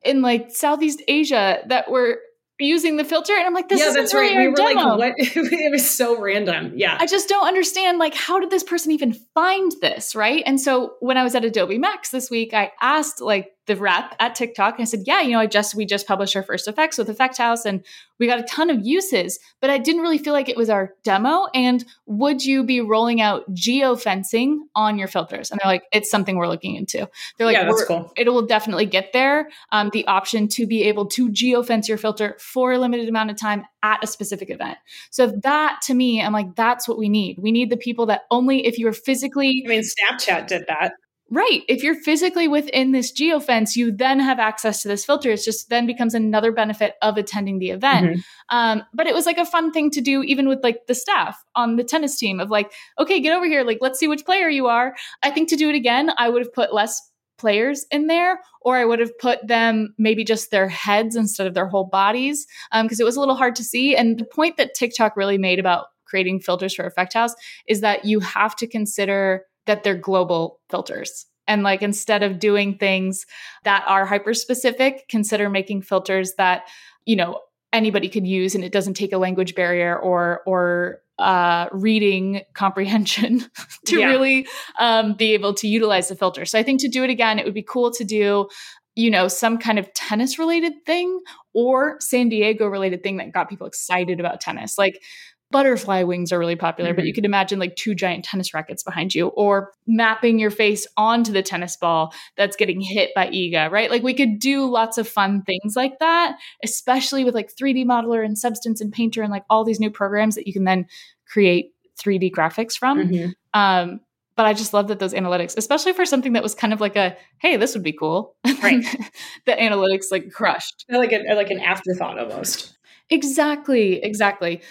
in 0.02 0.22
like 0.22 0.50
Southeast 0.50 1.02
Asia 1.08 1.60
that 1.68 1.90
were 1.90 2.18
using 2.58 2.98
the 2.98 3.04
filter 3.04 3.32
and 3.32 3.46
I'm 3.46 3.54
like 3.54 3.70
this 3.70 3.80
yeah, 3.80 3.86
is 3.86 3.94
that's 3.94 4.14
right. 4.14 4.36
We 4.36 4.48
were 4.48 4.54
demo. 4.54 4.96
like, 4.96 4.98
what? 4.98 5.14
it 5.18 5.72
was 5.72 5.88
so 5.88 6.20
random. 6.20 6.74
Yeah. 6.76 6.98
I 7.00 7.06
just 7.06 7.28
don't 7.28 7.46
understand 7.46 7.98
like 7.98 8.14
how 8.14 8.38
did 8.38 8.50
this 8.50 8.62
person 8.62 8.92
even 8.92 9.14
find 9.34 9.72
this, 9.80 10.14
right? 10.14 10.42
And 10.44 10.60
so 10.60 10.96
when 11.00 11.16
I 11.16 11.22
was 11.22 11.34
at 11.34 11.44
Adobe 11.44 11.78
Max 11.78 12.10
this 12.10 12.30
week, 12.30 12.52
I 12.52 12.72
asked 12.80 13.22
like 13.22 13.52
the 13.70 13.76
rep 13.76 14.16
at 14.18 14.34
TikTok 14.34 14.74
and 14.74 14.82
I 14.82 14.84
said, 14.84 15.04
"Yeah, 15.06 15.20
you 15.20 15.30
know, 15.30 15.38
I 15.38 15.46
just 15.46 15.76
we 15.76 15.86
just 15.86 16.04
published 16.04 16.34
our 16.34 16.42
first 16.42 16.66
effects 16.66 16.98
with 16.98 17.08
Effect 17.08 17.38
House 17.38 17.64
and 17.64 17.84
we 18.18 18.26
got 18.26 18.40
a 18.40 18.42
ton 18.42 18.68
of 18.68 18.84
uses, 18.84 19.38
but 19.60 19.70
I 19.70 19.78
didn't 19.78 20.02
really 20.02 20.18
feel 20.18 20.32
like 20.32 20.48
it 20.48 20.56
was 20.56 20.68
our 20.68 20.92
demo 21.04 21.46
and 21.54 21.84
would 22.06 22.44
you 22.44 22.64
be 22.64 22.80
rolling 22.80 23.20
out 23.20 23.48
geofencing 23.54 24.58
on 24.74 24.98
your 24.98 25.06
filters?" 25.06 25.52
And 25.52 25.60
they're 25.62 25.70
like, 25.70 25.84
"It's 25.92 26.10
something 26.10 26.36
we're 26.36 26.48
looking 26.48 26.74
into." 26.74 27.08
They're 27.38 27.46
like, 27.46 27.56
yeah, 27.56 27.64
that's 27.64 27.84
cool. 27.84 28.12
it 28.16 28.28
will 28.28 28.44
definitely 28.44 28.86
get 28.86 29.12
there. 29.12 29.50
Um, 29.70 29.90
the 29.92 30.04
option 30.08 30.48
to 30.48 30.66
be 30.66 30.82
able 30.84 31.06
to 31.06 31.28
geofence 31.28 31.86
your 31.86 31.96
filter 31.96 32.36
for 32.40 32.72
a 32.72 32.78
limited 32.78 33.08
amount 33.08 33.30
of 33.30 33.36
time 33.36 33.64
at 33.84 34.02
a 34.02 34.08
specific 34.08 34.50
event. 34.50 34.78
So 35.10 35.28
that 35.44 35.80
to 35.84 35.94
me, 35.94 36.20
I'm 36.20 36.32
like, 36.32 36.56
that's 36.56 36.88
what 36.88 36.98
we 36.98 37.08
need. 37.08 37.38
We 37.38 37.52
need 37.52 37.70
the 37.70 37.76
people 37.76 38.06
that 38.06 38.22
only 38.32 38.66
if 38.66 38.80
you're 38.80 38.92
physically 38.92 39.62
I 39.64 39.68
mean, 39.68 39.82
Snapchat 39.82 40.48
did 40.48 40.64
that. 40.66 40.94
Right, 41.30 41.62
if 41.68 41.82
you're 41.82 41.94
physically 41.94 42.48
within 42.48 42.92
this 42.92 43.12
geofence, 43.12 43.76
you 43.76 43.92
then 43.92 44.18
have 44.18 44.38
access 44.38 44.82
to 44.82 44.88
this 44.88 45.04
filter. 45.04 45.30
It's 45.30 45.44
just 45.44 45.68
then 45.70 45.86
becomes 45.86 46.12
another 46.12 46.50
benefit 46.52 46.94
of 47.02 47.16
attending 47.16 47.60
the 47.60 47.70
event. 47.70 48.16
Mhm. 48.16 48.24
Um, 48.48 48.82
but 48.92 49.06
it 49.06 49.14
was 49.14 49.26
like 49.26 49.38
a 49.38 49.46
fun 49.46 49.70
thing 49.70 49.90
to 49.92 50.00
do, 50.00 50.22
even 50.22 50.48
with 50.48 50.62
like 50.62 50.86
the 50.86 50.94
staff 50.94 51.42
on 51.54 51.76
the 51.76 51.84
tennis 51.84 52.18
team 52.18 52.40
of 52.40 52.50
like, 52.50 52.72
okay, 52.98 53.20
get 53.20 53.34
over 53.36 53.46
here. 53.46 53.62
Like, 53.62 53.78
let's 53.80 53.98
see 53.98 54.08
which 54.08 54.24
player 54.24 54.48
you 54.48 54.66
are. 54.66 54.96
I 55.22 55.30
think 55.30 55.48
to 55.50 55.56
do 55.56 55.68
it 55.68 55.76
again, 55.76 56.10
I 56.18 56.28
would 56.28 56.42
have 56.42 56.52
put 56.52 56.74
less 56.74 57.00
players 57.38 57.86
in 57.90 58.06
there, 58.06 58.38
or 58.60 58.76
I 58.76 58.84
would 58.84 58.98
have 58.98 59.18
put 59.18 59.46
them 59.46 59.94
maybe 59.96 60.24
just 60.24 60.50
their 60.50 60.68
heads 60.68 61.16
instead 61.16 61.46
of 61.46 61.54
their 61.54 61.66
whole 61.66 61.86
bodies, 61.86 62.46
because 62.82 63.00
it 63.00 63.04
was 63.04 63.16
a 63.16 63.20
little 63.20 63.34
hard 63.34 63.54
to 63.56 63.64
see. 63.64 63.96
And 63.96 64.18
the 64.18 64.26
point 64.26 64.58
that 64.58 64.74
TikTok 64.74 65.16
really 65.16 65.38
made 65.38 65.58
about 65.58 65.86
creating 66.04 66.40
filters 66.40 66.74
for 66.74 66.84
Effect 66.84 67.14
House 67.14 67.34
is 67.66 67.80
that 67.80 68.04
you 68.04 68.20
have 68.20 68.56
to 68.56 68.66
consider 68.66 69.44
that 69.70 69.84
they're 69.84 69.94
global 69.96 70.60
filters. 70.68 71.26
And 71.48 71.62
like 71.62 71.82
instead 71.82 72.22
of 72.22 72.38
doing 72.38 72.76
things 72.78 73.24
that 73.64 73.84
are 73.86 74.04
hyper 74.06 74.34
specific, 74.34 75.08
consider 75.08 75.48
making 75.48 75.82
filters 75.82 76.34
that, 76.38 76.68
you 77.06 77.16
know, 77.16 77.40
anybody 77.72 78.08
could 78.08 78.26
use 78.26 78.54
and 78.54 78.64
it 78.64 78.72
doesn't 78.72 78.94
take 78.94 79.12
a 79.12 79.18
language 79.18 79.54
barrier 79.54 79.96
or 79.98 80.42
or 80.46 80.98
uh, 81.18 81.66
reading 81.72 82.42
comprehension 82.54 83.44
to 83.86 83.98
Yeah. 84.00 84.06
really 84.08 84.46
um, 84.78 85.14
be 85.14 85.34
able 85.34 85.52
to 85.54 85.68
utilize 85.68 86.08
the 86.08 86.16
filter. 86.16 86.44
So 86.44 86.58
I 86.58 86.62
think 86.62 86.80
to 86.80 86.88
do 86.88 87.04
it 87.04 87.10
again, 87.10 87.38
it 87.38 87.44
would 87.44 87.54
be 87.54 87.62
cool 87.62 87.90
to 87.92 88.04
do, 88.04 88.48
you 88.96 89.10
know, 89.10 89.28
some 89.28 89.58
kind 89.58 89.78
of 89.78 89.92
tennis 89.94 90.38
related 90.38 90.72
thing 90.86 91.20
or 91.52 91.96
San 92.00 92.28
Diego 92.30 92.66
related 92.66 93.02
thing 93.02 93.18
that 93.18 93.32
got 93.32 93.48
people 93.50 93.66
excited 93.66 94.18
about 94.18 94.40
tennis. 94.40 94.78
Like 94.78 95.02
butterfly 95.50 96.02
wings 96.04 96.32
are 96.32 96.38
really 96.38 96.56
popular, 96.56 96.94
but 96.94 97.02
Mhm. 97.04 97.08
you 97.08 97.12
could 97.14 97.24
imagine 97.24 97.58
like 97.58 97.74
two 97.76 97.94
giant 97.94 98.24
tennis 98.24 98.54
rackets 98.54 98.82
behind 98.82 99.14
you 99.14 99.28
or 99.28 99.72
mapping 99.86 100.38
your 100.38 100.50
face 100.50 100.86
onto 100.96 101.32
the 101.32 101.42
tennis 101.42 101.76
ball 101.76 102.12
that's 102.36 102.56
getting 102.56 102.80
hit 102.80 103.10
by 103.14 103.26
Iga, 103.28 103.70
right? 103.70 103.90
Like 103.90 104.02
we 104.02 104.14
could 104.14 104.38
do 104.38 104.64
lots 104.70 104.96
of 104.96 105.08
fun 105.08 105.42
things 105.42 105.74
like 105.74 105.98
that, 105.98 106.36
especially 106.62 107.24
with 107.24 107.34
like 107.34 107.50
3D 107.54 107.84
modeler 107.84 108.24
and 108.24 108.38
substance 108.38 108.80
and 108.80 108.92
painter 108.92 109.22
and 109.22 109.32
like 109.32 109.44
all 109.50 109.64
these 109.64 109.80
new 109.80 109.90
programs 109.90 110.36
that 110.36 110.46
you 110.46 110.52
can 110.52 110.64
then 110.64 110.86
create 111.26 111.72
3D 111.98 112.30
graphics 112.30 112.76
from. 112.76 113.08
Mhm. 113.08 113.32
Um, 113.52 114.00
but 114.36 114.46
I 114.46 114.54
just 114.54 114.72
love 114.72 114.88
that 114.88 115.00
those 115.00 115.12
analytics, 115.12 115.56
especially 115.58 115.92
for 115.92 116.06
something 116.06 116.32
that 116.34 116.42
was 116.42 116.54
kind 116.54 116.72
of 116.72 116.80
like 116.80 116.96
a, 116.96 117.16
hey, 117.38 117.56
this 117.56 117.74
would 117.74 117.82
be 117.82 117.92
cool. 117.92 118.36
Right. 118.62 118.82
the 119.46 119.52
analytics 119.52 120.06
like 120.10 120.30
crushed. 120.30 120.86
Like, 120.88 121.12
a, 121.12 121.34
like 121.34 121.50
an 121.50 121.60
afterthought 121.60 122.18
almost. 122.18 122.78
Exactly, 123.10 124.02
exactly. 124.02 124.62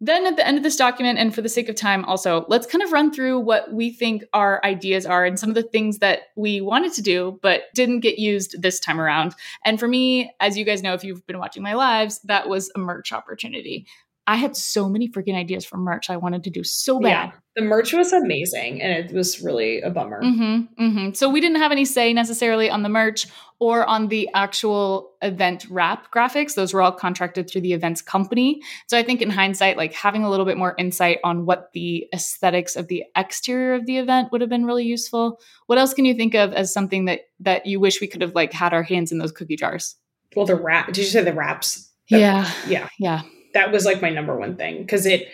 Then 0.00 0.26
at 0.26 0.36
the 0.36 0.46
end 0.46 0.56
of 0.56 0.62
this 0.62 0.76
document, 0.76 1.18
and 1.18 1.34
for 1.34 1.40
the 1.40 1.48
sake 1.48 1.68
of 1.68 1.76
time, 1.76 2.04
also, 2.04 2.44
let's 2.48 2.66
kind 2.66 2.82
of 2.82 2.92
run 2.92 3.12
through 3.12 3.38
what 3.38 3.72
we 3.72 3.90
think 3.90 4.24
our 4.32 4.60
ideas 4.64 5.06
are 5.06 5.24
and 5.24 5.38
some 5.38 5.48
of 5.48 5.54
the 5.54 5.62
things 5.62 5.98
that 5.98 6.22
we 6.36 6.60
wanted 6.60 6.92
to 6.94 7.02
do 7.02 7.38
but 7.42 7.62
didn't 7.74 8.00
get 8.00 8.18
used 8.18 8.60
this 8.60 8.80
time 8.80 9.00
around. 9.00 9.34
And 9.64 9.78
for 9.78 9.88
me, 9.88 10.34
as 10.40 10.58
you 10.58 10.64
guys 10.64 10.82
know, 10.82 10.94
if 10.94 11.04
you've 11.04 11.26
been 11.26 11.38
watching 11.38 11.62
my 11.62 11.74
lives, 11.74 12.20
that 12.24 12.48
was 12.48 12.70
a 12.74 12.78
merch 12.78 13.12
opportunity. 13.12 13.86
I 14.26 14.36
had 14.36 14.56
so 14.56 14.88
many 14.88 15.08
freaking 15.08 15.34
ideas 15.34 15.64
for 15.64 15.76
merch 15.76 16.08
I 16.08 16.16
wanted 16.16 16.44
to 16.44 16.50
do 16.50 16.64
so 16.64 16.98
bad. 16.98 17.08
Yeah. 17.08 17.32
The 17.56 17.62
merch 17.62 17.92
was 17.92 18.12
amazing 18.12 18.82
and 18.82 18.92
it 18.92 19.14
was 19.14 19.42
really 19.42 19.80
a 19.80 19.90
bummer. 19.90 20.22
Mm-hmm, 20.22 20.82
mm-hmm. 20.82 21.12
So 21.12 21.28
we 21.28 21.40
didn't 21.40 21.58
have 21.58 21.70
any 21.70 21.84
say 21.84 22.12
necessarily 22.12 22.68
on 22.70 22.82
the 22.82 22.88
merch 22.88 23.26
or 23.60 23.84
on 23.86 24.08
the 24.08 24.28
actual 24.34 25.12
event 25.22 25.66
wrap 25.70 26.10
graphics. 26.12 26.54
Those 26.54 26.74
were 26.74 26.82
all 26.82 26.90
contracted 26.90 27.48
through 27.48 27.60
the 27.60 27.74
events 27.74 28.02
company. 28.02 28.60
So 28.88 28.98
I 28.98 29.02
think 29.02 29.22
in 29.22 29.30
hindsight, 29.30 29.76
like 29.76 29.92
having 29.92 30.24
a 30.24 30.30
little 30.30 30.46
bit 30.46 30.56
more 30.56 30.74
insight 30.78 31.18
on 31.22 31.46
what 31.46 31.70
the 31.74 32.06
aesthetics 32.12 32.76
of 32.76 32.88
the 32.88 33.04
exterior 33.16 33.74
of 33.74 33.86
the 33.86 33.98
event 33.98 34.32
would 34.32 34.40
have 34.40 34.50
been 34.50 34.64
really 34.64 34.84
useful. 34.84 35.38
What 35.66 35.78
else 35.78 35.94
can 35.94 36.06
you 36.06 36.14
think 36.14 36.34
of 36.34 36.52
as 36.52 36.72
something 36.72 37.04
that 37.04 37.20
that 37.40 37.66
you 37.66 37.78
wish 37.78 38.00
we 38.00 38.08
could 38.08 38.22
have 38.22 38.34
like 38.34 38.52
had 38.52 38.72
our 38.72 38.82
hands 38.82 39.12
in 39.12 39.18
those 39.18 39.32
cookie 39.32 39.56
jars? 39.56 39.96
Well, 40.34 40.46
the 40.46 40.56
wrap, 40.56 40.86
did 40.86 40.98
you 40.98 41.04
say 41.04 41.22
the 41.22 41.32
wraps? 41.32 41.90
That- 42.10 42.20
Yeah. 42.20 42.50
Yeah. 42.66 42.88
Yeah. 42.98 43.22
That 43.54 43.72
was 43.72 43.84
like 43.84 44.02
my 44.02 44.10
number 44.10 44.36
one 44.36 44.56
thing 44.56 44.82
because 44.82 45.06
it, 45.06 45.28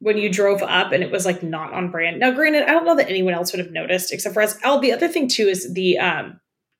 when 0.00 0.18
you 0.18 0.28
drove 0.30 0.62
up 0.62 0.92
and 0.92 1.02
it 1.02 1.10
was 1.10 1.24
like 1.24 1.42
not 1.42 1.72
on 1.72 1.90
brand. 1.90 2.20
Now, 2.20 2.30
granted, 2.32 2.64
I 2.64 2.72
don't 2.72 2.84
know 2.84 2.96
that 2.96 3.08
anyone 3.08 3.32
else 3.34 3.52
would 3.52 3.60
have 3.60 3.72
noticed 3.72 4.12
except 4.12 4.34
for 4.34 4.42
us. 4.42 4.58
Oh, 4.64 4.80
the 4.80 4.92
other 4.92 5.08
thing 5.08 5.26
too 5.28 5.46
is 5.46 5.72
the, 5.72 5.98
um, 5.98 6.38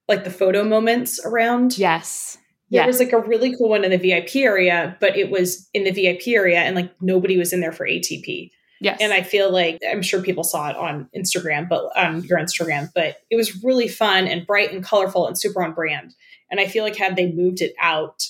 like 0.08 0.24
the 0.24 0.30
photo 0.30 0.64
moments 0.64 1.18
around. 1.24 1.78
Yes. 1.78 2.36
There 2.70 2.80
Yes. 2.82 2.86
was 2.88 2.98
like 2.98 3.12
a 3.12 3.20
really 3.20 3.56
cool 3.56 3.68
one 3.70 3.84
in 3.84 3.90
the 3.90 3.96
VIP 3.96 4.36
area, 4.36 4.96
but 5.00 5.16
it 5.16 5.30
was 5.30 5.68
in 5.72 5.84
the 5.84 5.92
VIP 5.92 6.28
area 6.34 6.58
and 6.58 6.74
like 6.76 6.90
nobody 7.00 7.38
was 7.38 7.52
in 7.52 7.60
there 7.60 7.72
for 7.72 7.86
ATP. 7.86 8.50
yes. 8.80 8.98
And 9.00 9.12
I 9.12 9.22
feel 9.22 9.50
like 9.52 9.78
I'm 9.88 10.02
sure 10.02 10.20
people 10.20 10.44
saw 10.44 10.68
it 10.68 10.76
on 10.76 11.08
Instagram, 11.16 11.68
but 11.68 11.84
um, 11.96 12.20
your 12.24 12.38
Instagram, 12.38 12.90
but 12.94 13.18
it 13.30 13.36
was 13.36 13.64
really 13.64 13.88
fun 13.88 14.26
and 14.26 14.46
bright 14.46 14.72
and 14.72 14.84
colorful 14.84 15.26
and 15.26 15.38
super 15.38 15.62
on 15.62 15.72
brand. 15.74 16.14
And 16.50 16.60
I 16.60 16.66
feel 16.66 16.84
like 16.84 16.96
had 16.96 17.16
they 17.16 17.32
moved 17.32 17.62
it 17.62 17.72
out, 17.80 18.24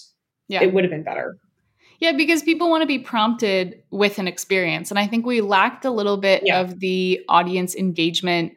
yeah. 0.48 0.62
it 0.62 0.72
would 0.72 0.84
have 0.84 0.90
been 0.90 1.02
better. 1.02 1.38
Yeah, 1.98 2.12
because 2.12 2.42
people 2.42 2.68
want 2.70 2.82
to 2.82 2.86
be 2.86 2.98
prompted 2.98 3.82
with 3.90 4.18
an 4.18 4.28
experience. 4.28 4.90
And 4.90 4.98
I 4.98 5.06
think 5.06 5.24
we 5.24 5.40
lacked 5.40 5.84
a 5.84 5.90
little 5.90 6.16
bit 6.16 6.42
Yeah. 6.44 6.60
of 6.60 6.80
the 6.80 7.20
audience 7.28 7.74
engagement 7.74 8.52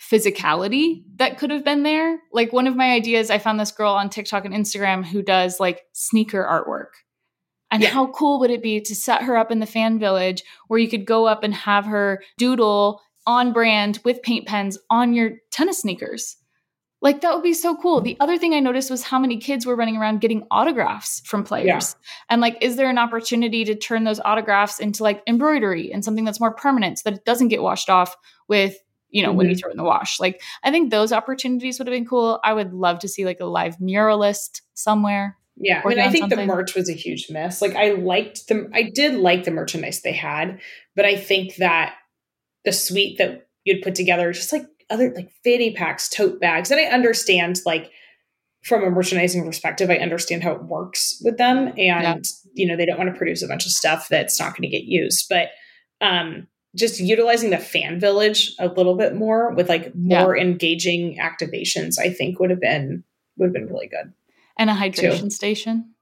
physicality 0.00 1.02
that 1.16 1.38
could 1.38 1.50
have 1.50 1.64
been 1.64 1.82
there. 1.82 2.18
Like 2.32 2.52
one 2.52 2.66
of 2.66 2.76
my 2.76 2.92
ideas, 2.92 3.30
I 3.30 3.38
found 3.38 3.58
this 3.58 3.70
girl 3.70 3.92
on 3.92 4.10
TikTok 4.10 4.44
and 4.44 4.54
Instagram 4.54 5.04
who 5.04 5.22
does 5.22 5.60
like 5.60 5.82
sneaker 5.92 6.42
artwork. 6.44 6.90
And 7.70 7.82
Yeah. 7.82 7.90
how 7.90 8.08
cool 8.08 8.38
would 8.40 8.50
it 8.50 8.62
be 8.62 8.80
to 8.80 8.94
set 8.94 9.22
her 9.22 9.36
up 9.36 9.50
in 9.50 9.60
the 9.60 9.66
fan 9.66 9.98
village 9.98 10.42
where 10.68 10.78
you 10.78 10.88
could 10.88 11.06
go 11.06 11.26
up 11.26 11.42
and 11.42 11.54
have 11.54 11.86
her 11.86 12.22
doodle 12.38 13.00
on 13.26 13.52
brand 13.52 14.00
with 14.04 14.22
paint 14.22 14.46
pens 14.46 14.78
on 14.90 15.14
your 15.14 15.32
tennis 15.50 15.78
sneakers? 15.80 16.36
Like 17.04 17.20
that 17.20 17.34
would 17.34 17.42
be 17.42 17.52
so 17.52 17.76
cool. 17.76 18.00
The 18.00 18.14
mm. 18.14 18.16
other 18.18 18.38
thing 18.38 18.54
I 18.54 18.60
noticed 18.60 18.90
was 18.90 19.02
how 19.02 19.18
many 19.18 19.36
kids 19.36 19.66
were 19.66 19.76
running 19.76 19.98
around 19.98 20.22
getting 20.22 20.46
autographs 20.50 21.20
from 21.26 21.44
players. 21.44 21.94
And 22.30 22.40
like, 22.40 22.56
is 22.62 22.76
there 22.76 22.88
an 22.88 22.96
opportunity 22.96 23.62
to 23.66 23.74
turn 23.74 24.04
those 24.04 24.20
autographs 24.20 24.80
into 24.80 25.02
like 25.02 25.22
embroidery 25.26 25.92
and 25.92 26.02
something 26.02 26.24
that's 26.24 26.40
more 26.40 26.54
permanent 26.54 26.98
so 26.98 27.10
that 27.10 27.18
it 27.18 27.26
doesn't 27.26 27.48
get 27.48 27.62
washed 27.62 27.90
off 27.90 28.16
with, 28.48 28.78
you 29.10 29.22
know, 29.22 29.32
when 29.32 29.46
you 29.46 29.52
mm-hmm. 29.52 29.60
throw 29.60 29.68
it 29.68 29.74
in 29.74 29.76
the 29.76 29.84
wash? 29.84 30.18
Like, 30.18 30.40
I 30.62 30.70
think 30.70 30.90
those 30.90 31.12
opportunities 31.12 31.78
would 31.78 31.86
have 31.86 31.94
been 31.94 32.06
cool. 32.06 32.40
I 32.42 32.54
would 32.54 32.72
love 32.72 33.00
to 33.00 33.08
see 33.08 33.26
like 33.26 33.40
a 33.40 33.44
live 33.44 33.76
muralist 33.76 34.62
somewhere. 34.72 35.36
Yeah. 35.56 35.82
I 35.84 35.88
mean, 35.88 35.98
I 35.98 36.08
think 36.10 36.30
the 36.30 36.36
something. 36.36 36.48
merch 36.48 36.74
was 36.74 36.88
a 36.88 36.94
huge 36.94 37.26
miss. 37.28 37.60
Like 37.60 37.76
I 37.76 37.92
liked 37.92 38.48
them. 38.48 38.70
I 38.72 38.82
did 38.82 39.14
like 39.16 39.44
the 39.44 39.50
merchandise 39.50 40.00
they 40.00 40.14
had, 40.14 40.58
but 40.96 41.04
I 41.04 41.16
think 41.16 41.56
that 41.56 41.96
the 42.64 42.72
suite 42.72 43.18
that 43.18 43.46
you'd 43.64 43.82
put 43.82 43.94
together, 43.94 44.32
just 44.32 44.52
like 44.54 44.64
other 44.94 45.12
like 45.14 45.30
fanny 45.44 45.72
packs, 45.72 46.08
tote 46.08 46.40
bags, 46.40 46.70
and 46.70 46.80
I 46.80 46.84
understand 46.84 47.60
like 47.66 47.90
from 48.62 48.82
a 48.82 48.90
merchandising 48.90 49.44
perspective, 49.44 49.90
I 49.90 49.96
understand 49.96 50.42
how 50.42 50.52
it 50.52 50.64
works 50.64 51.20
with 51.22 51.36
them. 51.36 51.68
And, 51.68 51.76
Yeah. 51.76 52.16
you 52.54 52.66
know, 52.66 52.76
they 52.76 52.86
don't 52.86 52.96
want 52.96 53.10
to 53.10 53.18
produce 53.18 53.42
a 53.42 53.48
bunch 53.48 53.66
of 53.66 53.72
stuff 53.72 54.08
that's 54.08 54.40
not 54.40 54.52
going 54.56 54.62
to 54.62 54.74
get 54.74 54.84
used. 54.84 55.26
But 55.28 55.48
um 56.00 56.46
just 56.76 56.98
utilizing 56.98 57.50
the 57.50 57.58
fan 57.58 58.00
village 58.00 58.52
a 58.58 58.66
little 58.66 58.96
bit 58.96 59.14
more 59.14 59.54
with 59.54 59.68
like 59.68 59.94
more 59.94 60.36
yeah. 60.36 60.42
engaging 60.42 61.18
activations, 61.18 61.98
I 62.00 62.10
think 62.10 62.40
would 62.40 62.50
have 62.50 62.60
been 62.60 63.04
would 63.36 63.46
have 63.46 63.52
been 63.54 63.66
really 63.66 63.86
good. 63.86 64.12
And 64.56 64.70
a 64.70 64.74
hydration 64.74 65.20
too. 65.24 65.30
station. 65.30 65.93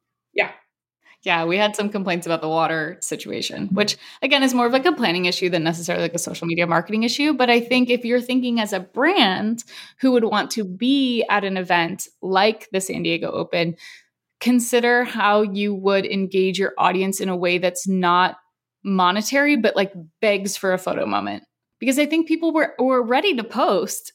Yeah. 1.23 1.45
We 1.45 1.57
had 1.57 1.77
some 1.77 1.89
complaints 1.89 2.27
about 2.27 2.41
the 2.41 2.49
water 2.49 2.99
situation, 3.01 3.69
which 3.69 3.97
again 4.23 4.43
is 4.43 4.55
more 4.55 4.67
of 4.67 4.73
like 4.73 4.87
a 4.87 4.93
planning 4.93 5.27
issue 5.27 5.49
than 5.49 5.63
necessarily 5.63 6.03
like 6.03 6.15
a 6.15 6.19
social 6.19 6.49
media 6.49 6.67
marketing 6.67 7.05
issue. 7.05 7.33
But 7.33 7.49
I 7.49 7.61
think 7.61 7.91
if 7.91 8.05
you're 8.05 8.21
thinking 8.21 8.59
as 8.59 8.73
a 8.73 8.81
brand 8.81 9.63
who 10.01 10.13
would 10.13 10.25
want 10.25 10.51
to 10.53 10.65
be 10.65 11.25
at 11.31 11.45
an 11.45 11.57
event 11.57 12.09
like 12.23 12.69
the 12.73 12.81
San 12.81 13.05
Diego 13.05 13.31
Open, 13.31 13.77
consider 14.41 15.05
how 15.05 15.43
you 15.43 15.73
would 15.73 16.05
engage 16.05 16.59
your 16.59 16.73
audience 16.77 17.21
in 17.21 17.29
a 17.29 17.37
way 17.37 17.59
that's 17.59 17.87
not 17.87 18.37
monetary, 18.83 19.57
but 19.57 19.77
like 19.77 19.93
begs 20.21 20.57
for 20.57 20.73
a 20.73 20.79
photo 20.79 21.07
moment. 21.07 21.45
Because 21.79 21.99
I 21.99 22.07
think 22.07 22.27
people 22.27 22.53
were, 22.53 22.75
were 22.79 23.03
ready 23.03 23.37
to 23.37 23.45
post. 23.45 24.13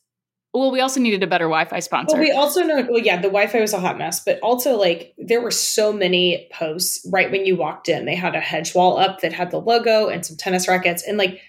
Well, 0.53 0.71
we 0.71 0.79
also 0.79 0.99
needed 0.99 1.21
a 1.21 1.27
better 1.27 1.45
Wi-Fi 1.45 1.79
sponsor. 1.79 2.15
Well, 2.15 2.23
we 2.23 2.31
also 2.31 2.63
know, 2.63 2.85
well, 2.89 3.03
yeah, 3.03 3.17
the 3.17 3.27
Wi-Fi 3.27 3.61
was 3.61 3.73
a 3.73 3.79
hot 3.79 3.97
mess, 3.97 4.23
but 4.23 4.39
also 4.39 4.75
like 4.75 5.13
there 5.17 5.41
were 5.41 5.51
so 5.51 5.93
many 5.93 6.49
posts 6.51 7.07
right 7.11 7.29
when 7.29 7.45
you 7.45 7.55
walked 7.55 7.89
in. 7.89 8.05
They 8.05 8.15
had 8.15 8.33
a 8.33 8.39
hedge 8.39 8.73
wall 8.73 8.97
up 8.97 9.21
that 9.21 9.33
had 9.33 9.51
the 9.51 9.59
logo 9.59 10.07
and 10.07 10.25
some 10.25 10.37
tennis 10.37 10.67
rackets, 10.67 11.03
and 11.07 11.17
like 11.17 11.41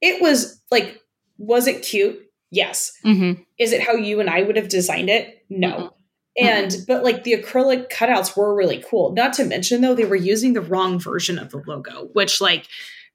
it 0.00 0.22
was 0.22 0.62
like, 0.70 1.00
was 1.38 1.66
it 1.66 1.82
cute? 1.82 2.20
Yes. 2.50 2.92
Mm-hmm. 3.04 3.42
Is 3.58 3.72
it 3.72 3.82
how 3.82 3.94
you 3.94 4.20
and 4.20 4.30
I 4.30 4.42
would 4.42 4.56
have 4.56 4.68
designed 4.68 5.10
it? 5.10 5.44
No. 5.50 5.68
Mm-hmm. 5.68 6.46
And 6.46 6.70
mm-hmm. 6.70 6.84
but 6.86 7.04
like 7.04 7.24
the 7.24 7.32
acrylic 7.32 7.90
cutouts 7.90 8.36
were 8.36 8.54
really 8.54 8.84
cool. 8.88 9.12
Not 9.12 9.32
to 9.34 9.44
mention 9.44 9.80
though, 9.80 9.94
they 9.94 10.04
were 10.04 10.16
using 10.16 10.52
the 10.52 10.60
wrong 10.60 11.00
version 11.00 11.38
of 11.38 11.50
the 11.50 11.62
logo, 11.66 12.08
which 12.12 12.40
like 12.40 12.66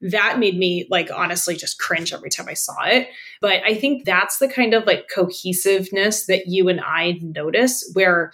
that 0.04 0.38
made 0.38 0.58
me 0.58 0.86
like 0.90 1.10
honestly 1.14 1.56
just 1.56 1.80
cringe 1.80 2.14
every 2.14 2.30
time 2.30 2.48
I 2.50 2.54
saw 2.54 2.84
it. 2.84 3.08
But 3.40 3.64
I 3.64 3.74
think 3.74 4.04
that's 4.04 4.38
the 4.38 4.50
kind 4.50 4.74
of 4.74 4.86
like 4.86 5.08
cohesiveness 5.14 6.26
that 6.26 6.48
you 6.48 6.68
and 6.68 6.82
I 6.82 7.20
notice 7.22 7.90
where 7.94 8.34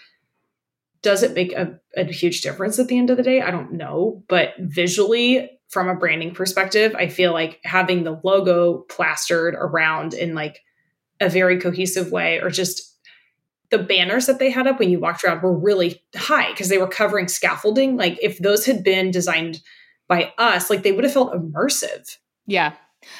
does 1.02 1.22
it 1.24 1.34
make 1.34 1.54
a, 1.54 1.80
a 1.96 2.04
huge 2.06 2.42
difference 2.42 2.80
at 2.80 2.88
the 2.88 2.98
end 2.98 3.12
of 3.12 3.18
the 3.18 3.24
day? 3.24 3.42
I 3.42 3.52
don't 3.52 3.74
know. 3.74 4.24
But 4.28 4.54
visually, 4.58 5.60
from 5.70 5.88
a 5.88 5.96
branding 5.96 6.34
perspective, 6.34 6.96
I 6.96 7.08
feel 7.08 7.32
like 7.32 7.60
having 7.64 8.04
the 8.04 8.20
logo 8.24 8.80
plastered 8.90 9.54
around 9.54 10.16
in 10.16 10.34
like 10.34 10.62
a 11.22 11.30
very 11.30 11.60
cohesive 11.60 12.12
way 12.12 12.40
or 12.40 12.50
just 12.50 12.98
the 13.70 13.78
banners 13.78 14.26
that 14.26 14.40
they 14.40 14.50
had 14.50 14.66
up 14.66 14.80
when 14.80 14.90
you 14.90 15.00
walked 15.00 15.24
around 15.24 15.44
were 15.44 15.56
really 15.56 16.02
high 16.16 16.50
because 16.50 16.70
they 16.70 16.80
were 16.80 16.88
covering 16.88 17.28
scaffolding. 17.28 17.96
Like 17.96 18.18
if 18.24 18.40
those 18.40 18.66
had 18.66 18.84
been 18.84 19.12
designed 19.12 19.62
by 20.10 20.34
us, 20.38 20.70
like 20.70 20.84
they 20.84 20.92
would 20.92 21.06
have 21.06 21.14
felt 21.14 21.34
immersive. 21.34 22.18
Yeah. 22.46 22.74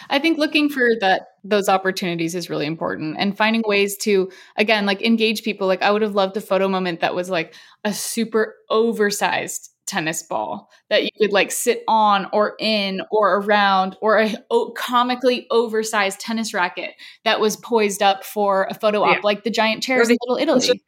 I 0.10 0.20
think 0.20 0.38
looking 0.38 0.68
for 0.70 0.90
that 1.00 1.28
those 1.46 1.70
opportunities 1.70 2.36
is 2.36 2.50
really 2.50 2.66
important 2.66 3.16
and 3.18 3.38
finding 3.38 3.64
ways 3.66 3.96
to 3.98 4.30
again 4.58 4.86
like 4.86 5.02
engage 5.02 5.44
people. 5.44 5.68
Like 5.68 5.82
I 5.82 5.92
would 5.92 6.02
have 6.02 6.16
loved 6.16 6.36
a 6.36 6.42
photo 6.42 6.68
moment 6.68 7.00
that 7.00 7.16
was 7.16 7.30
like 7.30 7.56
a 7.86 7.94
super 7.94 8.56
oversized 8.70 9.70
tennis 9.88 10.22
ball 10.22 10.70
that 10.90 11.04
you 11.04 11.10
could 11.20 11.32
like 11.32 11.52
sit 11.52 11.84
on 11.88 12.28
or 12.34 12.56
in 12.60 13.02
or 13.10 13.38
around 13.38 13.96
or 14.02 14.20
a 14.20 14.36
comically 14.76 15.48
oversized 15.50 16.20
tennis 16.20 16.54
racket 16.54 16.92
that 17.24 17.40
was 17.40 17.56
poised 17.56 18.04
up 18.04 18.24
for 18.26 18.68
a 18.70 18.74
photo 18.74 19.02
op 19.02 19.24
like 19.24 19.44
the 19.44 19.50
giant 19.50 19.82
chairs 19.82 20.10
in 20.10 20.18
Little 20.28 20.42
Italy. 20.42 20.68
Like 20.68 20.82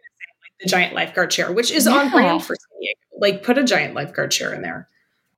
the 0.60 0.68
giant 0.68 0.93
lifeguard 0.93 1.32
chair, 1.32 1.52
which 1.52 1.72
is 1.72 1.88
yeah. 1.88 1.93
on 1.93 2.12
brand 2.12 2.43
for 2.43 2.56
Like 3.18 3.41
put 3.41 3.58
a 3.58 3.64
giant 3.64 3.95
lifeguard 3.95 4.32
chair 4.32 4.54
in 4.54 4.62
there. 4.62 4.88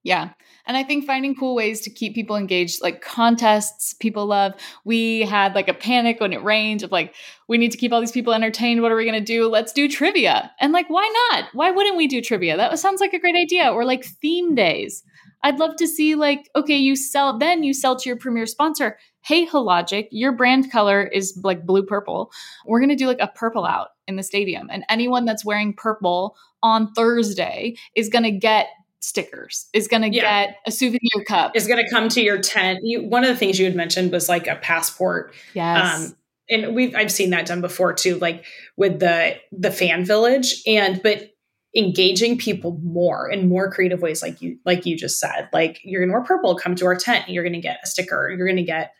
Yeah. 0.03 0.31
And 0.65 0.77
I 0.77 0.83
think 0.83 1.05
finding 1.05 1.35
cool 1.35 1.55
ways 1.55 1.81
to 1.81 1.89
keep 1.89 2.15
people 2.15 2.35
engaged, 2.35 2.81
like 2.81 3.01
contests 3.01 3.93
people 3.93 4.25
love. 4.25 4.53
We 4.85 5.21
had 5.21 5.55
like 5.55 5.67
a 5.67 5.73
panic 5.73 6.21
when 6.21 6.31
it 6.31 6.43
rained 6.43 6.83
of 6.83 6.91
like, 6.91 7.13
we 7.49 7.57
need 7.57 7.71
to 7.71 7.77
keep 7.77 7.91
all 7.91 7.99
these 7.99 8.13
people 8.13 8.33
entertained. 8.33 8.81
What 8.81 8.91
are 8.91 8.95
we 8.95 9.05
going 9.05 9.19
to 9.19 9.25
do? 9.25 9.47
Let's 9.47 9.73
do 9.73 9.89
trivia. 9.89 10.51
And 10.59 10.71
like, 10.71 10.89
why 10.89 11.11
not? 11.31 11.45
Why 11.53 11.71
wouldn't 11.71 11.97
we 11.97 12.07
do 12.07 12.21
trivia? 12.21 12.55
That 12.55 12.79
sounds 12.79 13.01
like 13.01 13.13
a 13.13 13.19
great 13.19 13.35
idea. 13.35 13.71
Or 13.71 13.83
like 13.83 14.05
theme 14.05 14.55
days. 14.55 15.03
I'd 15.45 15.59
love 15.59 15.75
to 15.75 15.87
see 15.87 16.15
like, 16.15 16.49
okay, 16.55 16.77
you 16.77 16.95
sell, 16.95 17.37
then 17.37 17.63
you 17.63 17.73
sell 17.73 17.97
to 17.97 18.09
your 18.09 18.17
premier 18.17 18.45
sponsor. 18.45 18.97
Hey, 19.19 19.45
Hologic, 19.45 20.07
your 20.11 20.31
brand 20.31 20.71
color 20.71 21.03
is 21.03 21.37
like 21.43 21.65
blue 21.65 21.83
purple. 21.83 22.31
We're 22.65 22.79
going 22.79 22.89
to 22.89 22.95
do 22.95 23.07
like 23.07 23.19
a 23.19 23.27
purple 23.27 23.65
out 23.65 23.89
in 24.07 24.15
the 24.15 24.23
stadium. 24.23 24.69
And 24.71 24.85
anyone 24.87 25.25
that's 25.25 25.43
wearing 25.43 25.73
purple 25.73 26.37
on 26.61 26.93
Thursday 26.93 27.75
is 27.95 28.07
going 28.07 28.23
to 28.23 28.31
get 28.31 28.67
stickers 29.03 29.67
is 29.73 29.87
going 29.87 30.01
to 30.01 30.09
yeah. 30.09 30.47
get 30.47 30.57
a 30.65 30.71
souvenir 30.71 31.23
cup. 31.27 31.55
Is 31.55 31.67
going 31.67 31.83
to 31.83 31.89
come 31.89 32.09
to 32.09 32.21
your 32.21 32.39
tent. 32.39 32.79
You, 32.83 33.03
one 33.03 33.23
of 33.23 33.29
the 33.29 33.35
things 33.35 33.59
you 33.59 33.65
had 33.65 33.75
mentioned 33.75 34.11
was 34.11 34.29
like 34.29 34.47
a 34.47 34.55
passport. 34.55 35.33
Yes. 35.53 36.09
Um, 36.09 36.17
and 36.49 36.75
we've 36.75 36.93
i've 36.93 37.09
seen 37.09 37.29
that 37.29 37.45
done 37.45 37.61
before 37.61 37.93
too 37.93 38.17
like 38.19 38.43
with 38.75 38.99
the 38.99 39.33
the 39.53 39.71
fan 39.71 40.03
village 40.03 40.61
and 40.67 41.01
but 41.01 41.33
engaging 41.75 42.37
people 42.37 42.79
more 42.83 43.29
in 43.29 43.49
more 43.49 43.71
creative 43.71 44.01
ways 44.01 44.21
like 44.21 44.41
you 44.41 44.59
like 44.65 44.85
you 44.85 44.95
just 44.95 45.19
said. 45.19 45.49
Like 45.51 45.79
you're 45.83 46.01
gonna 46.01 46.13
wear 46.13 46.23
purple 46.23 46.55
come 46.55 46.75
to 46.75 46.85
our 46.85 46.95
tent 46.95 47.29
you're 47.29 47.43
gonna 47.43 47.61
get 47.61 47.79
a 47.83 47.87
sticker 47.87 48.29
you're 48.29 48.47
gonna 48.47 48.63
get 48.63 48.93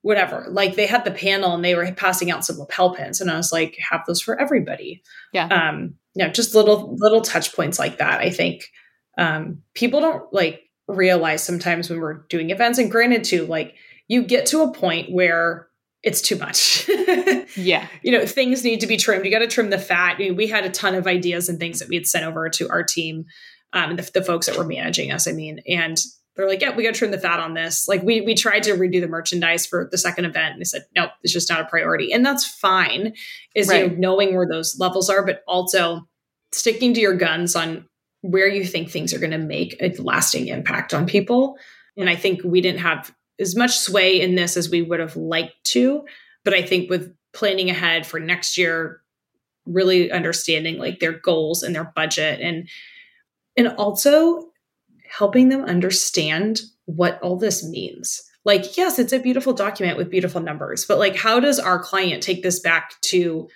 whatever. 0.00 0.46
Like 0.48 0.74
they 0.74 0.86
had 0.86 1.04
the 1.04 1.10
panel 1.10 1.54
and 1.54 1.64
they 1.64 1.74
were 1.74 1.90
passing 1.92 2.30
out 2.30 2.44
some 2.44 2.58
lapel 2.58 2.94
pins 2.94 3.20
and 3.20 3.30
i 3.30 3.36
was 3.36 3.52
like 3.52 3.76
have 3.90 4.02
those 4.06 4.22
for 4.22 4.40
everybody. 4.40 5.02
Yeah. 5.32 5.48
Um 5.48 5.94
you 6.14 6.24
know 6.24 6.30
just 6.30 6.54
little 6.54 6.94
little 6.98 7.20
touch 7.20 7.54
points 7.54 7.78
like 7.78 7.98
that 7.98 8.20
i 8.20 8.28
think 8.28 8.66
um, 9.18 9.62
people 9.74 10.00
don't 10.00 10.32
like 10.32 10.62
realize 10.88 11.42
sometimes 11.42 11.88
when 11.88 12.00
we're 12.00 12.24
doing 12.28 12.50
events 12.50 12.78
and 12.78 12.90
granted 12.90 13.24
too 13.24 13.46
like 13.46 13.74
you 14.08 14.22
get 14.22 14.46
to 14.46 14.62
a 14.62 14.72
point 14.72 15.12
where 15.12 15.68
it's 16.02 16.20
too 16.20 16.36
much. 16.36 16.88
Yeah. 17.54 17.86
You 18.02 18.12
know 18.12 18.24
things 18.24 18.64
need 18.64 18.80
to 18.80 18.86
be 18.86 18.96
trimmed. 18.96 19.26
You 19.26 19.30
got 19.30 19.40
to 19.40 19.46
trim 19.46 19.68
the 19.68 19.78
fat. 19.78 20.16
We 20.18 20.46
had 20.46 20.64
a 20.64 20.70
ton 20.70 20.94
of 20.94 21.06
ideas 21.06 21.50
and 21.50 21.60
things 21.60 21.80
that 21.80 21.88
we 21.88 21.96
had 21.96 22.06
sent 22.06 22.24
over 22.24 22.48
to 22.48 22.70
our 22.70 22.82
team 22.82 23.26
um, 23.72 23.96
the, 23.96 24.10
the 24.14 24.22
folks 24.22 24.46
that 24.46 24.56
were 24.56 24.64
managing 24.64 25.10
us 25.12 25.26
i 25.26 25.32
mean 25.32 25.60
and 25.66 25.98
they're 26.36 26.48
like 26.48 26.60
yeah 26.60 26.74
we 26.74 26.82
got 26.82 26.94
to 26.94 26.98
trim 26.98 27.10
the 27.10 27.18
fat 27.18 27.40
on 27.40 27.52
this. 27.54 27.86
Like 27.88 28.02
we 28.02 28.22
we 28.22 28.34
tried 28.34 28.62
to 28.62 28.72
redo 28.72 29.00
the 29.00 29.08
merchandise 29.08 29.66
for 29.66 29.88
the 29.90 29.98
second 29.98 30.24
event 30.24 30.52
and 30.52 30.60
they 30.60 30.64
said 30.64 30.86
nope 30.96 31.10
it's 31.22 31.32
just 31.32 31.50
not 31.50 31.60
a 31.60 31.66
priority. 31.66 32.12
And 32.12 32.24
that's 32.24 32.46
fine 32.46 33.12
is 33.54 33.68
right. 33.68 33.84
you 33.84 33.90
know 33.90 33.96
knowing 33.96 34.34
where 34.34 34.48
those 34.48 34.78
levels 34.78 35.10
are 35.10 35.24
but 35.24 35.42
also 35.46 36.08
sticking 36.52 36.94
to 36.94 37.00
your 37.00 37.14
guns 37.14 37.54
on 37.54 37.86
where 38.22 38.48
you 38.48 38.64
think 38.64 38.90
things 38.90 39.12
are 39.12 39.18
going 39.18 39.32
to 39.32 39.38
make 39.38 39.76
a 39.80 39.90
lasting 40.00 40.48
impact 40.48 40.94
on 40.94 41.06
people. 41.06 41.56
And 41.96 42.08
I 42.08 42.16
think 42.16 42.40
we 42.42 42.60
didn't 42.60 42.80
have 42.80 43.14
as 43.38 43.56
much 43.56 43.76
sway 43.76 44.20
in 44.20 44.34
this 44.34 44.56
as 44.56 44.70
we 44.70 44.82
would 44.82 45.00
have 45.00 45.16
liked 45.16 45.64
to. 45.64 46.04
But 46.44 46.54
I 46.54 46.62
think 46.62 46.88
with 46.88 47.14
planning 47.32 47.68
ahead 47.68 48.06
for 48.06 48.20
next 48.20 48.56
year, 48.56 49.00
really 49.66 50.10
understanding 50.10 50.78
like 50.78 51.00
their 51.00 51.12
goals 51.12 51.62
and 51.62 51.74
their 51.74 51.92
budget 51.94 52.40
and 52.40 52.68
and 53.56 53.68
also 53.68 54.48
helping 55.08 55.50
them 55.50 55.64
understand 55.64 56.62
what 56.86 57.20
all 57.20 57.36
this 57.36 57.62
means. 57.62 58.22
Like, 58.44 58.76
yes, 58.76 58.98
it's 58.98 59.12
a 59.12 59.20
beautiful 59.20 59.52
document 59.52 59.98
with 59.98 60.10
beautiful 60.10 60.40
numbers, 60.40 60.84
but 60.86 60.98
like, 60.98 61.14
how 61.14 61.38
does 61.38 61.60
our 61.60 61.78
client 61.78 62.22
take 62.22 62.42
this 62.42 62.60
back 62.60 62.94
to 63.02 63.48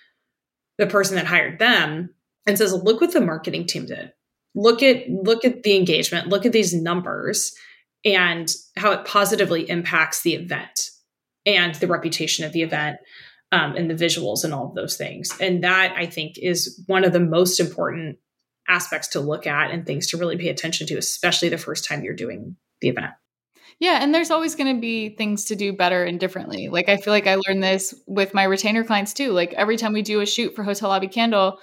the 0.79 0.87
person 0.87 1.17
that 1.17 1.27
hired 1.27 1.59
them 1.59 2.15
and 2.47 2.59
says, 2.59 2.75
look 2.75 3.01
what 3.01 3.13
the 3.13 3.21
marketing 3.21 3.67
team 3.67 3.87
did? 3.87 4.13
Look 4.57 4.83
at 4.83 5.09
look 5.09 5.45
at 5.45 5.63
the 5.63 5.77
engagement 5.77 6.29
look 6.29 6.45
at 6.45 6.53
these 6.53 6.75
numbers 6.75 7.55
and 8.05 8.53
how 8.77 8.91
it 8.91 9.05
positively 9.05 9.69
impacts 9.69 10.23
the 10.23 10.35
event 10.35 10.91
and 11.45 11.75
the 11.77 11.87
reputation 11.87 12.45
of 12.45 12.53
the 12.53 12.63
event 12.63 12.97
um, 13.53 13.77
and 13.77 13.89
the 13.89 13.95
visuals 13.95 14.43
and 14.43 14.53
all 14.53 14.67
of 14.67 14.75
those 14.75 14.97
things 14.97 15.33
and 15.41 15.63
that 15.63 15.95
i 15.97 16.07
think 16.07 16.37
is 16.39 16.83
one 16.87 17.05
of 17.05 17.13
the 17.13 17.21
most 17.21 17.61
important 17.61 18.19
aspects 18.69 19.09
to 19.09 19.21
look 19.21 19.47
at 19.47 19.71
and 19.71 19.87
things 19.87 20.09
to 20.09 20.17
really 20.17 20.37
pay 20.37 20.49
attention 20.49 20.87
to 20.87 20.97
especially 20.97 21.49
the 21.49 21.59
first 21.59 21.85
time 21.85 22.03
you're 22.03 22.15
doing 22.15 22.57
the 22.81 22.89
event 22.89 23.13
yeah, 23.79 23.99
and 24.01 24.15
there's 24.15 24.31
always 24.31 24.55
going 24.55 24.75
to 24.75 24.81
be 24.81 25.11
things 25.11 25.45
to 25.47 25.57
do 25.57 25.71
better 25.71 26.03
and 26.03 26.19
differently. 26.19 26.71
Like 26.71 26.89
I 26.89 26.97
feel 26.97 27.13
like 27.13 27.27
I 27.27 27.37
learned 27.47 27.63
this 27.63 27.95
with 28.07 28.33
my 28.33 28.45
retainer 28.45 28.85
clients 28.85 29.13
too. 29.13 29.33
Like 29.33 29.53
every 29.53 29.77
time 29.77 29.93
we 29.93 30.01
do 30.01 30.21
a 30.23 30.27
shoot 30.27 30.57
for 30.57 30.63
Hotel 30.63 30.89
Lobby 30.89 31.09
Candle, 31.09 31.59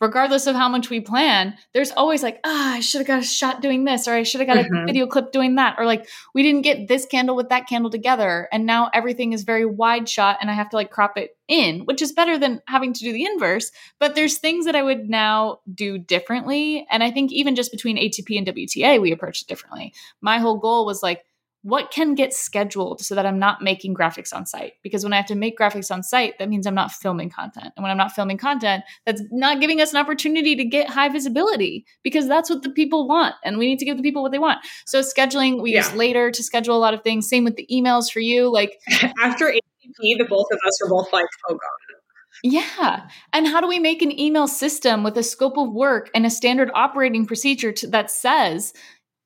regardless 0.00 0.46
of 0.46 0.54
how 0.54 0.68
much 0.68 0.90
we 0.90 1.00
plan, 1.00 1.56
there's 1.72 1.90
always 1.92 2.22
like, 2.22 2.40
ah, 2.44 2.74
I 2.74 2.80
should 2.80 3.00
have 3.00 3.06
got 3.06 3.20
a 3.20 3.24
shot 3.24 3.62
doing 3.62 3.84
this, 3.84 4.06
or 4.06 4.14
I 4.14 4.22
should 4.22 4.40
have 4.40 4.48
got 4.48 4.58
mm-hmm. 4.58 4.76
a 4.76 4.86
video 4.86 5.06
clip 5.06 5.32
doing 5.32 5.56
that, 5.56 5.76
or 5.78 5.86
like 5.86 6.06
we 6.34 6.42
didn't 6.42 6.62
get 6.62 6.88
this 6.88 7.06
candle 7.06 7.36
with 7.36 7.48
that 7.48 7.66
candle 7.68 7.90
together, 7.90 8.48
and 8.52 8.66
now 8.66 8.90
everything 8.92 9.32
is 9.32 9.44
very 9.44 9.64
wide 9.64 10.08
shot, 10.08 10.38
and 10.40 10.50
I 10.50 10.54
have 10.54 10.70
to 10.70 10.76
like 10.76 10.90
crop 10.90 11.16
it 11.16 11.36
in, 11.48 11.80
which 11.80 12.02
is 12.02 12.12
better 12.12 12.38
than 12.38 12.62
having 12.66 12.92
to 12.92 13.00
do 13.00 13.12
the 13.12 13.24
inverse. 13.24 13.70
But 13.98 14.14
there's 14.14 14.38
things 14.38 14.66
that 14.66 14.76
I 14.76 14.82
would 14.82 15.08
now 15.08 15.60
do 15.72 15.98
differently, 15.98 16.86
and 16.90 17.02
I 17.02 17.10
think 17.10 17.32
even 17.32 17.54
just 17.54 17.72
between 17.72 17.96
ATP 17.96 18.36
and 18.36 18.46
WTA, 18.46 19.00
we 19.00 19.12
approached 19.12 19.42
it 19.42 19.48
differently. 19.48 19.94
My 20.20 20.38
whole 20.38 20.58
goal 20.58 20.84
was 20.84 21.02
like 21.02 21.24
what 21.66 21.90
can 21.90 22.14
get 22.14 22.32
scheduled 22.32 23.00
so 23.00 23.16
that 23.16 23.26
I'm 23.26 23.40
not 23.40 23.60
making 23.60 23.92
graphics 23.92 24.32
on 24.32 24.46
site? 24.46 24.74
Because 24.84 25.02
when 25.02 25.12
I 25.12 25.16
have 25.16 25.26
to 25.26 25.34
make 25.34 25.58
graphics 25.58 25.90
on 25.90 26.04
site, 26.04 26.38
that 26.38 26.48
means 26.48 26.64
I'm 26.64 26.76
not 26.76 26.92
filming 26.92 27.28
content. 27.28 27.72
And 27.76 27.82
when 27.82 27.90
I'm 27.90 27.96
not 27.96 28.12
filming 28.12 28.38
content, 28.38 28.84
that's 29.04 29.20
not 29.32 29.60
giving 29.60 29.80
us 29.80 29.92
an 29.92 29.98
opportunity 29.98 30.54
to 30.54 30.64
get 30.64 30.88
high 30.88 31.08
visibility 31.08 31.84
because 32.04 32.28
that's 32.28 32.48
what 32.48 32.62
the 32.62 32.70
people 32.70 33.08
want. 33.08 33.34
And 33.44 33.58
we 33.58 33.66
need 33.66 33.80
to 33.80 33.84
give 33.84 33.96
the 33.96 34.04
people 34.04 34.22
what 34.22 34.30
they 34.30 34.38
want. 34.38 34.60
So 34.86 35.00
scheduling, 35.00 35.60
we 35.60 35.72
yeah. 35.72 35.78
use 35.78 35.92
later 35.94 36.30
to 36.30 36.42
schedule 36.44 36.76
a 36.76 36.78
lot 36.78 36.94
of 36.94 37.02
things. 37.02 37.28
Same 37.28 37.42
with 37.42 37.56
the 37.56 37.66
emails 37.68 38.12
for 38.12 38.20
you. 38.20 38.48
Like 38.52 38.78
after 39.20 39.46
ATP, 39.46 40.18
the 40.18 40.26
both 40.30 40.46
of 40.52 40.60
us 40.64 40.80
were 40.80 40.88
both 40.88 41.12
like, 41.12 41.26
oh 41.48 41.54
God. 41.54 41.96
Yeah. 42.42 43.08
And 43.32 43.48
how 43.48 43.60
do 43.60 43.66
we 43.66 43.78
make 43.78 44.02
an 44.02 44.18
email 44.18 44.46
system 44.46 45.02
with 45.02 45.16
a 45.16 45.22
scope 45.22 45.56
of 45.56 45.72
work 45.72 46.10
and 46.14 46.26
a 46.26 46.30
standard 46.30 46.70
operating 46.74 47.26
procedure 47.26 47.72
to, 47.72 47.86
that 47.88 48.10
says 48.10 48.72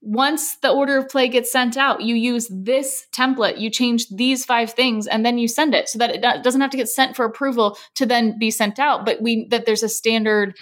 once 0.03 0.57
the 0.57 0.71
order 0.71 0.97
of 0.97 1.09
play 1.09 1.29
gets 1.29 1.53
sent 1.53 1.77
out, 1.77 2.01
you 2.01 2.15
use 2.15 2.49
this 2.51 3.07
template, 3.13 3.59
you 3.59 3.71
change 3.71 4.09
these 4.09 4.45
five 4.45 4.73
things, 4.73 5.07
and 5.07 5.27
then 5.27 5.37
you 5.37 5.47
send 5.47 5.75
it 5.75 5.89
so 5.89 5.99
that 5.99 6.11
it 6.11 6.23
doesn't 6.43 6.61
have 6.61 6.71
to 6.71 6.77
get 6.77 6.89
sent 6.89 7.15
for 7.15 7.25
approval 7.25 7.77
to 7.97 8.07
then 8.07 8.39
be 8.39 8.51
sent 8.51 8.79
out. 8.79 9.05
But 9.05 9.21
we 9.21 9.47
that 9.49 9.67
there's 9.67 9.83
a 9.83 9.89
standard 9.89 10.57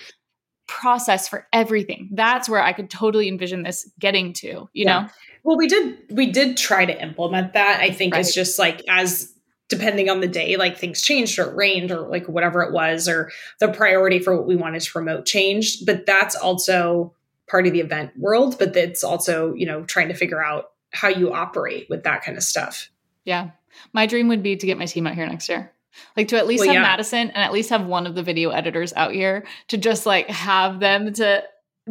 process 0.67 1.29
for 1.29 1.47
everything. 1.53 2.11
That's 2.13 2.49
where 2.49 2.63
I 2.63 2.73
could 2.73 2.91
totally 2.91 3.29
envision 3.29 3.63
this 3.63 3.91
getting 3.99 4.33
to, 4.35 4.47
you 4.47 4.69
yeah. 4.73 5.01
know? 5.01 5.09
Well, 5.45 5.57
we 5.57 5.67
did 5.67 5.99
we 6.11 6.31
did 6.31 6.57
try 6.57 6.85
to 6.85 7.03
implement 7.03 7.55
that. 7.55 7.81
I 7.81 7.91
think 7.91 8.15
right. 8.15 8.21
it's 8.21 8.35
just 8.35 8.59
like 8.59 8.83
as 8.89 9.33
depending 9.69 10.09
on 10.09 10.21
the 10.21 10.29
day, 10.29 10.57
like 10.57 10.79
things 10.79 11.03
changed 11.03 11.39
or 11.39 11.55
rained 11.55 11.91
or 11.91 12.09
like 12.09 12.27
whatever 12.27 12.63
it 12.63 12.73
was, 12.73 13.09
or 13.09 13.31
the 13.61 13.69
priority 13.69 14.19
for 14.19 14.37
what 14.37 14.47
we 14.47 14.57
wanted 14.57 14.81
to 14.81 14.91
promote 14.91 15.27
changed. 15.27 15.87
But 15.87 16.07
that's 16.07 16.35
also 16.35 17.15
part 17.49 17.67
of 17.67 17.73
the 17.73 17.81
event 17.81 18.13
world, 18.17 18.57
but 18.59 18.77
it's 18.77 19.03
also, 19.03 19.55
you 19.55 19.67
know, 19.67 19.85
trying 19.85 20.09
to 20.09 20.15
figure 20.15 20.43
out 20.43 20.71
how 20.93 21.09
you 21.09 21.33
operate 21.33 21.87
with 21.89 22.05
that 22.05 22.23
kind 22.23 22.37
of 22.37 22.43
stuff. 22.43 22.91
Yeah. 23.25 23.51
My 23.93 24.07
dream 24.07 24.29
would 24.29 24.43
be 24.43 24.57
to 24.57 24.67
get 24.67 24.79
my 24.79 24.87
team 24.87 25.07
out 25.07 25.15
here 25.15 25.27
next 25.27 25.49
year. 25.49 25.73
Like 26.17 26.29
to 26.29 26.37
at 26.37 26.47
least 26.47 26.61
well, 26.61 26.69
have 26.69 26.75
yeah. 26.75 26.83
Madison 26.83 27.31
and 27.31 27.37
at 27.37 27.53
least 27.53 27.71
have 27.71 27.87
one 27.87 28.07
of 28.07 28.15
the 28.15 28.23
video 28.23 28.51
editors 28.51 28.93
out 28.95 29.13
here 29.13 29.47
to 29.69 29.77
just 29.77 30.07
like 30.07 30.29
have 30.29 30.81
them 30.81 31.13
to 31.15 31.43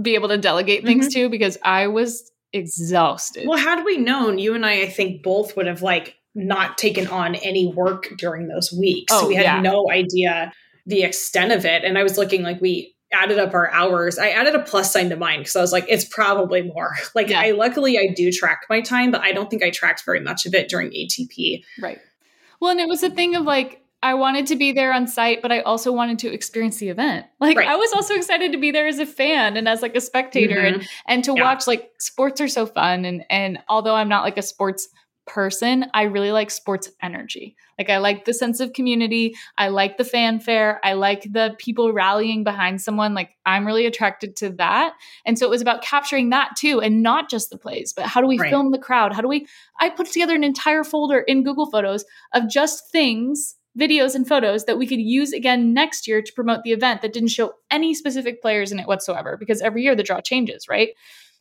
be 0.01 0.15
able 0.15 0.29
to 0.29 0.37
delegate 0.37 0.85
things 0.85 1.07
mm-hmm. 1.07 1.23
to 1.23 1.29
because 1.29 1.57
I 1.63 1.87
was 1.87 2.31
exhausted. 2.53 3.47
Well, 3.47 3.57
had 3.57 3.83
we 3.83 3.97
known, 3.97 4.37
you 4.37 4.53
and 4.53 4.65
I, 4.65 4.83
I 4.83 4.87
think 4.87 5.23
both 5.23 5.55
would 5.55 5.67
have 5.67 5.81
like 5.81 6.15
not 6.35 6.77
taken 6.77 7.07
on 7.07 7.35
any 7.35 7.67
work 7.67 8.13
during 8.17 8.47
those 8.47 8.71
weeks. 8.71 9.11
Oh, 9.13 9.27
we 9.27 9.35
had 9.35 9.43
yeah. 9.43 9.61
no 9.61 9.89
idea 9.91 10.53
the 10.85 11.03
extent 11.03 11.51
of 11.51 11.65
it. 11.65 11.83
And 11.83 11.97
I 11.97 12.03
was 12.03 12.17
looking 12.17 12.43
like 12.43 12.61
we 12.61 12.95
added 13.13 13.39
up 13.39 13.53
our 13.53 13.71
hours. 13.71 14.17
I 14.17 14.29
added 14.29 14.55
a 14.55 14.59
plus 14.59 14.91
sign 14.91 15.09
to 15.09 15.15
mine 15.15 15.39
because 15.39 15.55
I 15.55 15.61
was 15.61 15.71
like, 15.71 15.85
it's 15.87 16.05
probably 16.05 16.61
more. 16.61 16.93
Like 17.15 17.29
yeah. 17.29 17.39
I 17.39 17.51
luckily 17.51 17.97
I 17.97 18.13
do 18.15 18.31
track 18.31 18.65
my 18.69 18.79
time, 18.81 19.09
but 19.09 19.21
I 19.21 19.31
don't 19.31 19.49
think 19.49 19.63
I 19.63 19.71
tracked 19.71 20.05
very 20.05 20.19
much 20.19 20.45
of 20.45 20.53
it 20.53 20.69
during 20.69 20.91
ATP. 20.91 21.63
Right. 21.81 21.99
Well, 22.59 22.71
and 22.71 22.79
it 22.79 22.87
was 22.87 23.01
a 23.01 23.09
thing 23.09 23.35
of 23.35 23.43
like 23.43 23.81
I 24.03 24.13
wanted 24.13 24.45
to 24.47 24.55
be 24.55 24.71
there 24.71 24.93
on 24.93 25.07
site, 25.07 25.41
but 25.41 25.51
I 25.51 25.61
also 25.61 25.91
wanted 25.91 26.19
to 26.19 26.31
experience 26.31 26.77
the 26.77 26.89
event. 26.89 27.25
Like 27.39 27.57
right. 27.57 27.67
I 27.67 27.75
was 27.75 27.93
also 27.93 28.13
excited 28.15 28.51
to 28.51 28.57
be 28.57 28.71
there 28.71 28.87
as 28.87 28.99
a 28.99 29.05
fan 29.05 29.57
and 29.57 29.69
as 29.69 29.81
like 29.81 29.95
a 29.95 30.01
spectator 30.01 30.55
mm-hmm. 30.55 30.79
and 30.79 30.89
and 31.07 31.23
to 31.23 31.33
yeah. 31.35 31.43
watch 31.43 31.65
like 31.65 31.91
sports 31.99 32.41
are 32.41 32.47
so 32.47 32.65
fun 32.65 33.05
and 33.05 33.23
and 33.29 33.59
although 33.69 33.95
I'm 33.95 34.09
not 34.09 34.23
like 34.23 34.37
a 34.37 34.41
sports 34.41 34.89
person, 35.27 35.85
I 35.93 36.03
really 36.03 36.31
like 36.31 36.49
sports 36.49 36.89
energy. 37.01 37.55
Like 37.77 37.89
I 37.89 37.97
like 37.97 38.25
the 38.25 38.33
sense 38.33 38.59
of 38.59 38.73
community. 38.73 39.35
I 39.57 39.67
like 39.67 39.97
the 39.97 40.03
fanfare. 40.03 40.79
I 40.83 40.93
like 40.93 41.23
the 41.31 41.55
people 41.59 41.93
rallying 41.93 42.43
behind 42.43 42.81
someone. 42.81 43.13
Like 43.13 43.35
I'm 43.45 43.65
really 43.65 43.85
attracted 43.85 44.35
to 44.37 44.49
that. 44.53 44.93
And 45.25 45.37
so 45.37 45.45
it 45.45 45.49
was 45.49 45.61
about 45.61 45.83
capturing 45.83 46.29
that 46.31 46.55
too, 46.57 46.81
and 46.81 47.03
not 47.03 47.29
just 47.29 47.49
the 47.49 47.57
plays, 47.57 47.93
but 47.93 48.05
how 48.05 48.21
do 48.21 48.27
we 48.27 48.39
right. 48.39 48.49
film 48.49 48.71
the 48.71 48.79
crowd? 48.79 49.13
How 49.13 49.21
do 49.21 49.27
we? 49.27 49.47
I 49.79 49.89
put 49.89 50.07
together 50.07 50.35
an 50.35 50.43
entire 50.43 50.83
folder 50.83 51.19
in 51.19 51.43
Google 51.43 51.69
Photos 51.69 52.03
of 52.33 52.49
just 52.49 52.89
things 52.91 53.55
videos 53.77 54.15
and 54.15 54.27
photos 54.27 54.65
that 54.65 54.77
we 54.77 54.87
could 54.87 54.99
use 54.99 55.33
again 55.33 55.73
next 55.73 56.07
year 56.07 56.21
to 56.21 56.33
promote 56.33 56.63
the 56.63 56.71
event 56.71 57.01
that 57.01 57.13
didn't 57.13 57.29
show 57.29 57.53
any 57.69 57.93
specific 57.93 58.41
players 58.41 58.71
in 58.71 58.79
it 58.79 58.87
whatsoever 58.87 59.37
because 59.37 59.61
every 59.61 59.83
year 59.83 59.95
the 59.95 60.03
draw 60.03 60.19
changes, 60.19 60.67
right? 60.67 60.89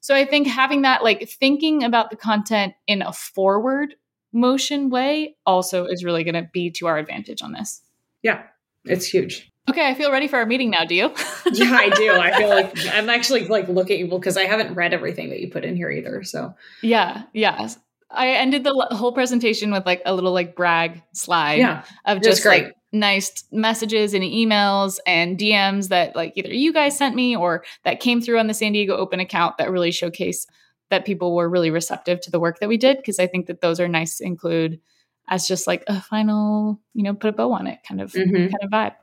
So 0.06 0.14
I 0.14 0.24
think 0.24 0.46
having 0.46 0.82
that, 0.82 1.02
like 1.02 1.28
thinking 1.28 1.82
about 1.82 2.10
the 2.10 2.16
content 2.16 2.74
in 2.86 3.02
a 3.02 3.12
forward 3.12 3.96
motion 4.32 4.88
way, 4.88 5.34
also 5.44 5.86
is 5.86 6.04
really 6.04 6.22
going 6.22 6.36
to 6.36 6.48
be 6.52 6.70
to 6.70 6.86
our 6.86 6.96
advantage 6.96 7.42
on 7.42 7.50
this. 7.50 7.82
Yeah, 8.22 8.44
it's 8.84 9.04
huge. 9.04 9.50
Okay, 9.68 9.84
I 9.84 9.94
feel 9.94 10.12
ready 10.12 10.28
for 10.28 10.36
our 10.36 10.46
meeting 10.46 10.70
now. 10.70 10.84
Do 10.84 10.94
you? 10.94 11.12
yeah, 11.52 11.72
I 11.72 11.90
do. 11.90 12.12
I 12.12 12.38
feel 12.38 12.48
like 12.48 12.72
I'm 12.94 13.10
actually 13.10 13.48
like 13.48 13.66
looking 13.66 14.08
because 14.08 14.36
I 14.36 14.44
haven't 14.44 14.74
read 14.74 14.94
everything 14.94 15.30
that 15.30 15.40
you 15.40 15.50
put 15.50 15.64
in 15.64 15.74
here 15.74 15.90
either. 15.90 16.22
So 16.22 16.54
yeah, 16.82 17.24
yeah. 17.32 17.68
I 18.08 18.28
ended 18.28 18.62
the 18.62 18.86
whole 18.92 19.10
presentation 19.10 19.72
with 19.72 19.86
like 19.86 20.02
a 20.06 20.14
little 20.14 20.32
like 20.32 20.54
brag 20.54 21.02
slide 21.14 21.58
yeah, 21.58 21.82
of 22.04 22.22
just 22.22 22.44
like 22.44 22.75
nice 22.92 23.44
messages 23.52 24.14
and 24.14 24.22
emails 24.22 24.98
and 25.06 25.38
DMs 25.38 25.88
that 25.88 26.14
like 26.14 26.32
either 26.36 26.52
you 26.52 26.72
guys 26.72 26.96
sent 26.96 27.14
me 27.14 27.36
or 27.36 27.64
that 27.84 28.00
came 28.00 28.20
through 28.20 28.38
on 28.38 28.46
the 28.46 28.54
San 28.54 28.72
Diego 28.72 28.96
Open 28.96 29.20
account 29.20 29.58
that 29.58 29.70
really 29.70 29.90
showcase 29.90 30.46
that 30.90 31.04
people 31.04 31.34
were 31.34 31.48
really 31.48 31.70
receptive 31.70 32.20
to 32.20 32.30
the 32.30 32.40
work 32.40 32.60
that 32.60 32.68
we 32.68 32.76
did 32.76 32.96
because 32.96 33.18
I 33.18 33.26
think 33.26 33.46
that 33.46 33.60
those 33.60 33.80
are 33.80 33.88
nice 33.88 34.18
to 34.18 34.24
include 34.24 34.80
as 35.28 35.48
just 35.48 35.66
like 35.66 35.82
a 35.88 36.00
final, 36.00 36.80
you 36.94 37.02
know, 37.02 37.14
put 37.14 37.30
a 37.30 37.32
bow 37.32 37.52
on 37.52 37.66
it 37.66 37.80
kind 37.86 38.00
of 38.00 38.12
mm-hmm. 38.12 38.34
kind 38.34 38.54
of 38.62 38.70
vibe. 38.70 38.94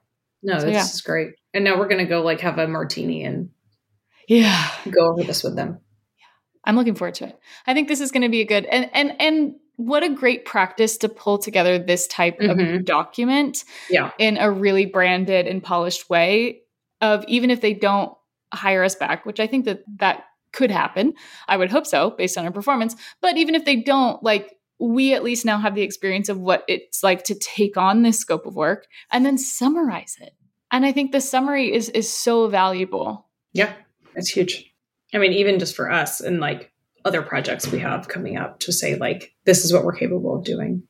No, 0.42 0.60
so, 0.60 0.66
this 0.66 0.74
yeah. 0.74 0.84
is 0.84 1.02
great. 1.02 1.34
And 1.54 1.64
now 1.64 1.78
we're 1.78 1.88
gonna 1.88 2.06
go 2.06 2.22
like 2.22 2.42
have 2.42 2.58
a 2.58 2.68
martini 2.68 3.24
and 3.24 3.50
yeah, 4.28 4.70
go 4.90 5.12
over 5.12 5.24
this 5.24 5.44
with 5.44 5.56
them. 5.56 5.80
Yeah, 6.18 6.26
I'm 6.64 6.76
looking 6.76 6.96
forward 6.96 7.16
to 7.16 7.26
it. 7.26 7.40
I 7.68 7.74
think 7.74 7.88
this 7.88 8.00
is 8.00 8.12
going 8.12 8.22
to 8.22 8.30
be 8.30 8.42
a 8.42 8.46
good 8.46 8.66
and 8.66 8.90
and 8.94 9.14
and 9.20 9.56
what 9.76 10.04
a 10.04 10.10
great 10.10 10.46
practice 10.46 10.98
to 10.98 11.10
pull 11.10 11.38
together 11.38 11.80
this 11.80 12.08
type 12.08 12.40
mm-hmm. 12.40 12.76
of 12.76 12.86
document 12.86 13.64
yeah. 13.90 14.12
in 14.20 14.38
a 14.38 14.52
really 14.52 14.86
branded 14.86 15.48
and 15.48 15.64
polished 15.64 16.10
way 16.10 16.62
of 17.02 17.26
even 17.28 17.50
if 17.50 17.62
they 17.62 17.74
don't 17.74 18.14
hire 18.54 18.84
us 18.84 18.96
back, 18.96 19.26
which 19.26 19.40
I 19.40 19.48
think 19.48 19.66
that 19.66 19.84
that 19.98 20.26
could 20.52 20.70
happen. 20.72 21.14
I 21.48 21.58
would 21.58 21.72
hope 21.72 21.88
so 21.88 22.12
based 22.12 22.38
on 22.38 22.46
our 22.46 22.52
performance, 22.52 22.96
but 23.22 23.38
even 23.38 23.56
if 23.56 23.66
they 23.66 23.78
don't 23.78 24.22
like 24.24 24.56
we 24.80 25.14
at 25.14 25.24
least 25.24 25.46
now 25.46 25.60
have 25.60 25.76
the 25.76 25.82
experience 25.82 26.30
of 26.30 26.40
what 26.40 26.64
it's 26.68 27.04
like 27.04 27.24
to 27.24 27.36
take 27.36 27.78
on 27.78 28.02
this 28.02 28.20
scope 28.20 28.46
of 28.46 28.56
work 28.56 28.86
and 29.12 29.26
then 29.26 29.38
summarize 29.38 30.18
it. 30.20 30.34
And 30.72 30.86
I 30.86 30.92
think 30.92 31.12
the 31.12 31.22
summary 31.22 31.74
is 31.74 31.90
is 31.90 32.12
so 32.12 32.48
valuable. 32.48 33.30
Yeah, 33.54 33.74
it's 34.16 34.30
huge. 34.30 34.72
I 35.14 35.20
mean, 35.20 35.34
even 35.34 35.60
just 35.60 35.76
for 35.76 35.92
us 35.92 36.20
and 36.20 36.40
like 36.40 36.73
other 37.06 37.22
projects 37.22 37.68
we 37.68 37.80
have 37.80 38.08
coming 38.08 38.38
up 38.38 38.60
to 38.62 38.72
say 38.72 38.95
like 38.95 39.34
this 39.45 39.66
is 39.66 39.74
what 39.74 39.84
we're 39.84 39.95
capable 39.95 40.38
of 40.38 40.43
doing. 40.43 40.84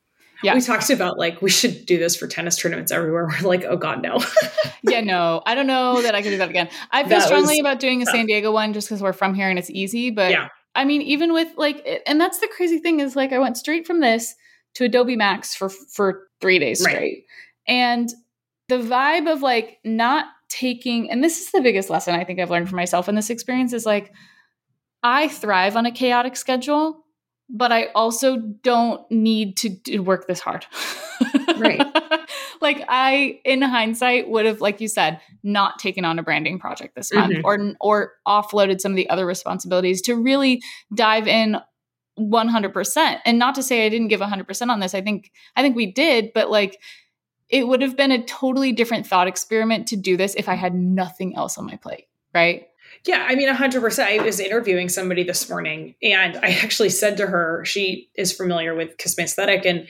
Yeah. 0.44 0.56
We 0.56 0.62
talked 0.62 0.90
about 0.90 1.18
like 1.18 1.42
we 1.42 1.50
should 1.50 1.86
do 1.86 1.98
this 1.98 2.16
for 2.16 2.28
tennis 2.28 2.58
tournaments 2.58 2.92
everywhere. 2.92 3.30
We're 3.42 3.48
like, 3.48 3.64
oh 3.64 3.78
god, 3.78 4.04
no. 4.04 4.22
yeah, 4.84 5.00
no. 5.00 5.42
I 5.46 5.56
don't 5.56 5.68
know 5.68 6.02
that 6.02 6.16
I 6.16 6.22
could 6.22 6.32
do 6.32 6.38
that 6.38 6.50
again. 6.50 6.70
I 6.92 7.04
feel 7.04 7.20
that 7.20 7.28
strongly 7.28 7.60
about 7.60 7.80
doing 7.80 8.02
a 8.02 8.06
tough. 8.06 8.14
San 8.14 8.26
Diego 8.26 8.52
one 8.52 8.74
just 8.74 8.90
because 8.90 9.02
we're 9.02 9.14
from 9.14 9.34
here 9.34 9.50
and 9.50 9.58
it's 9.58 9.70
easy. 9.70 10.12
But 10.12 10.32
yeah. 10.32 10.50
I 10.76 10.84
mean, 10.84 11.02
even 11.04 11.32
with 11.32 11.48
like, 11.56 11.88
and 12.06 12.20
that's 12.20 12.40
the 12.40 12.50
crazy 12.54 12.80
thing 12.80 13.00
is 13.00 13.16
like 13.16 13.32
I 13.32 13.40
went 13.40 13.58
straight 13.58 13.88
from 13.88 14.02
this 14.02 14.36
to 14.76 14.84
Adobe 14.84 15.16
Max 15.16 15.56
for 15.56 15.70
for 15.70 16.28
three 16.42 16.60
days 16.60 16.82
straight, 16.82 16.96
right. 16.96 17.24
and 17.68 18.10
the 18.68 18.80
vibe 18.80 19.32
of 19.32 19.42
like 19.42 19.78
not 19.86 20.26
taking, 20.50 21.10
and 21.10 21.24
this 21.24 21.40
is 21.40 21.52
the 21.52 21.62
biggest 21.62 21.90
lesson 21.90 22.16
I 22.16 22.24
think 22.24 22.40
I've 22.40 22.50
learned 22.50 22.70
for 22.70 22.76
myself 22.76 23.08
in 23.08 23.16
this 23.16 23.30
experience 23.30 23.72
is 23.72 23.86
like, 23.86 24.12
I 25.04 25.28
thrive 25.28 25.76
on 25.76 25.86
a 25.86 25.92
chaotic 25.92 26.36
schedule, 26.36 27.04
but 27.50 27.72
I 27.72 27.88
also 27.94 28.38
don't 28.38 29.10
need 29.12 29.58
to 29.58 30.00
work 30.00 30.28
this 30.28 30.40
hard. 30.40 30.66
right. 31.58 31.82
like 32.62 32.84
I, 32.88 33.40
in 33.44 33.62
hindsight, 33.62 34.30
would 34.30 34.46
have, 34.46 34.62
like 34.62 34.80
you 34.82 34.88
said, 34.88 35.20
not 35.44 35.78
taken 35.78 36.06
on 36.06 36.18
a 36.20 36.24
branding 36.24 36.58
project 36.58 36.96
this 36.96 37.14
month 37.14 37.34
mm-hmm. 37.34 37.46
or 37.46 37.76
or 37.80 38.14
offloaded 38.28 38.80
some 38.80 38.94
of 38.94 38.96
the 38.96 39.10
other 39.10 39.26
responsibilities 39.26 40.02
to 40.04 40.16
really 40.16 40.64
dive 40.96 41.28
in 41.28 41.58
100%. 42.20 43.20
And 43.26 43.40
not 43.40 43.56
to 43.56 43.64
say 43.64 43.86
I 43.86 43.90
didn't 43.90 44.08
give 44.08 44.22
100% 44.22 44.70
on 44.70 44.80
this. 44.80 44.96
I 44.96 45.02
think 45.02 45.32
I 45.56 45.62
think 45.62 45.76
we 45.76 45.92
did, 45.92 46.32
but 46.34 46.50
like 46.50 46.80
it 47.50 47.68
would 47.68 47.82
have 47.82 47.98
been 47.98 48.12
a 48.12 48.24
totally 48.24 48.72
different 48.72 49.06
thought 49.06 49.28
experiment 49.28 49.88
to 49.88 49.96
do 49.96 50.18
this 50.18 50.34
if 50.36 50.50
I 50.50 50.56
had 50.56 50.74
nothing 50.74 51.36
else 51.36 51.58
on 51.58 51.66
my 51.66 51.76
plate, 51.76 52.08
right? 52.34 52.68
Yeah, 53.06 53.26
I 53.28 53.36
mean, 53.36 53.50
100%. 53.50 54.04
I 54.04 54.24
was 54.24 54.40
interviewing 54.40 54.88
somebody 54.88 55.24
this 55.24 55.50
morning, 55.50 55.96
and 56.02 56.38
I 56.38 56.52
actually 56.64 56.90
said 56.90 57.18
to 57.18 57.28
her, 57.28 57.66
she 57.66 58.10
is 58.16 58.32
familiar 58.32 58.76
with 58.76 58.98
Kiss 58.98 59.18
My 59.18 59.26
Aesthetic. 59.26 59.66
And 59.66 59.88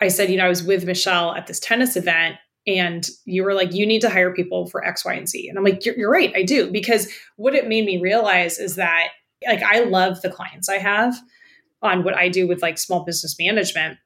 I 0.00 0.08
said, 0.08 0.30
you 0.30 0.36
know, 0.36 0.44
I 0.44 0.48
was 0.48 0.62
with 0.62 0.84
Michelle 0.84 1.34
at 1.34 1.46
this 1.46 1.60
tennis 1.60 1.96
event, 1.96 2.36
and 2.66 3.08
you 3.24 3.44
were 3.44 3.54
like, 3.54 3.72
you 3.72 3.86
need 3.86 4.00
to 4.00 4.10
hire 4.10 4.34
people 4.34 4.66
for 4.66 4.84
X, 4.84 5.04
Y, 5.04 5.14
and 5.14 5.28
Z. 5.28 5.48
And 5.48 5.58
I'm 5.58 5.64
like, 5.64 5.84
you're, 5.84 5.96
you're 5.96 6.10
right, 6.10 6.32
I 6.34 6.42
do. 6.42 6.70
Because 6.70 7.10
what 7.36 7.54
it 7.54 7.68
made 7.68 7.84
me 7.84 8.00
realize 8.00 8.58
is 8.58 8.76
that, 8.76 9.08
like, 9.46 9.62
I 9.62 9.80
love 9.84 10.20
the 10.20 10.30
clients 10.30 10.68
I 10.68 10.78
have 10.78 11.14
on 11.84 12.02
what 12.02 12.16
I 12.16 12.28
do 12.28 12.48
with 12.48 12.62
like 12.62 12.78
small 12.78 13.04
business 13.04 13.36
management 13.38 13.98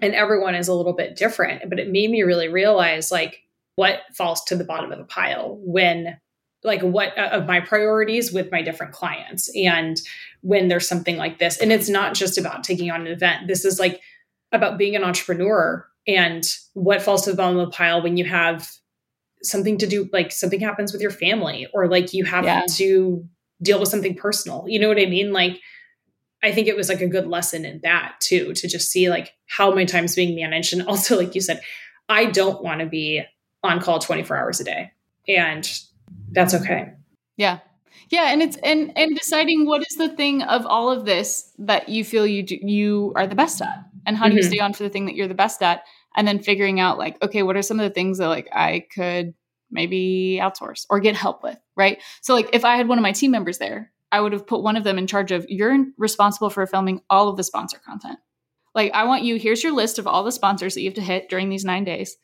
and 0.00 0.14
everyone 0.14 0.54
is 0.54 0.68
a 0.68 0.74
little 0.74 0.92
bit 0.92 1.16
different 1.16 1.70
but 1.70 1.78
it 1.78 1.88
made 1.88 2.10
me 2.10 2.22
really 2.22 2.48
realize 2.48 3.10
like 3.10 3.38
what 3.76 4.00
falls 4.12 4.42
to 4.44 4.56
the 4.56 4.64
bottom 4.64 4.92
of 4.92 4.98
the 4.98 5.04
pile 5.04 5.58
when 5.62 6.18
like 6.62 6.82
what 6.82 7.16
uh, 7.18 7.30
of 7.32 7.46
my 7.46 7.60
priorities 7.60 8.32
with 8.32 8.50
my 8.52 8.62
different 8.62 8.92
clients 8.92 9.50
and 9.56 10.00
when 10.42 10.68
there's 10.68 10.86
something 10.88 11.16
like 11.16 11.38
this. 11.38 11.58
And 11.58 11.72
it's 11.72 11.88
not 11.88 12.14
just 12.14 12.36
about 12.38 12.64
taking 12.64 12.90
on 12.90 13.02
an 13.02 13.06
event. 13.06 13.46
This 13.46 13.64
is 13.64 13.78
like 13.78 14.00
about 14.52 14.78
being 14.78 14.94
an 14.96 15.04
entrepreneur 15.04 15.86
and 16.06 16.44
what 16.74 17.02
falls 17.02 17.22
to 17.24 17.30
the 17.30 17.36
bottom 17.36 17.58
of 17.58 17.70
the 17.70 17.76
pile 17.76 18.02
when 18.02 18.16
you 18.16 18.24
have 18.24 18.70
something 19.42 19.78
to 19.78 19.86
do 19.86 20.08
like 20.12 20.32
something 20.32 20.60
happens 20.60 20.92
with 20.92 21.00
your 21.00 21.10
family 21.10 21.66
or 21.72 21.88
like 21.88 22.12
you 22.12 22.24
have 22.24 22.44
Yeah. 22.44 22.62
to 22.72 23.26
deal 23.62 23.80
with 23.80 23.88
something 23.88 24.14
personal. 24.14 24.64
You 24.68 24.78
know 24.80 24.88
what 24.88 24.98
i 24.98 25.06
mean? 25.06 25.32
Like 25.32 25.60
i 26.42 26.50
think 26.52 26.68
it 26.68 26.76
was 26.76 26.88
like 26.88 27.02
a 27.02 27.06
good 27.06 27.26
lesson 27.26 27.66
in 27.66 27.80
that 27.82 28.14
too 28.20 28.54
to 28.54 28.66
just 28.66 28.90
see 28.90 29.10
like 29.10 29.34
how 29.46 29.74
my 29.74 29.84
time's 29.84 30.14
being 30.14 30.34
managed. 30.34 30.72
And 30.72 30.82
also 30.88 31.16
like 31.16 31.34
you 31.34 31.40
said 31.40 31.60
i 32.08 32.24
don't 32.26 32.62
want 32.62 32.80
to 32.80 32.86
be 32.86 33.22
on 33.62 33.80
call 33.80 33.98
24 33.98 34.36
hours 34.36 34.60
a 34.60 34.64
day. 34.64 34.90
And 35.28 35.70
that's 36.32 36.54
okay 36.54 36.92
Yeah. 37.36 37.58
Yeah, 38.08 38.32
and 38.32 38.42
it's 38.42 38.56
and 38.58 38.92
and 38.96 39.16
deciding 39.16 39.66
what 39.66 39.82
is 39.82 39.96
the 39.96 40.08
thing 40.08 40.42
of 40.42 40.66
all 40.66 40.90
of 40.90 41.04
this 41.04 41.52
that 41.58 41.88
you 41.88 42.04
feel 42.04 42.26
you 42.26 42.42
do, 42.42 42.56
you 42.60 43.12
are 43.16 43.26
the 43.26 43.34
best 43.36 43.60
at, 43.62 43.84
and 44.06 44.16
how 44.16 44.28
do 44.28 44.34
you 44.34 44.40
Mhm. 44.42 44.46
stay 44.48 44.58
on 44.58 44.72
for 44.72 44.82
the 44.82 44.88
thing 44.90 45.06
that 45.06 45.14
you're 45.14 45.28
the 45.28 45.34
best 45.34 45.62
at, 45.62 45.84
and 46.16 46.26
then 46.26 46.40
figuring 46.42 46.80
out 46.80 46.98
like, 46.98 47.22
okay, 47.22 47.42
what 47.42 47.56
are 47.56 47.62
some 47.62 47.78
of 47.78 47.84
the 47.88 47.94
things 47.94 48.18
that 48.18 48.28
like 48.28 48.48
I 48.52 48.84
could 48.94 49.34
maybe 49.70 50.38
outsource 50.42 50.86
or 50.90 50.98
get 51.00 51.14
help 51.16 51.42
with, 51.42 51.58
right? 51.76 52.00
So 52.20 52.34
like 52.34 52.48
if 52.52 52.64
I 52.64 52.76
had 52.76 52.88
one 52.88 52.98
of 52.98 53.02
my 53.02 53.12
team 53.12 53.30
members 53.30 53.58
there, 53.58 53.92
I 54.10 54.20
would 54.20 54.32
have 54.32 54.46
put 54.46 54.62
one 54.62 54.76
of 54.76 54.82
them 54.84 54.98
in 54.98 55.06
charge 55.06 55.30
of 55.30 55.46
you're 55.48 55.86
responsible 55.96 56.50
for 56.50 56.66
filming 56.66 57.00
all 57.10 57.28
of 57.28 57.36
the 57.36 57.44
sponsor 57.44 57.78
content. 57.84 58.18
Like 58.74 58.92
I 58.92 59.04
want 59.04 59.22
you, 59.22 59.36
here's 59.36 59.62
your 59.62 59.72
list 59.72 59.98
of 59.98 60.06
all 60.06 60.24
the 60.24 60.32
sponsors 60.32 60.74
that 60.74 60.80
you 60.82 60.88
have 60.88 60.94
to 60.94 61.00
hit 61.12 61.28
during 61.28 61.48
these 61.48 61.64
9 61.64 61.84
days. 61.84 62.16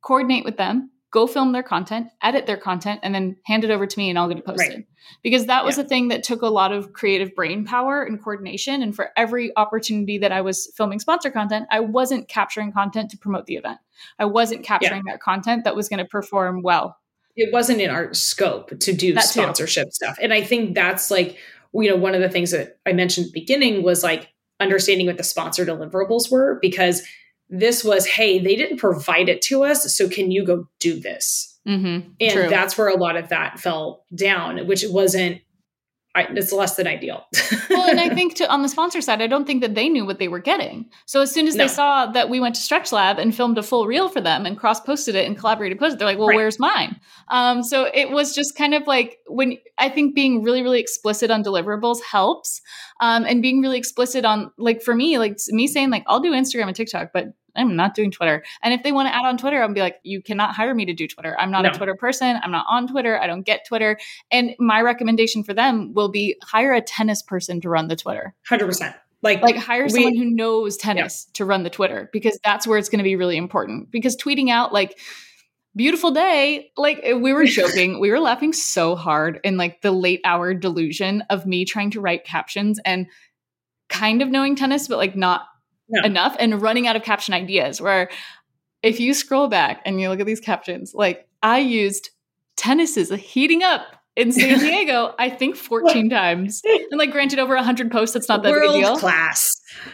Coordinate 0.00 0.44
with 0.44 0.56
them, 0.56 0.90
go 1.10 1.26
film 1.26 1.52
their 1.52 1.62
content, 1.62 2.08
edit 2.22 2.46
their 2.46 2.56
content 2.58 3.00
and 3.02 3.14
then 3.14 3.36
hand 3.46 3.64
it 3.64 3.70
over 3.70 3.86
to 3.86 3.98
me 3.98 4.10
and 4.10 4.18
I'll 4.18 4.28
get 4.28 4.38
it 4.38 4.44
posted. 4.44 4.84
Because 5.22 5.46
that 5.46 5.64
was 5.64 5.78
Yeah. 5.78 5.84
a 5.84 5.86
thing 5.88 6.08
that 6.08 6.22
took 6.22 6.42
a 6.42 6.48
lot 6.48 6.70
of 6.70 6.92
creative 6.92 7.34
brain 7.34 7.64
power 7.64 8.02
and 8.02 8.22
coordination 8.22 8.82
and 8.82 8.94
for 8.94 9.10
every 9.16 9.50
opportunity 9.56 10.18
that 10.18 10.32
I 10.32 10.42
was 10.42 10.70
filming 10.76 10.98
sponsor 11.00 11.30
content, 11.30 11.66
I 11.70 11.80
wasn't 11.80 12.28
capturing 12.28 12.72
content 12.72 13.10
to 13.12 13.16
promote 13.18 13.46
the 13.46 13.54
event. 13.56 13.78
I 14.18 14.26
wasn't 14.26 14.64
capturing 14.64 15.02
that 15.06 15.20
content 15.20 15.64
that 15.64 15.74
was 15.74 15.88
going 15.88 15.98
to 15.98 16.04
perform 16.04 16.62
well. 16.62 16.96
it 17.40 17.52
wasn't 17.52 17.80
in 17.80 17.88
our 17.88 18.12
scope 18.12 18.76
to 18.80 18.92
do 18.92 19.14
That 19.14 19.20
too. 19.22 19.40
sponsorship 19.42 19.92
stuff. 19.92 20.18
And 20.20 20.34
I 20.34 20.42
think 20.42 20.74
that's 20.74 21.08
like, 21.08 21.36
you 21.72 21.88
know, 21.88 21.94
one 21.94 22.14
of 22.16 22.20
the 22.20 22.28
things 22.28 22.50
that 22.50 22.78
I 22.84 22.92
mentioned 22.92 23.26
at 23.28 23.32
the 23.32 23.40
beginning 23.40 23.84
was 23.84 24.02
like 24.02 24.28
understanding 24.58 25.06
what 25.06 25.18
the 25.18 25.22
sponsor 25.22 25.64
deliverables 25.64 26.32
were 26.32 26.58
because 26.60 27.06
this 27.50 27.82
was, 27.82 28.06
hey, 28.06 28.38
they 28.38 28.56
didn't 28.56 28.78
provide 28.78 29.28
it 29.28 29.42
to 29.42 29.64
us. 29.64 29.96
So 29.96 30.08
can 30.08 30.30
you 30.30 30.44
go 30.44 30.68
do 30.78 31.00
this? 31.00 31.58
Mm-hmm. 31.66 32.10
And 32.20 32.32
True. 32.32 32.48
that's 32.48 32.76
where 32.78 32.88
a 32.88 32.96
lot 32.96 33.16
of 33.16 33.28
that 33.28 33.58
fell 33.58 34.04
down, 34.14 34.66
which 34.66 34.84
wasn't, 34.88 35.40
I, 36.14 36.22
it's 36.30 36.52
less 36.52 36.74
than 36.76 36.86
ideal. 36.86 37.24
well, 37.70 37.88
and 37.88 38.00
I 38.00 38.12
think 38.12 38.34
to 38.36 38.50
on 38.50 38.62
the 38.62 38.68
sponsor 38.68 39.00
side, 39.00 39.22
I 39.22 39.26
don't 39.26 39.46
think 39.46 39.60
that 39.60 39.74
they 39.74 39.88
knew 39.88 40.04
what 40.04 40.18
they 40.18 40.26
were 40.26 40.40
getting. 40.40 40.86
So 41.06 41.20
as 41.20 41.30
soon 41.30 41.46
as 41.46 41.54
No. 41.54 41.64
they 41.64 41.68
saw 41.68 42.06
that 42.06 42.28
we 42.28 42.40
went 42.40 42.54
to 42.56 42.60
Stretch 42.60 42.90
Lab 42.92 43.18
and 43.18 43.32
filmed 43.34 43.56
a 43.58 43.62
full 43.62 43.86
reel 43.86 44.08
for 44.08 44.20
them 44.20 44.44
and 44.46 44.56
cross 44.58 44.80
posted 44.80 45.14
it 45.14 45.26
and 45.26 45.38
collaborated 45.38 45.78
posted, 45.78 45.98
they're 46.00 46.08
like, 46.08 46.18
"Well, 46.18 46.28
Right. 46.28 46.36
where's 46.36 46.58
mine?" 46.58 46.98
Um, 47.28 47.62
so 47.62 47.88
it 47.92 48.10
was 48.10 48.34
just 48.34 48.56
kind 48.56 48.74
of 48.74 48.86
like 48.86 49.18
when 49.26 49.58
I 49.76 49.90
think 49.90 50.14
being 50.14 50.42
really, 50.42 50.62
really 50.62 50.80
explicit 50.80 51.30
on 51.30 51.44
deliverables 51.44 52.02
helps, 52.02 52.62
um, 53.00 53.24
and 53.24 53.40
being 53.42 53.60
really 53.60 53.78
explicit 53.78 54.24
on 54.24 54.50
like 54.58 54.82
for 54.82 54.94
me, 54.94 55.18
like 55.18 55.36
me 55.50 55.66
saying 55.68 55.90
like 55.90 56.04
I'll 56.08 56.20
do 56.20 56.32
Instagram 56.32 56.66
and 56.68 56.74
TikTok, 56.76 57.10
but 57.12 57.26
I'm 57.58 57.76
not 57.76 57.94
doing 57.94 58.10
Twitter. 58.10 58.44
And 58.62 58.72
if 58.74 58.82
they 58.82 58.92
want 58.92 59.08
to 59.08 59.14
add 59.14 59.24
on 59.24 59.36
Twitter, 59.38 59.62
I'll 59.62 59.72
be 59.72 59.80
like, 59.80 59.96
you 60.02 60.22
cannot 60.22 60.54
hire 60.54 60.74
me 60.74 60.84
to 60.86 60.94
do 60.94 61.06
Twitter. 61.08 61.36
I'm 61.38 61.50
not 61.50 61.66
a 61.66 61.70
Twitter 61.70 61.94
person. 61.94 62.38
I'm 62.42 62.50
not 62.50 62.66
on 62.68 62.88
Twitter. 62.88 63.20
I 63.20 63.26
don't 63.26 63.42
get 63.42 63.66
Twitter. 63.66 63.98
And 64.30 64.54
my 64.58 64.80
recommendation 64.80 65.42
for 65.44 65.54
them 65.54 65.92
will 65.94 66.08
be 66.10 66.36
hire 66.42 66.72
a 66.72 66.80
tennis 66.80 67.22
person 67.22 67.60
to 67.62 67.68
run 67.68 67.88
the 67.88 67.96
Twitter. 67.96 68.34
100%. 68.48 68.94
Like, 69.20 69.42
Like 69.42 69.56
hire 69.56 69.84
We- 69.84 69.90
someone 69.90 70.16
who 70.16 70.24
knows 70.26 70.76
tennis 70.76 71.26
to 71.34 71.44
run 71.44 71.64
the 71.64 71.70
Twitter 71.70 72.08
because 72.12 72.38
that's 72.44 72.66
where 72.66 72.78
it's 72.78 72.88
going 72.88 72.98
to 72.98 73.04
be 73.04 73.16
really 73.16 73.36
important. 73.36 73.90
Because 73.90 74.16
tweeting 74.16 74.48
out 74.48 74.72
like 74.72 74.96
beautiful 75.74 76.12
day, 76.12 76.70
like 76.76 77.00
eh, 77.02 77.14
we 77.14 77.32
were 77.32 77.44
joking, 77.60 77.98
we 78.00 78.10
were 78.10 78.20
laughing 78.20 78.52
so 78.52 78.94
hard 78.94 79.40
in 79.42 79.56
like 79.56 79.80
the 79.82 79.90
late 79.90 80.20
hour 80.24 80.54
delusion 80.54 81.22
of 81.30 81.46
me 81.46 81.64
trying 81.64 81.90
to 81.90 82.00
write 82.00 82.24
captions 82.24 82.78
and 82.84 83.06
kind 83.88 84.22
of 84.22 84.28
knowing 84.28 84.54
tennis, 84.54 84.86
but 84.86 84.98
like 84.98 85.16
not 85.16 85.42
No. 85.88 86.02
enough 86.02 86.36
and 86.38 86.60
running 86.60 86.86
out 86.86 86.96
of 86.96 87.02
caption 87.02 87.34
ideas. 87.34 87.80
Where 87.80 88.10
if 88.82 89.00
you 89.00 89.14
scroll 89.14 89.48
back 89.48 89.82
and 89.84 90.00
you 90.00 90.08
look 90.08 90.20
at 90.20 90.26
these 90.26 90.40
captions, 90.40 90.92
like 90.94 91.26
I 91.42 91.58
used 91.58 92.10
tennis 92.56 92.96
is 92.96 93.10
heating 93.10 93.62
up 93.62 93.82
in 94.16 94.32
San 94.32 94.58
Diego, 94.60 95.14
I 95.18 95.30
think 95.30 95.56
14 95.56 96.10
times. 96.10 96.60
And 96.64 96.98
like 96.98 97.10
granted 97.12 97.38
over 97.38 97.54
100 97.54 97.90
posts, 97.90 98.14
that's 98.14 98.28
not 98.28 98.42
that 98.42 98.52
big 98.52 98.62
a 98.62 98.66
world 98.66 98.74
deal. 98.74 98.96
class, 98.98 99.48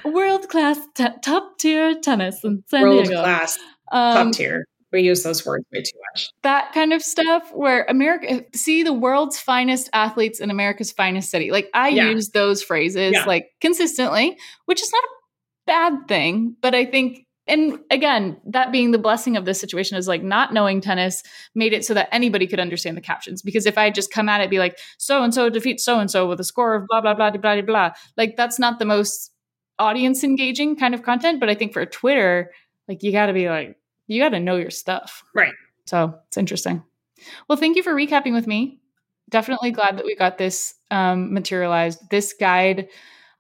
World 0.05 0.49
class 0.49 0.79
t- 0.95 1.07
top 1.23 1.59
tier 1.59 1.95
tennis 2.01 2.43
in 2.43 2.65
San 2.69 2.83
world 2.83 3.05
Diego. 3.05 3.21
class, 3.23 3.59
Um, 3.93 4.27
top 4.31 4.33
tier. 4.35 4.65
We 4.93 5.01
use 5.03 5.25
those 5.25 5.45
words 5.45 5.65
way 5.73 5.83
too 5.83 5.99
much. 6.13 6.31
that 6.45 6.73
kind 6.73 6.93
of 6.93 7.03
stuff 7.03 7.51
where 7.53 7.85
America 7.89 8.45
see 8.55 8.85
the 8.85 8.93
world's 8.93 9.39
finest 9.41 9.91
athletes 9.93 10.39
in 10.39 10.51
America's 10.53 10.93
finest 10.93 11.31
city. 11.31 11.51
Like 11.51 11.69
I 11.75 11.89
Yeah. 11.89 12.11
use 12.11 12.31
those 12.31 12.63
phrases 12.63 13.13
Yeah. 13.13 13.25
like 13.25 13.49
consistently, 13.61 14.39
which 14.67 14.81
is 14.81 14.93
not 14.93 15.03
a 15.03 15.09
bad 15.67 16.09
thing, 16.09 16.57
but 16.61 16.75
I 16.75 16.85
think 16.85 17.27
and 17.47 17.79
again, 17.91 18.41
that 18.47 18.73
being 18.73 18.91
the 18.91 18.99
blessing 18.99 19.37
of 19.37 19.45
this 19.45 19.61
situation 19.61 19.99
is 19.99 20.09
like 20.09 20.23
not 20.23 20.55
knowing 20.55 20.81
tennis 20.81 21.23
made 21.55 21.75
it 21.75 21.85
so 21.85 21.93
that 21.93 22.09
anybody 22.11 22.47
could 22.47 22.61
understand 22.61 22.97
the 22.97 23.03
captions. 23.03 23.43
Because 23.43 23.67
if 23.67 23.77
I 23.77 23.91
just 23.91 24.11
come 24.11 24.31
at 24.31 24.41
it, 24.41 24.49
be 24.49 24.59
like, 24.59 24.79
so 24.97 25.23
and 25.23 25.35
so 25.35 25.51
defeats 25.51 25.85
so 25.85 25.99
and 25.99 26.11
so 26.11 26.27
with 26.27 26.41
a 26.41 26.45
score 26.45 26.75
of 26.75 26.87
blah, 26.89 27.03
blah, 27.03 27.13
blah, 27.13 27.31
blah, 27.31 27.41
blah, 27.41 27.61
blah, 27.61 27.91
like 28.17 28.37
that's 28.37 28.59
not 28.59 28.79
the 28.79 28.87
most 28.87 29.31
audience 29.79 30.25
engaging 30.25 30.77
kind 30.77 30.95
of 30.95 31.03
content. 31.03 31.39
But 31.39 31.51
I 31.51 31.55
think 31.55 31.75
for 31.75 31.85
Twitter, 31.85 32.51
like 32.89 33.03
you 33.03 33.13
got 33.13 33.27
to 33.27 33.35
be 33.35 33.51
like, 33.51 33.77
you 34.07 34.23
got 34.23 34.31
to 34.31 34.41
know 34.41 34.57
your 34.57 34.71
stuff. 34.71 35.23
Right. 35.35 35.53
So 35.85 36.19
it's 36.29 36.39
interesting. 36.39 36.83
Well, 37.49 37.59
thank 37.59 37.77
you 37.77 37.83
for 37.83 37.95
recapping 37.95 38.33
with 38.33 38.47
me. 38.47 38.81
Definitely 39.29 39.71
glad 39.71 39.99
that 39.99 40.07
we 40.07 40.17
got 40.17 40.39
this 40.39 40.75
um, 40.91 41.33
materialized. 41.33 42.11
This 42.11 42.35
guide, 42.39 42.89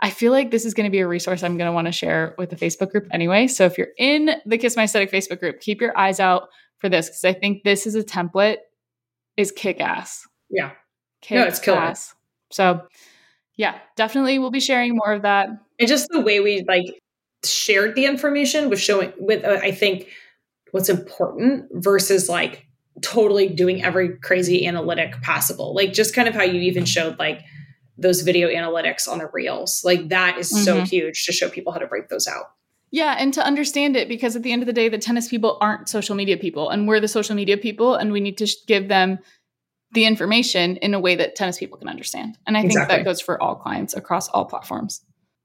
I 0.00 0.10
feel 0.10 0.32
like 0.32 0.50
this 0.50 0.64
is 0.64 0.74
going 0.74 0.84
to 0.84 0.90
be 0.90 1.00
a 1.00 1.06
resource 1.06 1.42
I'm 1.42 1.56
going 1.56 1.68
to 1.68 1.72
want 1.72 1.86
to 1.86 1.92
share 1.92 2.34
with 2.38 2.50
the 2.50 2.56
Facebook 2.56 2.90
group 2.90 3.06
anyway. 3.12 3.46
So 3.46 3.64
if 3.64 3.78
you're 3.78 3.88
in 3.98 4.30
the 4.44 4.58
Kiss 4.58 4.76
My 4.76 4.84
Aesthetic 4.84 5.10
Facebook 5.10 5.40
group, 5.40 5.60
keep 5.60 5.80
your 5.80 5.96
eyes 5.96 6.20
out 6.20 6.48
for 6.78 6.88
this 6.88 7.08
because 7.08 7.24
I 7.24 7.32
think 7.32 7.62
this 7.64 7.86
is 7.86 7.94
a 7.94 8.02
template 8.02 8.58
is 9.36 9.50
kick 9.52 9.80
ass. 9.80 10.26
Yeah. 10.50 10.72
Kick 11.22 11.36
No, 11.38 11.44
it's 11.44 11.58
killer. 11.58 11.78
ass. 11.78 12.14
So 12.50 12.82
yeah, 13.56 13.78
definitely 13.96 14.38
we'll 14.38 14.50
be 14.50 14.60
sharing 14.60 14.96
more 14.96 15.12
of 15.12 15.22
that. 15.22 15.48
and 15.78 15.88
just 15.88 16.08
the 16.10 16.20
way 16.20 16.40
we 16.40 16.64
like 16.68 16.84
shared 17.44 17.94
the 17.94 18.06
information 18.06 18.70
was 18.70 18.80
showing 18.80 19.12
with 19.18 19.44
uh, 19.44 19.60
i 19.62 19.70
think 19.70 20.08
what's 20.70 20.88
important 20.88 21.66
versus 21.74 22.26
like 22.26 22.66
totally 23.02 23.48
doing 23.48 23.84
every 23.84 24.16
crazy 24.16 24.66
analytic 24.66 25.20
possible 25.20 25.74
like 25.74 25.92
just 25.92 26.14
kind 26.14 26.26
of 26.26 26.34
how 26.34 26.42
you 26.42 26.58
even 26.62 26.86
showed 26.86 27.18
like 27.18 27.42
those 27.96 28.22
video 28.22 28.48
analytics 28.48 29.08
on 29.08 29.18
the 29.18 29.28
reels 29.32 29.82
like 29.84 30.08
that 30.08 30.36
is 30.38 30.48
so 30.64 30.80
Mhm. 30.82 30.88
huge 30.88 31.24
to 31.26 31.32
show 31.32 31.48
people 31.48 31.72
how 31.72 31.78
to 31.78 31.86
break 31.86 32.08
those 32.08 32.26
out 32.26 32.46
Yeah, 32.90 33.16
and 33.18 33.32
to 33.34 33.44
understand 33.44 33.96
it 33.96 34.08
because 34.08 34.36
at 34.36 34.42
the 34.42 34.52
end 34.52 34.62
of 34.62 34.66
the 34.66 34.72
day, 34.72 34.88
the 34.88 34.98
tennis 34.98 35.28
people 35.28 35.58
aren't 35.60 35.88
social 35.88 36.14
media 36.14 36.36
people, 36.36 36.70
and 36.70 36.86
we're 36.88 37.00
the 37.00 37.08
social 37.08 37.34
media 37.34 37.56
people, 37.56 37.94
and 37.96 38.12
we 38.12 38.20
need 38.20 38.38
to 38.38 38.46
sh- 38.46 38.54
give 38.68 38.86
them 38.88 39.18
the 39.92 40.04
information 40.06 40.76
in 40.76 40.92
a 40.94 41.00
way 41.00 41.14
that 41.16 41.34
tennis 41.36 41.58
people 41.58 41.78
can 41.78 41.88
understand. 41.88 42.36
And 42.46 42.56
I 42.56 42.60
think 42.60 42.72
Exactly. 42.72 42.96
that 42.98 43.04
goes 43.04 43.20
for 43.20 43.40
all 43.42 43.54
clients 43.56 43.94
across 43.94 44.28
all 44.28 44.44
platforms. 44.44 45.00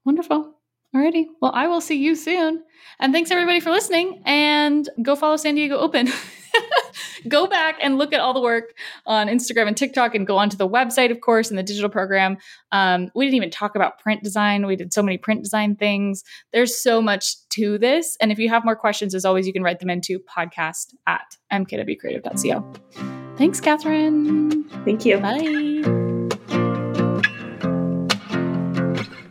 Wonderful. 0.05 0.53
Alrighty. 0.95 1.25
Well, 1.41 1.51
I 1.53 1.67
will 1.67 1.81
see 1.81 1.97
you 1.97 2.15
soon. 2.15 2.63
And 2.99 3.13
thanks 3.13 3.29
everybody 3.31 3.59
for 3.59 3.69
listening. 3.71 4.21
And 4.25 4.89
go 5.03 5.15
follow 5.15 5.37
San 5.37 5.53
Diego 5.55 5.77
Open. 5.77 6.07
go 7.27 7.47
back 7.47 7.77
and 7.81 7.97
look 7.97 8.13
at 8.13 8.19
all 8.19 8.33
the 8.33 8.41
work 8.41 8.73
on 9.05 9.27
Instagram 9.27 9.67
and 9.67 9.77
TikTok 9.77 10.15
and 10.15 10.25
go 10.25 10.37
onto 10.37 10.57
the 10.57 10.67
website, 10.67 11.11
of 11.11 11.21
course, 11.21 11.49
and 11.49 11.57
the 11.57 11.63
digital 11.63 11.89
program. 11.89 12.37
Um, 12.71 13.09
we 13.15 13.25
didn't 13.25 13.35
even 13.35 13.51
talk 13.51 13.75
about 13.75 13.99
print 13.99 14.23
design. 14.23 14.65
We 14.65 14.75
did 14.75 14.93
so 14.93 15.03
many 15.03 15.17
print 15.17 15.43
design 15.43 15.75
things. 15.75 16.23
There's 16.53 16.77
so 16.77 17.01
much 17.01 17.47
to 17.49 17.77
this. 17.77 18.17
And 18.21 18.31
if 18.31 18.39
you 18.39 18.49
have 18.49 18.63
more 18.65 18.75
questions, 18.75 19.13
as 19.15 19.25
always, 19.25 19.47
you 19.47 19.53
can 19.53 19.63
write 19.63 19.79
them 19.79 19.89
into 19.89 20.19
podcast 20.19 20.93
at 21.07 21.37
mkwcreative.co. 21.51 23.35
Thanks, 23.37 23.61
Catherine. 23.61 24.63
thank 24.85 25.05
you 25.05 25.17
Bye. 25.17 26.08